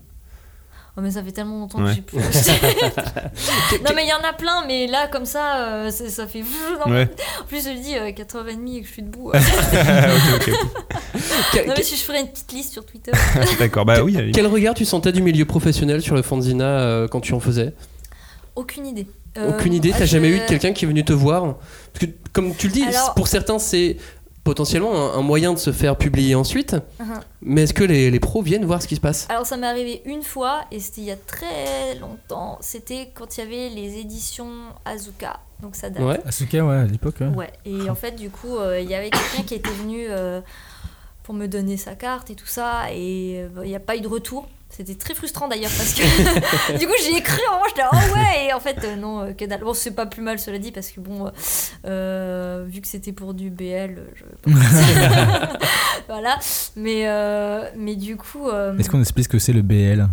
Oh 0.95 1.01
mais 1.01 1.09
ça 1.09 1.23
fait 1.23 1.31
tellement 1.31 1.59
longtemps 1.61 1.79
Ouais. 1.83 1.89
que 1.89 1.95
j'ai 1.95 2.01
plus. 2.01 2.17
non 3.83 3.91
mais 3.95 4.03
il 4.03 4.09
y 4.09 4.13
en 4.13 4.23
a 4.29 4.31
plein, 4.33 4.63
mais 4.67 4.85
là 4.85 5.07
comme 5.07 5.25
ça, 5.25 5.55
euh, 5.67 5.89
c'est- 5.91 6.09
ça 6.09 6.27
fait. 6.27 6.43
Ouais. 6.85 7.09
En 7.41 7.45
plus 7.45 7.63
je 7.65 7.69
le 7.69 7.79
dis 7.79 7.95
euh, 7.97 8.11
4h30 8.11 8.77
et 8.77 8.81
que 8.81 8.87
je 8.87 8.91
suis 8.93 9.01
debout. 9.01 9.31
Ok, 10.35 10.49
ok. 11.55 11.67
non 11.67 11.73
mais 11.77 11.83
si 11.83 11.95
je 11.95 12.01
ferais 12.03 12.21
une 12.21 12.27
petite 12.27 12.51
liste 12.51 12.73
sur 12.73 12.85
Twitter. 12.85 13.11
D'accord, 13.59 13.85
bah 13.85 14.03
oui. 14.03 14.17
allez. 14.17 14.31
Quel 14.31 14.47
regard 14.47 14.73
tu 14.73 14.85
sentais 14.85 15.11
du 15.11 15.21
milieu 15.21 15.45
professionnel 15.45 16.01
sur 16.01 16.15
le 16.15 16.21
fanzina 16.21 16.65
euh, 16.65 17.07
quand 17.07 17.21
tu 17.21 17.33
en 17.33 17.39
faisais? 17.39 17.73
Aucune 18.55 18.85
idée. 18.85 19.07
Euh, 19.37 19.49
Aucune 19.49 19.73
idée, 19.73 19.91
t'as 19.97 20.05
jamais 20.05 20.29
eu 20.29 20.39
de 20.39 20.45
quelqu'un 20.45 20.73
qui 20.73 20.85
est 20.85 20.87
venu 20.87 21.03
te 21.03 21.13
voir? 21.13 21.55
Parce 21.93 22.05
que, 22.05 22.11
comme 22.33 22.53
tu 22.55 22.67
le 22.67 22.73
dis, 22.73 22.83
Alors- 22.83 23.15
pour 23.15 23.27
certains, 23.27 23.57
c'est 23.57 23.97
potentiellement 24.43 25.13
un, 25.13 25.19
un 25.19 25.21
moyen 25.21 25.53
de 25.53 25.59
se 25.59 25.71
faire 25.71 25.97
publier 25.97 26.35
ensuite. 26.35 26.73
Uh-huh. 26.99 27.21
Mais 27.41 27.63
est-ce 27.63 27.73
que 27.73 27.83
les, 27.83 28.11
les 28.11 28.19
pros 28.19 28.41
viennent 28.41 28.65
voir 28.65 28.81
ce 28.81 28.87
qui 28.87 28.95
se 28.95 29.01
passe? 29.01 29.27
Alors 29.29 29.45
ça 29.45 29.57
m'est 29.57 29.67
arrivé 29.67 30.01
une 30.05 30.23
fois 30.23 30.65
et 30.71 30.79
c'était 30.79 31.01
il 31.01 31.07
y 31.07 31.11
a 31.11 31.15
très 31.15 31.95
longtemps. 31.99 32.57
C'était 32.61 33.09
quand 33.13 33.37
il 33.37 33.39
y 33.39 33.43
avait 33.43 33.69
les 33.69 33.99
éditions 33.99 34.51
Azuka. 34.85 35.39
Donc 35.61 35.77
ça 35.77 35.89
date. 35.89 36.03
Ouais. 36.03 36.19
Asuka 36.25 36.65
ouais 36.65 36.75
à 36.75 36.85
l'époque. 36.85 37.15
Ouais. 37.21 37.27
Ouais, 37.27 37.53
et 37.65 37.89
en 37.89 37.95
fait, 37.95 38.11
du 38.17 38.29
coup, 38.29 38.57
euh, 38.57 38.81
il 38.81 38.89
y 38.89 38.95
avait 38.95 39.09
quelqu'un 39.09 39.43
qui 39.43 39.55
était 39.55 39.69
venu 39.69 40.07
euh, 40.09 40.41
pour 41.23 41.33
me 41.33 41.47
donner 41.47 41.77
sa 41.77 41.95
carte 41.95 42.29
et 42.29 42.35
tout 42.35 42.47
ça, 42.47 42.91
et 42.91 43.39
euh, 43.39 43.63
il 43.63 43.69
n'y 43.69 43.75
a 43.75 43.79
pas 43.79 43.95
eu 43.95 44.01
de 44.01 44.09
retour. 44.09 44.49
C'était 44.75 44.95
très 44.95 45.13
frustrant 45.13 45.47
d'ailleurs 45.47 45.69
parce 45.77 45.93
que 45.93 46.01
du 46.79 46.87
coup 46.87 46.93
j'ai 47.03 47.15
écrit 47.17 47.41
en 47.51 47.57
moi 47.57 47.67
j'étais 47.69 47.87
oh 47.91 48.15
ouais 48.15 48.47
et 48.47 48.53
en 48.53 48.59
fait 48.59 48.83
euh, 48.83 48.95
non 48.95 49.21
euh, 49.21 49.33
que 49.33 49.45
dalle. 49.45 49.61
Bon 49.61 49.75
c'est 49.75 49.91
pas 49.91 50.07
plus 50.07 50.23
mal 50.23 50.39
cela 50.39 50.57
dit 50.57 50.71
parce 50.71 50.89
que 50.89 50.99
bon 50.99 51.27
euh, 51.27 51.29
euh, 51.85 52.65
vu 52.67 52.81
que 52.81 52.87
c'était 52.87 53.11
pour 53.11 53.35
du 53.35 53.51
BL 53.51 54.01
je 54.15 54.51
voilà. 56.07 56.39
Mais 56.75 57.07
euh, 57.07 57.69
mais 57.77 57.95
du 57.95 58.17
coup 58.17 58.49
euh, 58.49 58.75
Est-ce 58.77 58.89
qu'on 58.89 58.99
explique 58.99 59.25
ce 59.25 59.29
que 59.29 59.39
c'est 59.39 59.53
le 59.53 59.61
BL 59.61 60.07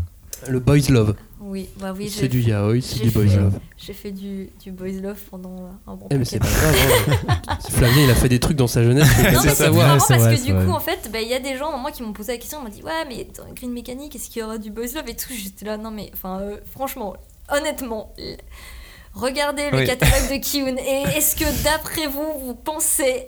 Le 0.48 0.60
boys 0.60 0.76
love. 0.90 1.14
Oui 1.50 1.68
bah 1.78 1.92
oui 1.96 2.08
C'est 2.08 2.28
du 2.28 2.40
yaoi, 2.40 2.80
c'est 2.80 3.00
du 3.02 3.10
boys 3.10 3.24
love. 3.24 3.58
j'ai 3.76 3.92
fait 3.92 4.10
du, 4.12 4.48
du 4.62 4.70
boys 4.72 5.00
love 5.02 5.18
pendant 5.30 5.70
un 5.86 5.94
bon 5.94 6.06
Eh 6.10 6.16
mais 6.18 6.24
c'est 6.24 6.38
pas 6.38 6.46
grave. 6.48 6.76
hein. 7.28 7.58
Flavien, 7.70 8.04
il 8.04 8.10
a 8.10 8.14
fait 8.14 8.28
des 8.28 8.38
trucs 8.40 8.56
dans 8.56 8.66
sa 8.66 8.82
jeunesse. 8.84 9.08
Je 9.18 9.22
Non, 9.34 9.42
mais 9.42 9.48
c'est 9.50 9.54
savoir. 9.56 9.86
marrant 9.88 10.06
parce 10.08 10.22
vrai, 10.22 10.36
que 10.36 10.44
du 10.44 10.52
vrai. 10.52 10.64
coup, 10.64 10.72
en 10.72 10.80
fait, 10.80 11.10
bah, 11.12 11.20
il 11.20 11.28
y 11.28 11.34
a 11.34 11.40
des 11.40 11.56
gens, 11.56 11.76
moi, 11.78 11.90
qui 11.90 12.02
m'ont 12.02 12.12
posé 12.12 12.32
la 12.32 12.38
question, 12.38 12.60
ils 12.60 12.64
m'ont 12.64 12.68
dit 12.74 12.82
Ouais, 12.82 13.04
mais 13.08 13.26
dans 13.36 13.52
Green 13.52 13.72
Mechanic, 13.72 14.14
est-ce 14.14 14.30
qu'il 14.30 14.40
y 14.40 14.44
aura 14.44 14.58
du 14.58 14.70
boys 14.70 14.84
love 14.94 15.08
et 15.08 15.16
tout? 15.16 15.32
J'étais 15.32 15.64
là, 15.66 15.76
non, 15.76 15.90
mais 15.90 16.10
enfin, 16.14 16.40
euh, 16.40 16.56
franchement, 16.70 17.14
honnêtement, 17.50 18.14
regardez 19.14 19.70
le 19.70 19.78
Oui. 19.78 19.86
catalogue 19.86 20.30
de 20.30 20.36
Kiun 20.44 20.76
et 20.76 21.16
est-ce 21.16 21.36
que 21.36 21.64
d'après 21.64 22.06
vous, 22.06 22.26
vous 22.46 22.54
pensez 22.54 23.26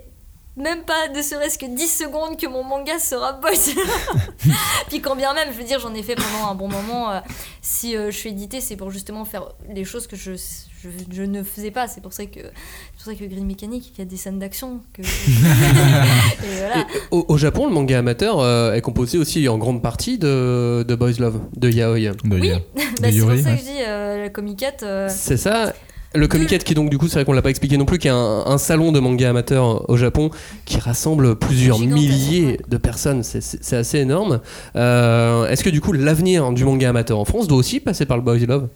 même 0.56 0.82
pas 0.82 1.08
ne 1.08 1.22
serait-ce 1.22 1.58
que 1.58 1.66
10 1.66 1.86
secondes 1.88 2.38
que 2.38 2.46
mon 2.46 2.62
manga 2.62 2.98
sera 2.98 3.32
boys 3.34 3.50
love 3.74 4.52
Puis 4.88 5.00
quand 5.00 5.16
bien 5.16 5.32
même, 5.34 5.48
je 5.52 5.58
veux 5.58 5.64
dire, 5.64 5.80
j'en 5.80 5.94
ai 5.94 6.02
fait 6.02 6.14
pendant 6.14 6.50
un 6.50 6.54
bon 6.54 6.68
moment. 6.68 7.10
euh, 7.10 7.20
si 7.62 7.96
euh, 7.96 8.10
je 8.10 8.16
suis 8.16 8.30
édité, 8.30 8.60
c'est 8.60 8.76
pour 8.76 8.90
justement 8.90 9.24
faire 9.24 9.44
les 9.72 9.84
choses 9.84 10.06
que 10.06 10.16
je, 10.16 10.32
je, 10.34 10.88
je 11.10 11.22
ne 11.22 11.42
faisais 11.42 11.70
pas. 11.70 11.88
C'est 11.88 12.00
pour 12.02 12.12
ça 12.12 12.26
que 12.26 12.40
c'est 12.40 12.94
pour 12.96 13.04
ça 13.04 13.14
que 13.14 13.24
Green 13.24 13.46
Mechanic, 13.46 13.92
il 13.94 13.98
y 13.98 14.02
a 14.02 14.04
des 14.04 14.16
scènes 14.16 14.38
d'action 14.38 14.80
que. 14.92 15.02
et 15.02 16.56
voilà. 16.58 16.80
Et 16.80 16.84
au, 17.10 17.24
au 17.28 17.36
Japon, 17.38 17.66
le 17.66 17.72
manga 17.72 17.98
amateur 17.98 18.40
euh, 18.40 18.74
est 18.74 18.80
composé 18.80 19.18
aussi 19.18 19.48
en 19.48 19.58
grande 19.58 19.82
partie 19.82 20.18
de, 20.18 20.84
de 20.86 20.94
boys 20.94 21.12
love, 21.18 21.40
de 21.56 21.70
yaoi. 21.70 21.98
De, 21.98 22.16
Oui, 22.40 22.50
bah, 23.00 23.08
c'est 23.10 23.18
pour 23.20 23.28
ça 23.30 23.34
ouais. 23.34 23.42
que 23.42 23.50
je 23.56 23.62
dis 23.64 23.82
euh, 23.86 24.22
la 24.24 24.28
comiquette. 24.28 24.82
euh, 24.82 25.08
C'est 25.10 25.36
ça. 25.36 25.72
Le 26.14 26.28
Comiket 26.28 26.62
qui 26.64 26.74
donc 26.74 26.90
du 26.90 26.98
coup 26.98 27.08
c'est 27.08 27.14
vrai 27.14 27.24
qu'on 27.24 27.32
l'a 27.32 27.40
pas 27.42 27.48
expliqué 27.50 27.76
non 27.78 27.84
plus 27.86 27.98
qui 27.98 28.08
est 28.08 28.10
un, 28.10 28.42
un 28.46 28.58
salon 28.58 28.92
de 28.92 29.00
manga 29.00 29.30
amateur 29.30 29.88
au 29.88 29.96
Japon 29.96 30.30
qui 30.66 30.78
rassemble 30.78 31.36
plusieurs 31.36 31.78
milliers 31.78 32.60
de 32.68 32.76
personnes 32.76 33.22
c'est- 33.22 33.40
c'est 33.40 33.64
c'est 33.64 33.76
assez 33.76 33.98
énorme 33.98 34.40
Euh, 34.76 35.46
est-ce 35.48 35.64
que 35.64 35.70
du 35.70 35.80
coup 35.80 35.92
l'avenir 35.92 36.52
du 36.52 36.64
manga 36.64 36.90
amateur 36.90 37.18
en 37.18 37.24
France 37.24 37.48
doit 37.48 37.58
aussi 37.58 37.80
passer 37.80 38.04
par 38.06 38.16
le 38.18 38.22
Boys 38.22 38.38
Love? 38.46 38.68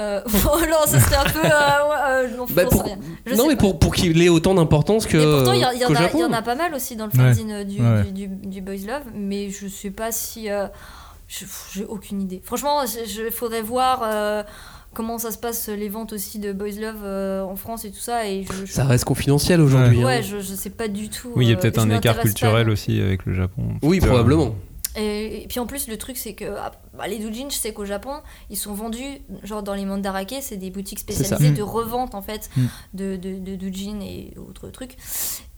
Euh, 0.00 0.20
oh 0.26 0.58
non, 0.60 0.86
ça 0.86 0.98
serait 0.98 1.16
un 1.16 1.24
peu. 1.24 1.38
euh, 1.44 1.50
euh, 1.50 2.28
non, 2.36 2.46
Bah, 2.50 2.64
pour- 2.64 2.72
sais 2.82 2.82
rien. 2.88 2.98
Je 3.26 3.34
non 3.34 3.46
mais 3.48 3.54
pas. 3.56 3.60
pour, 3.60 3.78
pour 3.78 3.94
qu'il 3.94 4.20
ait 4.22 4.28
autant 4.30 4.54
d'importance 4.54 5.04
que 5.06 5.18
Et 5.18 5.36
pourtant, 5.36 5.52
il 5.52 5.60
y, 5.60 5.64
a- 5.64 5.74
il 5.74 5.80
y 5.80 5.84
en 5.84 5.88
qu'au 5.88 5.94
a- 5.94 5.98
il 5.98 6.02
y 6.02 6.24
en 6.24 6.28
Japon. 6.28 6.32
a 6.32 6.42
pas 6.42 6.54
mal 6.54 6.74
aussi 6.74 6.96
dans 6.96 7.04
le 7.06 7.10
Ouais. 7.12 7.18
fanzine 7.34 7.64
du, 7.64 7.80
Ouais. 7.82 8.04
du, 8.10 8.26
du, 8.28 8.46
du 8.48 8.60
Boys 8.62 8.86
Love, 8.86 9.02
mais 9.14 9.50
je 9.50 9.68
sais 9.68 9.90
pas 9.90 10.10
si. 10.10 10.50
euh, 10.50 10.66
J'ai 11.28 11.84
aucune 11.84 12.22
idée. 12.22 12.40
Franchement, 12.44 12.78
il 12.82 13.30
faudrait 13.30 13.62
voir 13.62 14.00
euh, 14.04 14.42
comment 14.94 15.18
ça 15.18 15.30
se 15.30 15.38
passe 15.38 15.68
les 15.68 15.88
ventes 15.88 16.12
aussi 16.12 16.38
de 16.38 16.52
Boys 16.52 16.78
Love 16.80 17.02
euh, 17.04 17.42
en 17.42 17.56
France 17.56 17.84
et 17.84 17.90
tout 17.90 17.98
ça. 18.00 18.28
Et 18.28 18.44
je, 18.44 18.66
je- 18.66 18.72
Ça 18.72 18.84
reste 18.84 19.04
confidentiel 19.04 19.60
aujourd'hui. 19.60 20.04
Ouais, 20.04 20.18
hein. 20.18 20.22
je, 20.22 20.38
je 20.40 20.54
sais 20.54 20.70
pas 20.70 20.88
du 20.88 21.08
tout. 21.08 21.30
Oui, 21.36 21.46
il 21.46 21.50
y 21.50 21.52
a 21.52 21.56
euh, 21.56 21.60
peut-être 21.60 21.78
un 21.78 21.90
écart 21.90 22.16
pas. 22.16 22.22
culturel 22.22 22.68
aussi 22.70 23.00
avec 23.00 23.24
le 23.26 23.34
Japon. 23.34 23.62
Oui, 23.82 24.00
probablement. 24.00 24.54
Et, 24.96 25.44
et 25.44 25.46
puis 25.46 25.60
en 25.60 25.66
plus, 25.66 25.86
le 25.86 25.96
truc, 25.96 26.16
c'est 26.16 26.32
que 26.34 26.44
ah, 26.58 26.72
bah, 26.98 27.06
les 27.06 27.18
doujins, 27.20 27.46
je 27.48 27.54
sais 27.54 27.72
qu'au 27.72 27.84
Japon, 27.84 28.14
ils 28.50 28.56
sont 28.56 28.74
vendus, 28.74 29.20
genre 29.44 29.62
dans 29.62 29.74
les 29.74 29.84
mandarake, 29.84 30.34
c'est 30.40 30.56
des 30.56 30.70
boutiques 30.70 30.98
spécialisées 30.98 31.52
Mm. 31.52 31.54
de 31.54 31.62
revente 31.62 32.14
en 32.16 32.22
fait 32.22 32.50
Mm. 32.56 32.62
de, 32.94 33.16
de, 33.16 33.38
de 33.38 33.54
doujins 33.54 34.00
et 34.02 34.34
autres 34.36 34.68
trucs. 34.70 34.96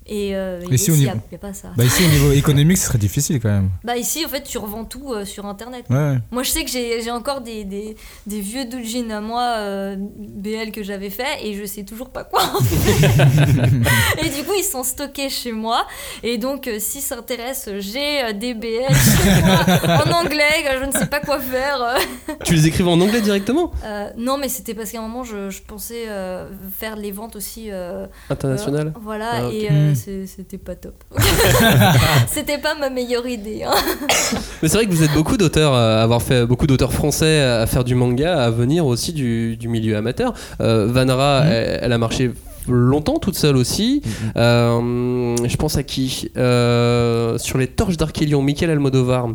Et, 0.06 0.34
euh, 0.34 0.60
Et 0.70 0.74
ici, 0.74 0.84
si 0.86 0.90
au 0.90 0.94
il 0.94 0.98
n'y 1.00 1.04
niveau- 1.06 1.20
a, 1.34 1.38
pas 1.38 1.52
ça. 1.52 1.68
Bah 1.76 1.84
ici 1.84 2.02
au 2.04 2.08
niveau 2.08 2.32
économique, 2.32 2.76
ce 2.78 2.86
serait 2.86 2.98
difficile 2.98 3.38
quand 3.40 3.48
même. 3.50 3.70
Bah 3.84 3.96
ici, 3.96 4.24
en 4.24 4.28
fait, 4.28 4.42
tu 4.42 4.58
revends 4.58 4.84
tout 4.84 5.12
euh, 5.12 5.24
sur 5.24 5.46
Internet. 5.46 5.86
Ouais, 5.90 5.96
ouais. 5.96 6.18
Moi, 6.30 6.42
je 6.42 6.50
sais 6.50 6.64
que 6.64 6.70
j'ai 6.70 7.00
j'ai 7.02 7.10
encore 7.10 7.40
des, 7.40 7.64
des, 7.64 7.96
des 8.26 8.40
vieux 8.40 8.64
doujins 8.64 9.08
à 9.10 9.20
moi, 9.20 9.54
euh, 9.58 9.96
BL, 9.98 10.72
que 10.72 10.82
j'avais 10.82 11.10
fait, 11.10 11.44
et 11.44 11.54
je 11.54 11.64
sais 11.66 11.84
toujours 11.84 12.10
pas 12.10 12.24
quoi 12.24 12.42
en. 12.42 12.58
Et 14.24 14.28
du 14.30 14.44
coup, 14.44 14.52
ils 14.58 14.64
sont 14.64 14.82
stockés 14.82 15.28
chez 15.30 15.52
moi. 15.52 15.86
Et 16.22 16.38
donc, 16.38 16.66
euh, 16.66 16.76
si 16.78 17.00
ça 17.00 17.16
intéresse, 17.18 17.68
j'ai 17.78 18.22
euh, 18.24 18.32
des 18.32 18.54
BL 18.54 18.68
chez 18.92 19.40
moi, 19.42 20.04
en 20.04 20.24
anglais, 20.24 20.64
je 20.80 20.84
ne 20.86 20.92
sais 20.92 21.06
pas 21.06 21.20
quoi 21.20 21.38
faire. 21.40 21.96
Tu 22.44 22.54
les 22.54 22.66
écrivais 22.66 22.90
en 22.90 23.00
anglais 23.00 23.20
directement? 23.20 23.72
Euh, 23.84 24.10
non, 24.16 24.38
mais 24.38 24.48
c'était 24.48 24.74
parce 24.74 24.90
qu'à 24.90 24.98
un 24.98 25.02
moment, 25.02 25.24
je, 25.24 25.50
je 25.50 25.62
pensais 25.62 26.04
euh, 26.08 26.48
faire 26.78 26.96
les 26.96 27.12
ventes 27.12 27.36
aussi. 27.36 27.68
euh, 27.70 28.06
International 28.30 28.88
euh, 28.88 29.00
voilà, 29.02 29.30
Ah, 29.34 29.50
et 29.52 29.68
euh, 29.92 29.94
c'est- 29.94 30.26
c'était 30.26 30.58
pas 30.58 30.74
top. 30.74 30.94
c'était 32.26 32.58
pas 32.58 32.74
ma 32.74 32.90
meilleure 32.90 33.26
idée. 33.26 33.62
hein. 33.64 33.72
Mais 34.62 34.68
c'est 34.68 34.76
vrai 34.78 34.86
que 34.86 34.90
vous 34.92 35.02
êtes 35.02 35.12
beaucoup 35.14 35.36
d'auteurs 35.36 35.72
à 35.74 36.02
avoir 36.02 36.22
fait 36.22 36.46
beaucoup 36.46 36.66
d'auteurs 36.66 36.92
français 36.92 37.40
à 37.42 37.66
faire 37.66 37.84
du 37.84 37.94
manga, 37.94 38.42
à 38.42 38.50
venir 38.50 38.86
aussi 38.86 39.12
du, 39.12 39.56
du 39.56 39.68
milieu 39.68 39.96
amateur. 39.96 40.32
Euh, 40.60 40.86
Vanra, 40.90 41.44
elle, 41.46 41.80
elle 41.82 41.92
a 41.92 41.98
marché 41.98 42.30
longtemps 42.68 43.18
toute 43.18 43.36
seule 43.36 43.56
aussi. 43.56 44.02
Euh, 44.36 45.36
je 45.44 45.56
pense 45.56 45.76
à 45.76 45.82
qui 45.82 46.30
Euh, 46.36 47.38
Sur 47.38 47.58
les 47.58 47.66
torches 47.66 47.96
d'Archélion, 47.96 48.42
Michael 48.42 48.70
Almodovar. 48.70 49.28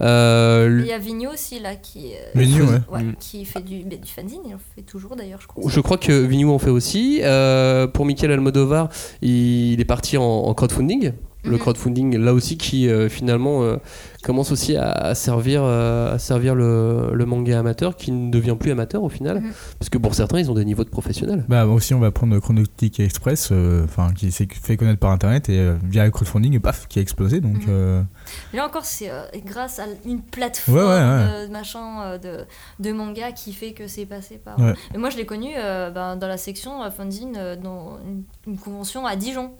Euh, 0.00 0.80
Il 0.82 0.88
y 0.88 0.92
a 0.92 0.98
Vigno 0.98 1.30
aussi, 1.32 1.60
là, 1.60 1.76
qui, 1.76 2.12
euh, 2.14 2.30
Vigno, 2.34 2.64
ouais. 2.90 3.02
Mm. 3.02 3.14
qui 3.20 3.44
fait 3.44 3.62
du, 3.62 3.84
bah, 3.84 3.96
du 3.96 4.10
fanzine. 4.10 4.40
Il 4.46 4.54
en 4.54 4.58
fait 4.74 4.82
toujours, 4.82 5.16
d'ailleurs, 5.16 5.40
je 5.40 5.46
crois. 5.46 5.62
Je 5.66 5.80
crois 5.80 5.98
que 5.98 6.12
Vignou 6.12 6.52
en 6.52 6.58
fait 6.58 6.70
aussi. 6.70 7.20
Euh, 7.22 7.86
pour 7.86 8.04
Michael 8.06 8.32
Almodovar, 8.32 8.88
il 9.22 9.80
est 9.80 9.84
parti 9.84 10.16
en, 10.16 10.22
en 10.22 10.54
crowdfunding. 10.54 11.12
Le 11.44 11.52
Mhm. 11.52 11.58
crowdfunding, 11.58 12.16
là 12.18 12.32
aussi, 12.32 12.56
qui 12.56 12.88
euh, 12.88 13.08
finalement 13.08 13.62
euh, 13.62 13.76
commence 14.22 14.50
aussi 14.50 14.76
à, 14.76 14.90
à 14.90 15.14
servir, 15.14 15.60
euh, 15.62 16.14
à 16.14 16.18
servir 16.18 16.54
le, 16.54 17.10
le 17.12 17.26
manga 17.26 17.58
amateur, 17.58 17.96
qui 17.96 18.12
ne 18.12 18.30
devient 18.30 18.56
plus 18.58 18.70
amateur 18.70 19.02
au 19.02 19.08
final. 19.10 19.40
Mhm. 19.40 19.52
Parce 19.78 19.88
que 19.90 19.98
pour 19.98 20.14
certains, 20.14 20.38
ils 20.38 20.50
ont 20.50 20.54
des 20.54 20.64
niveaux 20.64 20.84
de 20.84 20.88
professionnels. 20.88 21.44
Bah 21.48 21.66
aussi 21.66 21.92
on 21.94 22.00
va 22.00 22.10
prendre 22.10 22.38
Chronotic 22.38 22.98
Express, 23.00 23.50
euh, 23.52 23.84
enfin 23.84 24.12
qui 24.14 24.32
s'est 24.32 24.48
fait 24.50 24.76
connaître 24.76 25.00
par 25.00 25.10
internet 25.10 25.48
et 25.48 25.58
euh, 25.58 25.74
via 25.84 26.04
le 26.04 26.10
crowdfunding, 26.10 26.58
paf, 26.60 26.88
qui 26.88 26.98
a 26.98 27.02
explosé. 27.02 27.40
Donc 27.40 27.56
Mhm. 27.58 27.66
euh, 27.68 28.02
là 28.54 28.66
encore, 28.66 28.84
c'est 28.86 29.10
euh, 29.10 29.24
grâce 29.44 29.78
à 29.78 29.84
une 30.06 30.22
plateforme 30.22 30.78
Ouais, 30.78 30.82
ouais, 30.84 30.88
ouais. 30.88 30.96
euh, 31.44 31.48
machin, 31.48 32.02
euh, 32.04 32.18
de, 32.18 32.44
de 32.80 32.92
manga 32.92 33.32
qui 33.32 33.52
fait 33.52 33.72
que 33.72 33.86
c'est 33.86 34.06
passé 34.06 34.40
par. 34.42 34.58
Ouais. 34.58 34.72
Et 34.94 34.98
moi, 34.98 35.10
je 35.10 35.16
l'ai 35.18 35.26
connu 35.26 35.48
euh, 35.56 35.90
ben, 35.90 36.16
dans 36.16 36.28
la 36.28 36.38
section 36.38 36.82
euh, 36.82 36.88
euh, 37.36 37.56
dans 37.56 37.98
une, 38.08 38.22
une 38.46 38.58
convention 38.58 39.04
à 39.06 39.16
Dijon. 39.16 39.50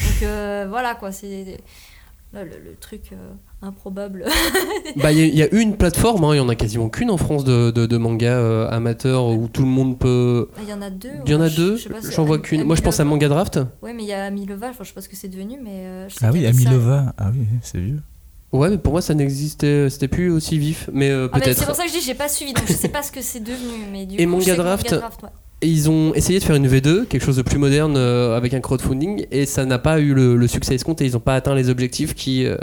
Donc 0.00 0.22
euh, 0.22 0.66
voilà 0.68 0.94
quoi, 0.94 1.12
c'est 1.12 1.58
le, 2.32 2.40
le 2.44 2.76
truc 2.80 3.10
euh, 3.12 3.16
improbable. 3.62 4.24
Bah, 4.96 5.12
Il 5.12 5.18
y, 5.18 5.22
a- 5.22 5.26
il 5.26 5.34
y 5.36 5.42
a 5.42 5.54
une 5.54 5.76
plateforme, 5.76 6.24
hein, 6.24 6.34
il 6.34 6.38
y 6.38 6.40
en 6.40 6.48
a 6.48 6.54
quasiment 6.54 6.88
qu'une 6.88 7.10
en 7.10 7.16
France 7.16 7.44
de, 7.44 7.70
de, 7.70 7.86
de 7.86 7.96
manga 7.96 8.32
euh, 8.32 8.68
amateur 8.70 9.26
où 9.26 9.48
tout 9.48 9.62
le 9.62 9.68
monde 9.68 9.98
peut. 9.98 10.48
Il 10.62 10.68
y 10.68 10.72
en 10.72 10.80
a 10.82 10.90
deux. 10.90 11.10
Il 11.26 11.30
y 11.32 11.34
en 11.34 11.40
a 11.40 11.48
deux, 11.50 11.78
j'en 12.14 12.24
vois 12.24 12.38
qu'une. 12.38 12.64
Moi 12.64 12.76
je 12.76 12.82
pense 12.82 13.00
à. 13.00 13.04
Manga 13.04 13.28
Draft. 13.28 13.60
Ouais, 13.82 13.92
mais 13.92 14.02
il 14.02 14.08
y 14.08 14.12
a 14.12 14.24
Amilova, 14.24 14.68
enfin, 14.70 14.84
je 14.84 14.88
sais 14.88 14.94
pas 14.94 15.00
ce 15.00 15.08
que 15.08 15.16
c'est 15.16 15.28
devenu, 15.28 15.58
mais. 15.62 15.84
euh, 15.86 16.08
je 16.08 16.14
sais 16.14 16.24
ah 16.24 16.30
oui, 16.32 16.40
y. 16.40 16.46
Amilova, 16.46 17.14
ah 17.18 17.30
oui, 17.32 17.46
c'est 17.62 17.78
vieux. 17.80 18.00
Ouais, 18.52 18.70
mais 18.70 18.78
pour 18.78 18.92
moi 18.92 19.02
ça 19.02 19.12
n'existait, 19.14 19.90
c'était 19.90 20.08
plus 20.08 20.30
aussi 20.30 20.58
vif, 20.58 20.88
mais 20.92 21.10
euh, 21.10 21.28
Ah, 21.32 21.38
peut-être. 21.40 21.58
c'est 21.58 21.66
pour 21.66 21.74
ça 21.74 21.82
que 21.84 21.90
je 21.90 21.94
dis 21.98 22.00
j'ai 22.00 22.14
pas 22.14 22.28
suivi, 22.28 22.54
donc 22.54 22.64
je 22.66 22.72
sais 22.72 22.88
pas 22.88 23.02
ce 23.02 23.12
que 23.12 23.20
c'est 23.20 23.40
devenu. 23.40 23.84
Mais 23.92 24.06
du 24.06 24.16
Et 24.16 24.24
coup, 24.24 24.30
Manga 24.30 24.44
sais 24.44 24.50
que 24.52 24.56
Draft, 24.56 24.90
ouais. 25.22 25.28
Ils 25.60 25.90
ont 25.90 26.14
essayé 26.14 26.38
de 26.38 26.44
faire 26.44 26.54
une 26.54 26.68
V2, 26.68 27.06
quelque 27.06 27.24
chose 27.24 27.36
de 27.36 27.42
plus 27.42 27.58
moderne 27.58 27.96
euh, 27.96 28.36
avec 28.36 28.54
un 28.54 28.60
crowdfunding, 28.60 29.26
et 29.32 29.44
ça 29.44 29.64
n'a 29.64 29.78
pas 29.80 29.98
eu 29.98 30.14
le, 30.14 30.46
succès 30.46 30.76
escompté. 30.76 31.04
Ils 31.04 31.14
n'ont 31.14 31.20
pas 31.20 31.34
atteint 31.34 31.54
les 31.56 31.68
objectifs 31.68 32.14
euh, 32.28 32.56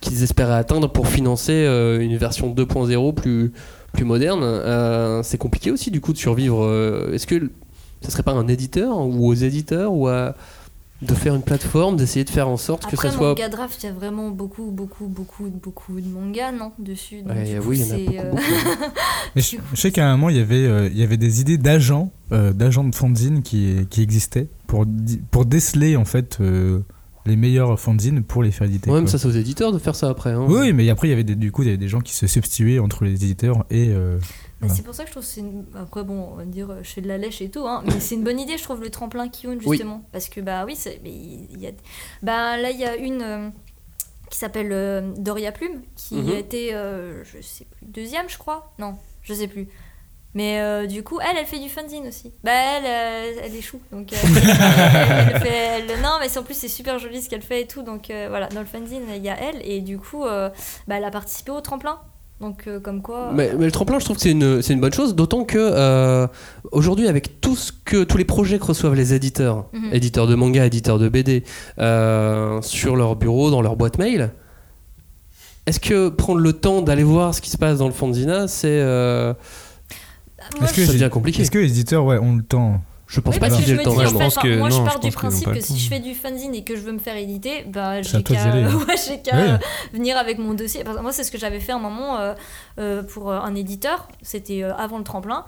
qu'ils 0.00 0.22
espéraient 0.22 0.54
atteindre 0.54 0.92
pour 0.92 1.08
financer 1.08 1.52
euh, 1.52 2.00
une 2.00 2.16
version 2.18 2.52
2.0 2.52 3.14
plus, 3.14 3.52
plus 3.92 4.04
moderne. 4.04 4.42
Euh, 4.42 5.22
c'est 5.22 5.38
compliqué 5.38 5.70
aussi 5.70 5.90
du 5.90 6.00
coup 6.00 6.12
de 6.12 6.18
survivre. 6.18 6.64
Euh, 6.64 7.12
Est-ce 7.12 7.26
que 7.26 7.50
ce 8.02 8.10
serait 8.10 8.22
pas 8.22 8.32
un 8.32 8.46
éditeur 8.48 8.98
ou 8.98 9.26
aux 9.26 9.34
éditeurs 9.34 9.92
ou 9.92 10.08
à 10.08 10.34
de 11.00 11.14
faire 11.14 11.34
une 11.36 11.42
plateforme, 11.42 11.96
d'essayer 11.96 12.24
de 12.24 12.30
faire 12.30 12.48
en 12.48 12.56
sorte 12.56 12.82
Après, 12.84 12.96
que 12.96 13.02
ça 13.02 13.10
soit. 13.12 13.28
Manga 13.28 13.48
Draft, 13.48 13.80
il 13.82 13.86
y 13.86 13.88
a 13.88 13.92
vraiment 13.92 14.30
beaucoup, 14.30 14.70
beaucoup, 14.72 15.06
beaucoup, 15.06 15.48
beaucoup 15.48 16.00
de 16.00 16.08
mangas, 16.08 16.50
non 16.52 16.72
Dessus. 16.78 17.22
Donc, 17.22 17.36
Ouais, 17.36 17.54
du 17.54 17.60
coup, 17.60 17.68
oui, 17.68 17.78
il 17.80 18.14
y 18.14 18.18
en 18.18 18.22
a 18.22 18.24
beaucoup, 18.24 18.26
euh, 18.26 18.30
beaucoup. 18.30 18.42
Mais 19.36 19.42
je, 19.42 19.56
je 19.74 19.80
sais 19.80 19.92
qu'à 19.92 20.08
un 20.08 20.16
moment, 20.16 20.28
il 20.30 20.36
y 20.36 20.40
avait, 20.40 20.66
euh, 20.66 20.88
il 20.90 20.98
y 20.98 21.02
avait 21.04 21.16
des 21.16 21.40
idées 21.40 21.56
d'agents, 21.58 22.10
euh, 22.32 22.52
d'agents 22.52 22.82
de 22.84 22.94
fanzine 22.94 23.42
qui, 23.42 23.86
qui 23.90 24.02
existaient 24.02 24.48
pour, 24.66 24.84
pour 25.30 25.44
déceler 25.46 25.96
en 25.96 26.04
fait 26.04 26.38
euh, 26.40 26.80
les 27.26 27.36
meilleurs 27.36 27.78
fanzines 27.78 28.22
pour 28.24 28.42
les 28.42 28.50
faire 28.50 28.66
éditer. 28.66 28.90
Ouais, 28.90 28.96
mais 28.98 29.02
quoi. 29.04 29.12
ça 29.12 29.18
c'est 29.18 29.28
aux 29.28 29.30
éditeurs 29.38 29.70
de 29.72 29.78
faire 29.78 29.94
ça 29.94 30.08
après. 30.08 30.30
hein. 30.32 30.46
Oui, 30.48 30.58
oui, 30.62 30.72
mais 30.72 30.90
après, 30.90 31.06
il 31.06 31.10
y 31.10 31.14
avait 31.14 31.22
des, 31.24 31.36
du 31.36 31.52
coup 31.52 31.62
il 31.62 31.66
y 31.66 31.68
avait 31.68 31.76
des 31.78 31.88
gens 31.88 32.00
qui 32.00 32.14
se 32.14 32.26
substituaient 32.26 32.80
entre 32.80 33.04
les 33.04 33.12
éditeurs 33.12 33.64
et. 33.70 33.88
euh, 33.90 34.18
bah, 34.60 34.68
c'est 34.68 34.82
pour 34.82 34.94
ça 34.94 35.02
que 35.04 35.08
je 35.08 35.12
trouve 35.14 35.24
c'est 35.24 35.40
une... 35.40 35.64
Après, 35.76 36.02
bon, 36.02 36.30
on 36.32 36.34
va 36.36 36.44
dire, 36.44 36.70
euh, 36.70 36.80
je 36.82 36.90
fais 36.90 37.00
de 37.00 37.08
la 37.08 37.16
lèche 37.18 37.40
et 37.40 37.50
tout, 37.50 37.66
hein, 37.66 37.82
mais 37.86 38.00
c'est 38.00 38.14
une 38.16 38.24
bonne 38.24 38.40
idée, 38.40 38.58
je 38.58 38.62
trouve, 38.64 38.80
le 38.80 38.90
tremplin 38.90 39.28
Kion, 39.28 39.58
Oui. 39.64 39.76
justement. 39.76 40.02
Parce 40.12 40.28
que, 40.28 40.40
bah 40.40 40.64
oui, 40.66 40.74
c'est- 40.76 41.00
il 41.04 41.60
y 41.60 41.66
a... 41.66 41.70
Bah 42.22 42.56
là, 42.56 42.70
il 42.70 42.78
y 42.78 42.84
a 42.84 42.96
une 42.96 43.22
euh, 43.22 43.48
qui 44.30 44.38
s'appelle 44.38 44.72
euh, 44.72 45.12
Doria 45.16 45.52
Plume, 45.52 45.82
qui 45.96 46.16
Mhm. 46.16 46.30
a 46.30 46.34
été, 46.38 46.74
euh, 46.74 47.22
je 47.24 47.40
sais 47.40 47.64
plus, 47.66 47.86
deuxième, 47.86 48.28
je 48.28 48.36
crois 48.38 48.72
Non, 48.78 48.96
je 49.22 49.32
sais 49.34 49.48
plus. 49.48 49.68
Mais 50.34 50.60
euh, 50.60 50.86
du 50.86 51.02
coup, 51.02 51.18
elle, 51.20 51.38
elle 51.38 51.46
fait 51.46 51.58
du 51.58 51.70
fanzine 51.70 52.06
aussi. 52.06 52.32
Bah 52.44 52.50
elle, 52.52 52.84
euh, 52.84 53.40
elle 53.44 53.56
est 53.56 53.62
chou. 53.62 53.80
Donc, 53.90 54.12
euh, 54.12 54.16
elle, 54.22 54.34
elle 55.34 55.40
fait, 55.40 55.48
elle- 55.88 56.02
non, 56.02 56.18
mais 56.20 56.36
en 56.36 56.42
plus, 56.42 56.54
c'est 56.54 56.68
super 56.68 56.98
joli 56.98 57.22
ce 57.22 57.30
qu'elle 57.30 57.42
fait 57.42 57.62
et 57.62 57.66
tout. 57.66 57.82
Donc 57.82 58.08
voilà, 58.08 58.46
dans 58.48 58.60
le 58.60 58.66
fanzine, 58.66 59.04
il 59.16 59.22
y 59.22 59.30
a 59.30 59.36
elle. 59.40 59.66
Et 59.66 59.80
du 59.80 59.98
coup, 59.98 60.24
bah, 60.24 60.52
elle 60.88 61.04
a 61.04 61.10
participé 61.10 61.50
au 61.50 61.60
tremplin. 61.62 61.98
Donc 62.40 62.68
euh, 62.68 62.78
comme 62.78 63.02
quoi... 63.02 63.30
Mais, 63.34 63.52
mais 63.58 63.64
le 63.66 63.72
tremplin, 63.72 63.98
je 63.98 64.04
trouve 64.04 64.16
que 64.16 64.22
c'est 64.22 64.30
une, 64.30 64.62
c'est 64.62 64.72
une 64.72 64.80
bonne 64.80 64.92
chose, 64.92 65.16
d'autant 65.16 65.44
que 65.44 65.58
euh, 65.58 66.26
aujourd'hui, 66.70 67.08
avec 67.08 67.40
tout 67.40 67.56
ce 67.56 67.72
que, 67.84 68.04
tous 68.04 68.16
les 68.16 68.24
projets 68.24 68.58
que 68.60 68.64
reçoivent 68.64 68.94
les 68.94 69.12
éditeurs, 69.12 69.66
Mhm. 69.72 69.90
éditeurs 69.92 70.26
de 70.28 70.34
manga, 70.36 70.64
éditeurs 70.64 70.98
de 71.00 71.08
BD, 71.08 71.42
euh, 71.80 72.62
sur 72.62 72.94
leur 72.94 73.16
bureau, 73.16 73.50
dans 73.50 73.60
leur 73.60 73.74
boîte 73.76 73.98
mail, 73.98 74.30
est-ce 75.66 75.80
que 75.80 76.08
prendre 76.10 76.40
le 76.40 76.52
temps 76.52 76.80
d'aller 76.80 77.02
voir 77.02 77.34
ce 77.34 77.40
qui 77.40 77.50
se 77.50 77.58
passe 77.58 77.78
dans 77.78 77.88
le 77.88 77.92
fanzina, 77.92 78.46
c'est. 78.48 78.68
euh, 78.68 79.34
Est-ce 80.62 80.72
que, 80.72 80.84
ça 80.86 80.92
les- 80.92 80.98
devient 80.98 81.10
compliqué. 81.10 81.42
Est-ce 81.42 81.50
que 81.50 81.58
les 81.58 81.70
éditeurs 81.70 82.04
ouais, 82.04 82.18
ont 82.18 82.36
le 82.36 82.42
temps 82.42 82.80
Je 83.10 83.20
pense 83.20 83.34
Oui, 83.36 83.40
pas 83.40 83.48
qu'ils 83.48 83.64
je 83.64 83.70
aient 83.70 83.72
me 83.72 83.78
le 83.78 83.84
temps. 83.84 84.18
pense 84.18 84.36
que- 84.36 84.58
moi 84.58 84.68
je 84.68 84.76
pars 84.82 85.00
je 85.02 85.08
du 85.08 85.10
principe 85.14 85.50
que 85.50 85.60
si 85.62 85.78
je 85.78 85.88
fais 85.88 85.98
du 85.98 86.14
fanzine 86.14 86.54
et 86.54 86.62
que 86.62 86.76
je 86.76 86.82
veux 86.82 86.92
me 86.92 86.98
faire 86.98 87.16
éditer, 87.16 87.64
bah, 87.66 88.02
j'ai 88.02 88.22
qu'à 88.22 88.34
ouais, 89.34 89.58
venir 89.94 90.18
avec 90.18 90.36
mon 90.38 90.52
dossier. 90.52 90.84
Parce 90.84 90.98
que 90.98 91.02
moi, 91.02 91.10
c'est 91.10 91.24
ce 91.24 91.30
que 91.30 91.38
j'avais 91.38 91.58
fait 91.60 91.72
un 91.72 91.78
moment 91.78 92.18
euh, 92.18 92.34
euh, 92.78 93.02
pour 93.02 93.30
euh, 93.30 93.38
un 93.40 93.54
éditeur, 93.54 94.08
c'était 94.20 94.62
avant 94.62 94.98
le 94.98 95.04
tremplin. 95.04 95.46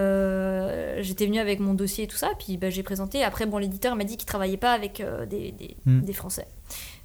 Euh, 0.00 0.98
J'étais 1.02 1.26
venue 1.26 1.38
avec 1.40 1.60
mon 1.60 1.74
dossier 1.74 2.04
et 2.04 2.06
tout 2.06 2.16
ça, 2.16 2.28
puis 2.38 2.56
bah, 2.56 2.70
j'ai 2.70 2.82
présenté. 2.82 3.24
Après, 3.24 3.46
bon, 3.46 3.58
l'éditeur 3.58 3.96
m'a 3.96 4.04
dit 4.04 4.16
qu'il 4.16 4.26
travaillait 4.26 4.56
pas 4.56 4.72
avec 4.72 5.00
euh, 5.00 5.26
des, 5.26 5.52
des, 5.52 5.76
Hmm. 5.86 6.00
des 6.02 6.12
Français. 6.12 6.46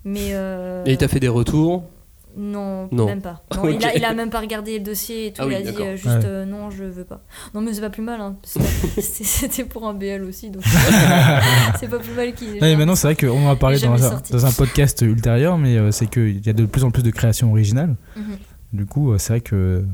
Mais. 0.03 0.31
euh, 0.33 0.83
Et 0.85 0.91
il 0.91 0.97
t'a 0.97 1.07
fait 1.07 1.19
des 1.21 1.29
retours? 1.29 1.83
Non, 2.37 2.89
Non. 2.91 3.05
même 3.05 3.21
pas. 3.21 3.43
Non, 3.55 3.67
il, 3.69 3.83
a, 3.85 3.95
il 3.95 4.03
a 4.05 4.13
même 4.13 4.29
pas 4.29 4.39
regardé 4.39 4.77
le 4.77 4.83
dossier 4.83 5.27
et 5.27 5.33
tout. 5.33 5.41
Ah 5.43 5.47
oui, 5.47 5.55
il 5.61 5.67
a 5.67 5.71
dit 5.71 5.81
euh, 5.81 5.95
juste 5.95 6.05
Ouais. 6.07 6.25
euh, 6.25 6.45
non, 6.45 6.69
je 6.69 6.83
veux 6.83 7.03
pas. 7.05 7.21
Non, 7.53 7.61
mais 7.61 7.73
c'est 7.73 7.81
pas 7.81 7.89
plus 7.89 8.01
mal. 8.03 8.19
Hein. 8.21 8.35
C'était- 8.99 9.63
pour 9.65 9.87
un 9.87 9.93
BL 9.93 10.23
aussi, 10.23 10.49
donc 10.49 10.63
c'est 11.79 11.87
pas 11.89 11.99
plus 11.99 12.13
mal 12.13 12.33
qu'il. 12.33 12.59
Maintenant, 12.59 12.95
c'est 12.95 13.07
vrai 13.07 13.15
qu'on 13.15 13.45
en 13.47 13.49
a 13.51 13.55
parlé 13.55 13.79
dans 13.79 14.03
un, 14.03 14.21
dans 14.31 14.45
un 14.45 14.51
podcast 14.51 15.01
ultérieur, 15.01 15.57
mais 15.57 15.77
euh, 15.77 15.91
c'est 15.91 16.07
qu'il 16.07 16.45
y 16.45 16.49
a 16.49 16.53
de 16.53 16.65
plus 16.65 16.83
en 16.83 16.91
plus 16.91 17.03
de 17.03 17.11
créations 17.11 17.49
originales. 17.51 17.95
Mhm. 18.15 18.37
Du 18.73 18.85
coup, 18.85 19.11
euh, 19.13 19.17
c'est 19.17 19.33
vrai 19.33 19.41
que 19.41 19.85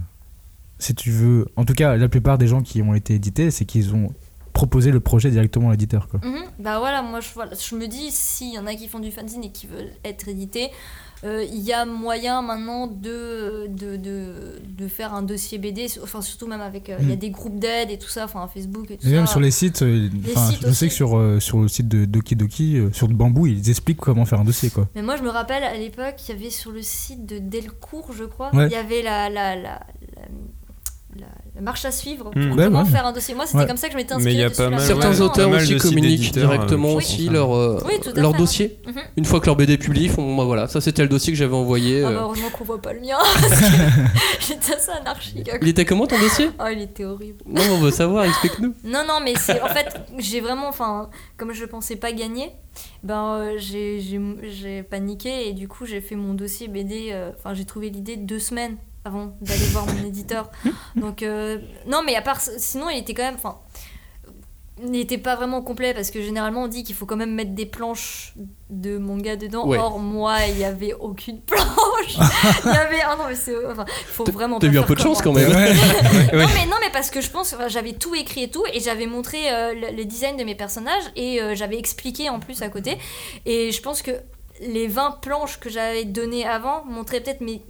si 0.79 0.95
tu 0.95 1.11
veux. 1.11 1.45
En 1.55 1.65
tout 1.65 1.73
cas, 1.73 1.95
la 1.95 2.09
plupart 2.09 2.37
des 2.37 2.47
gens 2.47 2.61
qui 2.61 2.81
ont 2.81 2.95
été 2.95 3.13
édités, 3.15 3.51
c'est 3.51 3.65
qu'ils 3.65 3.93
ont 3.93 4.09
proposer 4.53 4.91
le 4.91 4.99
projet 4.99 5.31
directement 5.31 5.69
à 5.69 5.71
l'éditeur. 5.71 6.09
quoi. 6.09 6.19
Mhm. 6.23 6.43
Bah 6.59 6.79
voilà, 6.79 7.01
moi 7.01 7.21
je, 7.21 7.29
voilà, 7.33 7.51
je 7.57 7.73
me 7.75 7.87
dis, 7.87 8.11
s'il 8.11 8.53
y 8.53 8.59
en 8.59 8.67
a 8.67 8.75
qui 8.75 8.87
font 8.89 8.99
du 8.99 9.09
fanzine 9.09 9.43
et 9.45 9.51
qui 9.51 9.65
veulent 9.65 9.91
être 10.03 10.27
édités, 10.27 10.67
il 11.24 11.59
y 11.59 11.72
a 11.72 11.86
moyen 11.86 12.41
maintenant 12.41 12.88
de, 12.88 13.67
de, 13.67 13.95
de, 13.95 14.59
de 14.67 14.88
faire 14.88 15.13
un 15.13 15.22
dossier 15.22 15.57
BD, 15.59 15.88
enfin 16.03 16.22
surtout 16.22 16.47
même 16.47 16.61
avec, 16.61 16.89
euh, 16.89 16.97
il 16.99 17.09
y 17.09 17.11
a 17.11 17.15
Mm. 17.15 17.19
des 17.19 17.30
groupes 17.30 17.59
d'aide 17.59 17.91
et 17.91 17.97
tout 17.99 18.09
ça, 18.09 18.26
enfin 18.26 18.47
Facebook 18.51 18.89
et 18.89 18.97
tout 18.97 19.05
Et 19.05 19.11
ça. 19.11 19.15
même 19.17 19.28
sur 19.28 19.39
les 19.39 19.51
sites, 19.51 19.82
euh, 19.84 20.09
Les 20.26 20.36
sites 20.36 20.65
je 20.67 20.72
sais 20.72 20.88
que 20.88 20.93
sur, 20.93 21.17
euh, 21.17 21.39
sur 21.39 21.59
le 21.59 21.67
site 21.67 21.88
de 21.88 22.05
Doki 22.05 22.36
Doki, 22.36 22.78
euh, 22.78 22.91
sur 22.91 23.07
Bambou, 23.07 23.45
ils 23.47 23.69
expliquent 23.69 23.99
comment 23.99 24.26
faire 24.26 24.39
un 24.39 24.45
dossier. 24.45 24.69
quoi. 24.72 24.88
Mais 24.95 25.01
moi, 25.03 25.15
je 25.15 25.22
me 25.24 25.30
rappelle 25.30 25.63
à 25.63 25.78
l'époque, 25.78 26.15
il 26.28 26.32
y 26.36 26.38
avait 26.38 26.49
sur 26.49 26.72
le 26.72 26.82
site 26.82 27.26
de 27.26 27.38
Delcourt, 27.38 28.11
je 28.13 28.24
crois, 28.24 28.49
Ouais. 28.55 28.65
il 28.67 28.72
y 28.72 28.76
avait 28.76 29.01
la- 29.03 29.30
la 29.30 29.80
marche 31.62 31.86
à 31.86 31.91
suivre 31.91 32.32
pour 32.32 32.36
Mm. 32.41 32.55
Comment 32.55 32.84
ouais. 32.84 32.89
faire 32.89 33.05
un 33.05 33.12
dossier. 33.14 33.36
Moi, 33.36 33.45
c'était 33.45 33.59
Ouais. 33.59 33.68
comme 33.68 33.78
ça 33.78 33.88
que 33.88 33.93
je 33.93 33.97
m'étais 33.97 34.14
Mais 34.16 34.22
inspirée. 34.22 34.36
il 34.36 34.39
y 34.39 34.43
a 34.43 34.49
pas 34.49 34.70
mal- 34.70 34.82
Certains 34.82 35.12
ouais, 35.14 35.22
auteurs 35.22 35.49
aussi 35.49 35.78
communiquent 35.78 36.38
euh, 36.38 36.41
directement 36.41 36.89
qui 36.89 36.95
aussi 36.97 37.30
leur, 37.30 37.55
euh, 37.55 37.80
Oui, 37.86 37.93
leur 38.16 38.34
dossier. 38.34 38.80
Mhm. 38.88 38.93
Une 39.18 39.26
fois 39.26 39.39
que 39.39 39.45
leur 39.45 39.55
BD 39.55 39.74
est 39.74 39.78
publié, 39.78 40.05
ils 40.07 40.12
font 40.12 40.36
bah 40.36 40.43
voilà, 40.43 40.68
ça 40.68 40.82
c'était 40.82 41.03
le 41.03 41.09
dossier 41.09 41.32
que 41.34 41.38
j'avais 41.39 41.55
envoyé. 41.55 42.03
Ah 42.03 42.07
euh. 42.09 42.14
bah, 42.16 42.20
heureusement 42.24 42.49
qu'on 42.49 42.64
voit 42.66 42.82
pas 42.82 42.93
le 42.93 43.01
mien. 43.01 43.18
J'étais 44.39 44.74
assez 44.74 44.91
anarchique. 44.91 45.49
Il 45.62 45.68
était 45.68 45.86
comment 45.86 46.07
ton 46.07 46.20
dossier 46.20 46.49
Oh, 46.59 46.66
il 46.72 46.82
était 46.82 47.05
horrible. 47.05 47.39
Non, 47.45 47.62
on 47.74 47.78
veut 47.80 47.91
savoir, 47.91 48.26
explique-nous. 48.26 48.74
Non, 48.84 49.03
non, 49.07 49.20
mais 49.24 49.34
c'est 49.38 49.62
en 49.62 49.68
fait, 49.68 49.88
j'ai 50.18 50.41
vraiment, 50.41 50.68
enfin, 50.68 51.09
comme 51.38 51.53
je 51.53 51.66
pensais 51.66 51.95
pas 51.95 52.12
gagner, 52.12 52.51
ben 53.03 53.36
euh, 53.36 53.53
j'ai- 53.57 53.99
j'ai 53.99 54.20
j'ai 54.49 54.84
paniqué 54.84 55.49
et 55.49 55.53
du 55.53 55.68
coup 55.68 55.86
j'ai 55.86 56.01
fait 56.01 56.16
mon 56.16 56.34
dossier 56.34 56.68
BD. 56.68 57.09
euh, 57.12 57.32
Enfin, 57.38 57.53
j'ai 57.53 57.66
trouvé 57.66 57.89
l'idée 57.89 58.16
deux 58.18 58.39
semaines 58.39 58.78
avant 59.05 59.33
d'aller 59.41 59.65
voir 59.71 59.85
mon 59.85 60.05
éditeur. 60.05 60.49
Donc 60.95 61.23
euh, 61.23 61.59
non, 61.87 62.01
mais 62.05 62.15
à 62.15 62.21
part, 62.21 62.39
sinon 62.41 62.89
il 62.89 62.99
était 62.99 63.13
quand 63.13 63.23
même, 63.23 63.35
enfin, 63.35 63.59
il 64.83 64.91
n'était 64.91 65.17
pas 65.17 65.35
vraiment 65.35 65.61
complet 65.61 65.93
parce 65.93 66.09
que 66.11 66.21
généralement 66.21 66.63
on 66.63 66.67
dit 66.67 66.83
qu'il 66.83 66.95
faut 66.95 67.05
quand 67.05 67.17
même 67.17 67.33
mettre 67.33 67.51
des 67.51 67.65
planches 67.65 68.33
de 68.69 68.97
manga 68.97 69.35
dedans. 69.35 69.67
Ouais. 69.67 69.77
Or 69.77 69.99
moi, 69.99 70.37
il 70.49 70.57
y 70.57 70.63
avait 70.63 70.93
aucune 70.93 71.41
planche. 71.45 72.17
il 72.63 72.71
y 72.71 72.75
avait, 72.75 73.01
ah 73.05 73.15
non 73.17 73.25
mais 73.27 73.35
c'est, 73.35 73.55
enfin, 73.65 73.85
faut 74.07 74.23
vraiment. 74.25 74.59
T'as 74.59 74.67
eu 74.67 74.79
un 74.79 74.83
peu 74.83 74.95
de 74.95 74.99
chance 74.99 75.21
quand 75.21 75.33
même. 75.33 75.49
non, 75.49 75.57
mais, 76.31 76.65
non, 76.65 76.77
mais 76.81 76.91
parce 76.91 77.11
que 77.11 77.21
je 77.21 77.29
pense, 77.29 77.53
enfin, 77.53 77.67
j'avais 77.67 77.93
tout 77.93 78.15
écrit 78.15 78.43
et 78.43 78.49
tout, 78.49 78.63
et 78.73 78.79
j'avais 78.79 79.07
montré 79.07 79.51
euh, 79.51 79.73
le, 79.73 79.95
le 79.95 80.05
design 80.05 80.37
de 80.37 80.43
mes 80.43 80.55
personnages, 80.55 81.03
et 81.15 81.41
euh, 81.41 81.53
j'avais 81.55 81.77
expliqué 81.77 82.29
en 82.29 82.39
plus 82.39 82.61
à 82.61 82.69
côté. 82.69 82.97
Et 83.45 83.71
je 83.71 83.81
pense 83.81 84.01
que 84.01 84.11
les 84.61 84.87
20 84.87 85.19
planches 85.21 85.59
que 85.59 85.69
j'avais 85.69 86.05
données 86.05 86.45
avant 86.45 86.85
montraient 86.85 87.21
peut-être 87.21 87.41
mes 87.41 87.61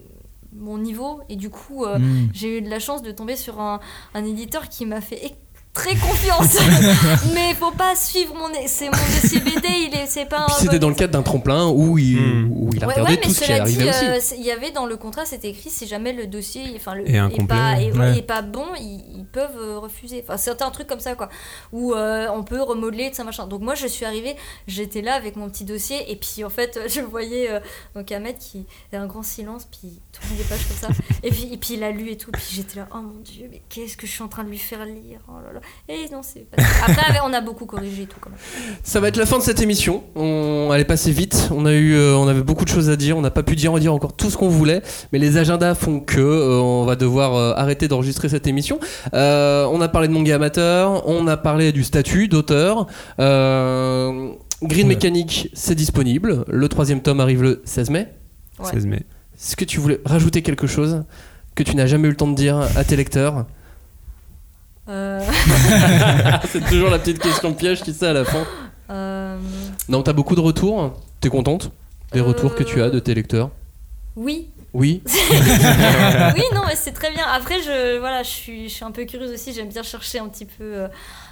mon 0.53 0.77
niveau 0.77 1.21
et 1.29 1.35
du 1.35 1.49
coup 1.49 1.85
euh, 1.85 1.97
Mm. 1.99 2.29
j'ai 2.33 2.57
eu 2.57 2.61
de 2.61 2.69
la 2.69 2.79
chance 2.79 3.01
de 3.01 3.11
tomber 3.11 3.35
sur 3.35 3.59
un, 3.61 3.79
un 4.13 4.25
éditeur 4.25 4.69
qui 4.69 4.85
m'a 4.85 5.01
fait 5.01 5.25
très 5.73 5.95
confiance 5.95 6.57
mais 7.33 7.53
faut 7.53 7.71
pas 7.71 7.95
suivre 7.95 8.33
mon 8.35 8.49
c'est 8.67 8.85
mon 8.85 8.91
dossier 8.91 9.39
BD 9.39 9.67
il 9.87 9.95
est 9.95 10.05
c'est 10.05 10.25
pas 10.25 10.41
un 10.41 10.45
Puis 10.47 10.55
c'était 10.59 10.79
dans 10.79 10.89
le 10.89 10.95
cadre 10.95 11.13
d'un 11.13 11.23
tremplin 11.23 11.67
où 11.69 11.97
il, 11.97 12.17
Hmm. 12.19 12.51
où 12.51 12.69
il 12.73 12.83
a 12.83 12.87
Ouais, 12.87 12.93
regardé 12.93 13.13
ouais, 13.13 13.21
tout 13.21 13.29
mais 13.29 13.33
ce 13.33 13.39
qui 13.69 13.75
dit, 13.77 13.89
aussi. 13.89 14.05
euh, 14.05 14.19
il 14.37 14.43
y 14.45 14.51
avait 14.51 14.71
dans 14.71 14.85
le 14.85 14.97
contrat, 14.97 15.25
c'était 15.25 15.49
écrit 15.49 15.69
si 15.69 15.87
jamais 15.87 16.11
le 16.11 16.27
dossier, 16.27 16.63
enfin 16.75 16.93
le 16.95 17.09
Est 17.09 17.47
pas, 17.47 17.73
ouais. 17.75 17.85
est, 17.85 17.97
Ouais. 17.97 18.17
est 18.17 18.21
pas 18.21 18.41
bon, 18.41 18.65
ils, 18.77 19.01
ils 19.17 19.25
peuvent 19.25 19.57
euh, 19.57 19.79
refuser. 19.79 20.23
Enfin, 20.27 20.35
c'est 20.37 20.61
un 20.61 20.71
truc 20.71 20.87
comme 20.87 20.99
ça 20.99 21.15
quoi, 21.15 21.29
où 21.71 21.93
euh, 21.93 22.27
on 22.33 22.43
peut 22.43 22.61
remodeler 22.61 23.09
de 23.09 23.15
ça 23.15 23.23
machin. 23.23 23.47
Donc 23.47 23.61
moi, 23.61 23.75
je 23.75 23.87
suis 23.87 24.03
arrivée, 24.05 24.35
j'étais 24.67 25.01
là 25.01 25.13
avec 25.13 25.35
mon 25.37 25.49
petit 25.49 25.63
dossier 25.63 26.11
et 26.11 26.15
puis 26.17 26.43
en 26.43 26.49
fait, 26.49 26.79
je 26.87 26.99
voyais 27.01 27.49
euh, 27.49 27.59
donc 27.95 28.11
Ahmed 28.11 28.37
qui 28.37 28.65
avait 28.91 29.01
un 29.01 29.07
grand 29.07 29.23
silence, 29.23 29.67
puis 29.71 29.79
il 29.85 30.01
tournait 30.11 30.35
des 30.35 30.43
pages 30.43 30.67
comme 30.67 30.77
ça, 30.77 30.87
et 31.23 31.29
puis 31.31 31.49
et 31.53 31.57
puis 31.57 31.75
il 31.75 31.83
a 31.85 31.91
lu 31.91 32.09
et 32.11 32.17
tout, 32.17 32.31
puis 32.31 32.43
j'étais 32.51 32.79
là, 32.79 32.87
oh 32.93 32.97
mon 32.97 33.19
dieu, 33.21 33.47
mais 33.49 33.61
qu'est-ce 33.69 33.95
que 33.95 34.05
je 34.05 34.11
suis 34.11 34.23
en 34.23 34.27
train 34.27 34.43
de 34.43 34.49
lui 34.49 34.57
faire 34.57 34.85
lire, 34.85 35.21
oh 35.29 35.33
là 35.45 35.53
là. 35.53 35.60
Et 35.89 36.05
non, 36.11 36.21
c'est 36.23 36.49
pas... 36.49 36.61
après 36.87 37.19
on 37.25 37.33
a 37.33 37.41
beaucoup 37.41 37.65
corrigé 37.65 38.03
et 38.03 38.05
tout 38.05 38.17
quand 38.19 38.29
même. 38.29 38.39
Ça 38.83 38.99
va 38.99 39.07
être 39.07 39.17
la 39.17 39.25
fin 39.25 39.37
de 39.37 39.43
cette 39.43 39.61
émission. 39.61 40.03
On 40.15 40.69
allait 40.71 40.85
passer 40.85 41.11
vite. 41.11 41.49
On 41.51 41.65
a 41.65 41.73
eu, 41.73 41.93
euh, 41.93 42.15
on 42.15 42.27
avait 42.27 42.43
beaucoup 42.43 42.63
de 42.65 42.69
choses 42.69 42.89
à 42.89 42.95
dire. 42.95 43.17
On 43.17 43.21
n'a 43.21 43.31
pas 43.31 43.43
pu 43.43 43.55
dire, 43.55 43.73
dire 43.79 43.93
encore 43.93 44.13
tout 44.13 44.29
ce 44.29 44.37
qu'on 44.37 44.49
voulait, 44.49 44.81
mais 45.11 45.19
les 45.19 45.37
agendas 45.37 45.75
font 45.75 45.99
que 45.99 46.19
euh, 46.19 46.59
on 46.59 46.85
va 46.85 46.95
devoir 46.95 47.35
euh, 47.35 47.53
arrêter 47.55 47.87
d'enregistrer 47.87 48.29
cette 48.29 48.47
émission. 48.47 48.79
Euh, 49.13 49.65
on 49.71 49.81
a 49.81 49.87
parlé 49.87 50.07
de 50.07 50.13
manga 50.13 50.35
amateur. 50.35 51.07
On 51.07 51.27
a 51.27 51.37
parlé 51.37 51.71
du 51.71 51.83
statut 51.83 52.27
d'auteur. 52.27 52.87
Euh, 53.19 54.31
Green 54.63 54.87
Ouais. 54.87 54.93
Mechanic, 54.95 55.49
c'est 55.53 55.75
disponible. 55.75 56.45
Le 56.47 56.69
troisième 56.69 57.01
tome 57.01 57.19
arrive 57.19 57.41
le 57.41 57.61
16 57.65 57.89
mai. 57.89 58.07
Ouais. 58.59 58.69
16 58.71 58.85
mai. 58.85 59.03
Est-ce 59.35 59.55
que 59.55 59.65
tu 59.65 59.79
voulais 59.79 59.99
rajouter 60.05 60.41
quelque 60.43 60.67
chose 60.67 61.03
que 61.55 61.63
tu 61.63 61.75
n'as 61.75 61.87
jamais 61.87 62.07
eu 62.07 62.11
le 62.11 62.17
temps 62.17 62.27
de 62.27 62.35
dire 62.35 62.59
à 62.75 62.83
tes 62.83 62.95
lecteurs? 62.95 63.45
C'est 66.51 66.65
toujours 66.67 66.89
la 66.89 66.99
petite 66.99 67.19
question 67.19 67.53
piège 67.53 67.81
qui 67.81 67.93
sait 67.93 68.07
à 68.07 68.13
la 68.13 68.25
fin. 68.25 68.45
euh, 68.89 69.37
Non, 69.89 70.03
t'as 70.03 70.13
beaucoup 70.13 70.35
de 70.35 70.41
retours. 70.41 70.93
T'es 71.19 71.29
contente 71.29 71.71
des 72.13 72.21
retours 72.21 72.55
que 72.55 72.63
tu 72.63 72.81
as 72.81 72.89
de 72.89 72.99
tes 72.99 73.13
lecteurs? 73.13 73.49
Oui, 74.15 74.49
Oui. 74.73 75.01
oui, 75.07 76.43
non, 76.53 76.61
mais 76.67 76.75
c'est 76.75 76.91
très 76.91 77.11
bien. 77.13 77.23
Après, 77.31 77.61
je, 77.61 77.99
voilà, 77.99 78.23
je, 78.23 78.29
suis, 78.29 78.69
je 78.69 78.73
suis 78.73 78.83
un 78.83 78.91
peu 78.91 79.05
curieuse 79.05 79.31
aussi. 79.31 79.53
J'aime 79.53 79.69
bien 79.69 79.83
chercher 79.83 80.19
un 80.19 80.27
petit 80.27 80.45
peu, 80.45 80.63
euh, 80.63 80.87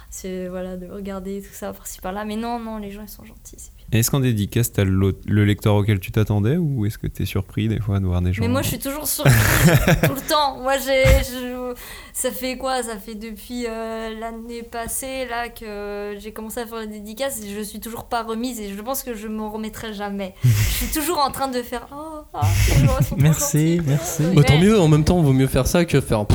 c'est, 0.08 0.48
voilà, 0.48 0.76
de 0.76 0.86
regarder 0.90 1.42
tout 1.42 1.52
ça 1.52 1.72
par-ci 1.72 2.00
par-là. 2.00 2.24
Mais 2.24 2.36
non, 2.36 2.58
non, 2.58 2.78
les 2.78 2.90
gens, 2.90 3.02
ils 3.02 3.08
sont 3.08 3.24
gentils. 3.24 3.70
Est-ce 3.92 4.10
qu'en 4.12 4.20
dédicace, 4.20 4.70
t'as 4.72 4.84
le, 4.84 5.18
le 5.26 5.44
lecteur 5.44 5.74
auquel 5.74 5.98
tu 5.98 6.12
t'attendais 6.12 6.56
ou 6.56 6.86
est-ce 6.86 6.96
que 6.96 7.08
t'es 7.08 7.24
surpris 7.26 7.66
des 7.66 7.80
fois 7.80 7.98
de 7.98 8.06
voir 8.06 8.22
des 8.22 8.32
gens 8.32 8.40
Mais 8.42 8.48
moi, 8.48 8.62
je 8.62 8.68
suis 8.68 8.78
toujours 8.78 9.08
surprise 9.08 9.34
tout 10.04 10.14
le 10.14 10.28
temps. 10.28 10.58
Moi, 10.60 10.74
j'ai, 10.78 11.02
je- 11.24 11.74
ça 12.12 12.30
fait 12.30 12.56
quoi? 12.56 12.84
Ça 12.84 12.96
fait 12.98 13.16
depuis 13.16 13.66
euh, 13.68 14.10
l'année 14.18 14.62
passée 14.62 15.26
là 15.28 15.48
que 15.48 16.16
j'ai 16.20 16.32
commencé 16.32 16.60
à 16.60 16.66
faire 16.66 16.78
les 16.80 16.86
dédicaces 16.86 17.42
et 17.42 17.48
je 17.52 17.60
suis 17.62 17.80
toujours 17.80 18.04
pas 18.04 18.22
remise 18.22 18.60
et 18.60 18.68
je 18.72 18.80
pense 18.80 19.02
que 19.02 19.14
je 19.14 19.26
m'en 19.26 19.50
remettrai 19.50 19.92
jamais. 19.92 20.34
je 20.44 20.48
suis 20.86 20.86
toujours 21.00 21.18
en 21.18 21.30
train 21.32 21.48
de 21.48 21.60
faire 21.62 21.88
oh, 21.92 22.20
ah, 22.32 22.42
sont 22.46 22.86
trop 23.02 23.16
Merci, 23.16 23.80
merci. 23.84 24.22
Bah, 24.34 24.42
tant 24.44 24.54
Ouais. 24.54 24.60
mieux, 24.60 24.80
en 24.80 24.86
même 24.88 25.02
temps, 25.04 25.20
vaut 25.20 25.32
mieux 25.32 25.46
faire 25.48 25.66
ça 25.66 25.84
que 25.84 26.00
faire. 26.00 26.26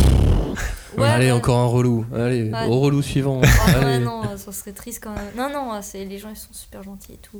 Ouais, 0.98 1.04
allez, 1.10 1.26
ouais. 1.26 1.32
encore 1.34 1.58
un 1.58 1.66
relou. 1.68 2.06
Allez, 2.16 2.50
Ouais. 2.50 2.68
au 2.68 2.80
relou 2.80 3.02
suivant. 3.02 3.42
Ah 3.44 3.80
ouais, 3.80 3.86
Allez. 3.96 4.06
non, 4.06 4.22
ça 4.38 4.52
serait 4.54 4.72
triste 4.72 5.04
quand 5.04 5.14
même. 5.14 5.26
Non, 5.38 5.50
non, 5.54 5.80
c'est, 5.82 6.06
les 6.06 6.18
gens 6.18 6.30
ils 6.30 6.38
sont 6.38 6.54
super 6.54 6.84
gentils 6.84 7.14
et 7.14 7.18
tout. 7.18 7.38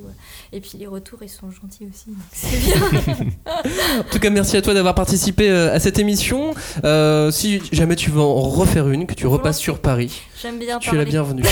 Et 0.52 0.60
puis 0.60 0.72
les 0.78 0.86
retours 0.86 1.18
ils 1.22 1.28
sont 1.28 1.50
gentils 1.50 1.86
aussi. 1.90 2.06
donc 2.08 2.18
C'est 2.32 2.56
bien. 3.24 4.00
En 4.00 4.10
tout 4.10 4.18
cas, 4.18 4.30
merci 4.30 4.56
à 4.56 4.62
toi 4.62 4.74
d'avoir 4.74 4.94
participé 4.94 5.50
euh, 5.50 5.74
à 5.74 5.80
cette 5.80 5.98
émission. 5.98 6.54
Euh, 6.84 7.30
si 7.30 7.60
jamais 7.72 7.96
tu 7.96 8.10
veux 8.10 8.20
en 8.20 8.48
refaire 8.48 8.88
une, 8.88 9.06
que 9.06 9.14
tu 9.14 9.26
repasses 9.26 9.58
sur 9.58 9.78
Paris, 9.78 10.22
J'aime 10.40 10.58
bien 10.58 10.78
tu 10.78 10.94
es 10.94 10.98
la 10.98 11.04
bienvenue. 11.04 11.42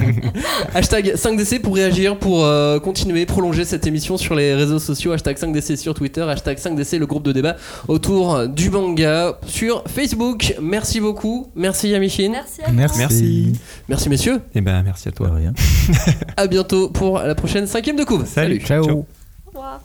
hashtag 0.74 1.14
5DC 1.14 1.60
pour 1.60 1.74
réagir, 1.74 2.18
pour 2.18 2.44
euh, 2.44 2.78
continuer, 2.78 3.26
prolonger 3.26 3.64
cette 3.64 3.86
émission 3.86 4.16
sur 4.16 4.34
les 4.34 4.54
réseaux 4.54 4.78
sociaux. 4.78 5.12
Hashtag 5.12 5.36
5DC 5.36 5.76
sur 5.76 5.94
Twitter. 5.94 6.22
Hashtag 6.22 6.58
5DC, 6.58 6.98
le 6.98 7.06
groupe 7.06 7.24
de 7.24 7.32
débat 7.32 7.56
autour 7.88 8.48
du 8.48 8.70
manga 8.70 9.38
sur 9.46 9.82
Facebook. 9.86 10.54
Merci 10.62 11.00
beaucoup. 11.00 11.48
Merci 11.54 11.88
Yamishin. 11.88 12.30
Merci 12.30 12.62
à 12.62 12.70
Merci. 12.70 12.98
Merci. 12.98 13.52
Merci 13.88 14.08
messieurs. 14.08 14.40
Et 14.54 14.60
ben 14.60 14.82
merci 14.82 15.08
à 15.08 15.12
toi. 15.12 15.30
Rien. 15.34 15.52
À 16.36 16.46
bientôt 16.46 16.88
pour 16.88 17.18
la 17.18 17.34
prochaine 17.34 17.66
cinquième 17.74 17.96
de 17.96 18.04
couve. 18.04 18.24
Salut. 18.24 18.60
Ciao. 18.60 18.84
Au 18.88 19.06
revoir. 19.46 19.80